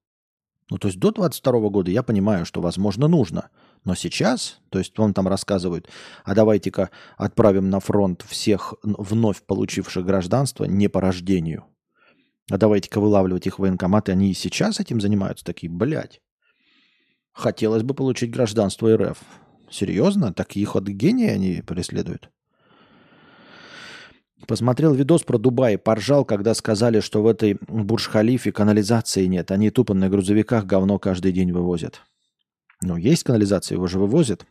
Ну, 0.71 0.79
то 0.79 0.89
есть 0.89 0.99
до 0.99 1.11
22 1.11 1.69
года 1.71 1.91
я 1.91 2.03
понимаю, 2.03 2.47
что, 2.47 2.61
возможно, 2.61 3.09
нужно. 3.09 3.51
Но 3.85 3.95
сейчас, 3.95 4.61
то 4.71 4.79
есть 4.79 4.99
он 4.99 5.13
там 5.13 5.29
рассказывает, 5.29 5.89
а 6.25 6.35
давайте-ка 6.35 6.91
отправим 7.17 7.69
на 7.69 7.81
фронт 7.81 8.25
всех 8.27 8.75
вновь 8.83 9.43
получивших 9.43 10.07
гражданство 10.07 10.65
не 10.65 10.89
по 10.89 11.01
рождению. 11.01 11.65
А 12.51 12.59
давайте-ка 12.59 13.01
вылавливать 13.01 13.47
их 13.47 13.59
военкоматы. 13.59 14.13
Они 14.13 14.31
и 14.31 14.35
сейчас 14.35 14.81
этим 14.81 15.01
занимаются. 15.01 15.45
Такие, 15.45 15.71
блядь. 15.71 16.21
Хотелось 17.33 17.83
бы 17.83 17.95
получить 17.95 18.31
гражданство 18.31 18.95
РФ. 18.97 19.19
Серьезно? 19.71 20.33
Таких 20.33 20.75
вот 20.75 20.85
гений 20.85 21.29
они 21.29 21.63
преследуют? 21.63 22.31
Посмотрел 24.47 24.93
видос 24.95 25.23
про 25.23 25.39
Дубай, 25.39 25.79
поржал, 25.79 26.25
когда 26.25 26.55
сказали, 26.55 27.01
что 27.01 27.23
в 27.23 27.27
этой 27.27 27.55
Бурж-Халифе 27.55 28.53
канализации 28.53 29.27
нет. 29.27 29.51
Они 29.51 29.71
тупо 29.71 29.95
на 29.95 30.09
грузовиках 30.09 30.67
говно 30.67 30.99
каждый 30.99 31.33
день 31.33 31.53
вывозят. 31.53 32.03
Ну, 32.83 32.97
есть 32.97 33.25
канализация, 33.25 33.77
его 33.77 33.87
же 33.87 33.99
вывозят. 33.99 34.45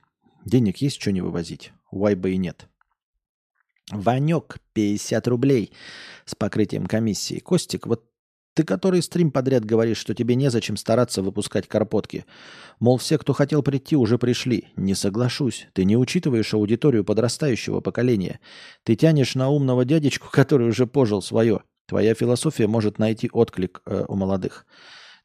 Денег 0.46 0.78
есть, 0.78 1.00
что 1.00 1.12
не 1.12 1.22
вывозить. 1.22 1.72
Why 1.94 2.16
бы 2.16 2.32
и 2.32 2.38
нет. 2.38 2.68
Ванек, 3.92 4.58
50 4.74 5.28
рублей 5.28 5.74
с 6.26 6.36
покрытием 6.36 6.86
комиссии. 6.86 7.40
Костик, 7.40 7.86
вот 7.86 8.06
ты 8.54 8.64
который 8.64 9.02
стрим 9.02 9.32
подряд 9.32 9.66
говоришь, 9.66 9.98
что 9.98 10.14
тебе 10.14 10.36
незачем 10.36 10.78
стараться 10.78 11.22
выпускать 11.22 11.68
карпотки. 11.68 12.26
Мол, 12.80 12.98
все, 12.98 13.18
кто 13.18 13.34
хотел 13.34 13.64
прийти, 13.64 13.96
уже 13.96 14.18
пришли. 14.18 14.68
Не 14.76 14.94
соглашусь. 14.96 15.68
Ты 15.74 15.86
не 15.86 15.98
учитываешь 15.98 16.54
аудиторию 16.54 17.04
подрастающего 17.04 17.80
поколения. 17.80 18.40
Ты 18.84 18.96
тянешь 18.96 19.36
на 19.36 19.50
умного 19.50 19.86
дядечку, 19.86 20.28
который 20.32 20.68
уже 20.68 20.86
пожил 20.86 21.22
свое. 21.22 21.62
Твоя 21.88 22.14
философия 22.14 22.68
может 22.68 23.00
найти 23.00 23.30
отклик 23.32 23.82
э, 23.86 24.06
у 24.08 24.16
молодых. 24.16 24.66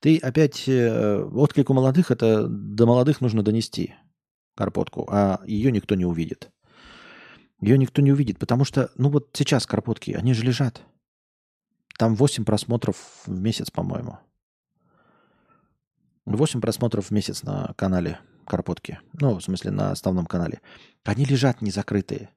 Ты 0.00 0.18
опять... 0.18 0.64
Э, 0.66 1.22
отклик 1.22 1.70
у 1.70 1.74
молодых, 1.74 2.10
это 2.10 2.46
до 2.48 2.86
молодых 2.86 3.20
нужно 3.20 3.42
донести 3.42 3.94
карпотку, 4.56 5.06
а 5.08 5.40
ее 5.46 5.70
никто 5.70 5.94
не 5.94 6.04
увидит. 6.04 6.50
Ее 7.60 7.78
никто 7.78 8.02
не 8.02 8.12
увидит, 8.12 8.38
потому 8.38 8.64
что, 8.64 8.90
ну 8.96 9.08
вот 9.08 9.30
сейчас 9.32 9.66
карпотки, 9.66 10.12
они 10.12 10.32
же 10.34 10.44
лежат. 10.44 10.82
Там 11.98 12.14
8 12.14 12.44
просмотров 12.44 12.96
в 13.26 13.28
месяц, 13.28 13.72
по-моему. 13.72 14.18
8 16.26 16.60
просмотров 16.60 17.06
в 17.06 17.10
месяц 17.10 17.42
на 17.42 17.74
канале 17.76 18.20
Карпотки. 18.46 19.00
Ну, 19.20 19.34
в 19.34 19.42
смысле, 19.42 19.72
на 19.72 19.90
основном 19.90 20.24
канале. 20.24 20.60
Они 21.04 21.24
лежат 21.24 21.60
не 21.60 21.72
закрытые. 21.72 22.30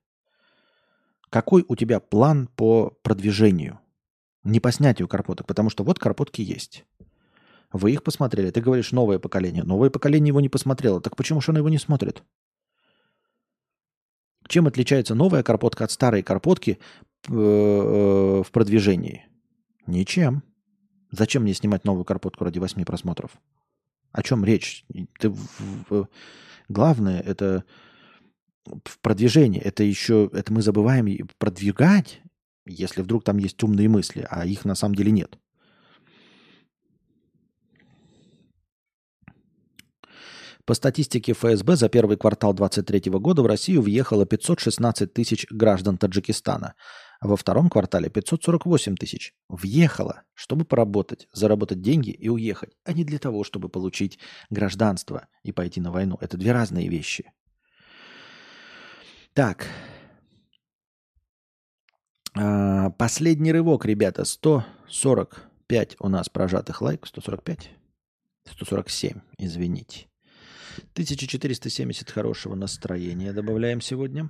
Какой 1.29 1.63
у 1.67 1.75
тебя 1.75 1.99
план 1.99 2.47
по 2.47 2.89
продвижению? 3.03 3.79
Не 4.43 4.59
по 4.59 4.71
снятию 4.71 5.07
карпоток, 5.07 5.45
потому 5.45 5.69
что 5.69 5.83
вот 5.83 5.99
карпотки 5.99 6.41
есть. 6.41 6.83
Вы 7.71 7.91
их 7.91 8.03
посмотрели. 8.03 8.49
Ты 8.49 8.61
говоришь 8.61 8.91
новое 8.91 9.19
поколение. 9.19 9.63
Новое 9.63 9.91
поколение 9.91 10.29
его 10.29 10.41
не 10.41 10.49
посмотрело. 10.49 10.99
Так 11.01 11.15
почему 11.15 11.39
же 11.39 11.51
оно 11.51 11.59
его 11.59 11.69
не 11.69 11.77
смотрит? 11.77 12.23
Чем 14.47 14.65
отличается 14.65 15.13
новая 15.13 15.43
карпотка 15.43 15.83
от 15.83 15.91
старой 15.91 16.23
карпотки 16.23 16.79
э, 17.29 17.31
в 17.31 18.51
продвижении? 18.51 19.30
Ничем. 19.87 20.43
Зачем 21.11 21.43
мне 21.43 21.53
снимать 21.53 21.83
новую 21.83 22.05
карпотку 22.05 22.45
ради 22.45 22.59
8 22.59 22.83
просмотров? 22.85 23.31
О 24.11 24.23
чем 24.23 24.45
речь? 24.45 24.85
Ты, 25.19 25.33
главное, 26.69 27.19
это 27.19 27.65
в 28.65 28.99
продвижении. 28.99 29.59
Это 29.59 29.83
еще, 29.83 30.29
это 30.33 30.53
мы 30.53 30.61
забываем 30.61 31.27
продвигать, 31.37 32.21
если 32.65 33.01
вдруг 33.01 33.23
там 33.23 33.37
есть 33.37 33.61
умные 33.63 33.89
мысли, 33.89 34.25
а 34.29 34.45
их 34.45 34.65
на 34.65 34.75
самом 34.75 34.95
деле 34.95 35.11
нет. 35.11 35.37
По 40.65 40.73
статистике 40.73 41.33
ФСБ 41.33 41.75
за 41.75 41.89
первый 41.89 42.17
квартал 42.17 42.53
2023 42.53 43.11
года 43.19 43.41
в 43.41 43.45
Россию 43.45 43.81
въехало 43.81 44.25
516 44.25 45.13
тысяч 45.13 45.47
граждан 45.49 45.97
Таджикистана, 45.97 46.75
а 47.19 47.27
во 47.27 47.35
втором 47.35 47.69
квартале 47.69 48.09
548 48.09 48.95
тысяч. 48.95 49.33
Въехало, 49.49 50.23
чтобы 50.33 50.65
поработать, 50.65 51.27
заработать 51.33 51.81
деньги 51.81 52.11
и 52.11 52.29
уехать, 52.29 52.73
а 52.83 52.93
не 52.93 53.03
для 53.03 53.17
того, 53.17 53.43
чтобы 53.43 53.69
получить 53.69 54.19
гражданство 54.49 55.27
и 55.43 55.51
пойти 55.51 55.81
на 55.81 55.91
войну. 55.91 56.17
Это 56.21 56.37
две 56.37 56.51
разные 56.51 56.87
вещи. 56.87 57.31
Так. 59.33 59.67
А, 62.35 62.91
последний 62.91 63.51
рывок, 63.51 63.85
ребята. 63.85 64.25
145 64.25 65.95
у 65.99 66.07
нас 66.07 66.29
прожатых 66.29 66.81
лайков. 66.81 67.09
145? 67.09 67.71
147, 68.45 69.21
извините. 69.37 70.10
1470 70.93 72.09
хорошего 72.09 72.55
настроения 72.55 73.33
добавляем 73.33 73.81
сегодня. 73.81 74.29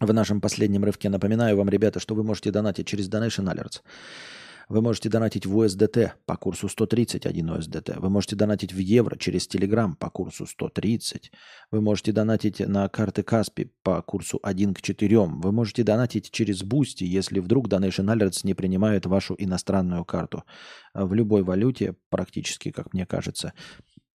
В 0.00 0.12
нашем 0.12 0.40
последнем 0.40 0.84
рывке 0.84 1.10
напоминаю 1.10 1.56
вам, 1.56 1.68
ребята, 1.68 2.00
что 2.00 2.14
вы 2.14 2.22
можете 2.22 2.50
донатить 2.50 2.86
через 2.86 3.10
Donation 3.10 3.52
Alerts. 3.52 3.82
Вы 4.70 4.82
можете 4.82 5.08
донатить 5.08 5.46
в 5.46 5.60
USDT 5.60 6.12
по 6.26 6.36
курсу 6.36 6.68
131 6.68 7.50
USDT. 7.50 7.98
Вы 7.98 8.08
можете 8.08 8.36
донатить 8.36 8.72
в 8.72 8.78
евро 8.78 9.18
через 9.18 9.48
Telegram 9.48 9.96
по 9.96 10.10
курсу 10.10 10.46
130. 10.46 11.32
Вы 11.72 11.80
можете 11.80 12.12
донатить 12.12 12.60
на 12.60 12.88
карты 12.88 13.24
Каспи 13.24 13.72
по 13.82 14.00
курсу 14.00 14.38
1 14.40 14.74
к 14.74 14.80
4. 14.80 15.18
Вы 15.18 15.50
можете 15.50 15.82
донатить 15.82 16.30
через 16.30 16.62
Boosty, 16.62 17.02
если 17.04 17.40
вдруг 17.40 17.66
Donation 17.66 18.06
Alerts 18.06 18.42
не 18.44 18.54
принимает 18.54 19.06
вашу 19.06 19.34
иностранную 19.36 20.04
карту. 20.04 20.44
В 20.94 21.14
любой 21.14 21.42
валюте, 21.42 21.96
практически, 22.08 22.70
как 22.70 22.94
мне 22.94 23.06
кажется, 23.06 23.54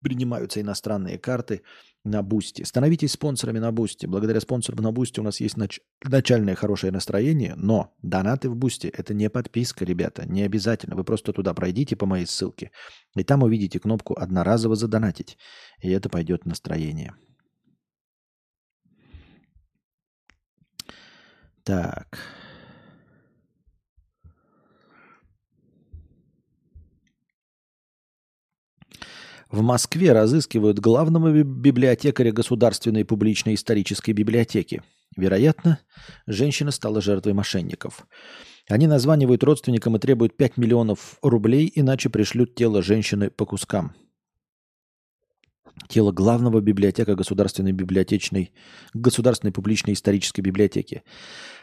принимаются 0.05 0.61
иностранные 0.61 1.17
карты 1.17 1.63
на 2.03 2.21
Boosty. 2.21 2.61
Становитесь 2.61 3.13
спонсорами 3.13 3.57
на 3.57 3.71
Boosty. 3.71 4.05
Благодаря 4.05 4.39
спонсорам 4.39 4.83
на 4.83 4.91
Boosty 4.91 5.19
у 5.19 5.23
нас 5.23 5.39
есть 5.39 5.57
нач... 5.57 5.79
начальное 6.03 6.53
хорошее 6.53 6.93
настроение, 6.93 7.55
но 7.57 7.95
донаты 8.03 8.51
в 8.51 8.55
Boosty– 8.55 8.85
это 8.97 9.15
не 9.15 9.31
подписка, 9.31 9.83
ребята, 9.83 10.27
не 10.27 10.43
обязательно. 10.43 10.95
Вы 10.95 11.03
просто 11.03 11.33
туда 11.33 11.55
пройдите 11.55 11.95
по 11.95 12.05
моей 12.05 12.27
ссылке, 12.27 12.69
и 13.15 13.23
там 13.23 13.41
увидите 13.41 13.79
кнопку 13.79 14.13
«Одноразово 14.13 14.75
задонатить», 14.75 15.39
и 15.81 15.89
это 15.89 16.07
пойдет 16.07 16.45
настроение. 16.45 17.15
Так. 21.63 22.19
В 29.49 29.61
Москве 29.61 30.11
разыскивают 30.11 30.79
главного 30.79 31.31
библиотекаря 31.43 32.31
Государственной 32.31 33.05
публичной 33.05 33.55
исторической 33.55 34.11
библиотеки. 34.11 34.81
Вероятно, 35.15 35.79
женщина 36.27 36.71
стала 36.71 37.01
жертвой 37.01 37.33
мошенников. 37.33 38.07
Они 38.67 38.87
названивают 38.87 39.43
родственникам 39.43 39.95
и 39.95 39.99
требуют 39.99 40.35
5 40.35 40.57
миллионов 40.57 41.17
рублей, 41.21 41.71
иначе 41.73 42.09
пришлют 42.09 42.55
тело 42.55 42.81
женщины 42.81 43.29
по 43.29 43.45
кускам 43.45 43.93
тело 45.87 46.11
главного 46.11 46.61
библиотека 46.61 47.15
Государственной 47.15 47.71
библиотечной, 47.71 48.51
Государственной 48.93 49.51
публичной 49.51 49.93
исторической 49.93 50.41
библиотеки. 50.41 51.03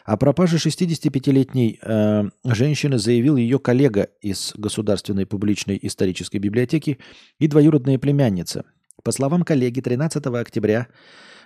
О 0.05 0.17
пропаже 0.17 0.57
65-летней 0.57 1.79
э, 1.81 2.29
женщины 2.45 2.97
заявил 2.97 3.37
ее 3.37 3.59
коллега 3.59 4.09
из 4.21 4.53
Государственной 4.55 5.25
публичной 5.25 5.79
исторической 5.81 6.37
библиотеки 6.37 6.99
и 7.39 7.47
двоюродная 7.47 7.97
племянница. 7.97 8.65
По 9.03 9.11
словам 9.11 9.43
коллеги, 9.43 9.81
13 9.81 10.25
октября 10.27 10.87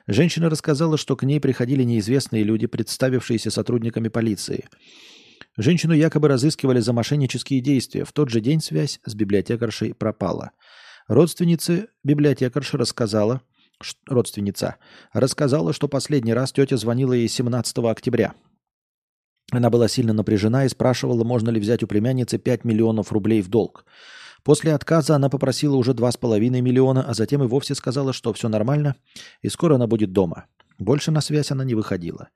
женщина 0.06 0.50
рассказала, 0.50 0.98
что 0.98 1.16
к 1.16 1.24
ней 1.24 1.40
приходили 1.40 1.84
неизвестные 1.84 2.44
люди, 2.44 2.68
представившиеся 2.68 3.52
сотрудниками 3.52 4.10
полиции. 4.10 4.66
Женщину 5.56 5.94
якобы 5.94 6.28
разыскивали 6.28 6.80
за 6.80 6.94
мошеннические 6.94 7.62
действия. 7.62 8.06
В 8.06 8.12
тот 8.12 8.30
же 8.30 8.42
день 8.42 8.62
связь 8.62 9.00
с 9.06 9.16
библиотекаршей 9.16 9.94
пропала– 9.94 10.52
Родственница 11.08 11.88
библиотекарша 12.04 12.78
рассказала, 12.78 13.42
родственница 14.10 14.76
рассказала, 15.14 15.72
что 15.72 15.88
последний 15.88 16.34
раз 16.34 16.52
тетя 16.52 16.76
звонила 16.76 17.14
ей 17.14 17.30
17 17.30 17.78
октября. 17.78 18.34
Она 19.50 19.70
была 19.70 19.88
сильно 19.88 20.12
напряжена 20.12 20.66
и 20.66 20.70
спрашивала, 20.70 21.24
можно 21.24 21.50
ли 21.50 21.62
взять 21.62 21.82
у 21.82 21.88
племянницы 21.88 22.38
5 22.38 22.66
миллионов 22.66 23.14
рублей 23.14 23.42
в 23.42 23.48
долг. 23.48 23.86
После 24.44 24.74
отказа 24.74 25.16
она 25.16 25.30
попросила 25.30 25.78
уже 25.78 25.94
2,5 25.94 26.40
миллиона, 26.60 27.04
а 27.04 27.14
затем 27.14 27.42
и 27.42 27.48
вовсе 27.48 27.74
сказала, 27.74 28.12
что 28.12 28.34
все 28.34 28.50
нормально 28.50 28.98
и 29.42 29.48
скоро 29.48 29.76
она 29.76 29.88
будет 29.88 30.12
дома. 30.12 30.48
Больше 30.78 31.12
на 31.12 31.22
связь 31.22 31.52
она 31.52 31.64
не 31.64 31.74
выходила. 31.74 32.28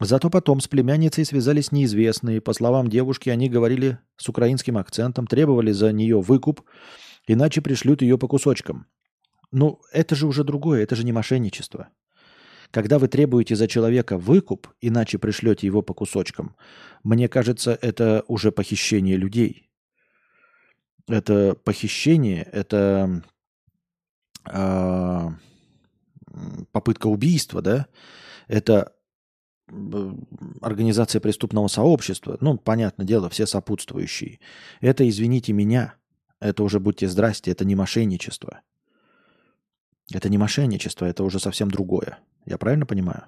Зато 0.00 0.28
потом 0.28 0.58
с 0.58 0.66
племянницей 0.66 1.24
связались 1.24 1.70
неизвестные. 1.70 2.40
По 2.40 2.52
словам 2.52 2.90
девушки, 2.90 3.30
они 3.30 3.48
говорили 3.48 3.98
с 4.16 4.28
украинским 4.28 4.76
акцентом, 4.76 5.28
требовали 5.28 5.70
за 5.70 5.92
нее 5.92 6.20
выкуп– 6.20 6.62
Иначе 7.26 7.60
пришлют 7.60 8.02
ее 8.02 8.18
по 8.18 8.28
кусочкам. 8.28 8.86
Ну, 9.52 9.80
это 9.92 10.14
же 10.14 10.26
уже 10.26 10.44
другое, 10.44 10.82
это 10.82 10.96
же 10.96 11.04
не 11.04 11.12
мошенничество. 11.12 11.88
Когда 12.70 12.98
вы 12.98 13.08
требуете 13.08 13.54
за 13.54 13.68
человека 13.68 14.18
выкуп, 14.18 14.68
иначе 14.80 15.18
пришлете 15.18 15.66
его 15.66 15.82
по 15.82 15.94
кусочкам, 15.94 16.56
мне 17.04 17.28
кажется, 17.28 17.78
это 17.80 18.24
уже 18.26 18.50
похищение 18.50 19.16
людей. 19.16 19.70
Это 21.08 21.54
похищение, 21.54 22.42
это 22.42 23.22
э, 24.50 25.28
попытка 26.72 27.06
убийства, 27.06 27.62
да? 27.62 27.86
Это 28.48 28.92
организация 30.60 31.20
преступного 31.20 31.68
сообщества. 31.68 32.38
Ну, 32.40 32.56
понятное 32.56 33.06
дело, 33.06 33.28
все 33.28 33.46
сопутствующие. 33.46 34.38
Это, 34.80 35.08
извините 35.08 35.52
меня, 35.52 35.94
это 36.40 36.62
уже 36.62 36.80
будьте 36.80 37.08
здрасте, 37.08 37.50
это 37.50 37.64
не 37.64 37.74
мошенничество. 37.74 38.60
Это 40.12 40.28
не 40.28 40.38
мошенничество, 40.38 41.04
это 41.06 41.24
уже 41.24 41.40
совсем 41.40 41.70
другое. 41.70 42.18
Я 42.44 42.58
правильно 42.58 42.86
понимаю? 42.86 43.24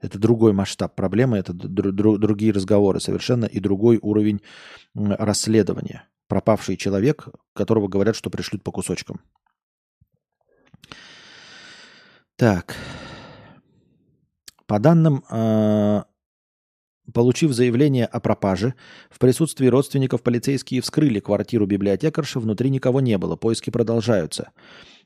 Это 0.00 0.18
другой 0.18 0.52
масштаб 0.52 0.94
проблемы, 0.94 1.38
это 1.38 1.52
др- 1.52 1.92
др- 1.92 2.18
другие 2.18 2.52
разговоры 2.52 3.00
совершенно 3.00 3.44
и 3.44 3.60
другой 3.60 3.98
уровень 4.00 4.40
расследования. 4.94 6.08
Пропавший 6.26 6.76
человек, 6.76 7.28
которого 7.54 7.88
говорят, 7.88 8.16
что 8.16 8.30
пришлют 8.30 8.62
по 8.62 8.72
кусочкам. 8.72 9.20
Так. 12.36 12.76
По 14.66 14.78
данным 14.78 15.24
э, 15.28 16.02
Получив 17.12 17.52
заявление 17.52 18.06
о 18.06 18.20
пропаже, 18.20 18.74
в 19.10 19.18
присутствии 19.18 19.66
родственников 19.66 20.22
полицейские 20.22 20.80
вскрыли 20.80 21.20
квартиру 21.20 21.66
библиотекарши, 21.66 22.38
внутри 22.38 22.70
никого 22.70 23.00
не 23.00 23.16
было, 23.18 23.36
поиски 23.36 23.70
продолжаются. 23.70 24.50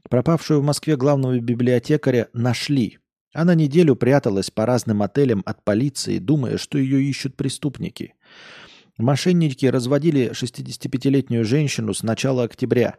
Пропавшую 0.09 0.61
в 0.61 0.65
Москве 0.65 0.97
главного 0.97 1.39
библиотекаря 1.39 2.29
нашли. 2.33 2.99
Она 3.33 3.55
неделю 3.55 3.97
пряталась 3.97 4.51
по 4.51 4.67
разным 4.67 5.03
отелям 5.03 5.43
от 5.47 5.65
полиции, 5.65 6.19
думая, 6.19 6.59
что 6.59 6.79
ее 6.79 7.03
ищут 7.03 7.37
преступники. 7.37 8.15
Мошенники 8.97 9.67
разводили 9.67 10.31
65-летнюю 10.31 11.45
женщину 11.45 11.95
с 11.95 12.03
начала 12.03 12.45
октября. 12.45 12.97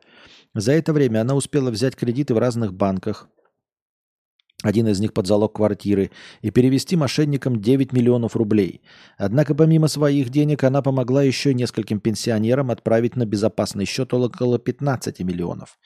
За 0.54 0.74
это 0.74 0.92
время 0.92 1.22
она 1.22 1.36
успела 1.36 1.70
взять 1.72 1.96
кредиты 1.96 2.34
в 2.34 2.38
разных 2.38 2.74
банках, 2.74 3.30
один 4.64 4.88
из 4.88 5.00
них 5.00 5.14
под 5.14 5.28
залог 5.28 5.54
квартиры, 5.54 6.12
и 6.42 6.50
перевести 6.50 6.96
мошенникам 6.96 7.62
9 7.62 7.94
миллионов 7.94 8.36
рублей. 8.36 8.82
Однако 9.18 9.54
помимо 9.54 9.88
своих 9.88 10.30
денег 10.30 10.64
она 10.64 10.82
помогла 10.82 11.24
еще 11.24 11.54
нескольким 11.54 12.00
пенсионерам 12.00 12.72
отправить 12.72 13.16
на 13.16 13.26
безопасный 13.26 13.86
счет 13.86 14.14
около 14.14 14.58
15 14.58 15.20
миллионов. 15.22 15.78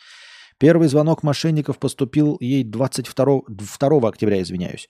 Первый 0.59 0.87
звонок 0.89 1.23
мошенников 1.23 1.79
поступил 1.79 2.37
ей 2.39 2.63
22, 2.63 3.41
2 3.47 4.09
октября, 4.09 4.41
извиняюсь. 4.41 4.87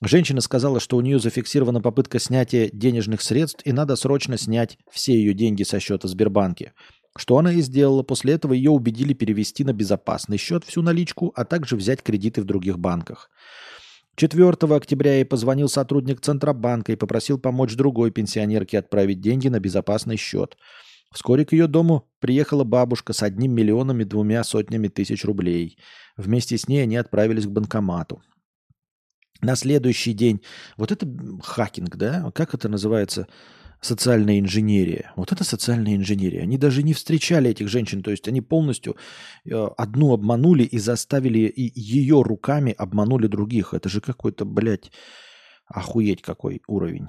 Женщина 0.00 0.40
сказала, 0.40 0.78
что 0.78 0.96
у 0.96 1.00
нее 1.00 1.18
зафиксирована 1.18 1.80
попытка 1.80 2.20
снятия 2.20 2.70
денежных 2.72 3.20
средств 3.20 3.62
и 3.64 3.72
надо 3.72 3.96
срочно 3.96 4.38
снять 4.38 4.78
все 4.92 5.14
ее 5.14 5.34
деньги 5.34 5.64
со 5.64 5.80
счета 5.80 6.06
Сбербанке– 6.08 6.72
что 7.18 7.36
она 7.36 7.52
и 7.52 7.60
сделала. 7.60 8.02
После 8.02 8.34
этого 8.34 8.52
ее 8.52 8.70
убедили 8.70 9.12
перевести 9.12 9.64
на 9.64 9.72
безопасный 9.72 10.38
счет 10.38 10.64
всю 10.64 10.82
наличку, 10.82 11.32
а 11.34 11.44
также 11.44 11.76
взять 11.76 12.02
кредиты 12.02 12.40
в 12.40 12.44
других 12.44 12.78
банках. 12.78 13.28
4 14.16 14.48
октября 14.48 15.16
ей 15.16 15.24
позвонил 15.24 15.68
сотрудник 15.68 16.20
Центробанка 16.20 16.92
и 16.92 16.96
попросил 16.96 17.38
помочь 17.38 17.74
другой 17.74 18.10
пенсионерке 18.10 18.78
отправить 18.78 19.20
деньги 19.20 19.48
на 19.48 19.60
безопасный 19.60 20.16
счет. 20.16 20.56
Вскоре 21.12 21.44
к 21.44 21.52
ее 21.52 21.66
дому 21.66 22.08
приехала 22.20 22.64
бабушка 22.64 23.12
с 23.12 23.22
одним 23.22 23.52
миллионом 23.52 24.00
и 24.00 24.04
двумя 24.04 24.44
сотнями 24.44 24.88
тысяч 24.88 25.24
рублей. 25.24 25.78
Вместе 26.16 26.56
с 26.56 26.68
ней 26.68 26.82
они 26.82 26.96
отправились 26.96 27.46
к 27.46 27.50
банкомату. 27.50 28.22
На 29.40 29.56
следующий 29.56 30.12
день, 30.14 30.42
вот 30.76 30.90
это 30.92 31.08
хакинг, 31.42 31.96
да, 31.96 32.30
как 32.34 32.54
это 32.54 32.68
называется, 32.68 33.28
социальная 33.80 34.38
инженерия. 34.40 35.12
Вот 35.16 35.32
это 35.32 35.44
социальная 35.44 35.96
инженерия. 35.96 36.42
Они 36.42 36.58
даже 36.58 36.82
не 36.82 36.94
встречали 36.94 37.50
этих 37.50 37.68
женщин, 37.68 38.02
то 38.02 38.10
есть 38.10 38.26
они 38.28 38.40
полностью 38.40 38.96
э, 39.44 39.68
одну 39.76 40.12
обманули 40.12 40.64
и 40.64 40.78
заставили 40.78 41.40
и 41.40 41.80
ее 41.80 42.22
руками 42.22 42.74
обманули 42.76 43.26
других. 43.26 43.74
Это 43.74 43.88
же 43.88 44.00
какой-то, 44.00 44.44
блядь, 44.44 44.90
охуеть 45.66 46.22
какой 46.22 46.62
уровень. 46.66 47.08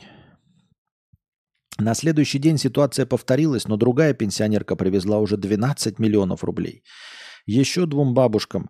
На 1.79 1.93
следующий 1.93 2.39
день 2.39 2.57
ситуация 2.57 3.05
повторилась, 3.05 3.67
но 3.67 3.77
другая 3.77 4.13
пенсионерка 4.13 4.75
привезла 4.75 5.19
уже 5.19 5.37
12 5.37 5.97
миллионов 5.97 6.43
рублей. 6.43 6.83
Еще 7.45 7.85
двум 7.85 8.13
бабушкам 8.13 8.69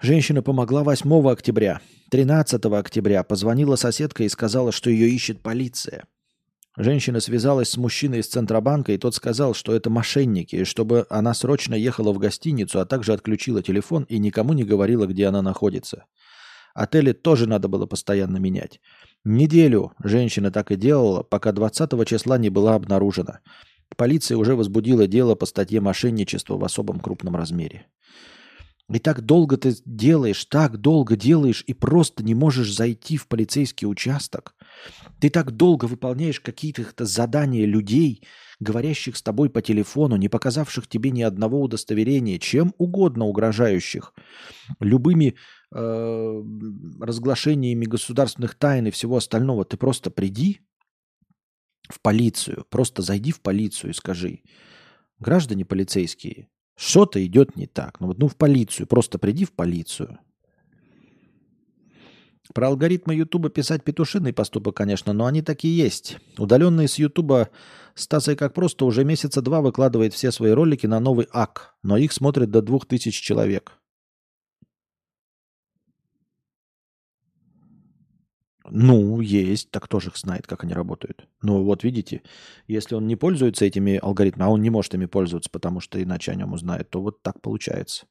женщина 0.00 0.42
помогла 0.42 0.84
8 0.84 1.28
октября. 1.28 1.80
13 2.10 2.64
октября 2.66 3.24
позвонила 3.24 3.76
соседка 3.76 4.22
и 4.24 4.28
сказала, 4.28 4.70
что 4.70 4.90
ее 4.90 5.08
ищет 5.08 5.42
полиция. 5.42 6.04
Женщина 6.76 7.20
связалась 7.20 7.70
с 7.70 7.76
мужчиной 7.76 8.18
из 8.18 8.26
Центробанка, 8.26 8.92
и 8.92 8.98
тот 8.98 9.14
сказал, 9.14 9.54
что 9.54 9.74
это 9.74 9.90
мошенники, 9.90 10.56
и 10.56 10.64
чтобы 10.64 11.06
она 11.08 11.32
срочно 11.32 11.74
ехала 11.74 12.12
в 12.12 12.18
гостиницу, 12.18 12.80
а 12.80 12.84
также 12.84 13.12
отключила 13.12 13.62
телефон 13.62 14.04
и 14.08 14.18
никому 14.18 14.54
не 14.54 14.64
говорила, 14.64 15.06
где 15.06 15.26
она 15.26 15.40
находится. 15.40 16.06
Отели 16.74 17.12
тоже 17.12 17.46
надо 17.46 17.68
было 17.68 17.86
постоянно 17.86 18.38
менять. 18.38 18.80
Неделю 19.24 19.92
женщина 20.02 20.50
так 20.50 20.72
и 20.72 20.76
делала, 20.76 21.22
пока 21.22 21.52
20 21.52 22.08
числа 22.08 22.38
не 22.38 22.50
была 22.50 22.74
обнаружена. 22.74 23.38
Полиция 23.96 24.36
уже 24.36 24.56
возбудила 24.56 25.06
дело 25.06 25.36
по 25.36 25.46
статье 25.46 25.80
мошенничества 25.80 26.56
в 26.56 26.64
особом 26.64 26.98
крупном 26.98 27.36
размере. 27.36 27.86
И 28.92 28.98
так 28.98 29.22
долго 29.22 29.56
ты 29.56 29.74
делаешь, 29.86 30.44
так 30.44 30.76
долго 30.76 31.16
делаешь, 31.16 31.64
и 31.66 31.72
просто 31.72 32.22
не 32.22 32.34
можешь 32.34 32.74
зайти 32.74 33.16
в 33.16 33.28
полицейский 33.28 33.86
участок. 33.86 34.54
Ты 35.20 35.30
так 35.30 35.52
долго 35.52 35.86
выполняешь 35.86 36.38
какие-то 36.40 37.06
задания 37.06 37.64
людей, 37.64 38.22
говорящих 38.60 39.16
с 39.16 39.22
тобой 39.22 39.48
по 39.48 39.62
телефону, 39.62 40.16
не 40.16 40.28
показавших 40.28 40.86
тебе 40.86 41.10
ни 41.10 41.22
одного 41.22 41.62
удостоверения, 41.62 42.38
чем 42.38 42.74
угодно 42.76 43.24
угрожающих, 43.24 44.12
любыми 44.80 45.34
э, 45.74 46.42
разглашениями 47.00 47.86
государственных 47.86 48.54
тайн 48.54 48.88
и 48.88 48.90
всего 48.90 49.16
остального. 49.16 49.64
Ты 49.64 49.78
просто 49.78 50.10
приди 50.10 50.60
в 51.88 52.00
полицию, 52.02 52.66
просто 52.68 53.00
зайди 53.00 53.32
в 53.32 53.40
полицию 53.40 53.90
и 53.90 53.94
скажи, 53.94 54.42
граждане 55.18 55.64
полицейские, 55.64 56.48
что-то 56.76 57.24
идет 57.24 57.56
не 57.56 57.66
так. 57.66 58.00
Ну 58.00 58.08
вот, 58.08 58.18
ну 58.18 58.28
в 58.28 58.36
полицию, 58.36 58.86
просто 58.86 59.18
приди 59.18 59.44
в 59.44 59.52
полицию. 59.52 60.18
Про 62.52 62.68
алгоритмы 62.68 63.14
Ютуба 63.14 63.48
писать 63.48 63.82
петушиный 63.84 64.32
поступок, 64.32 64.76
конечно, 64.76 65.12
но 65.12 65.26
они 65.26 65.40
такие 65.40 65.76
есть. 65.76 66.18
Удаленный 66.36 66.88
с 66.88 66.98
Ютуба 66.98 67.48
Стасой 67.94 68.36
как 68.36 68.54
просто 68.54 68.84
уже 68.84 69.04
месяца 69.04 69.40
два 69.40 69.60
выкладывает 69.60 70.12
все 70.12 70.30
свои 70.30 70.50
ролики 70.50 70.86
на 70.86 71.00
новый 71.00 71.26
ак, 71.32 71.74
но 71.82 71.96
их 71.96 72.12
смотрит 72.12 72.50
до 72.50 72.60
двух 72.60 72.86
тысяч 72.86 73.20
человек. 73.20 73.78
Ну, 78.70 79.20
есть, 79.20 79.70
так 79.70 79.88
тоже 79.88 80.08
их 80.08 80.16
знает, 80.16 80.46
как 80.46 80.64
они 80.64 80.72
работают. 80.72 81.28
Ну, 81.42 81.62
вот 81.64 81.84
видите, 81.84 82.22
если 82.66 82.94
он 82.94 83.06
не 83.06 83.14
пользуется 83.14 83.66
этими 83.66 83.96
алгоритмами, 83.96 84.48
а 84.48 84.52
он 84.52 84.62
не 84.62 84.70
может 84.70 84.94
ими 84.94 85.04
пользоваться, 85.06 85.50
потому 85.50 85.80
что 85.80 86.02
иначе 86.02 86.32
о 86.32 86.34
нем 86.34 86.54
узнает, 86.54 86.88
то 86.88 87.02
вот 87.02 87.22
так 87.22 87.40
получается. 87.42 88.06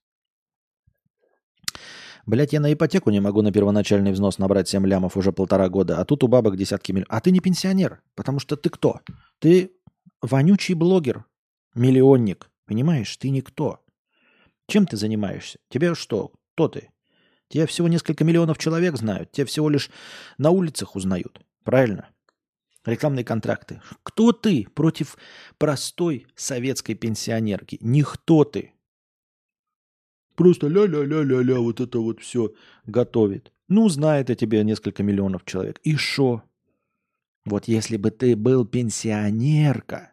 Блять, 2.26 2.54
я 2.54 2.60
на 2.60 2.72
ипотеку 2.72 3.10
не 3.10 3.20
могу 3.20 3.42
на 3.42 3.52
первоначальный 3.52 4.12
взнос 4.12 4.38
набрать 4.38 4.70
7 4.70 4.86
лямов 4.86 5.18
уже 5.18 5.34
полтора 5.34 5.68
года, 5.70 6.00
а 6.00 6.06
тут 6.06 6.24
у 6.24 6.28
бабок 6.28 6.56
десятки 6.56 6.92
миллионов. 6.92 7.12
А 7.12 7.20
ты 7.20 7.32
не 7.32 7.40
пенсионер, 7.40 8.02
потому 8.16 8.40
что 8.40 8.56
ты 8.56 8.70
кто? 8.70 9.02
Ты 9.40 9.72
вонючий 10.22 10.76
блогер, 10.76 11.26
миллионник, 11.76 12.50
понимаешь? 12.66 13.18
Ты 13.18 13.30
никто. 13.30 13.82
Чем 14.68 14.86
ты 14.86 14.96
занимаешься? 14.96 15.60
Тебе 15.70 15.96
что? 15.96 16.32
Кто 16.54 16.70
ты? 16.70 16.93
Тебя 17.54 17.68
всего 17.68 17.88
несколько 17.88 18.24
миллионов 18.24 18.58
человек 18.58 18.98
знают, 18.98 19.32
тебя 19.32 19.46
всего 19.46 19.70
лишь 19.70 19.92
на 20.40 20.50
улицах 20.50 20.96
узнают. 20.96 21.40
Правильно? 21.64 22.10
Рекламные 22.84 23.24
контракты. 23.24 23.80
Кто 24.02 24.32
ты 24.32 24.66
против 24.74 25.18
простой 25.60 26.26
советской 26.34 26.96
пенсионерки? 26.96 27.78
Никто 27.80 28.44
ты. 28.44 28.74
Просто 30.34 30.68
ля-ля-ля-ля-ля, 30.68 31.60
вот 31.60 31.80
это 31.80 32.00
вот 32.00 32.22
все 32.22 32.56
готовит. 32.88 33.52
Ну, 33.68 33.88
знает 33.88 34.32
о 34.32 34.36
тебе 34.36 34.64
несколько 34.64 35.04
миллионов 35.04 35.46
человек. 35.46 35.80
И 35.84 35.96
что? 35.96 36.42
Вот 37.46 37.68
если 37.68 37.98
бы 37.98 38.10
ты 38.10 38.36
был 38.36 38.66
пенсионерка, 38.66 40.12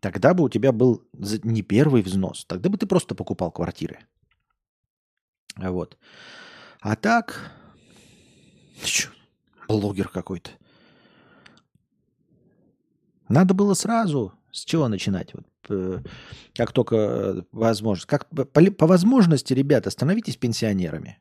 тогда 0.00 0.34
бы 0.34 0.42
у 0.42 0.48
тебя 0.48 0.72
был 0.72 1.04
не 1.12 1.62
первый 1.62 2.02
взнос, 2.02 2.46
тогда 2.46 2.68
бы 2.68 2.78
ты 2.78 2.86
просто 2.88 3.14
покупал 3.14 3.52
квартиры. 3.52 4.00
Вот. 5.56 5.98
А 6.80 6.96
так, 6.96 7.52
чё, 8.82 9.10
блогер 9.68 10.08
какой-то. 10.08 10.50
Надо 13.28 13.54
было 13.54 13.74
сразу 13.74 14.34
с 14.54 14.64
чего 14.64 14.86
начинать? 14.86 15.34
Вот, 15.34 15.46
э, 15.68 16.00
как 16.54 16.72
только 16.72 16.96
э, 16.96 17.42
возможность. 17.50 18.06
Как, 18.06 18.28
по, 18.30 18.44
по 18.44 18.86
возможности, 18.86 19.52
ребята, 19.52 19.90
становитесь 19.90 20.36
пенсионерами. 20.36 21.18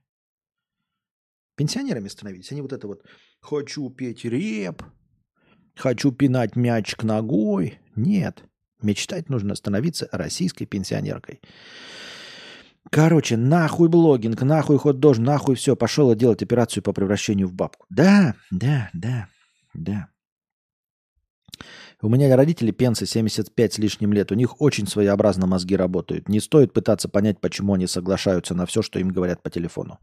Пенсионерами 1.55 2.09
становитесь. 2.09 2.51
Они 2.51 2.61
вот 2.61 2.73
это 2.73 2.87
вот 2.87 3.03
«хочу 3.39 3.89
петь 3.89 4.23
реп», 4.23 4.83
«хочу 5.75 6.11
пинать 6.11 6.55
мячик 6.55 7.03
ногой». 7.03 7.79
Нет. 7.95 8.43
Мечтать 8.83 9.29
нужно 9.29 9.55
становиться 9.55 10.07
российской 10.11 10.65
пенсионеркой. 10.65 11.41
Короче, 12.91 13.37
нахуй 13.37 13.89
блогинг, 13.89 14.41
нахуй 14.41 14.77
ход 14.77 14.99
дож, 14.99 15.17
нахуй 15.17 15.55
все, 15.55 15.75
пошел 15.75 16.13
делать 16.15 16.43
операцию 16.43 16.83
по 16.83 16.93
превращению 16.93 17.47
в 17.47 17.53
бабку. 17.53 17.85
Да, 17.89 18.35
да, 18.51 18.89
да, 18.93 19.27
да. 19.73 20.07
У 22.01 22.09
меня 22.09 22.35
родители 22.35 22.71
пенсы 22.71 23.05
75 23.05 23.73
с 23.73 23.77
лишним 23.77 24.11
лет. 24.11 24.31
У 24.31 24.35
них 24.35 24.59
очень 24.59 24.87
своеобразно 24.87 25.47
мозги 25.47 25.77
работают. 25.77 26.27
Не 26.27 26.41
стоит 26.41 26.73
пытаться 26.73 27.07
понять, 27.07 27.39
почему 27.39 27.75
они 27.75 27.87
соглашаются 27.87 28.53
на 28.53 28.65
все, 28.65 28.81
что 28.81 28.99
им 28.99 29.09
говорят 29.09 29.41
по 29.41 29.49
телефону. 29.49 29.99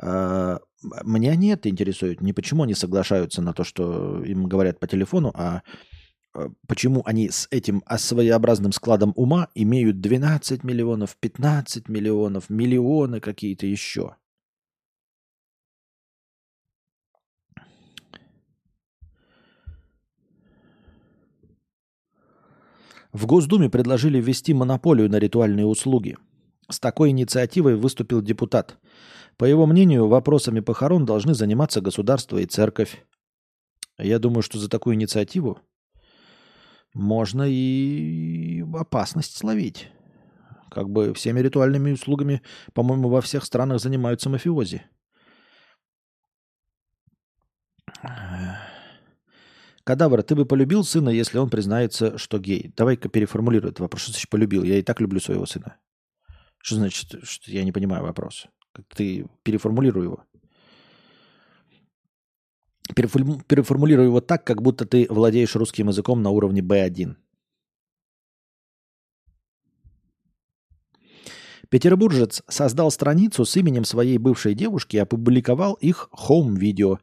А, 0.00 0.60
меня 1.04 1.36
не 1.36 1.52
интересует. 1.52 2.22
Не 2.22 2.32
почему 2.32 2.62
они 2.62 2.72
соглашаются 2.72 3.42
на 3.42 3.52
то, 3.52 3.62
что 3.62 4.24
им 4.24 4.46
говорят 4.46 4.80
по 4.80 4.86
телефону, 4.86 5.32
а 5.34 5.60
почему 6.66 7.02
они 7.04 7.28
с 7.30 7.46
этим 7.50 7.82
а 7.86 7.98
своеобразным 7.98 8.72
складом 8.72 9.12
ума 9.16 9.48
имеют 9.54 10.00
12 10.00 10.64
миллионов, 10.64 11.16
15 11.20 11.88
миллионов, 11.88 12.48
миллионы 12.48 13.20
какие-то 13.20 13.66
еще. 13.66 14.16
В 23.12 23.26
Госдуме 23.26 23.68
предложили 23.68 24.18
ввести 24.18 24.54
монополию 24.54 25.10
на 25.10 25.18
ритуальные 25.18 25.66
услуги. 25.66 26.16
С 26.70 26.80
такой 26.80 27.10
инициативой 27.10 27.76
выступил 27.76 28.22
депутат. 28.22 28.78
По 29.36 29.44
его 29.44 29.66
мнению, 29.66 30.08
вопросами 30.08 30.60
похорон 30.60 31.04
должны 31.04 31.34
заниматься 31.34 31.82
государство 31.82 32.38
и 32.38 32.46
церковь. 32.46 33.04
Я 33.98 34.18
думаю, 34.18 34.42
что 34.42 34.58
за 34.58 34.70
такую 34.70 34.94
инициативу 34.94 35.58
можно 36.94 37.44
и 37.48 38.64
опасность 38.74 39.36
словить. 39.36 39.88
Как 40.70 40.88
бы 40.88 41.12
всеми 41.14 41.40
ритуальными 41.40 41.92
услугами, 41.92 42.42
по-моему, 42.72 43.08
во 43.08 43.20
всех 43.20 43.44
странах 43.44 43.80
занимаются 43.80 44.30
мафиози. 44.30 44.82
Кадавр, 49.84 50.22
ты 50.22 50.34
бы 50.34 50.46
полюбил 50.46 50.84
сына, 50.84 51.08
если 51.10 51.38
он 51.38 51.50
признается, 51.50 52.16
что 52.16 52.38
гей? 52.38 52.72
Давай-ка 52.76 53.08
переформулируй 53.08 53.70
этот 53.70 53.80
вопрос. 53.80 54.02
Что 54.02 54.12
значит 54.12 54.30
полюбил? 54.30 54.62
Я 54.62 54.78
и 54.78 54.82
так 54.82 55.00
люблю 55.00 55.20
своего 55.20 55.44
сына. 55.44 55.76
Что 56.58 56.76
значит, 56.76 57.24
что 57.24 57.50
я 57.50 57.64
не 57.64 57.72
понимаю 57.72 58.04
вопрос? 58.04 58.46
Как 58.72 58.86
ты 58.94 59.26
переформулируй 59.42 60.04
его. 60.04 60.24
Переформулирую 62.94 64.08
его 64.08 64.20
так, 64.20 64.44
как 64.44 64.62
будто 64.62 64.86
ты 64.86 65.06
владеешь 65.08 65.56
русским 65.56 65.88
языком 65.88 66.22
на 66.22 66.30
уровне 66.30 66.60
B1. 66.60 67.16
Петербуржец 71.72 72.42
создал 72.48 72.90
страницу 72.90 73.46
с 73.46 73.56
именем 73.56 73.84
своей 73.84 74.18
бывшей 74.18 74.54
девушки 74.54 74.96
и 74.96 74.98
опубликовал 74.98 75.72
их 75.74 76.10
хоум-видео. 76.12 76.98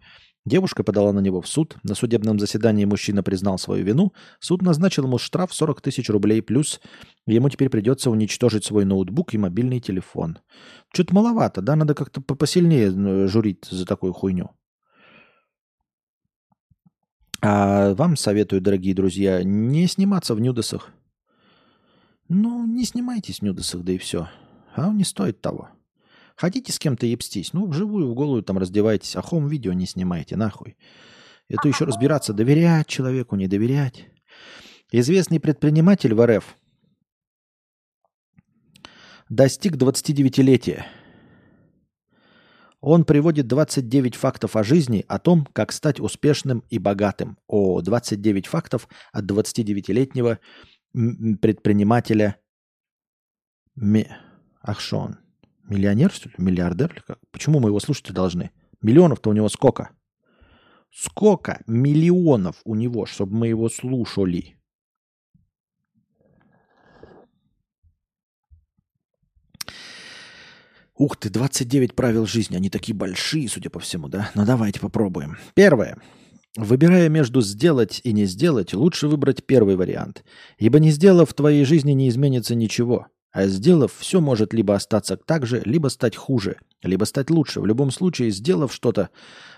Девушка 0.45 0.83
подала 0.83 1.11
на 1.11 1.19
него 1.21 1.41
в 1.41 1.47
суд. 1.47 1.77
На 1.83 1.95
судебном 1.95 2.39
заседании 2.39 2.85
мужчина 2.85 3.23
признал 3.23 3.57
свою 3.57 3.83
вину. 3.83 4.13
Суд 4.39 4.61
назначил 4.61 5.05
ему 5.05 5.17
штраф 5.17 5.53
40 5.53 5.81
тысяч 5.81 6.09
рублей, 6.09 6.43
плюс 6.43 6.79
ему 7.25 7.49
теперь 7.49 7.69
придется 7.69 8.11
уничтожить 8.11 8.63
свой 8.63 8.85
ноутбук 8.85 9.33
и 9.33 9.39
мобильный 9.39 9.79
телефон. 9.79 10.37
Что-то 10.93 11.15
маловато, 11.15 11.61
да? 11.61 11.75
Надо 11.75 11.95
как-то 11.95 12.21
посильнее 12.21 12.93
э, 12.93 13.27
журить 13.27 13.65
за 13.69 13.87
такую 13.87 14.13
хуйню. 14.13 14.51
А 17.41 17.93
вам 17.93 18.17
советую, 18.17 18.61
дорогие 18.61 18.93
друзья, 18.93 19.43
не 19.43 19.87
сниматься 19.87 20.35
в 20.35 20.41
нюдосах. 20.41 20.91
Ну, 22.27 22.67
не 22.67 22.83
снимайтесь 22.83 23.39
в 23.39 23.43
нюдосах, 23.43 23.81
да 23.81 23.93
и 23.93 23.97
все. 23.97 24.29
А 24.75 24.89
не 24.89 25.03
стоит 25.03 25.41
того. 25.41 25.69
Хотите 26.35 26.71
с 26.71 26.79
кем-то 26.79 27.05
ебстись? 27.05 27.53
Ну, 27.53 27.67
вживую, 27.67 28.09
в 28.09 28.13
голову 28.13 28.41
там 28.41 28.57
раздевайтесь, 28.57 29.15
а 29.15 29.21
хом-видео 29.21 29.73
не 29.73 29.85
снимайте, 29.85 30.35
нахуй. 30.35 30.77
Это 31.47 31.67
еще 31.67 31.85
разбираться, 31.85 32.33
доверять 32.33 32.87
человеку, 32.87 33.35
не 33.35 33.47
доверять. 33.47 34.07
Известный 34.91 35.39
предприниматель 35.39 36.13
в 36.13 36.25
РФ 36.25 36.57
достиг 39.29 39.75
29-летия. 39.75 40.85
Он 42.81 43.03
приводит 43.03 43.47
29 43.47 44.15
фактов 44.15 44.55
о 44.55 44.63
жизни, 44.63 45.03
о 45.07 45.19
том, 45.19 45.45
как 45.51 45.71
стать 45.71 45.99
успешным 45.99 46.63
и 46.69 46.79
богатым. 46.79 47.37
О, 47.47 47.81
29 47.81 48.47
фактов 48.47 48.87
от 49.11 49.25
29-летнего 49.25 50.39
предпринимателя. 50.93 52.37
Ах, 54.61 54.79
что 54.79 54.99
он? 54.99 55.17
Миллионер, 55.63 56.11
что 56.11 56.29
ли? 56.29 56.35
Миллиардер? 56.37 57.03
Как? 57.05 57.19
Почему 57.31 57.59
мы 57.59 57.69
его 57.69 57.79
слушать 57.79 58.11
должны? 58.11 58.51
Миллионов-то 58.81 59.29
у 59.29 59.33
него 59.33 59.49
сколько? 59.49 59.89
Сколько 60.89 61.61
миллионов 61.67 62.61
у 62.63 62.75
него, 62.75 63.05
чтобы 63.05 63.35
мы 63.35 63.47
его 63.49 63.69
слушали? 63.69 64.58
Ух 70.99 71.15
ты, 71.15 71.29
29 71.29 71.95
правил 71.95 72.25
жизни. 72.25 72.57
Они 72.57 72.69
такие 72.69 72.93
большие, 72.93 73.47
судя 73.47 73.69
по 73.69 73.79
всему, 73.79 74.09
да? 74.09 74.31
Ну 74.35 74.45
давайте 74.45 74.81
попробуем. 74.81 75.37
Первое. 75.53 75.97
Выбирая 76.57 77.07
между 77.07 77.39
сделать 77.39 78.01
и 78.03 78.11
не 78.11 78.25
сделать, 78.25 78.73
лучше 78.73 79.07
выбрать 79.07 79.45
первый 79.45 79.77
вариант. 79.77 80.25
Ибо 80.57 80.79
не 80.79 80.91
сделав 80.91 81.29
в 81.29 81.33
твоей 81.33 81.63
жизни 81.63 81.93
не 81.93 82.09
изменится 82.09 82.53
ничего. 82.53 83.07
А 83.31 83.47
сделав, 83.47 83.93
все 83.97 84.19
может 84.19 84.53
либо 84.53 84.75
остаться 84.75 85.15
так 85.15 85.45
же, 85.45 85.61
либо 85.63 85.87
стать 85.87 86.17
хуже, 86.17 86.57
либо 86.83 87.05
стать 87.05 87.29
лучше. 87.29 87.61
В 87.61 87.65
любом 87.65 87.91
случае, 87.91 88.31
сделав 88.31 88.73
что-то 88.73 89.09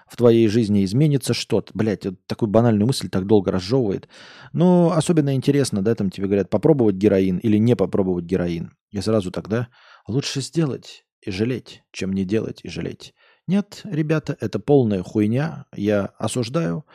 в 0.07 0.17
твоей 0.17 0.47
жизни, 0.47 0.85
изменится 0.85 1.33
что-то. 1.33 1.71
Блять, 1.73 2.05
вот 2.05 2.23
такую 2.27 2.49
банальную 2.49 2.85
мысль 2.85 3.09
так 3.09 3.25
долго 3.25 3.51
разжевывает. 3.51 4.07
Но 4.53 4.91
особенно 4.91 5.33
интересно, 5.33 5.81
да, 5.81 5.95
там 5.95 6.11
тебе 6.11 6.27
говорят, 6.27 6.51
попробовать 6.51 6.97
героин 6.97 7.39
или 7.39 7.57
не 7.57 7.75
попробовать 7.75 8.25
героин. 8.25 8.73
Я 8.91 9.01
сразу 9.01 9.31
тогда 9.31 9.69
лучше 10.07 10.41
сделать 10.41 11.03
и 11.21 11.31
жалеть, 11.31 11.83
чем 11.91 12.13
не 12.13 12.25
делать 12.25 12.61
и 12.63 12.69
жалеть. 12.69 13.13
Нет, 13.47 13.81
ребята, 13.83 14.37
это 14.39 14.59
полная 14.59 15.03
хуйня. 15.03 15.65
Я 15.75 16.05
осуждаю 16.17 16.85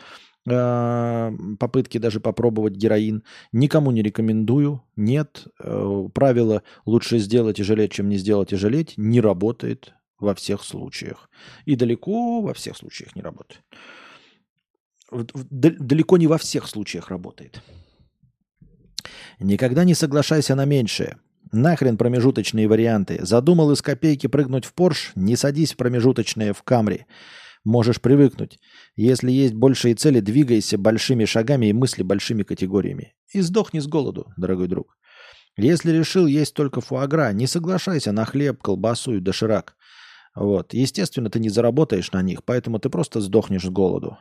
э, 0.48 1.32
попытки 1.58 1.98
даже 1.98 2.20
попробовать 2.20 2.74
героин. 2.74 3.22
Никому 3.52 3.90
не 3.90 4.02
рекомендую. 4.02 4.82
Нет, 4.96 5.46
э, 5.60 6.08
правило 6.14 6.62
лучше 6.84 7.18
сделать 7.18 7.60
и 7.60 7.62
жалеть, 7.62 7.92
чем 7.92 8.08
не 8.08 8.16
сделать 8.16 8.52
и 8.52 8.56
жалеть 8.56 8.94
не 8.96 9.20
работает 9.20 9.94
во 10.18 10.34
всех 10.34 10.62
случаях. 10.62 11.28
И 11.64 11.76
далеко 11.76 12.40
во 12.40 12.54
всех 12.54 12.76
случаях 12.76 13.14
не 13.16 13.22
работает. 13.22 13.62
Далеко 15.10 16.16
не 16.16 16.26
во 16.26 16.38
всех 16.38 16.66
случаях 16.66 17.10
работает. 17.10 17.60
Никогда 19.38 19.84
не 19.84 19.94
соглашайся 19.94 20.54
на 20.54 20.64
меньшее. 20.64 21.18
Нахрен 21.52 21.96
промежуточные 21.96 22.68
варианты. 22.68 23.18
Задумал 23.22 23.70
из 23.72 23.82
копейки 23.82 24.26
прыгнуть 24.26 24.64
в 24.64 24.74
Порш? 24.74 25.12
Не 25.14 25.36
садись 25.36 25.72
в 25.72 25.76
промежуточные 25.76 26.52
в 26.52 26.62
Камри. 26.62 27.06
Можешь 27.64 28.00
привыкнуть. 28.00 28.58
Если 28.94 29.30
есть 29.30 29.54
большие 29.54 29.94
цели, 29.94 30.20
двигайся 30.20 30.78
большими 30.78 31.24
шагами 31.24 31.66
и 31.66 31.72
мысли 31.72 32.02
большими 32.02 32.42
категориями. 32.42 33.14
И 33.32 33.40
сдохни 33.40 33.80
с 33.80 33.86
голоду, 33.86 34.32
дорогой 34.36 34.68
друг. 34.68 34.96
Если 35.56 35.90
решил 35.90 36.26
есть 36.26 36.54
только 36.54 36.80
фуагра, 36.80 37.32
не 37.32 37.46
соглашайся 37.46 38.12
на 38.12 38.24
хлеб, 38.24 38.62
колбасу 38.62 39.14
и 39.14 39.20
доширак. 39.20 39.76
Вот. 40.34 40.74
Естественно, 40.74 41.30
ты 41.30 41.40
не 41.40 41.48
заработаешь 41.48 42.12
на 42.12 42.22
них, 42.22 42.44
поэтому 42.44 42.78
ты 42.78 42.90
просто 42.90 43.20
сдохнешь 43.20 43.64
с 43.64 43.70
голоду. 43.70 44.18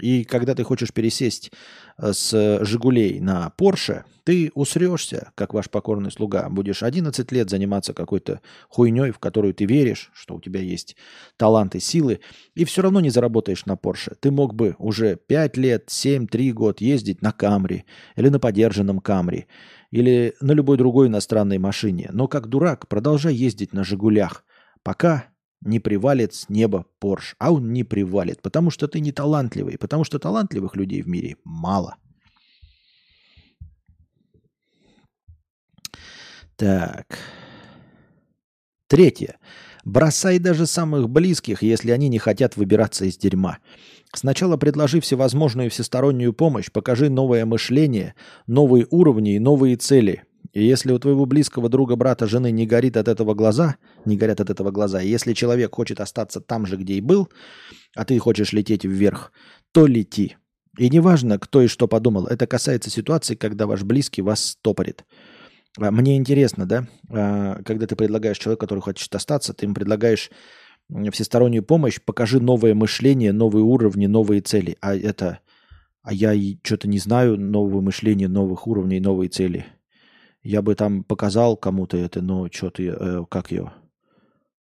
И 0.00 0.24
когда 0.24 0.54
ты 0.54 0.64
хочешь 0.64 0.92
пересесть 0.92 1.52
э, 1.98 2.12
с 2.12 2.64
«Жигулей» 2.64 3.20
на 3.20 3.50
«Порше», 3.50 4.04
ты 4.24 4.50
усрешься, 4.54 5.30
как 5.34 5.54
ваш 5.54 5.70
покорный 5.70 6.10
слуга. 6.10 6.48
Будешь 6.48 6.82
11 6.82 7.30
лет 7.30 7.48
заниматься 7.48 7.92
какой-то 7.92 8.40
хуйней, 8.68 9.12
в 9.12 9.18
которую 9.18 9.54
ты 9.54 9.66
веришь, 9.66 10.10
что 10.12 10.34
у 10.34 10.40
тебя 10.40 10.60
есть 10.60 10.96
таланты, 11.36 11.78
силы, 11.78 12.20
и 12.54 12.64
все 12.64 12.82
равно 12.82 13.00
не 13.00 13.10
заработаешь 13.10 13.66
на 13.66 13.76
«Порше». 13.76 14.16
Ты 14.18 14.32
мог 14.32 14.54
бы 14.54 14.74
уже 14.78 15.16
5 15.16 15.56
лет, 15.58 15.84
7, 15.88 16.26
3 16.26 16.52
год 16.52 16.80
ездить 16.80 17.22
на 17.22 17.30
«Камри» 17.32 17.84
или 18.16 18.30
на 18.30 18.40
подержанном 18.40 18.98
«Камри», 18.98 19.46
или 19.92 20.34
на 20.40 20.52
любой 20.52 20.76
другой 20.76 21.06
иностранной 21.06 21.58
машине. 21.58 22.10
Но 22.12 22.26
как 22.26 22.48
дурак 22.48 22.88
продолжай 22.88 23.34
ездить 23.34 23.72
на 23.72 23.84
«Жигулях», 23.84 24.44
пока 24.82 25.26
не 25.64 25.80
привалит 25.80 26.34
с 26.34 26.48
неба 26.48 26.86
Порш. 26.98 27.34
А 27.38 27.52
он 27.52 27.72
не 27.72 27.84
привалит, 27.84 28.42
потому 28.42 28.70
что 28.70 28.86
ты 28.86 29.00
не 29.00 29.12
талантливый, 29.12 29.78
потому 29.78 30.04
что 30.04 30.18
талантливых 30.18 30.76
людей 30.76 31.02
в 31.02 31.08
мире 31.08 31.36
мало. 31.44 31.96
Так. 36.56 37.18
Третье. 38.86 39.38
Бросай 39.84 40.38
даже 40.38 40.66
самых 40.66 41.10
близких, 41.10 41.62
если 41.62 41.90
они 41.90 42.08
не 42.08 42.18
хотят 42.18 42.56
выбираться 42.56 43.04
из 43.04 43.16
дерьма. 43.16 43.58
Сначала 44.14 44.56
предложи 44.56 45.00
всевозможную 45.00 45.70
всестороннюю 45.70 46.32
помощь, 46.32 46.70
покажи 46.70 47.10
новое 47.10 47.44
мышление, 47.44 48.14
новые 48.46 48.86
уровни 48.90 49.34
и 49.34 49.40
новые 49.40 49.76
цели– 49.76 50.22
и 50.54 50.64
если 50.64 50.92
у 50.92 50.98
твоего 51.00 51.26
близкого 51.26 51.68
друга, 51.68 51.96
брата, 51.96 52.28
жены 52.28 52.52
не 52.52 52.64
горит 52.64 52.96
от 52.96 53.08
этого 53.08 53.34
глаза, 53.34 53.76
не 54.04 54.16
горят 54.16 54.40
от 54.40 54.50
этого 54.50 54.70
глаза, 54.70 55.02
и 55.02 55.08
если 55.08 55.32
человек 55.32 55.74
хочет 55.74 56.00
остаться 56.00 56.40
там 56.40 56.64
же, 56.64 56.76
где 56.76 56.94
и 56.94 57.00
был, 57.00 57.28
а 57.96 58.04
ты 58.04 58.16
хочешь 58.20 58.52
лететь 58.52 58.84
вверх, 58.84 59.32
то 59.72 59.86
лети. 59.86 60.36
И 60.78 60.88
неважно, 60.88 61.40
кто 61.40 61.60
и 61.60 61.66
что 61.66 61.88
подумал, 61.88 62.28
это 62.28 62.46
касается 62.46 62.88
ситуации, 62.88 63.34
когда 63.34 63.66
ваш 63.66 63.82
близкий 63.82 64.22
вас 64.22 64.44
стопорит. 64.50 65.04
А, 65.80 65.90
мне 65.90 66.16
интересно, 66.16 66.66
да, 66.66 66.86
а, 67.10 67.60
когда 67.64 67.88
ты 67.88 67.96
предлагаешь 67.96 68.38
человеку, 68.38 68.60
который 68.60 68.80
хочет 68.80 69.12
остаться, 69.12 69.54
ты 69.54 69.66
ему 69.66 69.74
предлагаешь 69.74 70.30
всестороннюю 71.10 71.64
помощь, 71.64 72.00
покажи 72.00 72.40
новое 72.40 72.74
мышление, 72.74 73.32
новые 73.32 73.64
уровни, 73.64 74.06
новые 74.06 74.40
цели. 74.40 74.76
А 74.80 74.94
это, 74.94 75.40
а 76.02 76.12
я 76.12 76.32
что-то 76.62 76.86
не 76.86 76.98
знаю 76.98 77.40
нового 77.40 77.80
мышления, 77.80 78.28
новых 78.28 78.68
уровней, 78.68 79.00
новые 79.00 79.28
цели. 79.30 79.66
Я 80.44 80.62
бы 80.62 80.74
там 80.74 81.02
показал 81.02 81.56
кому-то 81.56 81.96
это, 81.96 82.22
но 82.22 82.48
что-то, 82.50 82.82
э, 82.82 83.24
как 83.30 83.50
ее, 83.50 83.72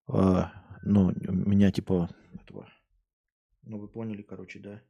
э, 0.08 0.42
ну, 0.82 1.12
меня 1.14 1.70
типа, 1.70 2.10
этого, 2.34 2.66
ну, 3.62 3.78
вы 3.78 3.88
поняли, 3.88 4.22
короче, 4.22 4.58
да? 4.58 4.82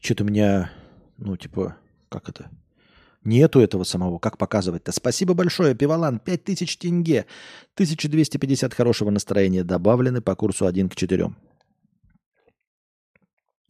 Что-то 0.00 0.24
у 0.24 0.26
меня, 0.26 0.70
ну, 1.16 1.36
типа, 1.36 1.76
как 2.08 2.28
это, 2.28 2.50
Нету 3.26 3.58
этого 3.58 3.82
самого. 3.82 4.20
Как 4.20 4.38
показывать-то? 4.38 4.92
Спасибо 4.92 5.34
большое, 5.34 5.74
Пивалан. 5.74 6.20
5000 6.20 6.78
тенге. 6.78 7.26
1250 7.74 8.72
хорошего 8.72 9.10
настроения 9.10 9.64
добавлены 9.64 10.20
по 10.20 10.36
курсу 10.36 10.64
1 10.64 10.88
к 10.88 10.94
4. 10.94 11.34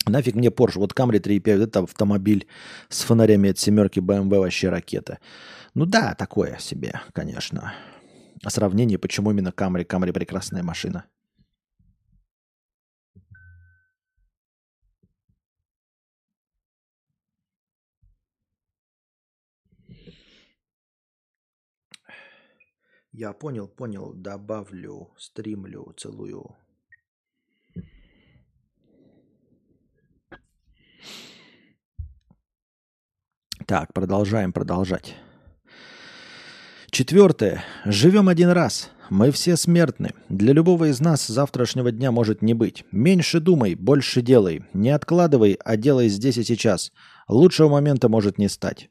Нафиг 0.08 0.36
мне 0.36 0.50
Porsche, 0.50 0.78
вот 0.78 0.92
Camry 0.92 1.18
3.5, 1.18 1.64
это 1.64 1.80
автомобиль 1.80 2.46
с 2.88 3.02
фонарями 3.02 3.50
от 3.50 3.58
семерки 3.58 3.98
BMW 3.98 4.38
вообще 4.38 4.68
ракета. 4.68 5.18
Ну 5.74 5.84
да, 5.84 6.14
такое 6.14 6.58
себе, 6.58 7.00
конечно. 7.12 7.74
А 8.44 8.50
сравнение, 8.50 8.98
почему 8.98 9.32
именно 9.32 9.48
Camry? 9.48 9.84
Camry 9.84 10.12
прекрасная 10.12 10.62
машина. 10.62 11.06
Я 23.12 23.32
понял, 23.32 23.66
понял, 23.66 24.12
добавлю, 24.14 25.08
стримлю, 25.16 25.92
целую. 25.96 26.54
Так, 33.66 33.92
продолжаем 33.92 34.52
продолжать. 34.52 35.16
Четвертое. 36.92 37.64
Живем 37.84 38.28
один 38.28 38.50
раз. 38.50 38.92
Мы 39.10 39.32
все 39.32 39.56
смертны. 39.56 40.12
Для 40.28 40.52
любого 40.52 40.88
из 40.88 41.00
нас 41.00 41.26
завтрашнего 41.26 41.90
дня 41.90 42.12
может 42.12 42.42
не 42.42 42.54
быть. 42.54 42.84
Меньше 42.92 43.40
думай, 43.40 43.74
больше 43.74 44.22
делай. 44.22 44.64
Не 44.72 44.90
откладывай, 44.90 45.58
а 45.64 45.76
делай 45.76 46.08
здесь 46.08 46.38
и 46.38 46.44
сейчас. 46.44 46.92
Лучшего 47.26 47.68
момента 47.68 48.08
может 48.08 48.38
не 48.38 48.48
стать. 48.48 48.88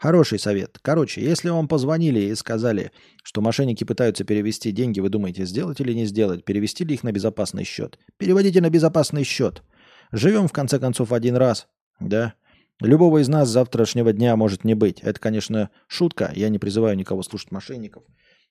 Хороший 0.00 0.40
совет. 0.40 0.80
Короче, 0.82 1.22
если 1.22 1.50
вам 1.50 1.68
позвонили 1.68 2.18
и 2.18 2.34
сказали, 2.34 2.90
что 3.22 3.40
мошенники 3.40 3.84
пытаются 3.84 4.24
перевести 4.24 4.72
деньги, 4.72 4.98
вы 4.98 5.08
думаете, 5.08 5.44
сделать 5.44 5.80
или 5.80 5.92
не 5.92 6.04
сделать, 6.04 6.44
перевести 6.44 6.84
ли 6.84 6.94
их 6.94 7.04
на 7.04 7.12
безопасный 7.12 7.62
счет? 7.62 7.96
Переводите 8.18 8.60
на 8.60 8.70
безопасный 8.70 9.22
счет. 9.22 9.62
Живем, 10.10 10.48
в 10.48 10.52
конце 10.52 10.80
концов, 10.80 11.12
один 11.12 11.36
раз, 11.36 11.68
да? 12.00 12.34
Любого 12.80 13.22
из 13.22 13.28
нас 13.28 13.48
завтрашнего 13.48 14.12
дня 14.12 14.36
может 14.36 14.64
не 14.64 14.74
быть. 14.74 15.00
Это, 15.00 15.18
конечно, 15.18 15.70
шутка. 15.86 16.30
Я 16.34 16.50
не 16.50 16.58
призываю 16.58 16.96
никого 16.96 17.22
слушать 17.22 17.50
мошенников. 17.50 18.04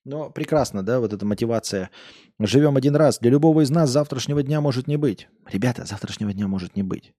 Но 0.03 0.31
прекрасно, 0.31 0.81
да, 0.81 0.99
вот 0.99 1.13
эта 1.13 1.25
мотивация. 1.25 1.91
Живем 2.39 2.75
один 2.75 2.95
раз. 2.95 3.19
Для 3.19 3.31
любого 3.31 3.61
из 3.61 3.69
нас 3.69 3.89
завтрашнего 3.89 4.41
дня 4.41 4.61
может 4.61 4.87
не 4.87 4.97
быть. 4.97 5.27
Ребята, 5.47 5.85
завтрашнего 5.85 6.33
дня 6.33 6.47
может 6.47 6.75
не 6.75 6.81
быть. 6.81 7.13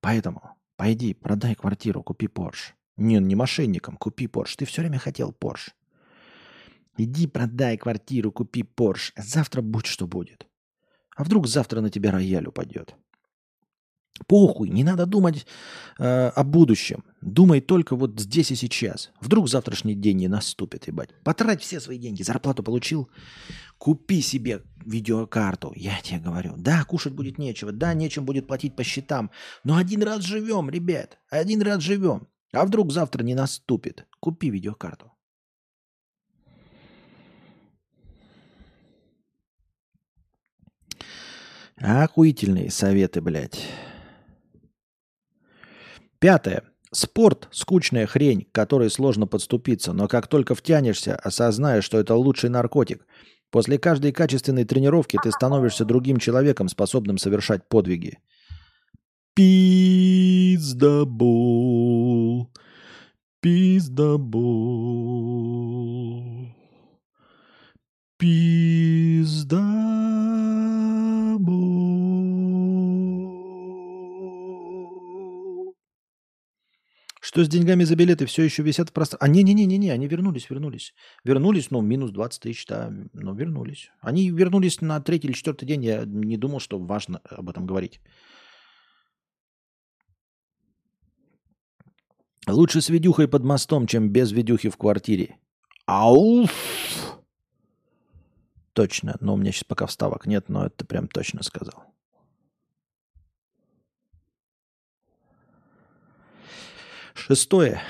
Поэтому 0.00 0.56
пойди, 0.76 1.14
продай 1.14 1.54
квартиру, 1.54 2.02
купи 2.02 2.26
Порш. 2.26 2.74
Не, 2.96 3.18
не 3.18 3.36
мошенникам, 3.36 3.96
купи 3.96 4.26
Порш. 4.26 4.56
Ты 4.56 4.64
все 4.64 4.82
время 4.82 4.98
хотел 4.98 5.32
Порш. 5.32 5.70
Иди 6.96 7.28
продай 7.28 7.76
квартиру, 7.76 8.32
купи 8.32 8.64
Порш. 8.64 9.12
Завтра 9.16 9.62
будь 9.62 9.86
что 9.86 10.06
будет. 10.08 10.46
А 11.16 11.22
вдруг 11.22 11.46
завтра 11.46 11.80
на 11.80 11.90
тебя 11.90 12.10
рояль 12.10 12.46
упадет? 12.46 12.96
Похуй, 14.26 14.70
не 14.70 14.84
надо 14.84 15.06
думать 15.06 15.44
э, 15.98 16.28
о 16.28 16.44
будущем. 16.44 17.04
Думай 17.20 17.60
только 17.60 17.96
вот 17.96 18.20
здесь 18.20 18.52
и 18.52 18.54
сейчас. 18.54 19.10
Вдруг 19.20 19.48
завтрашний 19.48 19.94
день 19.94 20.18
не 20.18 20.28
наступит, 20.28 20.86
ебать. 20.86 21.10
Потрать 21.24 21.60
все 21.60 21.80
свои 21.80 21.98
деньги. 21.98 22.22
Зарплату 22.22 22.62
получил. 22.62 23.10
Купи 23.76 24.22
себе 24.22 24.62
видеокарту. 24.86 25.72
Я 25.74 26.00
тебе 26.00 26.20
говорю. 26.20 26.54
Да, 26.56 26.84
кушать 26.84 27.12
будет 27.12 27.38
нечего. 27.38 27.72
Да, 27.72 27.92
нечем 27.92 28.24
будет 28.24 28.46
платить 28.46 28.76
по 28.76 28.84
счетам. 28.84 29.30
Но 29.64 29.76
один 29.76 30.02
раз 30.02 30.22
живем, 30.22 30.70
ребят. 30.70 31.18
Один 31.28 31.60
раз 31.62 31.82
живем. 31.82 32.28
А 32.52 32.64
вдруг 32.64 32.92
завтра 32.92 33.24
не 33.24 33.34
наступит? 33.34 34.06
Купи 34.20 34.48
видеокарту. 34.48 35.10
Охуительные 41.76 42.70
советы, 42.70 43.20
блядь. 43.20 43.60
Пятое. 46.24 46.62
Спорт– 46.90 47.48
скучная 47.52 48.06
хрень, 48.06 48.46
к 48.46 48.52
которой 48.52 48.90
сложно 48.90 49.26
подступиться, 49.26 49.92
но 49.92 50.08
как 50.08 50.26
только 50.26 50.54
втянешься, 50.54 51.16
осознаешь, 51.16 51.84
что 51.84 51.98
это 51.98 52.14
лучший 52.14 52.48
наркотик. 52.48 53.06
После 53.50 53.78
каждой 53.78 54.10
качественной 54.10 54.64
тренировки 54.64 55.18
ты 55.22 55.30
становишься 55.30 55.84
другим 55.84 56.16
человеком, 56.16 56.70
способным 56.70 57.18
совершать 57.18 57.68
подвиги. 57.68 58.20
Пиздабол, 59.34 60.88
пиздабол, 63.42 64.24
пиздабол. 68.16 70.33
Что 77.34 77.44
с 77.44 77.48
деньгами 77.48 77.82
за 77.82 77.96
билеты 77.96 78.26
все 78.26 78.44
еще 78.44 78.62
висят 78.62 78.90
в 78.90 78.92
пространстве? 78.92 79.26
А 79.26 79.28
не-не-не-не, 79.28 79.90
они 79.90 80.06
вернулись, 80.06 80.48
вернулись. 80.48 80.94
Вернулись, 81.24 81.68
ну, 81.72 81.80
минус 81.80 82.12
20 82.12 82.40
тысяч, 82.40 82.64
да, 82.64 82.92
но 83.12 83.34
вернулись. 83.34 83.90
Они 84.00 84.30
вернулись 84.30 84.80
на 84.80 85.00
третий 85.00 85.26
или 85.26 85.34
четвертый 85.34 85.66
день, 85.66 85.84
я 85.84 86.04
не 86.04 86.36
думал, 86.36 86.60
что 86.60 86.78
важно 86.78 87.20
об 87.24 87.50
этом 87.50 87.66
говорить. 87.66 88.00
Лучше 92.46 92.80
с 92.80 92.88
видюхой 92.88 93.26
под 93.26 93.42
мостом, 93.42 93.88
чем 93.88 94.10
без 94.10 94.30
видюхи 94.30 94.68
в 94.68 94.76
квартире. 94.76 95.36
Ауф! 95.86 96.52
Точно. 98.74 99.16
Но 99.20 99.34
у 99.34 99.36
меня 99.36 99.50
сейчас 99.50 99.64
пока 99.64 99.86
вставок 99.86 100.26
нет, 100.26 100.48
но 100.48 100.66
это 100.66 100.86
прям 100.86 101.08
точно 101.08 101.42
сказал. 101.42 101.82
Шестое. 107.14 107.80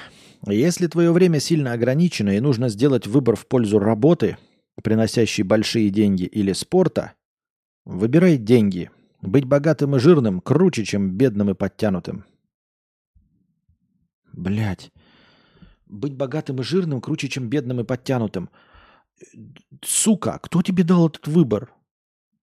Если 0.46 0.86
твое 0.86 1.10
время 1.12 1.40
сильно 1.40 1.72
ограничено 1.72 2.36
и 2.36 2.40
нужно 2.40 2.68
сделать 2.68 3.06
выбор 3.06 3.34
в 3.34 3.46
пользу 3.46 3.78
работы, 3.78 4.36
приносящей 4.82 5.42
большие 5.42 5.90
деньги, 5.90 6.24
или 6.24 6.52
спорта, 6.52 7.14
выбирай 7.84 8.36
деньги. 8.36 8.90
Быть 9.22 9.46
богатым 9.46 9.96
и 9.96 9.98
жирным 9.98 10.40
круче, 10.40 10.84
чем 10.84 11.10
бедным 11.12 11.50
и 11.50 11.54
подтянутым. 11.54 12.26
Блять. 14.32 14.92
Быть 15.86 16.14
богатым 16.14 16.60
и 16.60 16.62
жирным 16.62 17.00
круче, 17.00 17.28
чем 17.28 17.48
бедным 17.48 17.80
и 17.80 17.84
подтянутым. 17.84 18.50
Сука, 19.82 20.38
кто 20.42 20.60
тебе 20.60 20.84
дал 20.84 21.08
этот 21.08 21.26
выбор? 21.26 21.72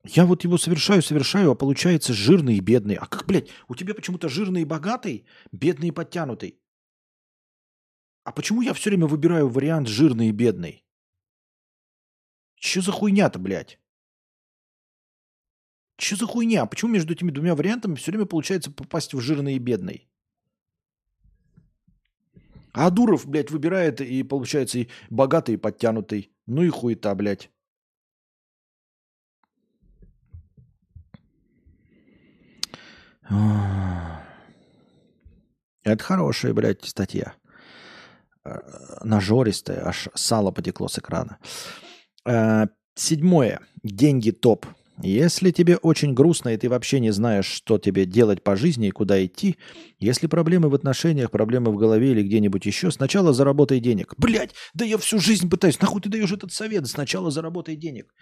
Я 0.03 0.25
вот 0.25 0.43
его 0.43 0.57
совершаю, 0.57 1.03
совершаю, 1.03 1.51
а 1.51 1.55
получается 1.55 2.13
жирный 2.13 2.55
и 2.55 2.61
бедный. 2.61 2.95
А 2.95 3.05
как, 3.05 3.27
блядь, 3.27 3.49
у 3.67 3.75
тебя 3.75 3.93
почему-то 3.93 4.29
жирный 4.29 4.61
и 4.61 4.65
богатый, 4.65 5.25
бедный 5.51 5.89
и 5.89 5.91
подтянутый? 5.91 6.60
А 8.23 8.31
почему 8.31 8.61
я 8.61 8.73
все 8.73 8.89
время 8.89 9.07
выбираю 9.07 9.49
вариант 9.49 9.87
жирный 9.87 10.29
и 10.29 10.31
бедный? 10.31 10.85
Что 12.55 12.81
за 12.81 12.91
хуйня-то, 12.91 13.39
блядь? 13.39 13.79
Что 15.97 16.15
за 16.15 16.27
хуйня? 16.27 16.65
Почему 16.65 16.91
между 16.91 17.13
этими 17.13 17.31
двумя 17.31 17.55
вариантами 17.55 17.95
все 17.95 18.11
время 18.11 18.25
получается 18.25 18.71
попасть 18.71 19.13
в 19.13 19.19
жирный 19.19 19.55
и 19.55 19.59
бедный? 19.59 20.07
А 22.73 22.89
Дуров, 22.89 23.27
блядь, 23.27 23.51
выбирает 23.51 23.99
и 24.01 24.23
получается 24.23 24.79
и 24.79 24.89
богатый, 25.09 25.55
и 25.55 25.57
подтянутый. 25.57 26.31
Ну 26.45 26.63
и 26.63 26.69
хуета, 26.69 27.13
блядь. 27.15 27.51
Это 35.83 36.03
хорошая, 36.03 36.53
блядь, 36.53 36.85
статья. 36.85 37.35
Э, 38.43 38.57
нажористая, 39.03 39.87
аж 39.87 40.09
сало 40.15 40.51
потекло 40.51 40.87
с 40.87 40.97
экрана. 40.97 41.37
Э, 42.25 42.65
седьмое. 42.95 43.59
Деньги 43.83 44.31
топ. 44.31 44.65
Если 45.03 45.51
тебе 45.51 45.77
очень 45.77 46.13
грустно, 46.13 46.49
и 46.49 46.57
ты 46.57 46.69
вообще 46.69 46.99
не 46.99 47.11
знаешь, 47.11 47.45
что 47.45 47.77
тебе 47.79 48.05
делать 48.05 48.43
по 48.43 48.55
жизни 48.55 48.87
и 48.87 48.91
куда 48.91 49.23
идти, 49.23 49.57
если 49.99 50.27
проблемы 50.27 50.69
в 50.69 50.75
отношениях, 50.75 51.31
проблемы 51.31 51.71
в 51.71 51.77
голове 51.77 52.11
или 52.11 52.21
где-нибудь 52.21 52.65
еще, 52.65 52.91
сначала 52.91 53.33
заработай 53.33 53.79
денег. 53.79 54.13
Блять, 54.17 54.51
да 54.73 54.85
я 54.85 54.97
всю 54.97 55.19
жизнь 55.19 55.49
пытаюсь. 55.49 55.79
Нахуй 55.79 56.01
ты 56.01 56.09
даешь 56.09 56.31
этот 56.31 56.51
совет? 56.51 56.87
Сначала 56.87 57.31
заработай 57.31 57.75
денег. 57.75 58.13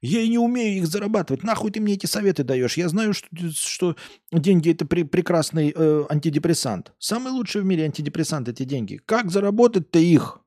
Я 0.00 0.20
и 0.20 0.28
не 0.28 0.38
умею 0.38 0.78
их 0.78 0.86
зарабатывать. 0.86 1.42
Нахуй 1.42 1.72
ты 1.72 1.80
мне 1.80 1.94
эти 1.94 2.06
советы 2.06 2.44
даешь? 2.44 2.76
Я 2.76 2.88
знаю, 2.88 3.14
что, 3.14 3.28
что 3.50 3.96
деньги 4.30 4.70
это 4.70 4.86
при, 4.86 5.02
прекрасный 5.02 5.72
э, 5.74 6.04
антидепрессант. 6.08 6.92
Самый 6.98 7.32
лучший 7.32 7.62
в 7.62 7.64
мире 7.64 7.84
антидепрессант 7.84 8.48
эти 8.48 8.62
деньги. 8.62 9.00
Как 9.04 9.30
заработать-то 9.30 9.98
их? 9.98 10.40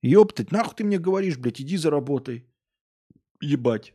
Ёптать, 0.00 0.50
нахуй 0.50 0.74
ты 0.76 0.84
мне 0.84 0.98
говоришь, 0.98 1.36
блядь, 1.36 1.60
иди 1.60 1.76
заработай. 1.76 2.46
Ебать. 3.40 3.92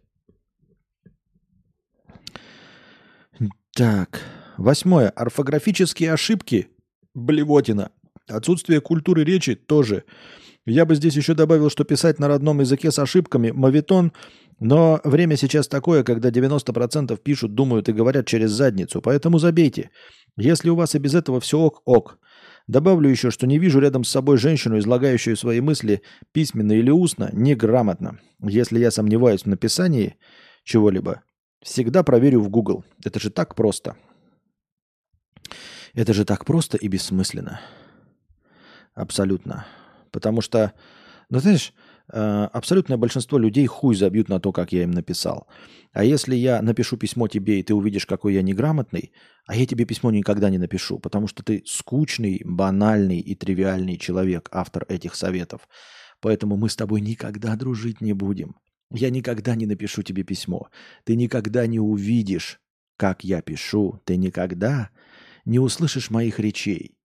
Так, 3.74 4.22
восьмое. 4.58 5.10
Орфографические 5.10 6.14
ошибки. 6.14 6.70
Блевотина. 7.16 7.92
Отсутствие 8.28 8.82
культуры 8.82 9.24
речи 9.24 9.56
тоже. 9.56 10.04
Я 10.66 10.86
бы 10.86 10.96
здесь 10.96 11.16
еще 11.16 11.34
добавил, 11.34 11.70
что 11.70 11.84
писать 11.84 12.20
на 12.20 12.28
родном 12.28 12.60
языке 12.60 12.92
с 12.92 13.00
ошибками– 13.00 13.52
мавитон, 13.54 14.12
но 14.60 15.02
время 15.04 15.38
сейчас 15.38 15.68
такое, 15.68 16.04
когда 16.04 16.30
90% 16.30 17.18
пишут, 17.22 17.56
думают 17.56 17.90
и 17.90 17.94
говорят 17.94 18.28
через 18.28 18.52
задницу, 18.52 19.02
поэтому 19.02 19.40
забейте. 19.40 19.90
Если 20.38 20.70
у 20.70 20.76
вас 20.76 20.94
и 20.94 21.00
без 21.00 21.16
этого 21.16 21.40
все 21.40 21.60
ок-ок. 21.60 22.20
Добавлю 22.68 23.10
еще, 23.10 23.32
что 23.32 23.48
не 23.48 23.58
вижу 23.58 23.80
рядом 23.80 24.04
с 24.04 24.12
собой 24.12 24.38
женщину, 24.38 24.78
излагающую 24.78 25.36
свои 25.36 25.62
мысли 25.62 26.04
письменно 26.32 26.74
или 26.74 26.92
устно, 26.92 27.30
неграмотно. 27.34 28.20
Если 28.40 28.80
я 28.80 28.92
сомневаюсь 28.92 29.44
в 29.44 29.48
написании 29.48 30.16
чего-либо, 30.64 31.22
Всегда 31.62 32.02
проверю 32.04 32.42
в 32.42 32.50
Google. 32.50 32.84
Это 33.06 33.20
же 33.20 33.30
так 33.30 33.56
просто. 33.56 33.96
Это 35.94 36.14
же 36.14 36.26
так 36.26 36.46
просто 36.46 36.78
и 36.78 36.88
бессмысленно. 36.88 37.62
Абсолютно. 38.96 39.68
Потому 40.12 40.42
что, 40.42 40.74
ну 41.30 41.40
знаешь, 41.40 41.74
э, 42.12 42.48
абсолютное 42.52 42.98
большинство 42.98 43.38
людей 43.38 43.66
хуй 43.66 43.96
забьют 43.96 44.30
на 44.30 44.40
то, 44.40 44.52
как 44.52 44.72
я 44.72 44.84
им 44.84 44.92
написал. 44.92 45.48
А 45.94 46.04
если 46.04 46.36
я 46.36 46.62
напишу 46.62 46.98
письмо 46.98 47.28
тебе, 47.28 47.60
и 47.60 47.64
ты 47.64 47.74
увидишь, 47.74 48.06
какой 48.06 48.34
я 48.34 48.42
неграмотный, 48.42 49.12
а 49.48 49.56
я 49.56 49.66
тебе 49.66 49.86
письмо 49.86 50.12
никогда 50.12 50.50
не 50.50 50.58
напишу, 50.58 51.00
потому 51.00 51.28
что 51.28 51.44
ты 51.44 51.64
скучный, 51.66 52.42
банальный 52.46 53.20
и 53.20 53.36
тривиальный 53.36 53.98
человек, 53.98 54.50
автор 54.52 54.86
этих 54.88 55.16
советов. 55.16 55.68
Поэтому 56.22 56.56
мы 56.56 56.70
с 56.70 56.76
тобой 56.76 57.02
никогда 57.02 57.56
дружить 57.56 58.00
не 58.00 58.14
будем. 58.14 58.56
Я 58.92 59.10
никогда 59.10 59.56
не 59.56 59.66
напишу 59.66 60.04
тебе 60.04 60.24
письмо. 60.24 60.70
Ты 61.06 61.16
никогда 61.16 61.66
не 61.66 61.80
увидишь, 61.80 62.60
как 62.98 63.24
я 63.24 63.42
пишу. 63.42 64.02
Ты 64.06 64.18
никогда 64.18 64.90
не 65.46 65.60
услышишь 65.60 66.10
моих 66.10 66.40
речей. 66.40 66.98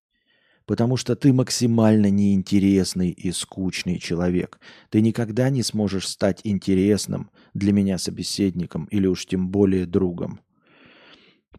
Потому 0.66 0.96
что 0.96 1.14
ты 1.14 1.32
максимально 1.32 2.10
неинтересный 2.10 3.10
и 3.10 3.30
скучный 3.30 3.98
человек. 3.98 4.60
Ты 4.90 5.00
никогда 5.00 5.48
не 5.48 5.62
сможешь 5.62 6.08
стать 6.08 6.40
интересным 6.42 7.30
для 7.54 7.72
меня 7.72 7.98
собеседником 7.98 8.86
или 8.86 9.06
уж 9.06 9.26
тем 9.26 9.48
более 9.48 9.86
другом. 9.86 10.40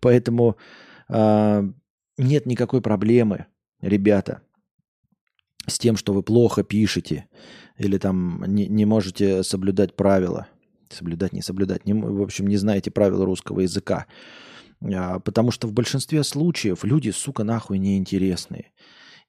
Поэтому 0.02 0.58
э, 1.10 1.64
нет 2.18 2.46
никакой 2.46 2.82
проблемы, 2.82 3.46
ребята, 3.82 4.42
с 5.68 5.80
тем, 5.80 5.96
что 5.98 6.14
вы 6.14 6.24
плохо 6.24 6.64
пишете 6.64 7.28
или 7.78 7.98
там 7.98 8.44
не, 8.46 8.68
не 8.68 8.86
можете 8.86 9.44
соблюдать 9.44 9.96
правила. 9.96 10.48
Соблюдать, 10.90 11.34
не 11.34 11.42
соблюдать. 11.42 11.86
Не, 11.86 11.94
в 11.94 12.22
общем, 12.22 12.48
не 12.48 12.58
знаете 12.58 12.92
правил 12.92 13.24
русского 13.26 13.62
языка. 13.62 14.08
А, 14.82 15.20
потому 15.20 15.52
что 15.52 15.68
в 15.68 15.74
большинстве 15.74 16.24
случаев 16.24 16.84
люди, 16.84 17.10
сука, 17.10 17.44
нахуй 17.44 17.78
неинтересные. 17.78 18.72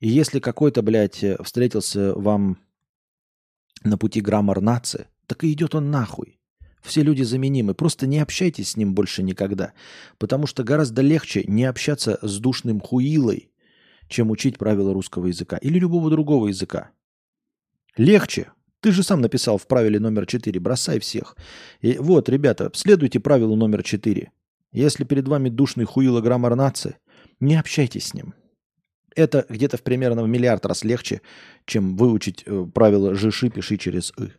И 0.00 0.08
если 0.08 0.40
какой-то, 0.40 0.82
блядь, 0.82 1.24
встретился 1.42 2.14
вам 2.14 2.58
на 3.82 3.98
пути 3.98 4.20
граммар 4.20 4.60
нации, 4.60 5.06
так 5.26 5.44
и 5.44 5.52
идет 5.52 5.74
он 5.74 5.90
нахуй. 5.90 6.38
Все 6.82 7.02
люди 7.02 7.22
заменимы. 7.22 7.74
Просто 7.74 8.06
не 8.06 8.18
общайтесь 8.18 8.70
с 8.70 8.76
ним 8.76 8.94
больше 8.94 9.22
никогда. 9.22 9.72
Потому 10.18 10.46
что 10.46 10.62
гораздо 10.62 11.02
легче 11.02 11.44
не 11.46 11.64
общаться 11.64 12.18
с 12.22 12.38
душным 12.38 12.80
хуилой, 12.80 13.50
чем 14.08 14.30
учить 14.30 14.58
правила 14.58 14.94
русского 14.94 15.26
языка 15.26 15.56
или 15.56 15.78
любого 15.78 16.10
другого 16.10 16.48
языка. 16.48 16.90
Легче. 17.96 18.52
Ты 18.80 18.92
же 18.92 19.02
сам 19.02 19.20
написал 19.20 19.58
в 19.58 19.66
правиле 19.66 19.98
номер 19.98 20.24
4. 20.24 20.60
Бросай 20.60 21.00
всех. 21.00 21.36
И 21.80 21.98
вот, 21.98 22.28
ребята, 22.28 22.70
следуйте 22.74 23.18
правилу 23.18 23.56
номер 23.56 23.82
4. 23.82 24.30
Если 24.72 25.04
перед 25.04 25.26
вами 25.26 25.48
душный 25.48 25.84
хуило 25.84 26.20
граммар 26.20 26.54
нации, 26.54 26.98
не 27.40 27.56
общайтесь 27.56 28.08
с 28.08 28.14
ним. 28.14 28.34
Это 29.16 29.46
где-то 29.48 29.76
в 29.76 29.82
примерно 29.82 30.22
в 30.22 30.28
миллиард 30.28 30.66
раз 30.66 30.84
легче, 30.84 31.22
чем 31.64 31.96
выучить 31.96 32.44
э, 32.46 32.66
правило 32.72 33.14
«жиши, 33.14 33.50
пиши 33.50 33.76
через 33.76 34.12
«ы». 34.18 34.34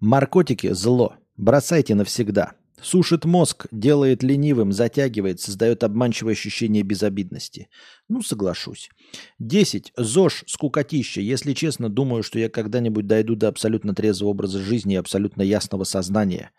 Наркотики– 0.00 0.72
зло. 0.72 1.16
Бросайте 1.36 1.94
навсегда. 1.94 2.54
Сушит 2.82 3.24
мозг, 3.24 3.66
делает 3.70 4.24
ленивым, 4.24 4.72
затягивает, 4.72 5.40
создает 5.40 5.84
обманчивое 5.84 6.32
ощущение 6.32 6.82
безобидности. 6.82 7.68
Ну, 8.08 8.22
соглашусь. 8.22 8.90
10. 9.38 9.92
ЗОЖ, 9.96 10.44
скукотища. 10.48 11.20
Если 11.20 11.52
честно, 11.52 11.88
думаю, 11.88 12.24
что 12.24 12.40
я 12.40 12.48
когда-нибудь 12.48 13.06
дойду 13.06 13.36
до 13.36 13.48
абсолютно 13.48 13.94
трезвого 13.94 14.30
образа 14.30 14.58
жизни 14.58 14.94
и 14.94 14.98
абсолютно 14.98 15.42
ясного 15.42 15.84
сознания. 15.84 16.50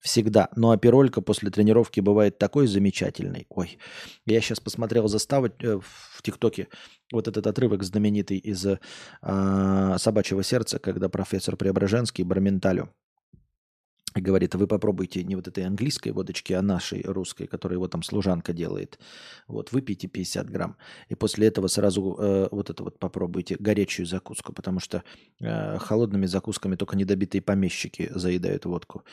Всегда. 0.00 0.48
Ну 0.56 0.70
а 0.70 0.76
пиролька 0.76 1.20
после 1.20 1.50
тренировки 1.50 2.00
бывает 2.00 2.38
такой 2.38 2.66
замечательный. 2.66 3.46
Ой, 3.50 3.78
я 4.26 4.40
сейчас 4.40 4.58
посмотрел 4.58 5.06
заставы 5.08 5.52
э, 5.60 5.78
в 5.80 6.22
ТикТоке. 6.22 6.68
Вот 7.12 7.28
этот 7.28 7.46
отрывок 7.46 7.82
знаменитый 7.82 8.38
из 8.38 8.66
э, 8.66 8.78
«Собачьего 9.98 10.42
сердца», 10.42 10.78
когда 10.78 11.08
профессор 11.08 11.56
Преображенский 11.56 12.24
Барменталю 12.24 12.92
говорит, 14.20 14.54
вы 14.54 14.66
попробуйте 14.66 15.24
не 15.24 15.36
вот 15.36 15.48
этой 15.48 15.64
английской 15.64 16.10
водочки, 16.10 16.52
а 16.52 16.62
нашей 16.62 17.02
русской, 17.02 17.46
которую 17.46 17.76
его 17.78 17.88
там 17.88 18.02
служанка 18.02 18.52
делает. 18.52 18.98
Вот, 19.48 19.72
выпейте 19.72 20.08
50 20.08 20.50
грамм. 20.50 20.76
И 21.08 21.14
после 21.14 21.48
этого 21.48 21.68
сразу 21.68 22.16
э, 22.18 22.48
вот 22.50 22.70
это 22.70 22.82
вот 22.82 22.98
попробуйте, 22.98 23.56
горячую 23.58 24.06
закуску, 24.06 24.52
потому 24.52 24.80
что 24.80 25.02
э, 25.40 25.78
холодными 25.78 26.26
закусками 26.26 26.76
только 26.76 26.96
недобитые 26.96 27.42
помещики 27.42 28.10
заедают 28.14 28.64
водку. 28.64 29.04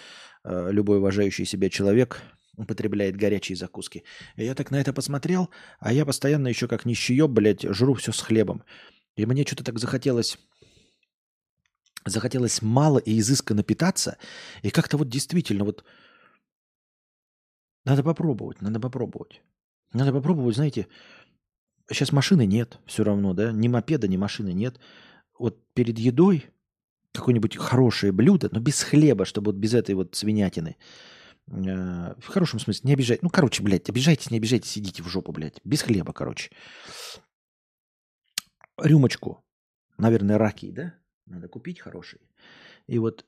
Э, 0.43 0.69
любой 0.71 0.97
уважающий 0.97 1.45
себя 1.45 1.69
человек 1.69 2.21
употребляет 2.57 3.15
горячие 3.15 3.55
закуски. 3.55 4.03
И 4.35 4.43
я 4.43 4.53
так 4.53 4.69
на 4.71 4.79
это 4.79 4.91
посмотрел, 4.91 5.49
а 5.79 5.93
я 5.93 6.05
постоянно 6.05 6.49
еще 6.49 6.67
как 6.67 6.85
нищеёб, 6.85 7.31
блядь, 7.31 7.63
жру 7.63 7.93
все 7.93 8.11
с 8.11 8.19
хлебом. 8.19 8.63
И 9.15 9.25
мне 9.25 9.43
что-то 9.43 9.63
так 9.63 9.79
захотелось 9.79 10.37
захотелось 12.05 12.61
мало 12.61 12.97
и 12.97 13.19
изысканно 13.19 13.63
питаться, 13.63 14.17
и 14.61 14.69
как-то 14.69 14.97
вот 14.97 15.09
действительно 15.09 15.63
вот 15.63 15.83
надо 17.85 18.03
попробовать, 18.03 18.61
надо 18.61 18.79
попробовать. 18.79 19.41
Надо 19.93 20.13
попробовать, 20.13 20.55
знаете, 20.55 20.87
сейчас 21.89 22.11
машины 22.11 22.45
нет 22.45 22.79
все 22.85 23.03
равно, 23.03 23.33
да, 23.33 23.51
ни 23.51 23.67
мопеда, 23.67 24.07
ни 24.07 24.17
машины 24.17 24.53
нет. 24.53 24.79
Вот 25.37 25.57
перед 25.73 25.97
едой 25.97 26.45
какое-нибудь 27.13 27.57
хорошее 27.57 28.11
блюдо, 28.11 28.49
но 28.51 28.59
без 28.59 28.83
хлеба, 28.83 29.25
чтобы 29.25 29.51
вот 29.51 29.55
без 29.59 29.73
этой 29.73 29.95
вот 29.95 30.15
свинятины. 30.15 30.77
Э, 31.47 32.13
в 32.19 32.27
хорошем 32.27 32.59
смысле, 32.59 32.81
не 32.83 32.93
обижайте. 32.93 33.21
Ну, 33.23 33.29
короче, 33.29 33.63
блядь, 33.63 33.89
обижайтесь, 33.89 34.29
не 34.29 34.37
обижайтесь, 34.37 34.69
сидите 34.69 35.01
в 35.01 35.07
жопу, 35.07 35.31
блядь. 35.31 35.59
Без 35.63 35.81
хлеба, 35.81 36.13
короче. 36.13 36.51
Рюмочку, 38.77 39.43
наверное, 39.97 40.37
раки, 40.37 40.71
да? 40.71 40.93
Надо 41.29 41.47
купить 41.47 41.79
хороший. 41.79 42.19
И 42.87 42.97
вот 42.99 43.25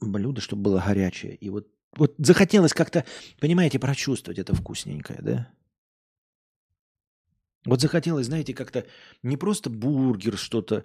блюдо, 0.00 0.40
чтобы 0.40 0.62
было 0.62 0.82
горячее. 0.84 1.34
И 1.34 1.48
вот, 1.48 1.68
вот 1.96 2.14
захотелось 2.18 2.74
как-то, 2.74 3.04
понимаете, 3.40 3.78
прочувствовать 3.78 4.38
это 4.38 4.54
вкусненькое, 4.54 5.20
да? 5.22 5.50
Вот 7.64 7.80
захотелось, 7.80 8.26
знаете, 8.26 8.52
как-то 8.52 8.84
не 9.22 9.38
просто 9.38 9.70
бургер, 9.70 10.36
что-то, 10.36 10.84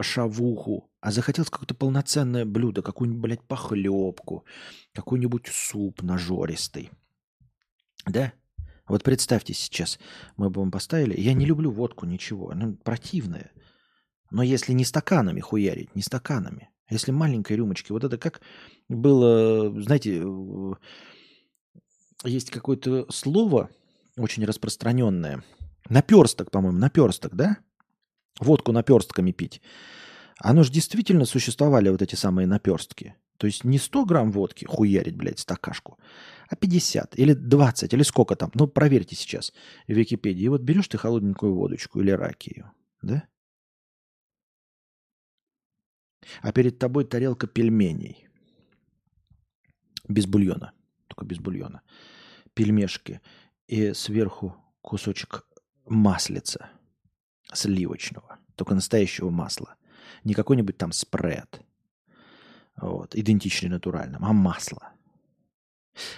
шавуху, 0.00 0.90
а 1.00 1.12
захотелось 1.12 1.50
какое-то 1.50 1.74
полноценное 1.74 2.46
блюдо, 2.46 2.80
какую-нибудь, 2.80 3.22
блядь, 3.22 3.42
похлебку, 3.42 4.46
какой-нибудь 4.94 5.48
суп 5.48 6.00
нажористый. 6.00 6.90
Да? 8.06 8.32
Вот 8.88 9.02
представьте 9.02 9.52
сейчас, 9.52 9.98
мы 10.38 10.48
бы 10.48 10.60
вам 10.60 10.70
поставили, 10.70 11.20
я 11.20 11.34
не 11.34 11.44
люблю 11.44 11.70
водку, 11.70 12.06
ничего, 12.06 12.50
она 12.50 12.74
противная. 12.84 13.50
Но 14.34 14.42
если 14.42 14.72
не 14.72 14.84
стаканами 14.84 15.38
хуярить, 15.38 15.94
не 15.94 16.02
стаканами, 16.02 16.68
если 16.90 17.12
маленькой 17.12 17.56
рюмочки, 17.56 17.92
вот 17.92 18.02
это 18.02 18.18
как 18.18 18.40
было, 18.88 19.72
знаете, 19.80 20.24
э, 20.24 20.72
есть 22.24 22.50
какое-то 22.50 23.06
слово 23.12 23.70
очень 24.16 24.44
распространенное. 24.44 25.44
Наперсток, 25.88 26.50
по-моему, 26.50 26.78
наперсток, 26.78 27.36
да? 27.36 27.58
Водку 28.40 28.72
наперстками 28.72 29.30
пить. 29.30 29.62
Оно 30.38 30.64
же 30.64 30.72
действительно 30.72 31.26
существовали 31.26 31.88
вот 31.88 32.02
эти 32.02 32.16
самые 32.16 32.48
наперстки. 32.48 33.14
То 33.36 33.46
есть 33.46 33.62
не 33.62 33.78
100 33.78 34.04
грамм 34.04 34.32
водки 34.32 34.64
хуярить, 34.64 35.16
блядь, 35.16 35.38
стакашку, 35.38 35.96
а 36.48 36.56
50 36.56 37.16
или 37.20 37.34
20, 37.34 37.94
или 37.94 38.02
сколько 38.02 38.34
там. 38.34 38.50
Ну, 38.54 38.66
проверьте 38.66 39.14
сейчас 39.14 39.52
в 39.86 39.92
Википедии. 39.92 40.42
И 40.42 40.48
вот 40.48 40.62
берешь 40.62 40.88
ты 40.88 40.98
холодненькую 40.98 41.54
водочку 41.54 42.00
или 42.00 42.10
ракию, 42.10 42.72
да? 43.00 43.28
А 46.42 46.52
перед 46.52 46.78
тобой 46.78 47.04
тарелка 47.04 47.46
пельменей. 47.46 48.28
Без 50.08 50.26
бульона. 50.26 50.72
Только 51.08 51.24
без 51.24 51.38
бульона. 51.38 51.82
Пельмешки. 52.54 53.20
И 53.66 53.92
сверху 53.94 54.56
кусочек 54.82 55.46
маслица 55.86 56.70
сливочного. 57.52 58.38
Только 58.56 58.74
настоящего 58.74 59.30
масла. 59.30 59.76
Не 60.24 60.34
какой-нибудь 60.34 60.76
там 60.76 60.92
спред. 60.92 61.62
Вот, 62.76 63.14
идентичный 63.14 63.70
натуральным, 63.70 64.24
а 64.24 64.32
масло. 64.32 64.92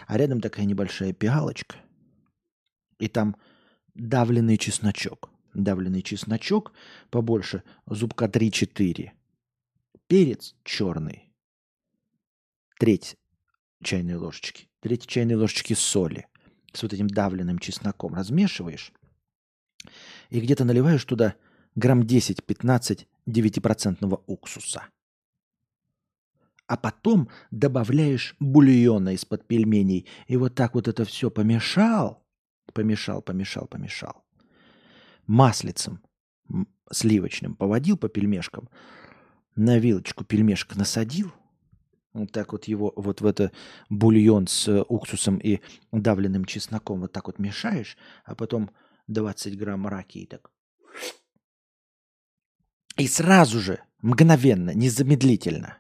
А 0.06 0.16
рядом 0.16 0.40
такая 0.40 0.64
небольшая 0.66 1.12
пиалочка. 1.12 1.76
И 2.98 3.08
там 3.08 3.36
давленный 3.94 4.56
чесночок. 4.56 5.30
Давленный 5.54 6.02
чесночок 6.02 6.72
побольше, 7.10 7.62
зубка 7.86 8.26
3-4 8.26 9.12
перец 10.06 10.54
черный, 10.64 11.32
треть 12.78 13.16
чайной 13.82 14.16
ложечки, 14.16 14.68
треть 14.80 15.06
чайной 15.06 15.36
ложечки 15.36 15.74
соли 15.74 16.26
с 16.72 16.82
вот 16.82 16.92
этим 16.92 17.08
давленным 17.08 17.58
чесноком 17.58 18.14
размешиваешь 18.14 18.92
и 20.30 20.40
где-то 20.40 20.64
наливаешь 20.64 21.04
туда 21.04 21.36
грамм 21.74 22.02
10-15 22.02 23.06
9% 23.26 24.22
уксуса. 24.26 24.82
А 26.68 26.76
потом 26.76 27.28
добавляешь 27.50 28.34
бульона 28.40 29.14
из-под 29.14 29.46
пельменей. 29.46 30.06
И 30.26 30.36
вот 30.36 30.54
так 30.54 30.74
вот 30.74 30.88
это 30.88 31.04
все 31.04 31.30
помешал, 31.30 32.24
помешал, 32.72 33.22
помешал, 33.22 33.66
помешал. 33.68 34.24
Маслицем 35.26 36.02
сливочным 36.90 37.54
поводил 37.54 37.96
по 37.96 38.08
пельмешкам– 38.08 38.68
на 39.56 39.78
вилочку 39.78 40.24
пельмешка 40.24 40.78
насадил, 40.78 41.32
вот 42.12 42.32
так 42.32 42.52
вот 42.52 42.64
его 42.64 42.92
вот 42.96 43.20
в 43.20 43.26
это 43.26 43.52
бульон 43.90 44.46
с 44.46 44.82
уксусом 44.84 45.38
и 45.38 45.60
давленным 45.92 46.44
чесноком 46.44 47.00
вот 47.00 47.12
так 47.12 47.26
вот 47.26 47.38
мешаешь, 47.38 47.96
а 48.24 48.34
потом 48.34 48.70
20 49.08 49.58
грамм 49.58 49.86
раки 49.86 50.18
и 50.18 50.26
так. 50.26 50.50
И 52.96 53.06
сразу 53.08 53.60
же, 53.60 53.82
мгновенно, 54.00 54.70
незамедлительно, 54.70 55.78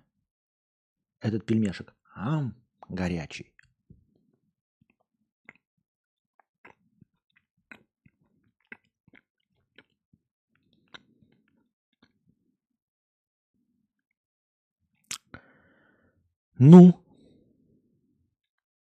этот 1.20 1.46
пельмешек, 1.46 1.94
ам, 2.14 2.54
горячий. 2.88 3.55
Ну? 16.58 16.98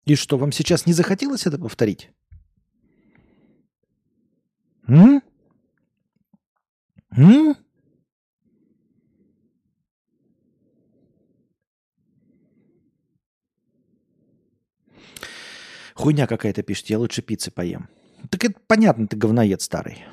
И 0.07 0.15
что, 0.15 0.39
вам 0.39 0.53
сейчас 0.53 0.87
не 0.87 0.93
захотелось 0.93 1.47
это 1.47 1.59
повторить? 1.59 2.11
М? 4.87 5.23
М? 7.11 7.57
Хуйня 15.95 16.27
какая-то 16.27 16.63
пишет, 16.63 16.87
я 16.91 16.99
лучше 16.99 17.23
пиццы 17.23 17.51
поем. 17.51 17.89
Так 18.31 18.45
это 18.45 18.59
понятно, 18.67 19.07
ты 19.09 19.17
говноед 19.17 19.61
старый. 19.61 20.05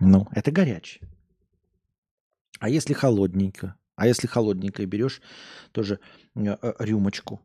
Ну, 0.00 0.26
это 0.32 0.50
горячий. 0.50 1.00
А 2.58 2.68
если 2.68 2.92
холодненько? 2.92 3.76
А 3.96 4.06
если 4.06 4.26
холодненько 4.26 4.84
берешь 4.86 5.20
тоже 5.72 6.00
э, 6.34 6.56
э, 6.60 6.72
рюмочку, 6.78 7.40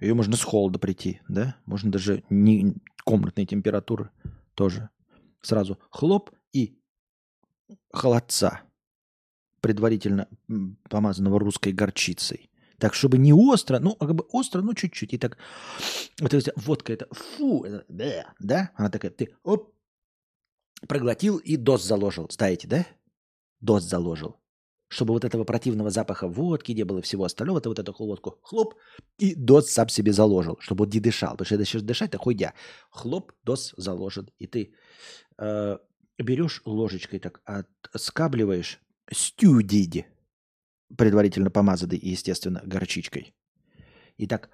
ее 0.00 0.14
можно 0.14 0.36
с 0.36 0.42
холода 0.42 0.78
прийти, 0.78 1.20
да? 1.28 1.56
Можно 1.66 1.92
даже 1.92 2.24
не 2.30 2.74
комнатной 3.04 3.46
температуры 3.46 4.10
тоже. 4.54 4.90
Сразу 5.42 5.78
хлоп 5.90 6.30
и 6.52 6.78
холодца, 7.92 8.62
предварительно 9.60 10.28
помазанного 10.88 11.38
русской 11.38 11.72
горчицей. 11.72 12.50
Так, 12.78 12.94
чтобы 12.94 13.16
не 13.16 13.32
остро, 13.32 13.78
ну, 13.78 13.94
как 13.94 14.14
бы 14.14 14.24
остро, 14.30 14.60
ну, 14.60 14.74
чуть-чуть. 14.74 15.14
И 15.14 15.18
так, 15.18 15.38
вот 16.20 16.34
эта 16.34 16.52
водка, 16.56 16.92
это 16.92 17.06
фу, 17.10 17.64
это, 17.64 17.84
да, 17.88 18.34
да? 18.38 18.70
Она 18.74 18.90
такая, 18.90 19.10
ты, 19.10 19.34
оп, 19.42 19.72
проглотил 20.86 21.38
и 21.38 21.56
дос 21.56 21.84
заложил. 21.84 22.28
Знаете, 22.30 22.68
да? 22.68 22.86
Дос 23.66 23.82
заложил 23.84 24.36
чтобы 24.88 25.12
вот 25.14 25.24
этого 25.24 25.44
противного 25.44 25.90
запаха 25.90 26.28
водки 26.28 26.72
не 26.72 26.84
было 26.84 27.02
всего 27.02 27.24
остального, 27.24 27.60
ты 27.60 27.68
вот 27.68 27.78
эту 27.78 27.92
водку 27.98 28.38
хлоп, 28.42 28.74
и 29.18 29.34
дос 29.34 29.70
сам 29.70 29.88
себе 29.88 30.12
заложил, 30.12 30.58
чтобы 30.60 30.84
он 30.84 30.90
не 30.90 31.00
дышал. 31.00 31.32
Потому 31.32 31.46
что 31.46 31.64
сейчас 31.64 31.82
дышать, 31.82 32.10
это 32.10 32.18
хуйня. 32.18 32.54
Хлоп, 32.90 33.32
дос 33.42 33.74
заложен. 33.76 34.28
И 34.38 34.46
ты 34.46 34.74
э, 35.38 35.78
берешь 36.18 36.62
ложечкой 36.64 37.18
так, 37.18 37.42
скабливаешь 37.96 38.80
стюдиди, 39.12 40.06
предварительно 40.96 41.50
помазанный, 41.50 41.98
естественно, 41.98 42.62
горчичкой. 42.64 43.34
И 44.18 44.28
так, 44.28 44.50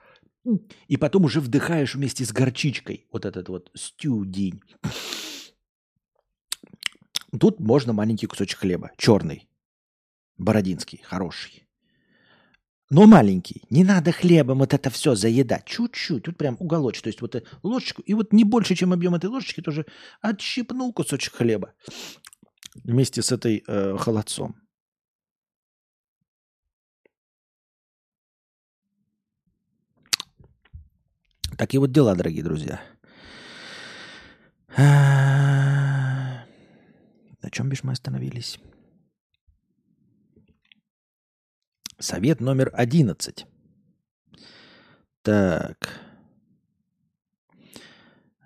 и 0.88 0.96
потом 0.96 1.24
уже 1.24 1.40
вдыхаешь 1.40 1.94
вместе 1.94 2.24
с 2.24 2.32
горчичкой 2.32 3.06
вот 3.12 3.26
этот 3.26 3.48
вот 3.48 3.70
стюдень. 3.74 4.62
Тут 7.38 7.60
можно 7.60 7.92
маленький 7.92 8.26
кусочек 8.26 8.58
хлеба, 8.60 8.90
черный 8.96 9.48
Бородинский, 10.38 11.00
хороший. 11.02 11.66
Но 12.90 13.06
маленький. 13.06 13.62
Не 13.70 13.84
надо 13.84 14.12
хлебом 14.12 14.58
вот 14.58 14.74
это 14.74 14.90
все 14.90 15.14
заедать. 15.14 15.64
Чуть-чуть. 15.64 16.24
Тут 16.24 16.36
прям 16.36 16.56
уголочек. 16.60 17.04
То 17.04 17.08
есть 17.08 17.22
вот 17.22 17.42
ложечку. 17.62 18.02
И 18.02 18.12
вот 18.12 18.32
не 18.34 18.44
больше, 18.44 18.74
чем 18.74 18.92
объем 18.92 19.14
этой 19.14 19.30
ложечки, 19.30 19.62
тоже 19.62 19.86
отщипнул 20.20 20.92
кусочек 20.92 21.34
хлеба. 21.34 21.72
Вместе 22.84 23.22
с 23.22 23.32
этой 23.32 23.64
э, 23.66 23.96
холодцом. 23.98 24.56
Такие 31.56 31.80
вот 31.80 31.92
дела, 31.92 32.14
дорогие 32.14 32.42
друзья. 32.42 32.80
Чем 37.52 37.68
бишь 37.68 37.84
мы 37.84 37.92
остановились? 37.92 38.58
Совет 41.98 42.40
номер 42.40 42.70
одиннадцать. 42.72 43.46
Так. 45.20 46.00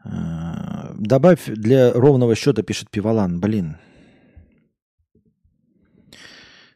А, 0.05 0.93
добавь 0.99 1.47
для 1.47 1.93
ровного 1.93 2.35
счета, 2.35 2.65
пишет 2.65 2.91
Пивалан. 2.91 3.41
Блин. 3.41 3.77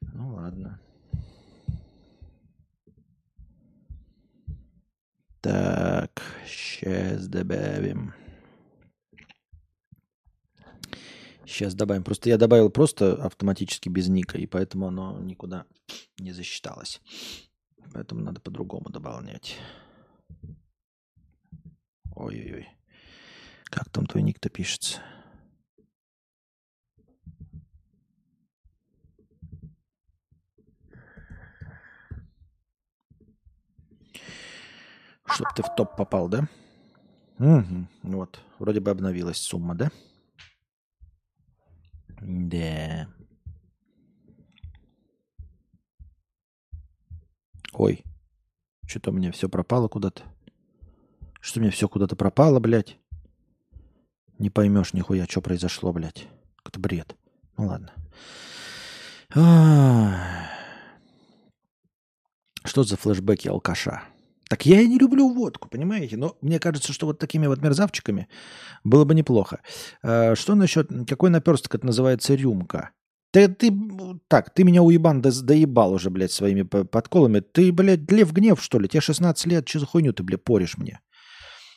Ну 0.01 0.35
ладно. 0.35 0.81
Так, 5.41 6.23
сейчас 6.47 7.27
добавим. 7.27 8.15
Сейчас 11.61 11.75
добавим. 11.75 12.05
Просто 12.05 12.31
я 12.31 12.39
добавил 12.39 12.71
просто 12.71 13.23
автоматически 13.23 13.91
без 13.91 14.09
ника, 14.09 14.39
и 14.39 14.47
поэтому 14.47 14.87
оно 14.87 15.21
никуда 15.21 15.67
не 16.19 16.33
засчиталось. 16.33 17.03
Поэтому 17.93 18.23
надо 18.23 18.41
по-другому 18.41 18.89
добавлять. 18.89 19.59
Ой-ой-ой. 22.17 22.67
Как 23.65 23.91
там 23.91 24.07
твой 24.07 24.23
ник-то 24.23 24.49
пишется? 24.49 25.03
Чтоб 35.27 35.55
ты 35.55 35.63
в 35.63 35.75
топ 35.77 35.95
попал, 35.95 36.31
да? 36.31 36.49
Угу. 37.39 37.87
Вот. 38.05 38.41
Вроде 38.59 38.81
бы 38.81 38.91
обновилась 38.91 39.37
сумма, 39.37 39.75
да? 39.75 39.91
Да. 42.21 43.09
Ой, 47.73 48.05
что-то 48.87 49.11
у 49.11 49.13
меня 49.15 49.33
все 49.33 49.49
пропало 49.49 49.89
куда-то. 49.89 50.23
Что 51.41 51.61
у 51.61 51.63
меня 51.63 51.73
все 51.73 51.89
куда-то 51.89 52.17
пропало, 52.17 52.61
блядь? 52.61 52.99
Не 54.39 54.51
поймешь 54.51 54.93
нихуя, 54.93 55.27
что 55.27 55.41
произошло, 55.41 55.93
блядь. 55.93 56.29
Это 56.65 56.79
бред. 56.79 57.17
Ну 57.57 57.67
ладно. 57.67 57.93
Что 62.65 62.83
за 62.85 62.97
флешбеки 62.97 63.49
алкаша? 63.49 64.05
Так 64.51 64.67
я 64.67 64.81
и 64.81 64.89
не 64.89 64.99
люблю 64.99 65.33
водку, 65.33 65.69
понимаете? 65.69 66.17
Но 66.17 66.37
мне 66.41 66.59
кажется, 66.59 66.93
что 66.93 67.07
вот 67.07 67.21
такими 67.21 67.47
вот 67.47 67.63
мерзавчиками 67.63 68.27
было 68.83 69.05
бы 69.05 69.15
неплохо. 69.15 69.61
А, 70.03 70.35
что 70.35 70.57
насчет, 70.57 70.91
какой 71.09 71.31
наперсток 71.31 71.77
это 71.77 71.87
называется 71.87 72.35
рюмка? 72.35 72.91
Ты, 73.31 73.47
ты, 73.47 73.73
так, 74.27 74.53
ты 74.53 74.65
меня 74.65 74.83
уебан 74.83 75.23
до, 75.23 75.31
доебал 75.41 75.93
уже, 75.93 76.11
блядь, 76.11 76.33
своими 76.33 76.63
подколами. 76.63 77.39
Ты, 77.39 77.71
блядь, 77.71 78.11
Лев 78.11 78.33
Гнев, 78.33 78.61
что 78.61 78.81
ли? 78.81 78.89
Тебе 78.89 79.01
16 79.01 79.47
лет, 79.47 79.69
что 79.69 79.79
за 79.79 79.87
хуйню 79.87 80.13
ты, 80.13 80.25
блядь, 80.25 80.43
поришь 80.43 80.77
мне? 80.77 80.99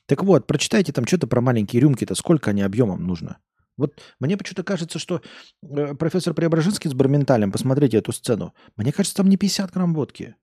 Так 0.08 0.24
вот, 0.24 0.48
прочитайте 0.48 0.92
там 0.92 1.06
что-то 1.06 1.28
про 1.28 1.42
маленькие 1.42 1.80
рюмки-то, 1.80 2.16
сколько 2.16 2.50
они 2.50 2.64
объемом 2.64 3.06
нужно. 3.06 3.38
Вот 3.78 4.02
мне 4.20 4.36
почему-то 4.36 4.64
кажется, 4.64 4.98
что 4.98 5.22
э, 5.62 5.94
профессор 5.94 6.34
Преображенский 6.34 6.90
с 6.90 6.96
Барменталем, 6.96 7.52
посмотрите 7.52 7.98
эту 7.98 8.14
сцену, 8.14 8.56
мне 8.78 8.92
кажется, 8.92 9.18
там 9.18 9.30
не 9.30 9.38
50 9.38 9.72
грамм 9.72 9.94
водки, 9.94 10.36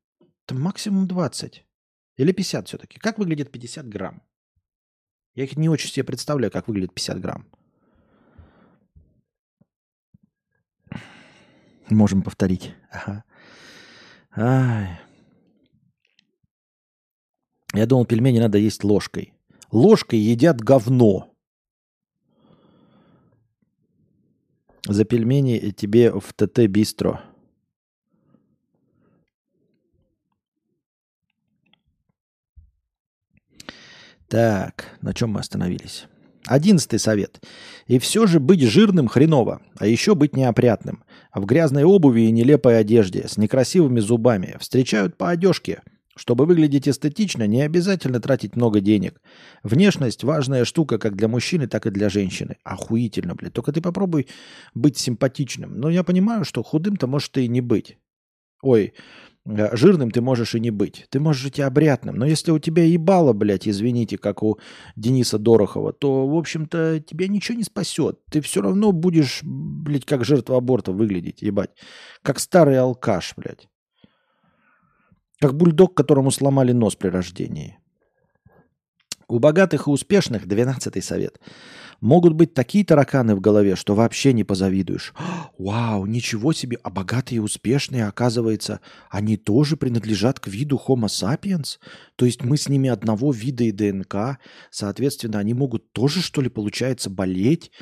там 0.46 0.60
максимум 0.60 1.08
20. 1.08 1.64
Или 2.20 2.32
50 2.32 2.68
все-таки? 2.68 2.98
Как 2.98 3.18
выглядит 3.18 3.50
50 3.50 3.88
грамм? 3.88 4.22
Я 5.34 5.44
их 5.44 5.56
не 5.56 5.70
очень 5.70 5.88
себе 5.88 6.04
представляю, 6.04 6.52
как 6.52 6.68
выглядит 6.68 6.92
50 6.92 7.18
грамм. 7.18 7.46
Можем 11.88 12.22
повторить. 12.22 12.74
Ага. 12.90 13.24
Ай. 14.36 15.00
Я 17.72 17.86
думал, 17.86 18.04
пельмени 18.04 18.38
надо 18.38 18.58
есть 18.58 18.84
ложкой. 18.84 19.32
Ложкой 19.72 20.18
едят 20.18 20.60
говно. 20.60 21.34
За 24.86 25.04
пельмени 25.04 25.70
тебе 25.70 26.12
в 26.12 26.34
ТТ 26.34 26.66
Бистро. 26.68 27.22
Так, 34.30 34.96
на 35.02 35.12
чем 35.12 35.30
мы 35.30 35.40
остановились? 35.40 36.06
Одиннадцатый 36.46 37.00
совет. 37.00 37.44
И 37.88 37.98
все 37.98 38.28
же 38.28 38.38
быть 38.38 38.62
жирным 38.62 39.08
хреново, 39.08 39.60
а 39.76 39.88
еще 39.88 40.14
быть 40.14 40.36
неопрятным. 40.36 41.02
В 41.34 41.44
грязной 41.46 41.82
обуви 41.82 42.20
и 42.20 42.30
нелепой 42.30 42.78
одежде, 42.78 43.26
с 43.26 43.36
некрасивыми 43.36 43.98
зубами. 43.98 44.56
Встречают 44.60 45.16
по 45.16 45.30
одежке, 45.30 45.82
Чтобы 46.16 46.44
выглядеть 46.44 46.86
эстетично, 46.86 47.46
не 47.46 47.62
обязательно 47.62 48.20
тратить 48.20 48.54
много 48.54 48.80
денег. 48.80 49.20
Внешность 49.62 50.22
важная 50.22 50.64
штука 50.64 50.98
как 50.98 51.16
для 51.16 51.28
мужчины, 51.28 51.66
так 51.66 51.86
и 51.86 51.90
для 51.90 52.08
женщины. 52.08 52.56
Охуительно, 52.62 53.34
блядь. 53.34 53.54
Только 53.54 53.72
ты 53.72 53.80
попробуй 53.80 54.28
быть 54.74 54.98
симпатичным. 54.98 55.80
Но 55.80 55.88
я 55.88 56.04
понимаю, 56.04 56.44
что 56.44 56.62
худым-то 56.62 57.06
может 57.06 57.36
и 57.38 57.48
не 57.48 57.60
быть. 57.60 57.96
Ой, 58.62 58.92
жирным 59.46 60.10
ты 60.10 60.20
можешь 60.20 60.54
и 60.54 60.60
не 60.60 60.70
быть. 60.70 61.06
Ты 61.10 61.20
можешь 61.20 61.44
быть 61.44 61.58
и 61.58 61.62
обрядным. 61.62 62.16
Но 62.16 62.26
если 62.26 62.50
у 62.50 62.58
тебя 62.58 62.84
ебало, 62.84 63.32
блядь, 63.32 63.66
извините, 63.66 64.18
как 64.18 64.42
у 64.42 64.58
Дениса 64.96 65.38
Дорохова, 65.38 65.92
то, 65.92 66.26
в 66.26 66.36
общем-то, 66.36 67.00
тебя 67.00 67.28
ничего 67.28 67.56
не 67.56 67.64
спасет. 67.64 68.18
Ты 68.30 68.40
все 68.40 68.60
равно 68.60 68.92
будешь, 68.92 69.40
блядь, 69.42 70.04
как 70.04 70.24
жертва 70.24 70.58
аборта 70.58 70.92
выглядеть, 70.92 71.42
ебать. 71.42 71.70
Как 72.22 72.38
старый 72.38 72.78
алкаш, 72.78 73.34
блядь. 73.36 73.68
Как 75.40 75.56
бульдог, 75.56 75.94
которому 75.94 76.30
сломали 76.30 76.72
нос 76.72 76.96
при 76.96 77.08
рождении. 77.08 77.78
У 79.26 79.38
богатых 79.38 79.86
и 79.86 79.90
успешных, 79.90 80.46
12 80.46 81.04
совет, 81.04 81.40
могут 82.00 82.34
быть 82.34 82.54
такие 82.54 82.84
тараканы 82.84 83.34
в 83.34 83.40
голове, 83.40 83.76
что 83.76 83.94
вообще 83.94 84.32
не 84.32 84.44
позавидуешь. 84.44 85.14
Вау, 85.58 86.06
ничего 86.06 86.52
себе, 86.52 86.78
а 86.82 86.90
богатые 86.90 87.36
и 87.36 87.40
успешные, 87.40 88.06
оказывается, 88.06 88.80
они 89.10 89.36
тоже 89.36 89.76
принадлежат 89.76 90.40
к 90.40 90.48
виду 90.48 90.80
Homo 90.86 91.06
sapiens? 91.06 91.78
То 92.16 92.26
есть 92.26 92.42
мы 92.42 92.56
с 92.56 92.68
ними 92.68 92.88
одного 92.88 93.32
вида 93.32 93.64
и 93.64 93.72
ДНК, 93.72 94.38
соответственно, 94.70 95.38
они 95.38 95.54
могут 95.54 95.92
тоже, 95.92 96.22
что 96.22 96.40
ли, 96.40 96.48
получается, 96.48 97.10
болеть 97.10 97.72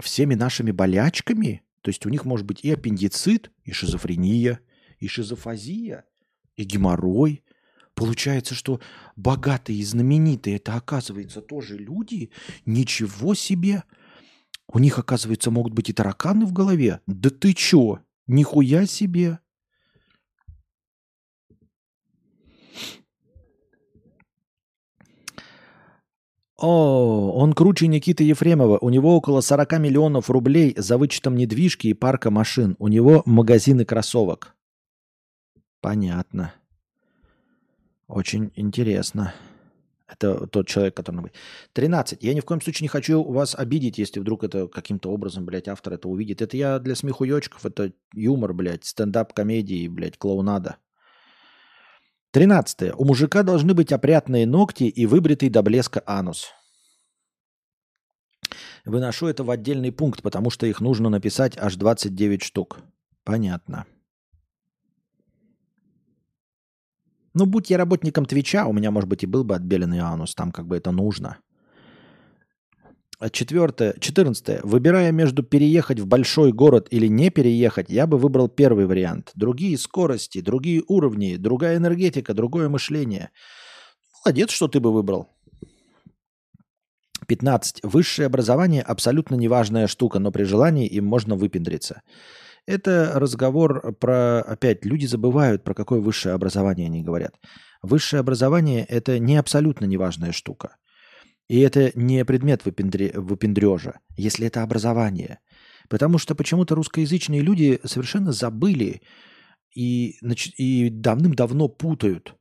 всеми 0.00 0.34
нашими 0.34 0.70
болячками? 0.70 1.62
То 1.82 1.88
есть 1.88 2.04
у 2.06 2.08
них 2.08 2.24
может 2.24 2.46
быть 2.46 2.60
и 2.62 2.72
аппендицит, 2.72 3.50
и 3.64 3.72
шизофрения, 3.72 4.60
и 4.98 5.08
шизофазия– 5.08 6.04
и 6.60 6.64
геморрой. 6.64 7.42
Получается, 8.00 8.54
что 8.54 8.80
богатые 9.14 9.78
и 9.78 9.84
знаменитые 9.84 10.56
это, 10.56 10.74
оказывается, 10.74 11.42
тоже 11.42 11.76
люди. 11.76 12.30
Ничего 12.64 13.34
себе! 13.34 13.84
У 14.72 14.78
них, 14.78 14.98
оказывается, 14.98 15.50
могут 15.50 15.74
быть 15.74 15.90
и 15.90 15.92
тараканы 15.92 16.46
в 16.46 16.52
голове. 16.54 17.02
Да 17.06 17.28
ты 17.28 17.52
чё? 17.52 17.98
Нихуя 18.26 18.86
себе! 18.86 19.38
О, 26.56 27.32
он 27.36 27.52
круче 27.52 27.86
Никиты 27.86 28.24
Ефремова. 28.24 28.78
У 28.78 28.88
него 28.88 29.14
около 29.14 29.42
40 29.42 29.78
миллионов 29.78 30.30
рублей 30.30 30.72
за 30.74 30.96
вычетом 30.96 31.36
недвижки 31.36 31.88
и 31.88 31.92
парка 31.92 32.30
машин. 32.30 32.76
У 32.78 32.88
него 32.88 33.22
магазины 33.26 33.84
кроссовок. 33.84 34.56
Понятно. 35.82 36.54
Очень 38.10 38.50
интересно. 38.56 39.32
Это 40.08 40.48
тот 40.48 40.66
человек, 40.66 40.96
который... 40.96 41.30
13. 41.74 42.22
Я 42.24 42.34
ни 42.34 42.40
в 42.40 42.44
коем 42.44 42.60
случае 42.60 42.84
не 42.84 42.88
хочу 42.88 43.22
вас 43.22 43.54
обидеть, 43.54 43.98
если 43.98 44.18
вдруг 44.18 44.42
это 44.42 44.66
каким-то 44.66 45.12
образом, 45.12 45.46
блядь, 45.46 45.68
автор 45.68 45.92
это 45.92 46.08
увидит. 46.08 46.42
Это 46.42 46.56
я 46.56 46.80
для 46.80 46.96
смехуёчков, 46.96 47.64
это 47.64 47.92
юмор, 48.12 48.52
блядь, 48.52 48.84
стендап-комедии, 48.84 49.86
блядь, 49.86 50.18
клоунада. 50.18 50.78
13. 52.32 52.94
У 52.96 53.04
мужика 53.04 53.44
должны 53.44 53.74
быть 53.74 53.92
опрятные 53.92 54.44
ногти 54.44 54.84
и 54.84 55.06
выбритый 55.06 55.48
до 55.48 55.62
блеска 55.62 56.02
анус. 56.04 56.48
Выношу 58.84 59.28
это 59.28 59.44
в 59.44 59.50
отдельный 59.50 59.92
пункт, 59.92 60.22
потому 60.22 60.50
что 60.50 60.66
их 60.66 60.80
нужно 60.80 61.10
написать 61.10 61.56
аж 61.56 61.76
29 61.76 62.42
штук. 62.42 62.80
Понятно. 63.22 63.86
Ну, 67.34 67.46
будь 67.46 67.70
я 67.70 67.78
работником 67.78 68.26
Твича, 68.26 68.66
у 68.66 68.72
меня, 68.72 68.90
может 68.90 69.08
быть, 69.08 69.22
и 69.22 69.26
был 69.26 69.44
бы 69.44 69.54
отбеленный 69.54 70.00
анус, 70.00 70.34
там 70.34 70.50
как 70.50 70.66
бы 70.66 70.76
это 70.76 70.90
нужно. 70.90 71.38
А 73.20 73.28
четвертое, 73.28 73.94
четырнадцатое. 74.00 74.60
Выбирая 74.62 75.12
между 75.12 75.42
переехать 75.42 76.00
в 76.00 76.06
большой 76.06 76.52
город 76.52 76.88
или 76.90 77.06
не 77.06 77.28
переехать, 77.28 77.90
я 77.90 78.06
бы 78.06 78.16
выбрал 78.16 78.48
первый 78.48 78.86
вариант. 78.86 79.32
Другие 79.34 79.76
скорости, 79.76 80.40
другие 80.40 80.82
уровни, 80.88 81.36
другая 81.36 81.76
энергетика, 81.76 82.32
другое 82.32 82.70
мышление. 82.70 83.28
Молодец, 84.24 84.50
что 84.50 84.68
ты 84.68 84.80
бы 84.80 84.90
выбрал. 84.90 85.28
15. 87.28 87.80
Высшее 87.82 88.26
образование 88.26 88.82
абсолютно 88.82 89.34
неважная 89.34 89.86
штука, 89.86 90.18
но 90.18 90.32
при 90.32 90.44
желании 90.44 90.86
им 90.86 91.04
можно 91.04 91.36
выпендриться. 91.36 92.00
Это 92.66 93.12
разговор 93.14 93.92
про, 93.94 94.40
опять, 94.42 94.84
люди 94.84 95.06
забывают, 95.06 95.64
про 95.64 95.74
какое 95.74 96.00
высшее 96.00 96.34
образование 96.34 96.86
они 96.86 97.02
говорят. 97.02 97.34
Высшее 97.82 98.20
образование– 98.20 98.84
это 98.88 99.18
не 99.18 99.36
абсолютно 99.36 99.86
неважная 99.86 100.32
штука. 100.32 100.76
И 101.48 101.58
это 101.60 101.90
не 101.94 102.24
предмет 102.24 102.64
выпендре, 102.64 103.12
выпендрежа, 103.14 104.00
если 104.16 104.46
это 104.46 104.62
образование. 104.62 105.40
Потому 105.88 106.18
что 106.18 106.34
почему-то 106.34 106.74
русскоязычные 106.74 107.40
люди 107.40 107.80
совершенно 107.84 108.32
забыли 108.32 109.02
и, 109.74 110.16
и 110.56 110.90
давным-давно 110.90 111.68
путают 111.68 112.36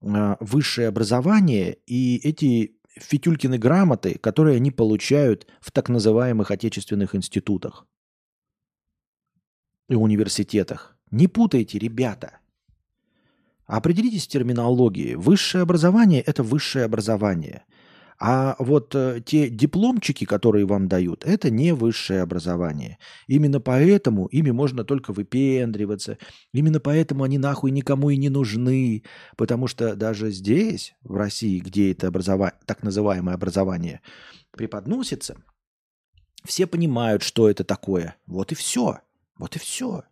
а, 0.00 0.36
высшее 0.38 0.88
образование 0.88 1.78
и 1.86 2.16
эти 2.18 2.76
фитюлькины 2.96 3.58
грамоты, 3.58 4.18
которые 4.18 4.56
они 4.56 4.70
получают 4.70 5.46
в 5.60 5.72
так 5.72 5.88
называемых 5.88 6.50
отечественных 6.50 7.14
институтах 7.14 7.86
и 9.88 9.94
университетах. 9.94 10.96
Не 11.10 11.28
путайте, 11.28 11.78
ребята. 11.78 12.38
Определитесь 13.66 14.24
с 14.24 14.28
терминологией. 14.28 15.16
Высшее 15.16 15.62
образование– 15.62 16.20
это 16.26 16.42
высшее 16.42 16.84
образование. 16.84 17.64
А 18.18 18.56
вот 18.58 18.94
э, 18.94 19.20
те 19.24 19.50
дипломчики, 19.50 20.24
которые 20.24 20.64
вам 20.64 20.88
дают, 20.88 21.24
это 21.24 21.50
не 21.50 21.72
высшее 21.72 22.22
образование. 22.22 22.98
Именно 23.26 23.60
поэтому 23.60 24.26
ими 24.26 24.50
можно 24.52 24.84
только 24.84 25.12
выпендриваться. 25.12 26.16
Именно 26.52 26.80
поэтому 26.80 27.24
они 27.24 27.36
нахуй 27.36 27.72
никому 27.72 28.08
и 28.08 28.16
не 28.16 28.30
нужны. 28.30 29.02
Потому 29.36 29.66
что 29.66 29.96
даже 29.96 30.30
здесь, 30.30 30.94
в 31.02 31.16
России, 31.16 31.58
где 31.58 31.92
это 31.92 32.08
образование, 32.08 32.58
так 32.64 32.82
называемое 32.82 33.34
образование 33.34 34.00
преподносится, 34.50 35.36
все 36.44 36.66
понимают, 36.66 37.22
что 37.22 37.50
это 37.50 37.64
такое. 37.64 38.16
Вот 38.26 38.52
и 38.52 38.54
все. 38.54 39.00
Вот 39.38 39.56
и 39.56 39.58
все. 39.58 40.04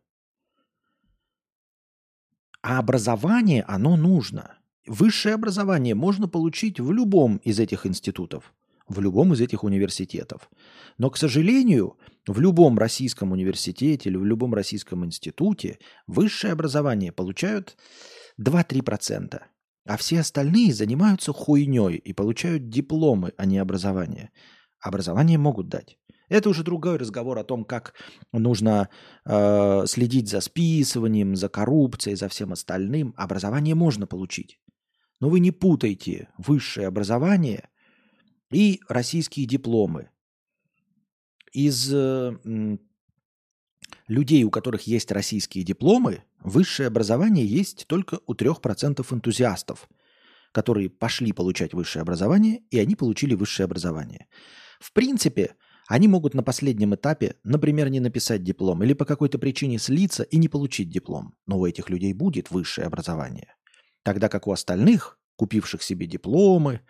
А 2.63 2.79
образование, 2.79 3.63
оно 3.69 3.97
нужно. 3.97 4.59
Высшее 4.87 5.35
образование 5.35 5.95
можно 5.95 6.29
получить 6.29 6.81
в 6.81 6.93
любом 6.93 7.39
из 7.39 7.59
этих 7.59 7.87
институтов, 7.87 8.55
в 8.89 9.01
любом 9.01 9.33
из 9.33 9.41
этих 9.41 9.65
университетов. 9.65 10.51
Но, 10.99 11.11
к 11.11 11.17
сожалению, 11.17 11.99
в 12.27 12.41
любом 12.41 12.79
российском 12.79 13.33
университете 13.33 14.09
или 14.09 14.17
в 14.17 14.25
любом 14.25 14.55
российском 14.55 15.05
институте 15.05 15.79
высшее 16.07 16.53
образование 16.53 17.13
получают 17.13 17.77
2-3%. 18.41 19.43
А 19.87 19.97
все 19.99 20.21
остальные 20.21 20.73
занимаются 20.73 21.33
хуйней 21.33 21.97
и 21.97 22.13
получают 22.13 22.71
дипломы, 22.71 23.33
а 23.37 23.45
не 23.45 23.59
образование. 23.59 24.31
Образование 24.85 25.39
могут 25.39 25.69
дать. 25.71 25.97
Это 26.29 26.51
уже 26.51 26.63
другой 26.63 26.99
разговор 26.99 27.39
о 27.39 27.45
том, 27.45 27.65
как 27.65 27.95
нужно 28.33 28.91
э, 29.25 29.87
следить 29.87 30.29
за 30.29 30.43
списыванием, 30.43 31.37
за 31.37 31.49
коррупцией, 31.49 32.17
за 32.17 32.29
всем 32.29 32.53
остальным. 32.53 33.15
Образование 33.17 33.75
можно 33.75 34.07
получить. 34.07 34.61
Но 35.21 35.31
вы 35.31 35.41
не 35.41 35.53
путайте 35.53 36.29
высшее 36.37 36.87
образование 36.87 37.71
и 38.51 38.81
российские 38.87 39.47
дипломы. 39.47 40.11
Из 41.53 41.91
э, 41.91 42.33
людей, 44.07 44.45
у 44.45 44.51
которых 44.51 44.83
есть 44.83 45.11
российские 45.13 45.65
дипломы, 45.65 46.25
высшее 46.41 46.89
образование 46.89 47.47
есть 47.47 47.87
только 47.87 48.19
у 48.27 48.35
3% 48.35 49.15
энтузиастов, 49.15 49.89
которые 50.53 50.91
пошли 50.91 51.33
получать 51.33 51.73
высшее 51.73 52.03
образование, 52.03 52.61
и 52.71 52.79
они 52.79 52.97
получили 52.97 53.35
высшее 53.35 53.65
образование. 53.65 54.27
В 54.85 54.93
принципе, 54.93 55.57
они 55.89 56.09
могут 56.09 56.35
на 56.35 56.43
последнем 56.43 56.95
этапе, 56.95 57.37
например, 57.43 57.89
не 57.89 58.01
написать 58.01 58.45
диплом 58.45 58.83
или 58.83 58.93
по 58.93 59.07
какой-то 59.07 59.39
причине 59.39 59.79
слиться 59.79 60.25
и 60.25 60.37
не 60.37 60.49
получить 60.49 60.91
диплом. 60.91 61.35
Но 61.47 61.59
у 61.59 61.65
этих 61.65 61.89
людей 61.89 62.13
будет 62.13 62.51
высшее 62.51 62.87
образование. 62.87 63.55
Тогда 64.03 64.29
как 64.29 64.47
у 64.47 64.53
остальных, 64.53 65.19
купивших 65.37 65.83
себе 65.83 66.07
дипломы, 66.07 66.83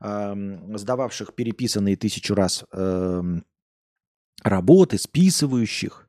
э, 0.00 0.76
сдававших 0.76 1.34
переписанные 1.34 1.96
тысячу 1.96 2.36
раз 2.36 2.64
э, 2.70 3.22
работы, 4.44 4.96
списывающих, 4.96 6.08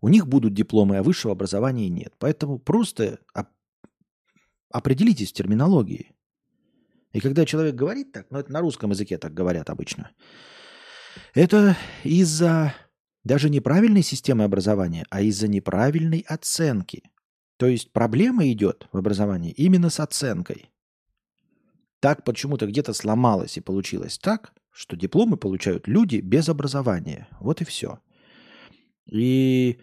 у 0.00 0.08
них 0.08 0.26
будут 0.26 0.54
дипломы, 0.54 0.96
а 0.96 1.02
высшего 1.02 1.32
образования 1.34 1.90
нет. 1.90 2.14
Поэтому 2.18 2.58
просто 2.58 3.18
определитесь 4.70 5.28
в 5.28 5.34
терминологии. 5.34 6.12
И 7.12 7.20
когда 7.20 7.44
человек 7.44 7.74
говорит 7.74 8.12
так, 8.12 8.28
ну 8.30 8.38
это 8.38 8.50
на 8.50 8.60
русском 8.60 8.92
языке 8.92 9.18
так 9.18 9.34
говорят 9.34 9.68
обычно– 9.68 10.10
это 11.34 11.76
из-за 12.02 12.74
даже 13.24 13.50
неправильной 13.50 14.02
системы 14.02 14.44
образования, 14.44 15.06
а 15.10 15.22
из-за 15.22 15.48
неправильной 15.48 16.24
оценки. 16.28 17.02
То 17.56 17.66
есть 17.66 17.92
проблема 17.92 18.50
идет 18.50 18.88
в 18.92 18.98
образовании 18.98 19.52
именно 19.52 19.90
с 19.90 20.00
оценкой. 20.00 20.70
Так 22.00 22.24
почему-то 22.24 22.66
где-то 22.66 22.92
сломалось 22.92 23.56
и 23.56 23.62
получилось 23.62 24.18
так, 24.18 24.52
что 24.70 24.96
дипломы 24.96 25.36
получают 25.36 25.88
люди 25.88 26.16
без 26.16 26.48
образования. 26.48 27.28
Вот 27.40 27.62
и 27.62 27.64
все. 27.64 28.00
И 29.06 29.78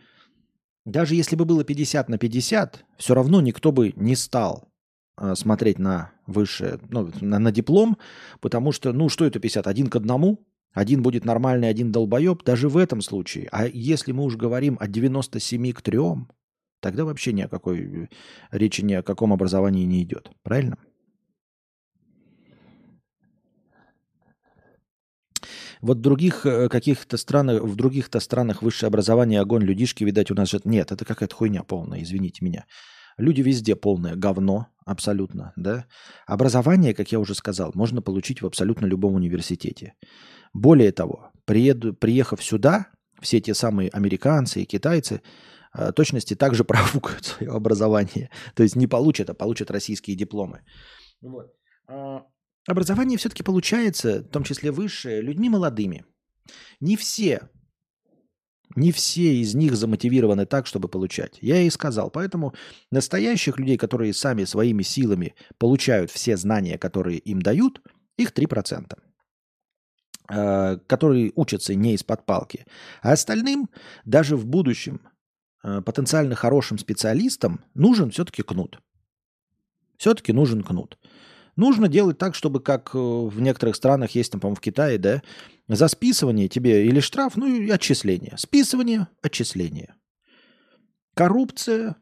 даже 0.85 1.15
если 1.15 1.35
бы 1.35 1.45
было 1.45 1.63
50 1.63 2.09
на 2.09 2.17
50, 2.17 2.85
все 2.97 3.13
равно 3.13 3.41
никто 3.41 3.71
бы 3.71 3.93
не 3.95 4.15
стал 4.15 4.69
э, 5.17 5.33
смотреть 5.35 5.79
на 5.79 6.11
высшее, 6.27 6.79
ну, 6.89 7.11
на, 7.21 7.39
на 7.39 7.51
диплом, 7.51 7.97
потому 8.39 8.71
что, 8.71 8.91
ну, 8.91 9.09
что 9.09 9.25
это 9.25 9.39
50? 9.39 9.67
Один 9.67 9.87
к 9.87 9.95
одному? 9.95 10.45
Один 10.73 11.02
будет 11.02 11.26
нормальный, 11.26 11.69
один 11.69 11.91
долбоеб? 11.91 12.43
Даже 12.43 12.69
в 12.69 12.77
этом 12.77 13.02
случае. 13.02 13.49
А 13.52 13.68
если 13.68 14.11
мы 14.11 14.23
уж 14.23 14.38
говорим 14.38 14.77
о 14.80 14.88
97 14.88 15.73
к 15.73 15.81
3, 15.81 15.99
тогда 16.80 17.03
вообще 17.03 17.34
ни 17.34 17.41
о 17.41 17.49
какой 17.49 17.80
э, 17.81 18.07
речи, 18.52 18.81
ни 18.81 18.93
о 18.93 19.03
каком 19.03 19.34
образовании 19.34 19.85
не 19.85 20.02
идет. 20.03 20.31
Правильно? 20.43 20.77
Вот 25.81 25.98
в 25.98 26.02
других 26.02 26.45
э, 26.45 26.69
каких-то 26.69 27.18
странах, 27.18 27.64
в 27.64 27.76
других-то 27.76 28.19
странах 28.19 28.61
высшее 28.61 28.88
образование, 28.88 29.41
огонь, 29.41 29.64
людишки, 29.64 30.03
видать, 30.03 30.31
у 30.31 30.35
нас 30.35 30.49
же... 30.49 30.60
Нет, 30.64 30.91
это 30.91 31.06
какая-то 31.06 31.35
хуйня 31.35 31.64
полная, 31.64 32.02
извините 32.02 32.45
меня. 32.45 32.65
Люди 33.18 33.41
везде 33.41 33.76
полное 33.76 34.15
говно, 34.15 34.68
абсолютно, 34.85 35.53
да. 35.56 35.85
Образование, 36.27 36.93
как 36.93 37.11
я 37.11 37.19
уже 37.19 37.35
сказал, 37.35 37.72
можно 37.73 38.02
получить 38.02 38.41
в 38.41 38.45
абсолютно 38.45 38.85
любом 38.85 39.15
университете. 39.15 39.95
Более 40.53 40.91
того, 40.91 41.32
приеду, 41.45 41.94
приехав 41.94 42.44
сюда, 42.44 42.88
все 43.22 43.40
те 43.40 43.53
самые 43.53 43.90
американцы 43.90 44.61
и 44.61 44.65
китайцы 44.65 45.22
э, 45.73 45.91
точности 45.94 46.36
также 46.36 46.64
профукают 46.65 47.26
свое 47.26 47.52
образование. 47.52 48.30
То 48.56 48.64
есть 48.64 48.76
не 48.76 48.88
получат, 48.88 49.30
а 49.30 49.34
получат 49.34 49.72
российские 49.72 50.15
дипломы. 50.15 50.61
Вот. 51.22 51.53
А, 51.88 52.26
образование 52.68 53.18
все-таки 53.18 53.44
получается, 53.44 54.22
в 54.22 54.30
том 54.30 54.44
числе 54.44 54.72
высшее, 54.72 55.22
людьми 55.22 55.49
молодыми. 55.49 56.06
Не 56.80 56.98
все, 56.98 57.49
не 58.76 58.91
все 58.91 59.36
из 59.41 59.56
них 59.56 59.76
замотивированы 59.76 60.45
так, 60.45 60.68
чтобы 60.68 60.88
получать. 60.88 61.38
Я 61.41 61.61
и 61.61 61.69
сказал. 61.69 62.10
Поэтому 62.10 62.53
настоящих 62.91 63.60
людей, 63.60 63.78
которые 63.78 64.14
сами 64.14 64.45
своими 64.45 64.84
силами 64.84 65.36
получают 65.57 66.11
все 66.11 66.38
знания, 66.38 66.78
которые 66.78 67.19
им 67.19 67.41
дают, 67.41 67.82
их 68.18 68.32
3%. 68.32 68.98
Э, 70.33 70.77
которые 70.87 71.33
учатся 71.35 71.75
не 71.75 71.93
из-под 71.95 72.25
палки. 72.25 72.65
А 73.01 73.11
остальным, 73.11 73.69
даже 74.05 74.37
в 74.37 74.45
будущем, 74.45 75.01
э, 75.61 75.81
потенциально 75.81 76.35
хорошим 76.35 76.77
специалистам 76.77 77.65
нужен 77.73 78.11
все-таки 78.11 78.41
кнут. 78.41 78.79
Все-таки 79.97 80.31
нужен 80.31 80.63
кнут. 80.63 80.97
Нужно 81.57 81.89
делать 81.89 82.17
так, 82.17 82.35
чтобы, 82.35 82.61
как 82.61 82.91
э, 82.93 82.97
в 82.97 83.41
некоторых 83.41 83.75
странах 83.75 84.11
есть, 84.11 84.31
там, 84.31 84.39
по-моему, 84.39 84.55
в 84.55 84.61
Китае, 84.61 84.97
да, 84.97 85.21
за 85.67 85.89
списывание 85.89 86.47
тебе 86.47 86.85
или 86.85 87.01
штраф, 87.01 87.35
ну 87.35 87.47
и 87.47 87.69
отчисление. 87.69 88.37
Списывание, 88.37 89.07
отчисление. 89.21 89.95
Коррупция, 91.13 91.97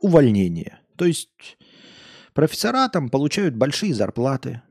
увольнение. 0.00 0.80
То 0.96 1.04
есть 1.04 1.58
профессора 2.32 2.88
там 2.88 3.10
получают 3.10 3.54
большие 3.54 3.92
зарплаты 3.92 4.62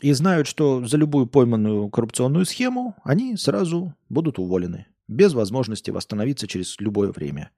и 0.00 0.12
знают, 0.12 0.46
что 0.46 0.84
за 0.84 0.96
любую 0.96 1.26
пойманную 1.26 1.88
коррупционную 1.90 2.44
схему 2.44 2.96
они 3.04 3.36
сразу 3.36 3.94
будут 4.08 4.38
уволены, 4.38 4.86
без 5.08 5.34
возможности 5.34 5.90
восстановиться 5.90 6.46
через 6.46 6.78
любое 6.80 7.12
время. 7.12 7.50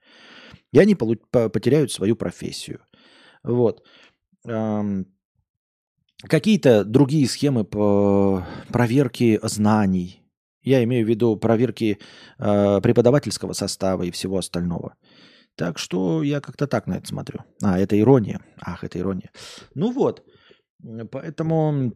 И 0.72 0.78
они 0.78 0.94
потеряют 0.94 1.92
свою 1.92 2.16
профессию. 2.16 2.80
Вот. 3.42 3.84
Какие-то 6.22 6.84
другие 6.84 7.28
схемы 7.28 7.64
по 7.64 8.44
проверке 8.68 9.38
знаний. 9.42 10.22
Я 10.62 10.82
имею 10.84 11.04
в 11.04 11.08
виду 11.08 11.36
проверки 11.36 11.98
э, 12.38 12.80
преподавательского 12.80 13.52
состава 13.52 14.04
и 14.04 14.10
всего 14.10 14.38
остального. 14.38 14.96
Так 15.56 15.78
что 15.78 16.22
я 16.22 16.40
как-то 16.40 16.66
так 16.66 16.86
на 16.86 16.94
это 16.94 17.06
смотрю. 17.06 17.40
А, 17.62 17.78
это 17.78 18.00
ирония. 18.00 18.40
Ах, 18.58 18.82
это 18.82 18.98
ирония. 18.98 19.30
Ну 19.74 19.92
вот. 19.92 20.24
Поэтому 21.10 21.92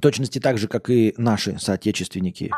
точности 0.00 0.38
так 0.38 0.58
же, 0.58 0.68
как 0.68 0.90
и 0.90 1.14
наши 1.16 1.58
соотечественники, 1.58 2.50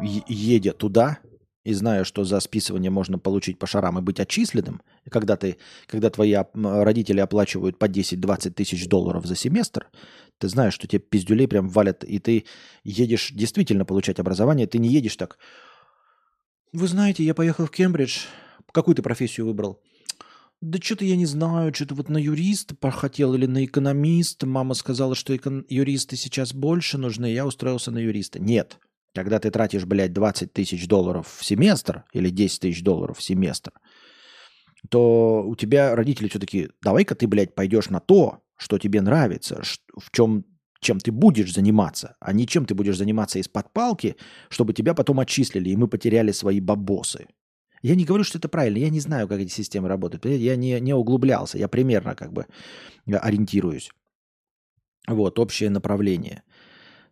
едя 0.00 0.72
туда, 0.72 1.18
и 1.64 1.74
зная, 1.74 2.04
что 2.04 2.24
за 2.24 2.40
списывание 2.40 2.90
можно 2.90 3.18
получить 3.18 3.58
по 3.58 3.66
шарам 3.66 3.98
и 3.98 4.02
быть 4.02 4.20
отчисленным, 4.20 4.80
когда, 5.10 5.36
ты, 5.36 5.58
когда 5.86 6.08
твои 6.08 6.34
родители 6.54 7.20
оплачивают 7.20 7.78
по 7.78 7.86
10-20 7.86 8.52
тысяч 8.52 8.88
долларов 8.88 9.26
за 9.26 9.36
семестр, 9.36 9.90
ты 10.38 10.48
знаешь, 10.48 10.72
что 10.72 10.86
тебе 10.86 11.00
пиздюлей 11.00 11.46
прям 11.46 11.68
валят, 11.68 12.04
и 12.04 12.18
ты 12.20 12.44
едешь 12.84 13.32
действительно 13.32 13.84
получать 13.84 14.18
образование, 14.18 14.66
ты 14.66 14.78
не 14.78 14.88
едешь 14.88 15.16
так. 15.16 15.38
Вы 16.72 16.86
знаете, 16.86 17.24
я 17.24 17.34
поехал 17.34 17.66
в 17.66 17.70
Кембридж. 17.70 18.20
Какую 18.72 18.94
ты 18.94 19.02
профессию 19.02 19.46
выбрал? 19.46 19.82
Да 20.60 20.78
что-то 20.82 21.04
я 21.04 21.16
не 21.16 21.26
знаю, 21.26 21.72
что-то 21.72 21.94
вот 21.94 22.08
на 22.08 22.18
юриста 22.18 22.74
хотел 22.90 23.34
или 23.34 23.46
на 23.46 23.64
экономиста. 23.64 24.46
Мама 24.46 24.74
сказала, 24.74 25.14
что 25.14 25.34
экон- 25.34 25.64
юристы 25.68 26.16
сейчас 26.16 26.52
больше 26.52 26.98
нужны, 26.98 27.32
я 27.32 27.46
устроился 27.46 27.92
на 27.92 27.98
юриста. 27.98 28.40
Нет. 28.40 28.78
Когда 29.14 29.38
ты 29.38 29.50
тратишь, 29.50 29.84
блядь, 29.84 30.12
20 30.12 30.52
тысяч 30.52 30.86
долларов 30.88 31.36
в 31.38 31.44
семестр 31.44 32.04
или 32.12 32.28
10 32.30 32.60
тысяч 32.60 32.82
долларов 32.82 33.18
в 33.18 33.22
семестр, 33.22 33.72
то 34.90 35.44
у 35.46 35.54
тебя 35.54 35.94
родители 35.94 36.28
все-таки, 36.28 36.70
давай-ка 36.82 37.14
ты, 37.14 37.26
блядь, 37.26 37.54
пойдешь 37.54 37.88
на 37.90 38.00
то, 38.00 38.42
что 38.56 38.78
тебе 38.78 39.00
нравится, 39.00 39.62
в 39.96 40.10
чем, 40.10 40.44
чем 40.80 40.98
ты 40.98 41.12
будешь 41.12 41.52
заниматься, 41.52 42.16
а 42.20 42.32
не 42.32 42.46
чем 42.46 42.66
ты 42.66 42.74
будешь 42.74 42.96
заниматься 42.96 43.38
из-под 43.38 43.72
палки, 43.72 44.16
чтобы 44.48 44.72
тебя 44.72 44.94
потом 44.94 45.20
отчислили, 45.20 45.70
и 45.70 45.76
мы 45.76 45.88
потеряли 45.88 46.32
свои 46.32 46.60
бабосы. 46.60 47.26
Я 47.82 47.94
не 47.94 48.04
говорю, 48.04 48.24
что 48.24 48.38
это 48.38 48.48
правильно, 48.48 48.78
я 48.78 48.90
не 48.90 49.00
знаю, 49.00 49.28
как 49.28 49.40
эти 49.40 49.50
системы 49.50 49.88
работают. 49.88 50.24
Я 50.26 50.56
не, 50.56 50.80
не 50.80 50.94
углублялся, 50.94 51.58
я 51.58 51.68
примерно 51.68 52.14
как 52.14 52.32
бы 52.32 52.46
ориентируюсь. 53.06 53.90
Вот, 55.06 55.38
общее 55.38 55.70
направление. 55.70 56.42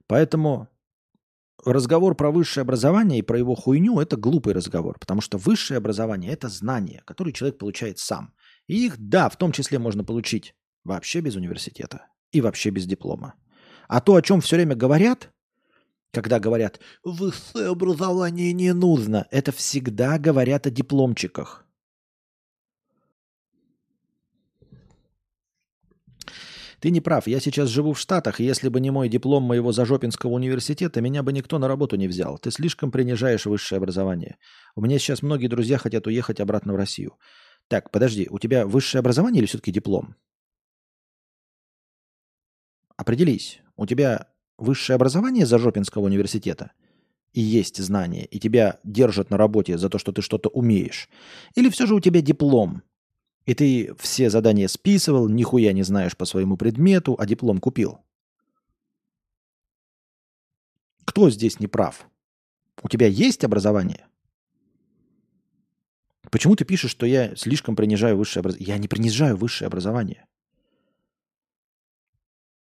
Поэтому 0.06 0.68
разговор 1.64 2.14
про 2.14 2.30
высшее 2.30 2.62
образование 2.62 3.18
и 3.18 3.22
про 3.22 3.38
его 3.38 3.54
хуйню– 3.54 4.00
это 4.00 4.16
глупый 4.16 4.54
разговор, 4.54 4.98
потому 4.98 5.20
что 5.20 5.38
высшее 5.38 5.78
образование– 5.78 6.32
это 6.32 6.48
знания, 6.48 7.02
которые 7.06 7.32
человек 7.32 7.58
получает 7.58 7.98
сам. 7.98 8.34
И 8.66 8.86
их, 8.86 8.96
да, 8.98 9.28
в 9.28 9.36
том 9.36 9.52
числе 9.52 9.78
можно 9.78 10.04
получить 10.04 10.54
вообще 10.84 11.20
без 11.20 11.36
университета 11.36 12.06
и 12.32 12.40
вообще 12.40 12.70
без 12.70 12.86
диплома. 12.86 13.34
А 13.88 14.00
то, 14.00 14.14
о 14.14 14.22
чем 14.22 14.40
все 14.40 14.56
время 14.56 14.74
говорят, 14.74 15.30
когда 16.12 16.38
говорят 16.40 16.80
«высшее 17.04 17.68
образование 17.68 18.52
не 18.52 18.72
нужно», 18.72 19.26
это 19.30 19.52
всегда 19.52 20.18
говорят 20.18 20.66
о 20.66 20.70
дипломчиках. 20.70 21.66
Ты 26.80 26.90
не 26.90 27.00
прав. 27.00 27.26
Я 27.26 27.40
сейчас 27.40 27.68
живу 27.68 27.94
в 27.94 27.98
Штатах, 27.98 28.40
и 28.40 28.44
если 28.44 28.68
бы 28.68 28.80
не 28.80 28.90
мой 28.90 29.08
диплом 29.08 29.42
моего 29.42 29.72
Зажопинского 29.72 30.30
университета, 30.30 31.00
меня 31.00 31.22
бы 31.22 31.32
никто 31.32 31.58
на 31.58 31.68
работу 31.68 31.96
не 31.96 32.06
взял. 32.06 32.38
Ты 32.38 32.50
слишком 32.50 32.90
принижаешь 32.90 33.46
высшее 33.46 33.78
образование. 33.78 34.36
У 34.74 34.82
меня 34.82 34.98
сейчас 34.98 35.22
многие 35.22 35.48
друзья 35.48 35.78
хотят 35.78 36.06
уехать 36.06 36.38
обратно 36.38 36.74
в 36.74 36.76
Россию. 36.76 37.18
Так, 37.68 37.90
подожди, 37.90 38.28
у 38.30 38.38
тебя 38.38 38.66
высшее 38.66 39.00
образование 39.00 39.40
или 39.40 39.46
все-таки 39.46 39.72
диплом? 39.72 40.16
Определись. 42.96 43.60
У 43.76 43.86
тебя 43.86 44.28
высшее 44.58 44.94
образование 44.94 45.46
Зажопинского 45.46 46.04
университета 46.04 46.72
и 47.32 47.40
есть 47.40 47.76
знания, 47.82 48.24
и 48.24 48.38
тебя 48.38 48.78
держат 48.82 49.30
на 49.30 49.36
работе 49.36 49.76
за 49.76 49.90
то, 49.90 49.98
что 49.98 50.12
ты 50.12 50.22
что-то 50.22 50.48
умеешь? 50.48 51.08
Или 51.54 51.68
все 51.68 51.86
же 51.86 51.94
у 51.94 52.00
тебя 52.00 52.22
диплом, 52.22 52.82
и 53.44 53.54
ты 53.54 53.94
все 53.98 54.28
задания 54.28 54.68
списывал, 54.68 55.28
нихуя 55.28 55.72
не 55.72 55.82
знаешь 55.82 56.16
по 56.16 56.24
своему 56.24 56.56
предмету, 56.56 57.14
а 57.18 57.26
диплом 57.26 57.58
купил. 57.58 58.00
Кто 61.04 61.30
здесь 61.30 61.60
не 61.60 61.68
прав? 61.68 62.08
У 62.82 62.88
тебя 62.88 63.06
есть 63.06 63.44
образование? 63.44 64.06
Почему 66.30 66.56
ты 66.56 66.64
пишешь, 66.64 66.90
что 66.90 67.06
я 67.06 67.36
слишком 67.36 67.76
принижаю 67.76 68.16
высшее 68.16 68.40
образование? 68.40 68.66
Я 68.66 68.78
не 68.78 68.88
принижаю 68.88 69.36
высшее 69.36 69.68
образование. 69.68 70.26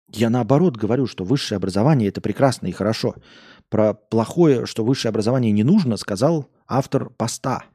Я 0.08 0.30
наоборот 0.30 0.76
говорю, 0.76 1.06
что 1.06 1.24
высшее 1.24 1.56
образование 1.56 2.08
это 2.08 2.20
прекрасно 2.20 2.68
и 2.68 2.72
хорошо. 2.72 3.14
Про 3.68 3.94
плохое, 3.94 4.66
что 4.66 4.84
высшее 4.84 5.10
образование 5.10 5.52
не 5.52 5.64
нужно, 5.64 5.96
сказал 5.96 6.48
автор 6.66 7.10
поста– 7.10 7.64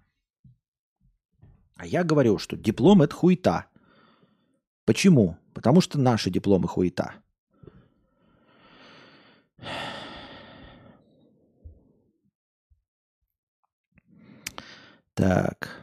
а 1.82 1.86
я 1.88 2.04
говорю, 2.04 2.38
что 2.38 2.56
диплом 2.56 3.02
это 3.02 3.16
хуета. 3.16 3.66
Почему? 4.86 5.40
Потому 5.56 5.82
что 5.82 5.98
наши 5.98 6.30
дипломы 6.30 6.68
хуета. 6.68 7.16
Так. 15.16 15.81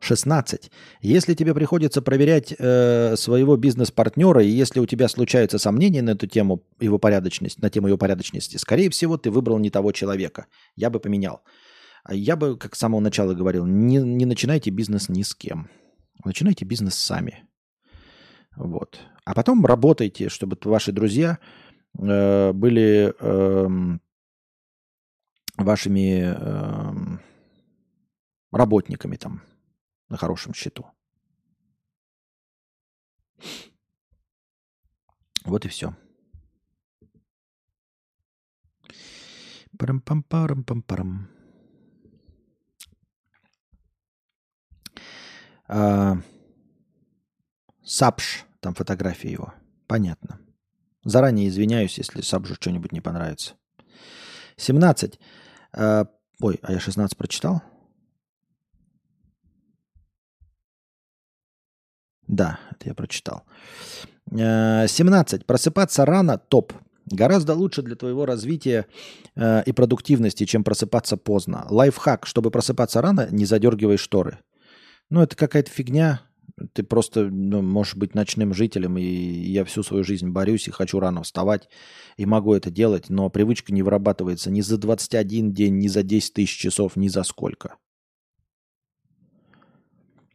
16. 0.00 0.70
Если 1.00 1.34
тебе 1.34 1.54
приходится 1.54 2.00
проверять 2.02 2.54
э, 2.58 3.16
своего 3.16 3.56
бизнес-партнера, 3.56 4.42
и 4.42 4.48
если 4.48 4.80
у 4.80 4.86
тебя 4.86 5.08
случаются 5.08 5.58
сомнения 5.58 6.02
на 6.02 6.10
эту 6.10 6.26
тему, 6.26 6.62
его 6.80 6.98
порядочность, 6.98 7.60
на 7.60 7.68
тему 7.68 7.88
его 7.88 7.98
порядочности, 7.98 8.56
скорее 8.56 8.90
всего, 8.90 9.16
ты 9.16 9.30
выбрал 9.30 9.58
не 9.58 9.70
того 9.70 9.92
человека. 9.92 10.46
Я 10.76 10.90
бы 10.90 11.00
поменял. 11.00 11.42
А 12.04 12.14
я 12.14 12.36
бы, 12.36 12.56
как 12.56 12.76
с 12.76 12.78
самого 12.78 13.00
начала 13.00 13.34
говорил, 13.34 13.66
не, 13.66 13.96
не 13.96 14.24
начинайте 14.24 14.70
бизнес 14.70 15.08
ни 15.08 15.22
с 15.22 15.34
кем. 15.34 15.68
Начинайте 16.24 16.64
бизнес 16.64 16.94
сами. 16.94 17.44
Вот. 18.56 18.98
А 19.24 19.34
потом 19.34 19.66
работайте, 19.66 20.28
чтобы 20.28 20.56
ваши 20.64 20.92
друзья 20.92 21.38
э, 21.98 22.52
были 22.52 23.14
э, 23.18 23.68
вашими 25.56 26.34
э, 26.36 27.18
работниками 28.52 29.16
там 29.16 29.42
на 30.08 30.16
хорошем 30.16 30.54
счету. 30.54 30.86
Вот 35.44 35.64
и 35.64 35.68
все. 35.68 35.96
Парам-пам-парам-пам-парам. 39.78 41.28
А, 45.68 46.16
Сапш, 47.84 48.44
там 48.60 48.74
фотография 48.74 49.30
его. 49.30 49.54
Понятно. 49.86 50.40
Заранее 51.04 51.48
извиняюсь, 51.48 51.96
если 51.98 52.22
Сапжу 52.22 52.54
что-нибудь 52.54 52.92
не 52.92 53.00
понравится. 53.00 53.54
17. 54.56 55.18
А, 55.72 56.06
ой, 56.40 56.58
а 56.62 56.72
я 56.72 56.80
16 56.80 57.16
прочитал? 57.16 57.62
Да, 62.28 62.60
это 62.70 62.90
я 62.90 62.94
прочитал. 62.94 63.42
17. 64.30 65.40
Э, 65.40 65.44
Просыпаться 65.44 66.04
рано– 66.04 66.38
топ. 66.48 66.72
Гораздо 67.10 67.54
лучше 67.54 67.82
для 67.82 67.96
твоего 67.96 68.26
развития 68.26 68.86
э, 69.34 69.62
и 69.64 69.72
продуктивности, 69.72 70.44
чем 70.44 70.62
просыпаться 70.62 71.16
поздно. 71.16 71.66
Лайфхак, 71.70 72.26
чтобы 72.26 72.50
просыпаться 72.50 73.00
рано, 73.00 73.28
не 73.30 73.46
задергивай 73.46 73.96
шторы. 73.96 74.38
Ну, 75.08 75.22
это 75.22 75.34
какая-то 75.34 75.70
фигня. 75.70 76.20
Ты 76.74 76.82
просто 76.82 77.24
ну, 77.30 77.62
можешь 77.62 77.96
быть 77.96 78.14
ночным 78.14 78.52
жителем, 78.52 78.98
и 78.98 79.02
я 79.02 79.64
всю 79.64 79.82
свою 79.82 80.04
жизнь 80.04 80.28
борюсь 80.28 80.68
и 80.68 80.72
хочу 80.72 81.00
рано 81.00 81.22
вставать, 81.22 81.68
и 82.16 82.26
могу 82.26 82.52
это 82.52 82.70
делать, 82.70 83.08
но 83.08 83.30
привычка 83.30 83.72
не 83.72 83.82
вырабатывается 83.82 84.50
ни 84.50 84.60
за 84.60 84.76
21 84.76 85.52
день, 85.54 85.78
ни 85.78 85.88
за 85.88 86.02
10 86.02 86.34
тысяч 86.34 86.58
часов, 86.58 86.96
ни 86.96 87.08
за 87.08 87.22
сколько. 87.22 87.76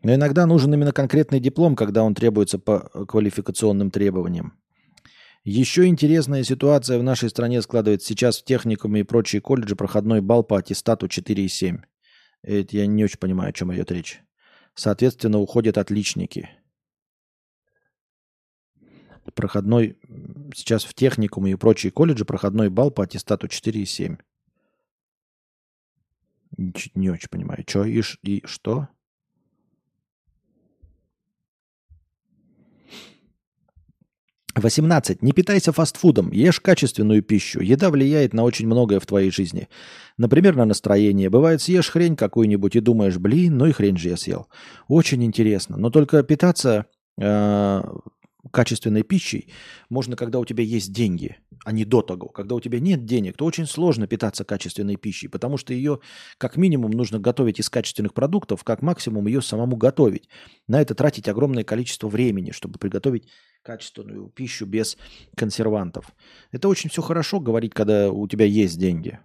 Но 0.03 0.13
иногда 0.13 0.45
нужен 0.45 0.73
именно 0.73 0.91
конкретный 0.91 1.39
диплом, 1.39 1.75
когда 1.77 2.03
он 2.03 2.13
требуется 2.13 2.59
по 2.59 2.79
квалификационным 3.07 3.89
требованиям. 3.89 4.59
Еще 5.45 5.87
интересная 5.87 6.43
ситуация 6.43 6.99
в 6.99 7.03
нашей 7.03 7.29
стране 7.29 7.61
складывается 7.61 8.07
сейчас 8.07 8.39
в 8.39 8.45
техникуме 8.45 9.01
и 9.01 9.03
прочие 9.03 9.41
колледжи 9.41 9.75
проходной 9.75 10.21
балл 10.21 10.43
по 10.43 10.57
аттестату 10.57 11.07
4,7. 11.07 11.83
Это 12.43 12.77
я 12.77 12.85
не 12.85 13.03
очень 13.03 13.17
понимаю, 13.17 13.49
о 13.49 13.53
чем 13.53 13.73
идет 13.73 13.91
речь. 13.91 14.21
Соответственно, 14.75 15.39
уходят 15.39 15.77
отличники. 15.77 16.49
Проходной 19.35 19.97
сейчас 20.53 20.83
в 20.83 20.93
техникуме 20.93 21.53
и 21.53 21.55
прочие 21.55 21.91
колледжи 21.91 22.25
проходной 22.25 22.69
балл 22.69 22.91
по 22.91 23.03
аттестату 23.03 23.47
4,7. 23.47 24.19
Не 26.95 27.09
очень 27.09 27.29
понимаю. 27.29 27.63
Что 27.65 27.85
и, 27.85 28.01
и 28.23 28.45
что? 28.45 28.89
18. 34.55 35.21
Не 35.21 35.31
питайся 35.31 35.71
фастфудом, 35.71 36.31
ешь 36.31 36.59
качественную 36.59 37.23
пищу. 37.23 37.59
Еда 37.59 37.89
влияет 37.89 38.33
на 38.33 38.43
очень 38.43 38.67
многое 38.67 38.99
в 38.99 39.05
твоей 39.05 39.31
жизни. 39.31 39.67
Например, 40.17 40.55
на 40.55 40.65
настроение. 40.65 41.29
Бывает, 41.29 41.61
съешь 41.61 41.89
хрень 41.89 42.15
какую-нибудь 42.15 42.75
и 42.75 42.79
думаешь, 42.79 43.17
блин, 43.17 43.57
ну 43.57 43.65
и 43.65 43.71
хрень 43.71 43.97
же 43.97 44.09
я 44.09 44.17
съел. 44.17 44.47
Очень 44.87 45.23
интересно. 45.23 45.77
Но 45.77 45.89
только 45.89 46.21
питаться 46.23 46.85
э, 47.19 47.81
качественной 48.51 49.03
пищей 49.03 49.51
можно, 49.89 50.15
когда 50.15 50.39
у 50.39 50.45
тебя 50.45 50.63
есть 50.63 50.91
деньги, 50.91 51.37
а 51.65 51.71
не 51.71 51.85
до 51.85 52.01
того. 52.01 52.27
Когда 52.27 52.55
у 52.55 52.59
тебя 52.59 52.79
нет 52.79 53.05
денег, 53.05 53.37
то 53.37 53.45
очень 53.45 53.65
сложно 53.65 54.07
питаться 54.07 54.43
качественной 54.43 54.97
пищей, 54.97 55.27
потому 55.27 55.57
что 55.57 55.73
ее 55.73 55.99
как 56.37 56.57
минимум 56.57 56.91
нужно 56.91 57.19
готовить 57.19 57.59
из 57.59 57.69
качественных 57.69 58.13
продуктов, 58.13 58.63
как 58.63 58.81
максимум 58.81 59.27
ее 59.27 59.41
самому 59.41 59.77
готовить. 59.77 60.29
На 60.67 60.81
это 60.81 60.93
тратить 60.93 61.27
огромное 61.27 61.63
количество 61.63 62.07
времени, 62.07 62.51
чтобы 62.51 62.79
приготовить 62.79 63.27
качественную 63.63 64.27
пищу 64.29 64.65
без 64.65 64.97
консервантов. 65.35 66.13
Это 66.51 66.67
очень 66.67 66.89
все 66.89 67.01
хорошо 67.01 67.39
говорить, 67.39 67.73
когда 67.73 68.11
у 68.11 68.27
тебя 68.27 68.45
есть 68.45 68.77
деньги. 68.77 69.19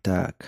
Так. 0.00 0.46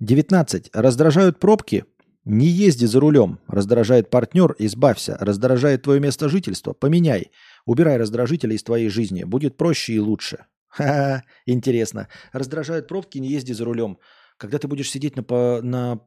19. 0.00 0.70
Раздражают 0.72 1.40
пробки? 1.40 1.84
Не 2.24 2.46
езди 2.46 2.86
за 2.86 3.00
рулем. 3.00 3.38
Раздражает 3.48 4.10
партнер? 4.10 4.54
Избавься. 4.58 5.16
Раздражает 5.20 5.82
твое 5.82 6.00
место 6.00 6.28
жительства? 6.28 6.72
Поменяй. 6.72 7.30
Убирай 7.66 7.98
раздражители 7.98 8.54
из 8.54 8.62
твоей 8.62 8.88
жизни. 8.88 9.24
Будет 9.24 9.56
проще 9.56 9.94
и 9.94 9.98
лучше. 9.98 10.46
Ха-ха, 10.68 11.22
интересно. 11.46 12.08
Раздражают 12.32 12.88
пробки? 12.88 13.18
Не 13.18 13.28
езди 13.28 13.52
за 13.52 13.64
рулем. 13.64 13.98
Когда 14.38 14.58
ты 14.58 14.66
будешь 14.68 14.90
сидеть 14.90 15.16
на, 15.16 15.62
на 15.62 16.00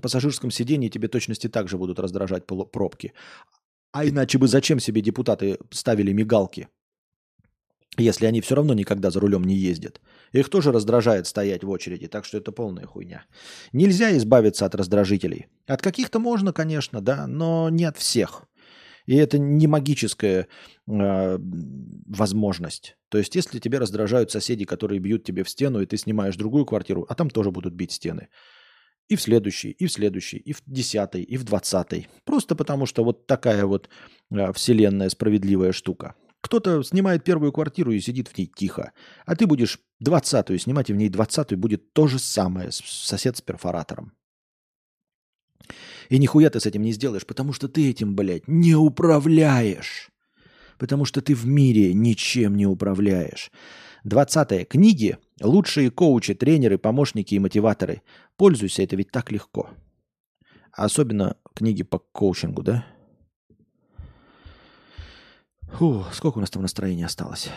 пассажирском 0.00 0.50
сидении 0.50 0.88
тебе 0.88 1.08
точности 1.08 1.48
также 1.48 1.78
будут 1.78 1.98
раздражать 1.98 2.46
пробки. 2.46 3.12
А 3.92 4.04
иначе 4.04 4.38
бы 4.38 4.48
зачем 4.48 4.80
себе 4.80 5.00
депутаты 5.00 5.58
ставили 5.70 6.12
мигалки, 6.12 6.68
если 7.96 8.26
они 8.26 8.40
все 8.40 8.56
равно 8.56 8.74
никогда 8.74 9.10
за 9.10 9.20
рулем 9.20 9.44
не 9.44 9.54
ездят? 9.54 10.00
Их 10.32 10.48
тоже 10.48 10.72
раздражает 10.72 11.28
стоять 11.28 11.62
в 11.62 11.70
очереди, 11.70 12.08
так 12.08 12.24
что 12.24 12.38
это 12.38 12.50
полная 12.50 12.86
хуйня. 12.86 13.24
Нельзя 13.72 14.16
избавиться 14.16 14.66
от 14.66 14.74
раздражителей. 14.74 15.46
От 15.66 15.80
каких-то 15.80 16.18
можно, 16.18 16.52
конечно, 16.52 17.00
да, 17.00 17.28
но 17.28 17.68
не 17.70 17.84
от 17.84 17.96
всех. 17.96 18.48
И 19.06 19.14
это 19.16 19.38
не 19.38 19.66
магическая 19.66 20.48
э, 20.88 21.38
возможность. 22.06 22.96
То 23.10 23.18
есть, 23.18 23.36
если 23.36 23.58
тебе 23.58 23.78
раздражают 23.78 24.30
соседи, 24.30 24.64
которые 24.64 24.98
бьют 24.98 25.24
тебе 25.24 25.44
в 25.44 25.48
стену, 25.48 25.80
и 25.80 25.86
ты 25.86 25.96
снимаешь 25.96 26.36
другую 26.36 26.64
квартиру, 26.64 27.06
а 27.08 27.14
там 27.14 27.30
тоже 27.30 27.50
будут 27.50 27.74
бить 27.74 27.92
стены, 27.92 28.28
и 29.08 29.16
в 29.16 29.20
следующий, 29.20 29.70
и 29.70 29.86
в 29.86 29.92
следующий, 29.92 30.38
и 30.38 30.52
в 30.52 30.62
десятый, 30.66 31.22
и 31.22 31.36
в 31.36 31.44
двадцатый. 31.44 32.08
Просто 32.24 32.54
потому, 32.54 32.86
что 32.86 33.04
вот 33.04 33.26
такая 33.26 33.66
вот 33.66 33.88
э, 34.30 34.52
вселенная 34.52 35.08
справедливая 35.08 35.72
штука. 35.72 36.14
Кто-то 36.40 36.82
снимает 36.82 37.24
первую 37.24 37.52
квартиру 37.52 37.92
и 37.92 38.00
сидит 38.00 38.28
в 38.28 38.36
ней 38.36 38.46
тихо, 38.46 38.92
а 39.24 39.34
ты 39.34 39.46
будешь 39.46 39.78
двадцатую 39.98 40.58
снимать, 40.58 40.90
и 40.90 40.92
в 40.92 40.96
ней 40.96 41.08
двадцатую 41.08 41.58
будет 41.58 41.92
то 41.92 42.06
же 42.06 42.18
самое, 42.18 42.70
сосед 42.70 43.36
с 43.36 43.40
перфоратором. 43.40 44.12
И 46.10 46.18
нихуя 46.18 46.50
ты 46.50 46.60
с 46.60 46.66
этим 46.66 46.82
не 46.82 46.92
сделаешь, 46.92 47.24
потому 47.24 47.52
что 47.52 47.68
ты 47.68 47.88
этим, 47.88 48.14
блядь, 48.14 48.46
не 48.46 48.74
управляешь. 48.74 50.10
Потому 50.78 51.04
что 51.04 51.22
ты 51.22 51.34
в 51.34 51.46
мире 51.46 51.94
ничем 51.94 52.56
не 52.56 52.66
управляешь. 52.66 53.50
Двадцатое. 54.04 54.66
Книги. 54.66 55.16
Лучшие 55.40 55.90
коучи, 55.90 56.34
тренеры, 56.34 56.76
помощники 56.76 57.34
и 57.34 57.38
мотиваторы. 57.38 58.02
Пользуйся, 58.36 58.82
это 58.82 58.96
ведь 58.96 59.10
так 59.10 59.32
легко. 59.32 59.70
особенно 60.72 61.36
книги 61.54 61.82
по 61.82 61.98
коучингу, 61.98 62.62
да? 62.62 62.86
Фу, 65.72 66.04
сколько 66.12 66.38
у 66.38 66.40
нас 66.40 66.50
там 66.50 66.62
настроения 66.62 67.06
осталось? 67.06 67.48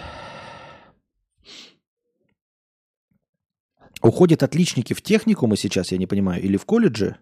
Уходят 4.01 4.43
отличники 4.43 4.93
в 4.93 5.01
техникумы 5.01 5.57
сейчас, 5.57 5.91
я 5.91 5.97
не 5.97 6.07
понимаю, 6.07 6.41
или 6.41 6.55
в 6.55 6.65
колледже? 6.65 7.17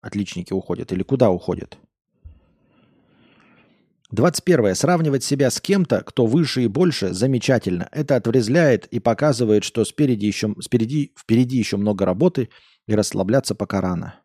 Отличники 0.00 0.52
уходят, 0.52 0.92
или 0.92 1.02
куда 1.02 1.30
уходят? 1.30 1.78
21. 4.12 4.74
Сравнивать 4.74 5.22
себя 5.22 5.50
с 5.50 5.60
кем-то, 5.60 6.02
кто 6.02 6.26
выше 6.26 6.64
и 6.64 6.66
больше, 6.66 7.12
замечательно. 7.12 7.88
Это 7.92 8.16
отврезляет 8.16 8.86
и 8.86 8.98
показывает, 8.98 9.62
что 9.62 9.84
спереди 9.84 10.26
еще, 10.26 10.54
спереди, 10.60 11.12
впереди 11.16 11.58
еще 11.58 11.76
много 11.76 12.04
работы 12.04 12.50
и 12.86 12.94
расслабляться 12.94 13.54
пока 13.54 13.80
рано. 13.80 14.16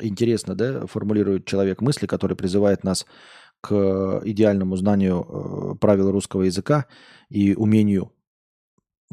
Интересно, 0.00 0.54
да, 0.54 0.86
формулирует 0.86 1.44
человек 1.44 1.82
мысли, 1.82 2.06
который 2.06 2.36
призывает 2.36 2.82
нас 2.82 3.04
к 3.60 4.22
идеальному 4.24 4.76
знанию 4.76 5.26
э, 5.28 5.74
правил 5.78 6.10
русского 6.10 6.42
языка 6.42 6.86
и 7.28 7.54
умению 7.54 8.12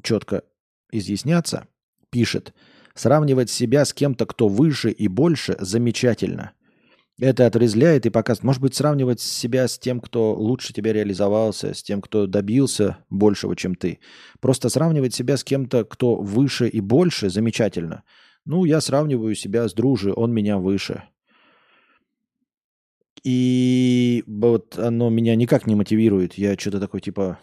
четко 0.03 0.43
изъясняться, 0.91 1.67
пишет, 2.11 2.53
сравнивать 2.93 3.49
себя 3.49 3.83
с 3.83 3.93
кем-то, 3.93 4.25
кто 4.27 4.47
выше 4.47 4.91
и 4.91 5.07
больше, 5.07 5.57
замечательно– 5.59 6.51
Это 7.17 7.45
отрезвляет 7.45 8.05
и 8.05 8.09
показывает. 8.09 8.43
Может 8.43 8.61
быть, 8.61 8.75
сравнивать 8.75 9.21
себя 9.21 9.67
с 9.69 9.79
тем, 9.79 10.01
кто 10.01 10.33
лучше 10.33 10.73
тебя 10.73 10.91
реализовался, 10.91 11.73
с 11.73 11.81
тем, 11.81 12.01
кто 12.01 12.27
добился 12.27 12.97
большего, 13.09 13.55
чем 13.55 13.75
ты. 13.75 13.99
Просто 14.41 14.67
сравнивать 14.67 15.13
себя 15.13 15.37
с 15.37 15.43
кем-то, 15.43 15.85
кто 15.85 16.15
выше 16.15 16.67
и 16.67 16.81
больше, 16.81 17.29
замечательно. 17.29 18.03
Ну, 18.43 18.65
я 18.65 18.81
сравниваю 18.81 19.33
себя 19.35 19.69
с 19.69 19.73
дружи, 19.73 20.11
он 20.13 20.33
меня 20.33 20.57
выше. 20.57 21.03
И 23.23 24.23
вот 24.27 24.77
оно 24.77 25.09
меня 25.09 25.35
никак 25.35 25.67
не 25.67 25.75
мотивирует. 25.75 26.33
Я 26.35 26.55
что-то 26.57 26.79
такой 26.81 26.99
типа, 26.99 27.39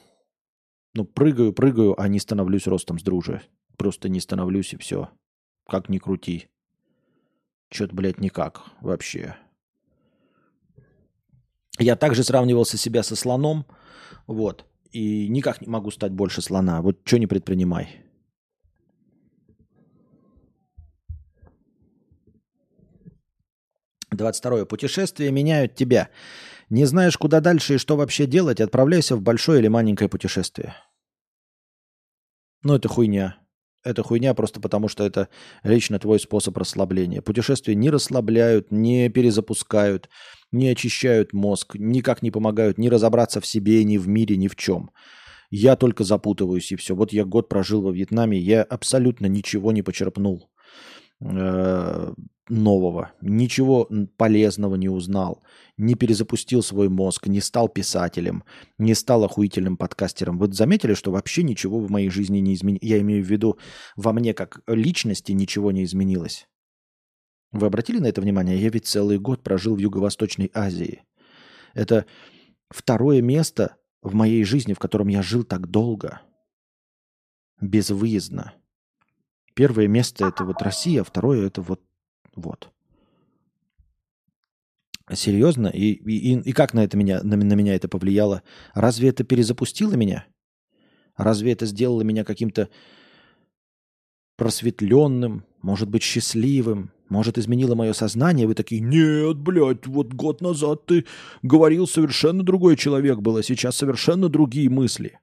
ну, 0.94 1.04
прыгаю, 1.04 1.54
прыгаю, 1.54 2.00
а 2.00 2.08
не 2.08 2.20
становлюсь 2.20 2.66
ростом 2.66 2.98
с 2.98 3.02
дружи. 3.02 3.40
Просто 3.78 4.10
не 4.10 4.20
становлюсь 4.20 4.74
и 4.74 4.76
все. 4.76 5.08
Как 5.66 5.88
ни 5.88 5.96
крути. 5.98 6.48
Что-то, 7.70 7.96
блядь, 7.96 8.20
никак 8.20 8.62
вообще. 8.82 9.36
Я 11.78 11.96
также 11.96 12.22
сравнивался 12.22 12.76
себя 12.76 13.02
со 13.02 13.16
слоном, 13.16 13.66
вот, 14.26 14.64
и 14.90 15.28
никак 15.28 15.60
не 15.60 15.68
могу 15.68 15.90
стать 15.90 16.12
больше 16.12 16.42
слона. 16.42 16.82
Вот 16.82 17.00
что 17.04 17.18
не 17.18 17.26
предпринимай. 17.26 18.02
Двадцать 24.10 24.40
второе. 24.40 24.66
Путешествия 24.66 25.30
меняют 25.30 25.74
тебя. 25.74 26.10
Не 26.68 26.84
знаешь, 26.84 27.16
куда 27.16 27.40
дальше 27.40 27.74
и 27.74 27.78
что 27.78 27.96
вообще 27.96 28.26
делать, 28.26 28.60
отправляйся 28.60 29.16
в 29.16 29.22
большое 29.22 29.60
или 29.60 29.68
маленькое 29.68 30.08
путешествие. 30.08 30.74
Ну, 32.62 32.74
это 32.74 32.88
хуйня. 32.88 33.41
Это 33.84 34.02
хуйня 34.02 34.32
просто 34.34 34.60
потому, 34.60 34.88
что 34.88 35.04
это 35.04 35.28
лично 35.64 35.98
твой 35.98 36.20
способ 36.20 36.56
расслабления. 36.56 37.20
Путешествия 37.20 37.74
не 37.74 37.90
расслабляют, 37.90 38.70
не 38.70 39.08
перезапускают, 39.08 40.08
не 40.52 40.68
очищают 40.68 41.32
мозг, 41.32 41.74
никак 41.74 42.22
не 42.22 42.30
помогают 42.30 42.78
ни 42.78 42.88
разобраться 42.88 43.40
в 43.40 43.46
себе, 43.46 43.82
ни 43.84 43.98
в 43.98 44.06
мире, 44.06 44.36
ни 44.36 44.46
в 44.46 44.54
чем. 44.54 44.90
Я 45.50 45.76
только 45.76 46.04
запутываюсь 46.04 46.70
и 46.72 46.76
все. 46.76 46.94
Вот 46.94 47.12
я 47.12 47.24
год 47.24 47.48
прожил 47.48 47.82
во 47.82 47.90
Вьетнаме, 47.92 48.38
я 48.38 48.62
абсолютно 48.62 49.26
ничего 49.26 49.72
не 49.72 49.82
почерпнул 49.82 50.48
э, 51.20 52.12
нового, 52.52 53.12
ничего 53.22 53.88
полезного 54.16 54.76
не 54.76 54.88
узнал, 54.88 55.42
не 55.78 55.94
перезапустил 55.94 56.62
свой 56.62 56.88
мозг, 56.88 57.26
не 57.26 57.40
стал 57.40 57.68
писателем, 57.68 58.44
не 58.78 58.94
стал 58.94 59.24
охуительным 59.24 59.76
подкастером. 59.76 60.38
Вы 60.38 60.52
заметили, 60.52 60.94
что 60.94 61.10
вообще 61.10 61.42
ничего 61.42 61.80
в 61.80 61.90
моей 61.90 62.10
жизни 62.10 62.38
не 62.38 62.54
изменилось? 62.54 62.84
Я 62.84 63.00
имею 63.00 63.24
в 63.24 63.28
виду, 63.28 63.58
во 63.96 64.12
мне 64.12 64.34
как 64.34 64.60
личности 64.66 65.32
ничего 65.32 65.72
не 65.72 65.84
изменилось. 65.84 66.46
Вы 67.52 67.66
обратили 67.66 67.98
на 67.98 68.06
это 68.06 68.20
внимание? 68.20 68.60
Я 68.60 68.68
ведь 68.68 68.86
целый 68.86 69.18
год 69.18 69.42
прожил 69.42 69.74
в 69.74 69.78
Юго-Восточной 69.78 70.50
Азии. 70.54 71.04
Это 71.74 72.04
второе 72.68 73.22
место 73.22 73.76
в 74.02 74.14
моей 74.14 74.44
жизни, 74.44 74.74
в 74.74 74.78
котором 74.78 75.08
я 75.08 75.22
жил 75.22 75.42
так 75.42 75.68
долго. 75.68 76.20
Безвыездно. 77.60 78.54
Первое 79.54 79.86
место 79.86 80.26
это 80.26 80.44
вот 80.44 80.60
Россия, 80.60 81.04
второе 81.04 81.46
это 81.46 81.62
вот 81.62 81.80
вот. 82.34 82.70
Серьезно? 85.12 85.66
И, 85.68 85.92
и, 85.92 86.40
и 86.40 86.52
как 86.52 86.74
на, 86.74 86.84
это 86.84 86.96
меня, 86.96 87.22
на, 87.22 87.36
на 87.36 87.54
меня 87.54 87.74
это 87.74 87.88
повлияло? 87.88 88.42
Разве 88.74 89.08
это 89.08 89.24
перезапустило 89.24 89.94
меня? 89.94 90.26
Разве 91.16 91.52
это 91.52 91.66
сделало 91.66 92.02
меня 92.02 92.24
каким-то 92.24 92.68
просветленным, 94.36 95.44
может 95.60 95.88
быть, 95.88 96.02
счастливым, 96.02 96.90
может, 97.08 97.36
изменило 97.36 97.74
мое 97.74 97.92
сознание? 97.92 98.46
Вы 98.46 98.54
такие, 98.54 98.80
нет, 98.80 99.36
блядь, 99.36 99.86
вот 99.86 100.14
год 100.14 100.40
назад 100.40 100.86
ты 100.86 101.04
говорил 101.42 101.86
совершенно 101.86 102.42
другой 102.42 102.76
человек 102.76 103.18
был, 103.18 103.36
а 103.36 103.42
сейчас 103.42 103.76
совершенно 103.76 104.28
другие 104.28 104.70
мысли. 104.70 105.18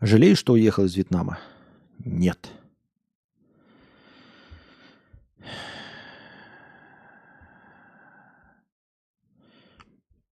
Жалеешь, 0.00 0.38
что 0.38 0.54
уехал 0.54 0.84
из 0.84 0.96
Вьетнама? 0.96 1.38
Нет. 1.98 2.50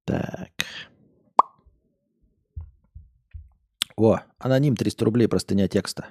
Так. 0.06 0.50
О, 3.94 4.20
аноним 4.38 4.74
300 4.74 5.04
рублей, 5.04 5.28
простыня 5.28 5.68
текста. 5.68 6.06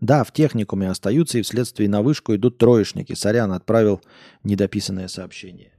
Да, 0.00 0.22
в 0.24 0.32
техникуме 0.32 0.90
остаются 0.90 1.38
и 1.38 1.42
вследствие 1.42 1.88
на 1.88 2.02
вышку 2.02 2.34
идут 2.34 2.58
троечники. 2.58 3.14
Сорян, 3.14 3.52
отправил 3.52 4.02
недописанное 4.44 5.08
сообщение. 5.08 5.72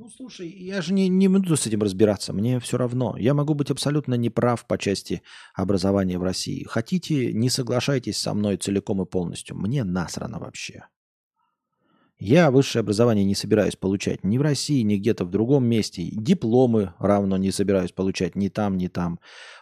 Ну, 0.00 0.08
слушай, 0.08 0.48
я 0.48 0.80
же 0.80 0.92
не, 0.94 1.08
не 1.08 1.26
буду 1.26 1.56
с 1.56 1.66
этим 1.66 1.82
разбираться, 1.82 2.32
мне 2.32 2.60
все 2.60 2.78
равно. 2.78 3.16
Я 3.18 3.34
могу 3.34 3.54
быть 3.54 3.72
абсолютно 3.72 4.14
неправ 4.14 4.64
по 4.64 4.78
части 4.78 5.22
образования 5.54 6.18
в 6.18 6.22
России. 6.22 6.64
Хотите, 6.64 7.32
не 7.32 7.50
соглашайтесь 7.50 8.16
со 8.16 8.32
мной 8.32 8.58
целиком 8.58 9.02
и 9.02 9.06
полностью. 9.06 9.56
Мне 9.56 9.82
насрано 9.82 10.38
вообще. 10.38 10.84
Я 12.20 12.52
высшее 12.52 12.82
образование 12.82 13.24
не 13.24 13.34
собираюсь 13.34 13.74
получать 13.74 14.22
ни 14.22 14.38
в 14.38 14.42
России, 14.42 14.82
ни 14.82 14.96
где-то 14.96 15.24
в 15.24 15.30
другом 15.30 15.66
месте. 15.66 16.08
Дипломы 16.12 16.94
равно 17.00 17.36
не 17.36 17.50
собираюсь 17.50 17.92
получать 17.92 18.36
ни 18.36 18.48
там, 18.48 18.76
ни 18.76 18.86
там. 18.86 19.18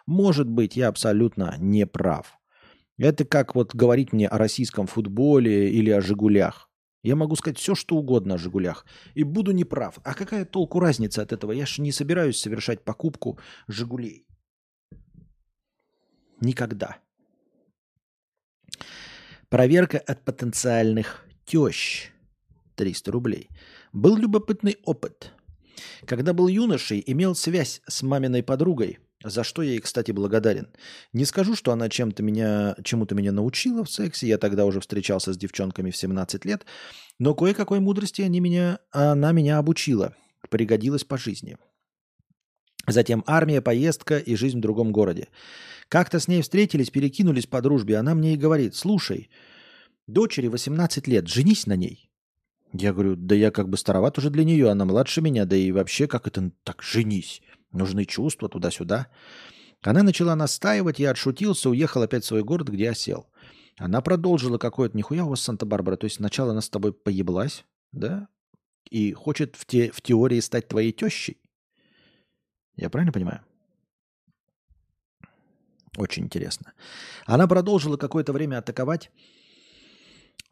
Может 0.06 0.50
быть, 0.50 0.76
я 0.76 0.88
абсолютно 0.88 1.56
не 1.58 1.86
прав. 1.86 2.38
Это 2.98 3.24
как 3.24 3.54
вот 3.54 3.74
говорить 3.74 4.12
мне 4.12 4.28
о 4.28 4.36
российском 4.36 4.86
футболе 4.86 5.70
или 5.70 5.90
о 5.90 6.02
«Жигулях». 6.02 6.70
Я 7.02 7.14
могу 7.16 7.36
сказать 7.36 7.58
все, 7.58 7.74
что 7.74 7.96
угодно 7.96 8.34
о 8.34 8.38
«Жигулях». 8.38 8.84
И 9.14 9.22
буду 9.22 9.52
неправ. 9.52 9.98
А 10.02 10.14
какая 10.14 10.44
толку 10.44 10.80
разница 10.80 11.22
от 11.22 11.32
этого? 11.32 11.52
Я 11.52 11.66
же 11.66 11.82
не 11.82 11.92
собираюсь 11.92 12.38
совершать 12.38 12.84
покупку 12.84 13.38
«Жигулей». 13.68 14.26
Никогда. 16.40 16.98
Проверка 19.48 19.98
от 19.98 20.24
потенциальных 20.24 21.24
тещ. 21.44 22.10
300 22.74 23.12
рублей. 23.12 23.48
Был 23.92 24.16
любопытный 24.16 24.76
опыт. 24.84 25.32
Когда 26.06 26.34
был 26.34 26.48
юношей, 26.48 27.02
имел 27.06 27.34
связь 27.34 27.80
с 27.86 28.02
маминой 28.02 28.42
подругой– 28.42 28.98
за 29.30 29.44
что 29.44 29.62
я 29.62 29.70
ей, 29.70 29.80
кстати, 29.80 30.12
благодарен. 30.12 30.68
Не 31.12 31.24
скажу, 31.24 31.54
что 31.54 31.72
она 31.72 31.88
чем-то 31.88 32.22
меня, 32.22 32.76
чему-то 32.84 33.14
меня 33.14 33.32
научила 33.32 33.84
в 33.84 33.90
сексе. 33.90 34.26
Я 34.26 34.38
тогда 34.38 34.64
уже 34.64 34.80
встречался 34.80 35.32
с 35.32 35.38
девчонками 35.38 35.90
в 35.90 35.96
17 35.96 36.44
лет. 36.44 36.64
Но 37.18 37.34
кое-какой 37.34 37.80
мудрости 37.80 38.22
они 38.22 38.40
меня, 38.40 38.78
она 38.90 39.32
меня 39.32 39.58
обучила. 39.58 40.14
Пригодилась 40.50 41.04
по 41.04 41.18
жизни. 41.18 41.56
Затем 42.86 43.24
армия, 43.26 43.60
поездка 43.60 44.18
и 44.18 44.36
жизнь 44.36 44.58
в 44.58 44.62
другом 44.62 44.92
городе. 44.92 45.28
Как-то 45.88 46.20
с 46.20 46.28
ней 46.28 46.42
встретились, 46.42 46.90
перекинулись 46.90 47.46
по 47.46 47.60
дружбе. 47.60 47.96
Она 47.96 48.14
мне 48.14 48.34
и 48.34 48.38
говорит, 48.38 48.74
слушай, 48.74 49.30
дочери 50.06 50.48
18 50.48 51.06
лет, 51.08 51.28
женись 51.28 51.66
на 51.66 51.74
ней. 51.76 52.10
Я 52.72 52.92
говорю, 52.92 53.16
да 53.16 53.34
я 53.34 53.50
как 53.50 53.68
бы 53.68 53.76
староват 53.76 54.18
уже 54.18 54.30
для 54.30 54.44
нее, 54.44 54.68
она 54.68 54.84
младше 54.84 55.20
меня, 55.20 55.44
да 55.44 55.56
и 55.56 55.72
вообще 55.72 56.06
как 56.06 56.26
это 56.26 56.50
так, 56.64 56.82
женись. 56.82 57.42
Нужны 57.72 58.04
чувства 58.04 58.48
туда-сюда. 58.48 59.08
Она 59.82 60.02
начала 60.02 60.34
настаивать, 60.34 60.98
я 60.98 61.10
отшутился, 61.10 61.70
уехал 61.70 62.02
опять 62.02 62.24
в 62.24 62.26
свой 62.26 62.42
город, 62.42 62.68
где 62.68 62.90
осел. 62.90 63.28
Она 63.78 64.00
продолжила 64.00 64.58
какое-то, 64.58 64.96
нихуя 64.96 65.24
у 65.24 65.28
вас 65.28 65.42
Санта-Барбара, 65.42 65.96
то 65.96 66.06
есть 66.06 66.16
сначала 66.16 66.52
она 66.52 66.62
с 66.62 66.70
тобой 66.70 66.92
поеблась, 66.94 67.64
да, 67.92 68.28
и 68.90 69.12
хочет 69.12 69.56
в, 69.56 69.66
те, 69.66 69.90
в 69.90 70.00
теории 70.00 70.40
стать 70.40 70.68
твоей 70.68 70.92
тещей. 70.92 71.40
Я 72.76 72.90
правильно 72.90 73.12
понимаю? 73.12 73.44
Очень 75.96 76.24
интересно. 76.24 76.72
Она 77.24 77.46
продолжила 77.46 77.96
какое-то 77.96 78.32
время 78.32 78.58
атаковать 78.58 79.10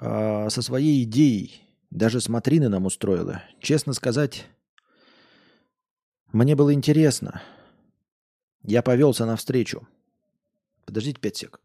э, 0.00 0.48
со 0.48 0.62
своей 0.62 1.04
идеей. 1.04 1.62
Даже 1.90 2.20
смотрины 2.20 2.68
нам 2.68 2.86
устроила. 2.86 3.42
Честно 3.60 3.92
сказать, 3.92 4.46
мне 6.34 6.56
было 6.56 6.74
интересно. 6.74 7.42
Я 8.64 8.82
повелся 8.82 9.24
навстречу. 9.24 9.86
Подождите 10.84 11.20
пять 11.20 11.36
сек. 11.36 11.60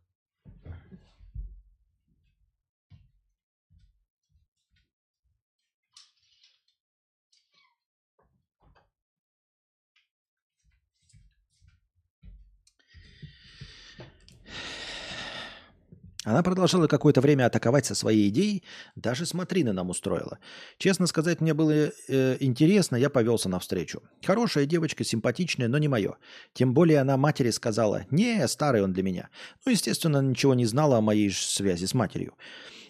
Она 16.30 16.44
продолжала 16.44 16.86
какое-то 16.86 17.22
время 17.22 17.48
атаковать 17.48 17.88
со 17.88 17.96
своей 17.96 18.30
идеей, 18.30 18.64
даже 18.96 19.26
смотрины 19.26 19.74
нам 19.74 19.90
устроила. 19.90 20.38
Честно 20.78 21.08
сказать, 21.08 21.42
мне 21.42 21.56
было 21.56 21.92
э, 22.08 22.38
интересно, 22.40 22.98
я 22.98 23.10
повелся 23.10 23.50
навстречу. 23.50 24.04
Хорошая 24.24 24.68
девочка, 24.68 25.04
симпатичная, 25.04 25.68
но 25.68 25.80
не 25.80 25.88
мое. 25.88 26.18
Тем 26.54 26.76
более 26.76 27.00
она 27.00 27.18
матери 27.18 27.50
сказала, 27.50 28.06
не, 28.12 28.48
старый 28.48 28.84
он 28.84 28.94
для 28.94 29.02
меня. 29.02 29.30
Ну, 29.66 29.72
естественно, 29.72 30.22
ничего 30.22 30.54
не 30.54 30.68
знала 30.68 30.98
о 30.98 31.02
моей 31.02 31.32
связи 31.32 31.86
с 31.86 31.96
матерью. 31.96 32.36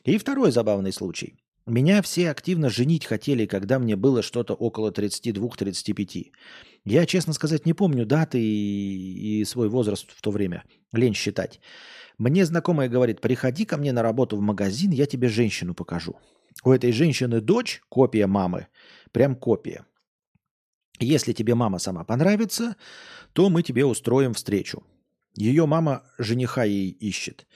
И 0.04 0.18
второй 0.18 0.52
забавный 0.52 0.92
случай. 0.92 1.38
Меня 1.66 2.02
все 2.02 2.32
активно 2.32 2.70
женить 2.70 3.06
хотели, 3.06 3.46
когда 3.46 3.80
мне 3.80 3.96
было 3.96 4.22
что-то 4.22 4.54
около 4.54 4.92
32-35. 4.92 6.32
Я, 6.86 7.06
честно 7.06 7.34
сказать, 7.34 7.66
не 7.66 7.74
помню 7.74 8.06
даты 8.06 8.40
и, 8.40 9.42
и 9.42 9.46
свой 9.46 9.70
возраст 9.70 10.10
в 10.12 10.22
то 10.22 10.32
время. 10.32 10.64
Лень 10.92 11.14
считать. 11.14 11.60
Мне 12.18 12.46
знакомая 12.46 12.90
говорит, 12.90 13.22
приходи 13.22 13.66
ко 13.66 13.78
мне 13.78 13.92
на 13.92 14.04
работу 14.04 14.38
в 14.38 14.42
магазин, 14.42 14.92
я 14.92 15.06
тебе 15.06 15.30
женщину 15.30 15.74
покажу. 15.74 16.16
У 16.64 16.72
этой 16.72 16.92
женщины 16.92 17.42
дочь, 17.42 17.82
копия 17.90 18.28
мамы, 18.28 18.68
прям 19.12 19.36
копия. 19.36 19.86
Если 21.00 21.32
тебе 21.32 21.56
мама 21.56 21.80
сама 21.80 22.04
понравится, 22.04 22.76
то 23.34 23.50
мы 23.50 23.64
тебе 23.64 23.86
устроим 23.86 24.34
встречу. 24.34 24.84
Ее 25.36 25.66
мама 25.66 26.04
жениха 26.18 26.66
ей 26.66 26.90
ищет. 26.90 27.48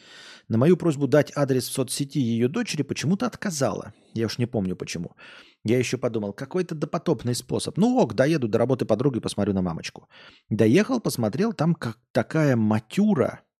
На 0.49 0.57
мою 0.57 0.77
просьбу 0.77 1.07
дать 1.07 1.31
адрес 1.35 1.67
в 1.67 1.71
соцсети 1.71 2.19
ее 2.19 2.47
дочери 2.47 2.83
почему-то 2.83 3.25
отказала. 3.25 3.93
Я 4.13 4.25
уж 4.25 4.37
не 4.37 4.45
помню 4.45 4.75
почему. 4.75 5.15
Я 5.63 5.77
еще 5.77 5.97
подумал, 5.97 6.33
какой-то 6.33 6.75
допотопный 6.75 7.35
способ. 7.35 7.77
Ну 7.77 7.97
ок, 7.97 8.13
доеду 8.13 8.47
до 8.47 8.57
работы 8.57 8.85
подруги, 8.85 9.19
посмотрю 9.19 9.53
на 9.53 9.61
мамочку. 9.61 10.09
Доехал, 10.49 10.99
посмотрел, 10.99 11.53
там 11.53 11.73
как 11.73 11.97
такая 12.11 12.55
матюра– 12.55 13.41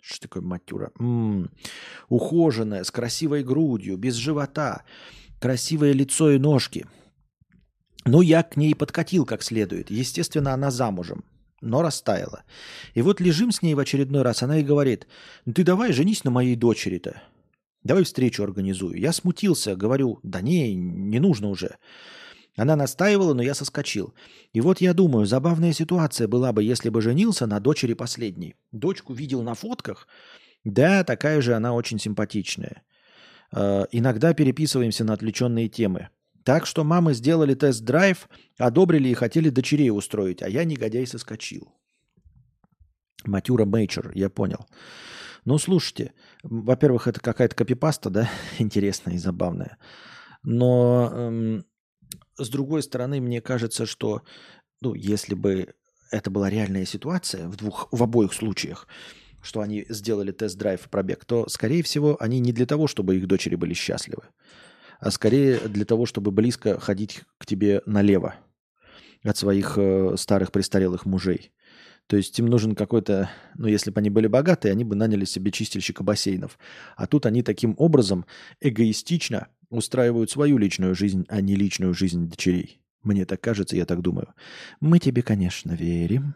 что 0.00 0.22
такое 0.22 0.42
матюра? 0.42 0.92
М-м, 0.98 1.50
ухоженная, 2.08 2.84
с 2.84 2.90
красивой 2.90 3.42
грудью, 3.42 3.96
без 3.96 4.14
живота, 4.14 4.84
красивое 5.40 5.92
лицо 5.92 6.30
и 6.30 6.38
ножки. 6.38 6.86
Ну, 8.04 8.22
я 8.22 8.42
к 8.42 8.56
ней 8.56 8.74
подкатил 8.74 9.26
как 9.26 9.42
следует. 9.42 9.90
Естественно, 9.90 10.54
она 10.54 10.70
замужем, 10.70 11.24
но 11.60 11.82
растаяла. 11.82 12.44
И 12.94 13.02
вот 13.02 13.20
лежим 13.20 13.52
с 13.52 13.62
ней 13.62 13.74
в 13.74 13.78
очередной 13.78 14.22
раз, 14.22 14.42
она 14.42 14.58
и 14.58 14.64
говорит, 14.64 15.06
ну 15.44 15.52
ты 15.52 15.64
давай 15.64 15.92
женись 15.92 16.24
на 16.24 16.30
моей 16.30 16.56
дочери-то. 16.56 17.22
Давай 17.84 18.04
встречу 18.04 18.42
организую. 18.42 18.98
Я 18.98 19.12
смутился, 19.12 19.76
говорю, 19.76 20.20
да 20.22 20.40
не, 20.40 20.74
не 20.74 21.20
нужно 21.20 21.48
уже. 21.48 21.76
Она 22.56 22.74
настаивала, 22.74 23.34
но 23.34 23.42
я 23.42 23.54
соскочил. 23.54 24.14
И 24.52 24.60
вот 24.60 24.80
я 24.80 24.92
думаю, 24.92 25.26
забавная 25.26 25.72
ситуация 25.72 26.26
была 26.26 26.52
бы, 26.52 26.64
если 26.64 26.88
бы 26.88 27.00
женился 27.00 27.46
на 27.46 27.60
дочери 27.60 27.94
последней. 27.94 28.56
Дочку 28.72 29.14
видел 29.14 29.42
на 29.42 29.54
фотках. 29.54 30.08
Да, 30.64 31.04
такая 31.04 31.40
же 31.40 31.54
она 31.54 31.72
очень 31.72 32.00
симпатичная. 32.00 32.82
Э, 33.52 33.84
иногда 33.92 34.34
переписываемся 34.34 35.04
на 35.04 35.12
отвлеченные 35.12 35.68
темы. 35.68 36.08
Так 36.48 36.64
что 36.64 36.82
мамы 36.82 37.12
сделали 37.12 37.52
тест-драйв, 37.52 38.26
одобрили 38.56 39.10
и 39.10 39.14
хотели 39.14 39.50
дочерей 39.50 39.90
устроить, 39.90 40.40
а 40.40 40.48
я, 40.48 40.64
негодяй, 40.64 41.06
соскочил. 41.06 41.74
Матюра 43.26 43.66
Мейчер, 43.66 44.12
я 44.14 44.30
понял. 44.30 44.66
Ну, 45.44 45.58
слушайте, 45.58 46.14
во-первых, 46.42 47.06
это 47.06 47.20
какая-то 47.20 47.54
копипаста, 47.54 48.08
да, 48.08 48.30
интересная 48.58 49.16
и 49.16 49.18
забавная. 49.18 49.76
Но 50.42 51.10
эм, 51.12 51.66
с 52.38 52.48
другой 52.48 52.82
стороны, 52.82 53.20
мне 53.20 53.42
кажется, 53.42 53.84
что 53.84 54.22
ну, 54.80 54.94
если 54.94 55.34
бы 55.34 55.74
это 56.10 56.30
была 56.30 56.48
реальная 56.48 56.86
ситуация 56.86 57.46
в, 57.46 57.56
двух, 57.56 57.88
в 57.92 58.02
обоих 58.02 58.32
случаях, 58.32 58.88
что 59.42 59.60
они 59.60 59.84
сделали 59.90 60.32
тест-драйв 60.32 60.86
и 60.86 60.88
пробег, 60.88 61.26
то, 61.26 61.46
скорее 61.50 61.82
всего, 61.82 62.16
они 62.20 62.40
не 62.40 62.52
для 62.52 62.64
того, 62.64 62.86
чтобы 62.86 63.16
их 63.16 63.26
дочери 63.26 63.54
были 63.54 63.74
счастливы, 63.74 64.22
а 64.98 65.10
скорее 65.10 65.58
для 65.60 65.84
того, 65.84 66.06
чтобы 66.06 66.30
близко 66.30 66.78
ходить 66.78 67.22
к 67.38 67.46
тебе 67.46 67.82
налево 67.86 68.34
от 69.22 69.36
своих 69.36 69.74
э, 69.76 70.14
старых 70.16 70.52
престарелых 70.52 71.06
мужей. 71.06 71.52
То 72.06 72.16
есть 72.16 72.38
им 72.38 72.46
нужен 72.46 72.74
какой-то, 72.74 73.30
ну 73.56 73.68
если 73.68 73.90
бы 73.90 74.00
они 74.00 74.08
были 74.08 74.26
богатые, 74.26 74.72
они 74.72 74.82
бы 74.82 74.96
наняли 74.96 75.24
себе 75.24 75.50
чистильщика 75.50 76.02
бассейнов. 76.02 76.58
А 76.96 77.06
тут 77.06 77.26
они 77.26 77.42
таким 77.42 77.74
образом 77.76 78.24
эгоистично 78.60 79.48
устраивают 79.68 80.30
свою 80.30 80.56
личную 80.56 80.94
жизнь, 80.94 81.26
а 81.28 81.42
не 81.42 81.54
личную 81.54 81.92
жизнь 81.92 82.28
дочерей. 82.28 82.80
Мне 83.02 83.26
так 83.26 83.40
кажется, 83.40 83.76
я 83.76 83.84
так 83.84 84.00
думаю. 84.00 84.32
Мы 84.80 84.98
тебе, 84.98 85.22
конечно, 85.22 85.72
верим, 85.72 86.34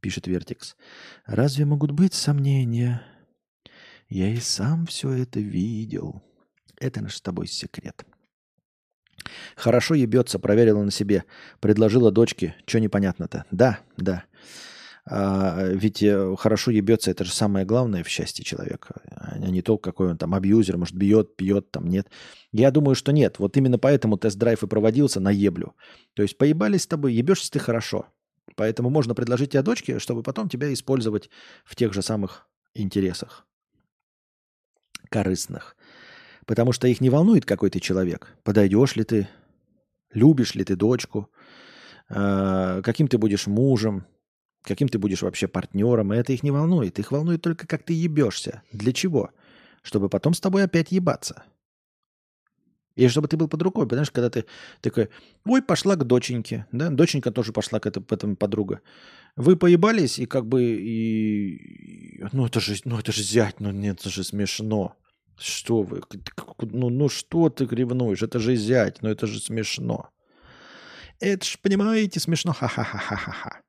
пишет 0.00 0.26
Вертикс. 0.26 0.76
Разве 1.24 1.64
могут 1.64 1.92
быть 1.92 2.12
сомнения? 2.12 3.02
Я 4.08 4.28
и 4.28 4.36
сам 4.36 4.86
все 4.86 5.10
это 5.10 5.40
видел. 5.40 6.22
Это 6.82 7.00
наш 7.00 7.14
с 7.14 7.20
тобой 7.20 7.46
секрет. 7.46 8.04
Хорошо 9.54 9.94
ебется, 9.94 10.40
проверила 10.40 10.82
на 10.82 10.90
себе. 10.90 11.24
Предложила 11.60 12.10
дочке. 12.10 12.56
Что 12.66 12.80
непонятно-то? 12.80 13.44
Да, 13.52 13.78
да. 13.96 14.24
А, 15.04 15.64
ведь 15.68 16.02
э, 16.02 16.34
хорошо 16.36 16.72
ебется, 16.72 17.12
это 17.12 17.24
же 17.24 17.32
самое 17.32 17.64
главное 17.64 18.02
в 18.02 18.08
счастье 18.08 18.44
человека, 18.44 19.00
а 19.16 19.38
не 19.38 19.60
то, 19.62 19.76
какой 19.76 20.10
он 20.10 20.18
там 20.18 20.32
абьюзер, 20.32 20.76
может, 20.76 20.94
бьет, 20.94 21.36
пьет, 21.36 21.72
там 21.72 21.88
нет. 21.88 22.08
Я 22.52 22.70
думаю, 22.72 22.94
что 22.96 23.12
нет. 23.12 23.38
Вот 23.38 23.56
именно 23.56 23.78
поэтому 23.78 24.16
тест-драйв 24.16 24.62
и 24.62 24.66
проводился 24.66 25.20
на 25.20 25.30
еблю. 25.30 25.74
То 26.14 26.22
есть 26.22 26.36
поебались 26.36 26.82
с 26.82 26.86
тобой, 26.88 27.14
ебешься 27.14 27.50
ты 27.50 27.60
хорошо. 27.60 28.06
Поэтому 28.56 28.90
можно 28.90 29.14
предложить 29.14 29.52
тебе 29.52 29.62
дочке, 29.62 30.00
чтобы 30.00 30.24
потом 30.24 30.48
тебя 30.48 30.72
использовать 30.72 31.30
в 31.64 31.76
тех 31.76 31.92
же 31.92 32.02
самых 32.02 32.48
интересах 32.74 33.46
корыстных. 35.12 35.76
Потому 36.46 36.72
что 36.72 36.88
их 36.88 37.00
не 37.00 37.10
волнует, 37.10 37.44
какой 37.44 37.70
ты 37.70 37.80
человек. 37.80 38.36
Подойдешь 38.42 38.96
ли 38.96 39.04
ты, 39.04 39.28
любишь 40.12 40.54
ли 40.54 40.64
ты 40.64 40.76
дочку, 40.76 41.30
а, 42.08 42.82
каким 42.82 43.08
ты 43.08 43.18
будешь 43.18 43.46
мужем, 43.46 44.06
каким 44.62 44.88
ты 44.88 44.98
будешь 44.98 45.22
вообще 45.22 45.48
партнером, 45.48 46.12
и 46.12 46.16
это 46.16 46.32
их 46.32 46.42
не 46.42 46.50
волнует. 46.50 46.98
Их 46.98 47.12
волнует 47.12 47.42
только, 47.42 47.66
как 47.66 47.82
ты 47.84 47.92
ебешься. 47.92 48.62
Для 48.72 48.92
чего? 48.92 49.30
Чтобы 49.82 50.08
потом 50.08 50.34
с 50.34 50.40
тобой 50.40 50.64
опять 50.64 50.92
ебаться. 50.92 51.44
И 52.94 53.08
чтобы 53.08 53.28
ты 53.28 53.36
был 53.36 53.48
под 53.48 53.62
рукой, 53.62 53.88
понимаешь, 53.88 54.10
когда 54.10 54.28
ты 54.28 54.44
такой, 54.80 55.08
ой, 55.46 55.62
пошла 55.62 55.96
к 55.96 56.06
доченьке, 56.06 56.66
да, 56.72 56.90
доченька 56.90 57.30
тоже 57.30 57.52
пошла 57.52 57.80
к 57.80 57.86
этому, 57.86 58.06
этому 58.10 58.36
подруга. 58.36 58.82
Вы 59.34 59.56
поебались, 59.56 60.18
и 60.18 60.26
как 60.26 60.46
бы, 60.46 60.62
и, 60.62 62.22
ну 62.32 62.46
это 62.46 62.60
же, 62.60 62.76
ну 62.84 62.98
это 62.98 63.10
же 63.12 63.22
зять, 63.22 63.60
ну 63.60 63.70
нет, 63.70 64.00
это 64.00 64.10
же 64.10 64.24
смешно. 64.24 64.94
Что 65.42 65.82
вы, 65.82 66.02
ну, 66.60 66.88
ну 66.88 67.08
что 67.08 67.48
ты 67.48 67.66
ревнуешь, 67.66 68.22
это 68.22 68.38
же 68.38 68.54
зять, 68.54 69.02
ну 69.02 69.08
это 69.08 69.26
же 69.26 69.40
смешно. 69.40 70.10
Это 71.18 71.44
ж, 71.44 71.58
понимаете, 71.60 72.20
смешно, 72.20 72.52
ха-ха-ха-ха-ха-ха. 72.52 73.60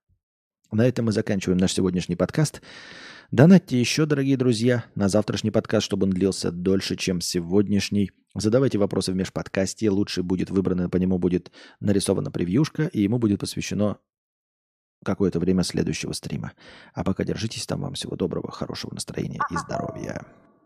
На 0.72 0.88
этом 0.88 1.06
мы 1.06 1.12
заканчиваем 1.12 1.58
наш 1.58 1.74
сегодняшний 1.74 2.16
подкаст. 2.16 2.62
Донатьте 3.32 3.80
еще, 3.80 4.06
дорогие 4.06 4.38
друзья, 4.38 4.86
на 4.94 5.10
завтрашний 5.10 5.50
подкаст, 5.50 5.86
чтобы 5.86 6.06
он 6.06 6.12
длился 6.12 6.52
дольше, 6.52 6.96
чем 6.96 7.22
сегодняшний. 7.22 8.12
Задавайте 8.36 8.78
вопросы 8.78 9.12
в 9.12 9.16
межподкасте. 9.16 9.90
Лучше 9.90 10.22
будет 10.22 10.52
выбрано, 10.52 10.90
по 10.90 10.98
нему 10.98 11.18
будет 11.18 11.52
нарисована 11.80 12.30
превьюшка, 12.30 12.84
и 12.84 13.02
ему 13.02 13.18
будет 13.18 13.40
посвящено 13.40 13.98
какое-то 15.04 15.40
время 15.40 15.64
следующего 15.64 16.14
стрима. 16.14 16.54
А 16.94 17.04
пока 17.04 17.24
держитесь 17.24 17.66
там. 17.66 17.82
Вам 17.82 17.94
всего 17.94 18.16
доброго, 18.16 18.52
хорошего 18.52 18.94
настроения 18.94 19.42
и 19.50 19.58
здоровья. 19.58 20.26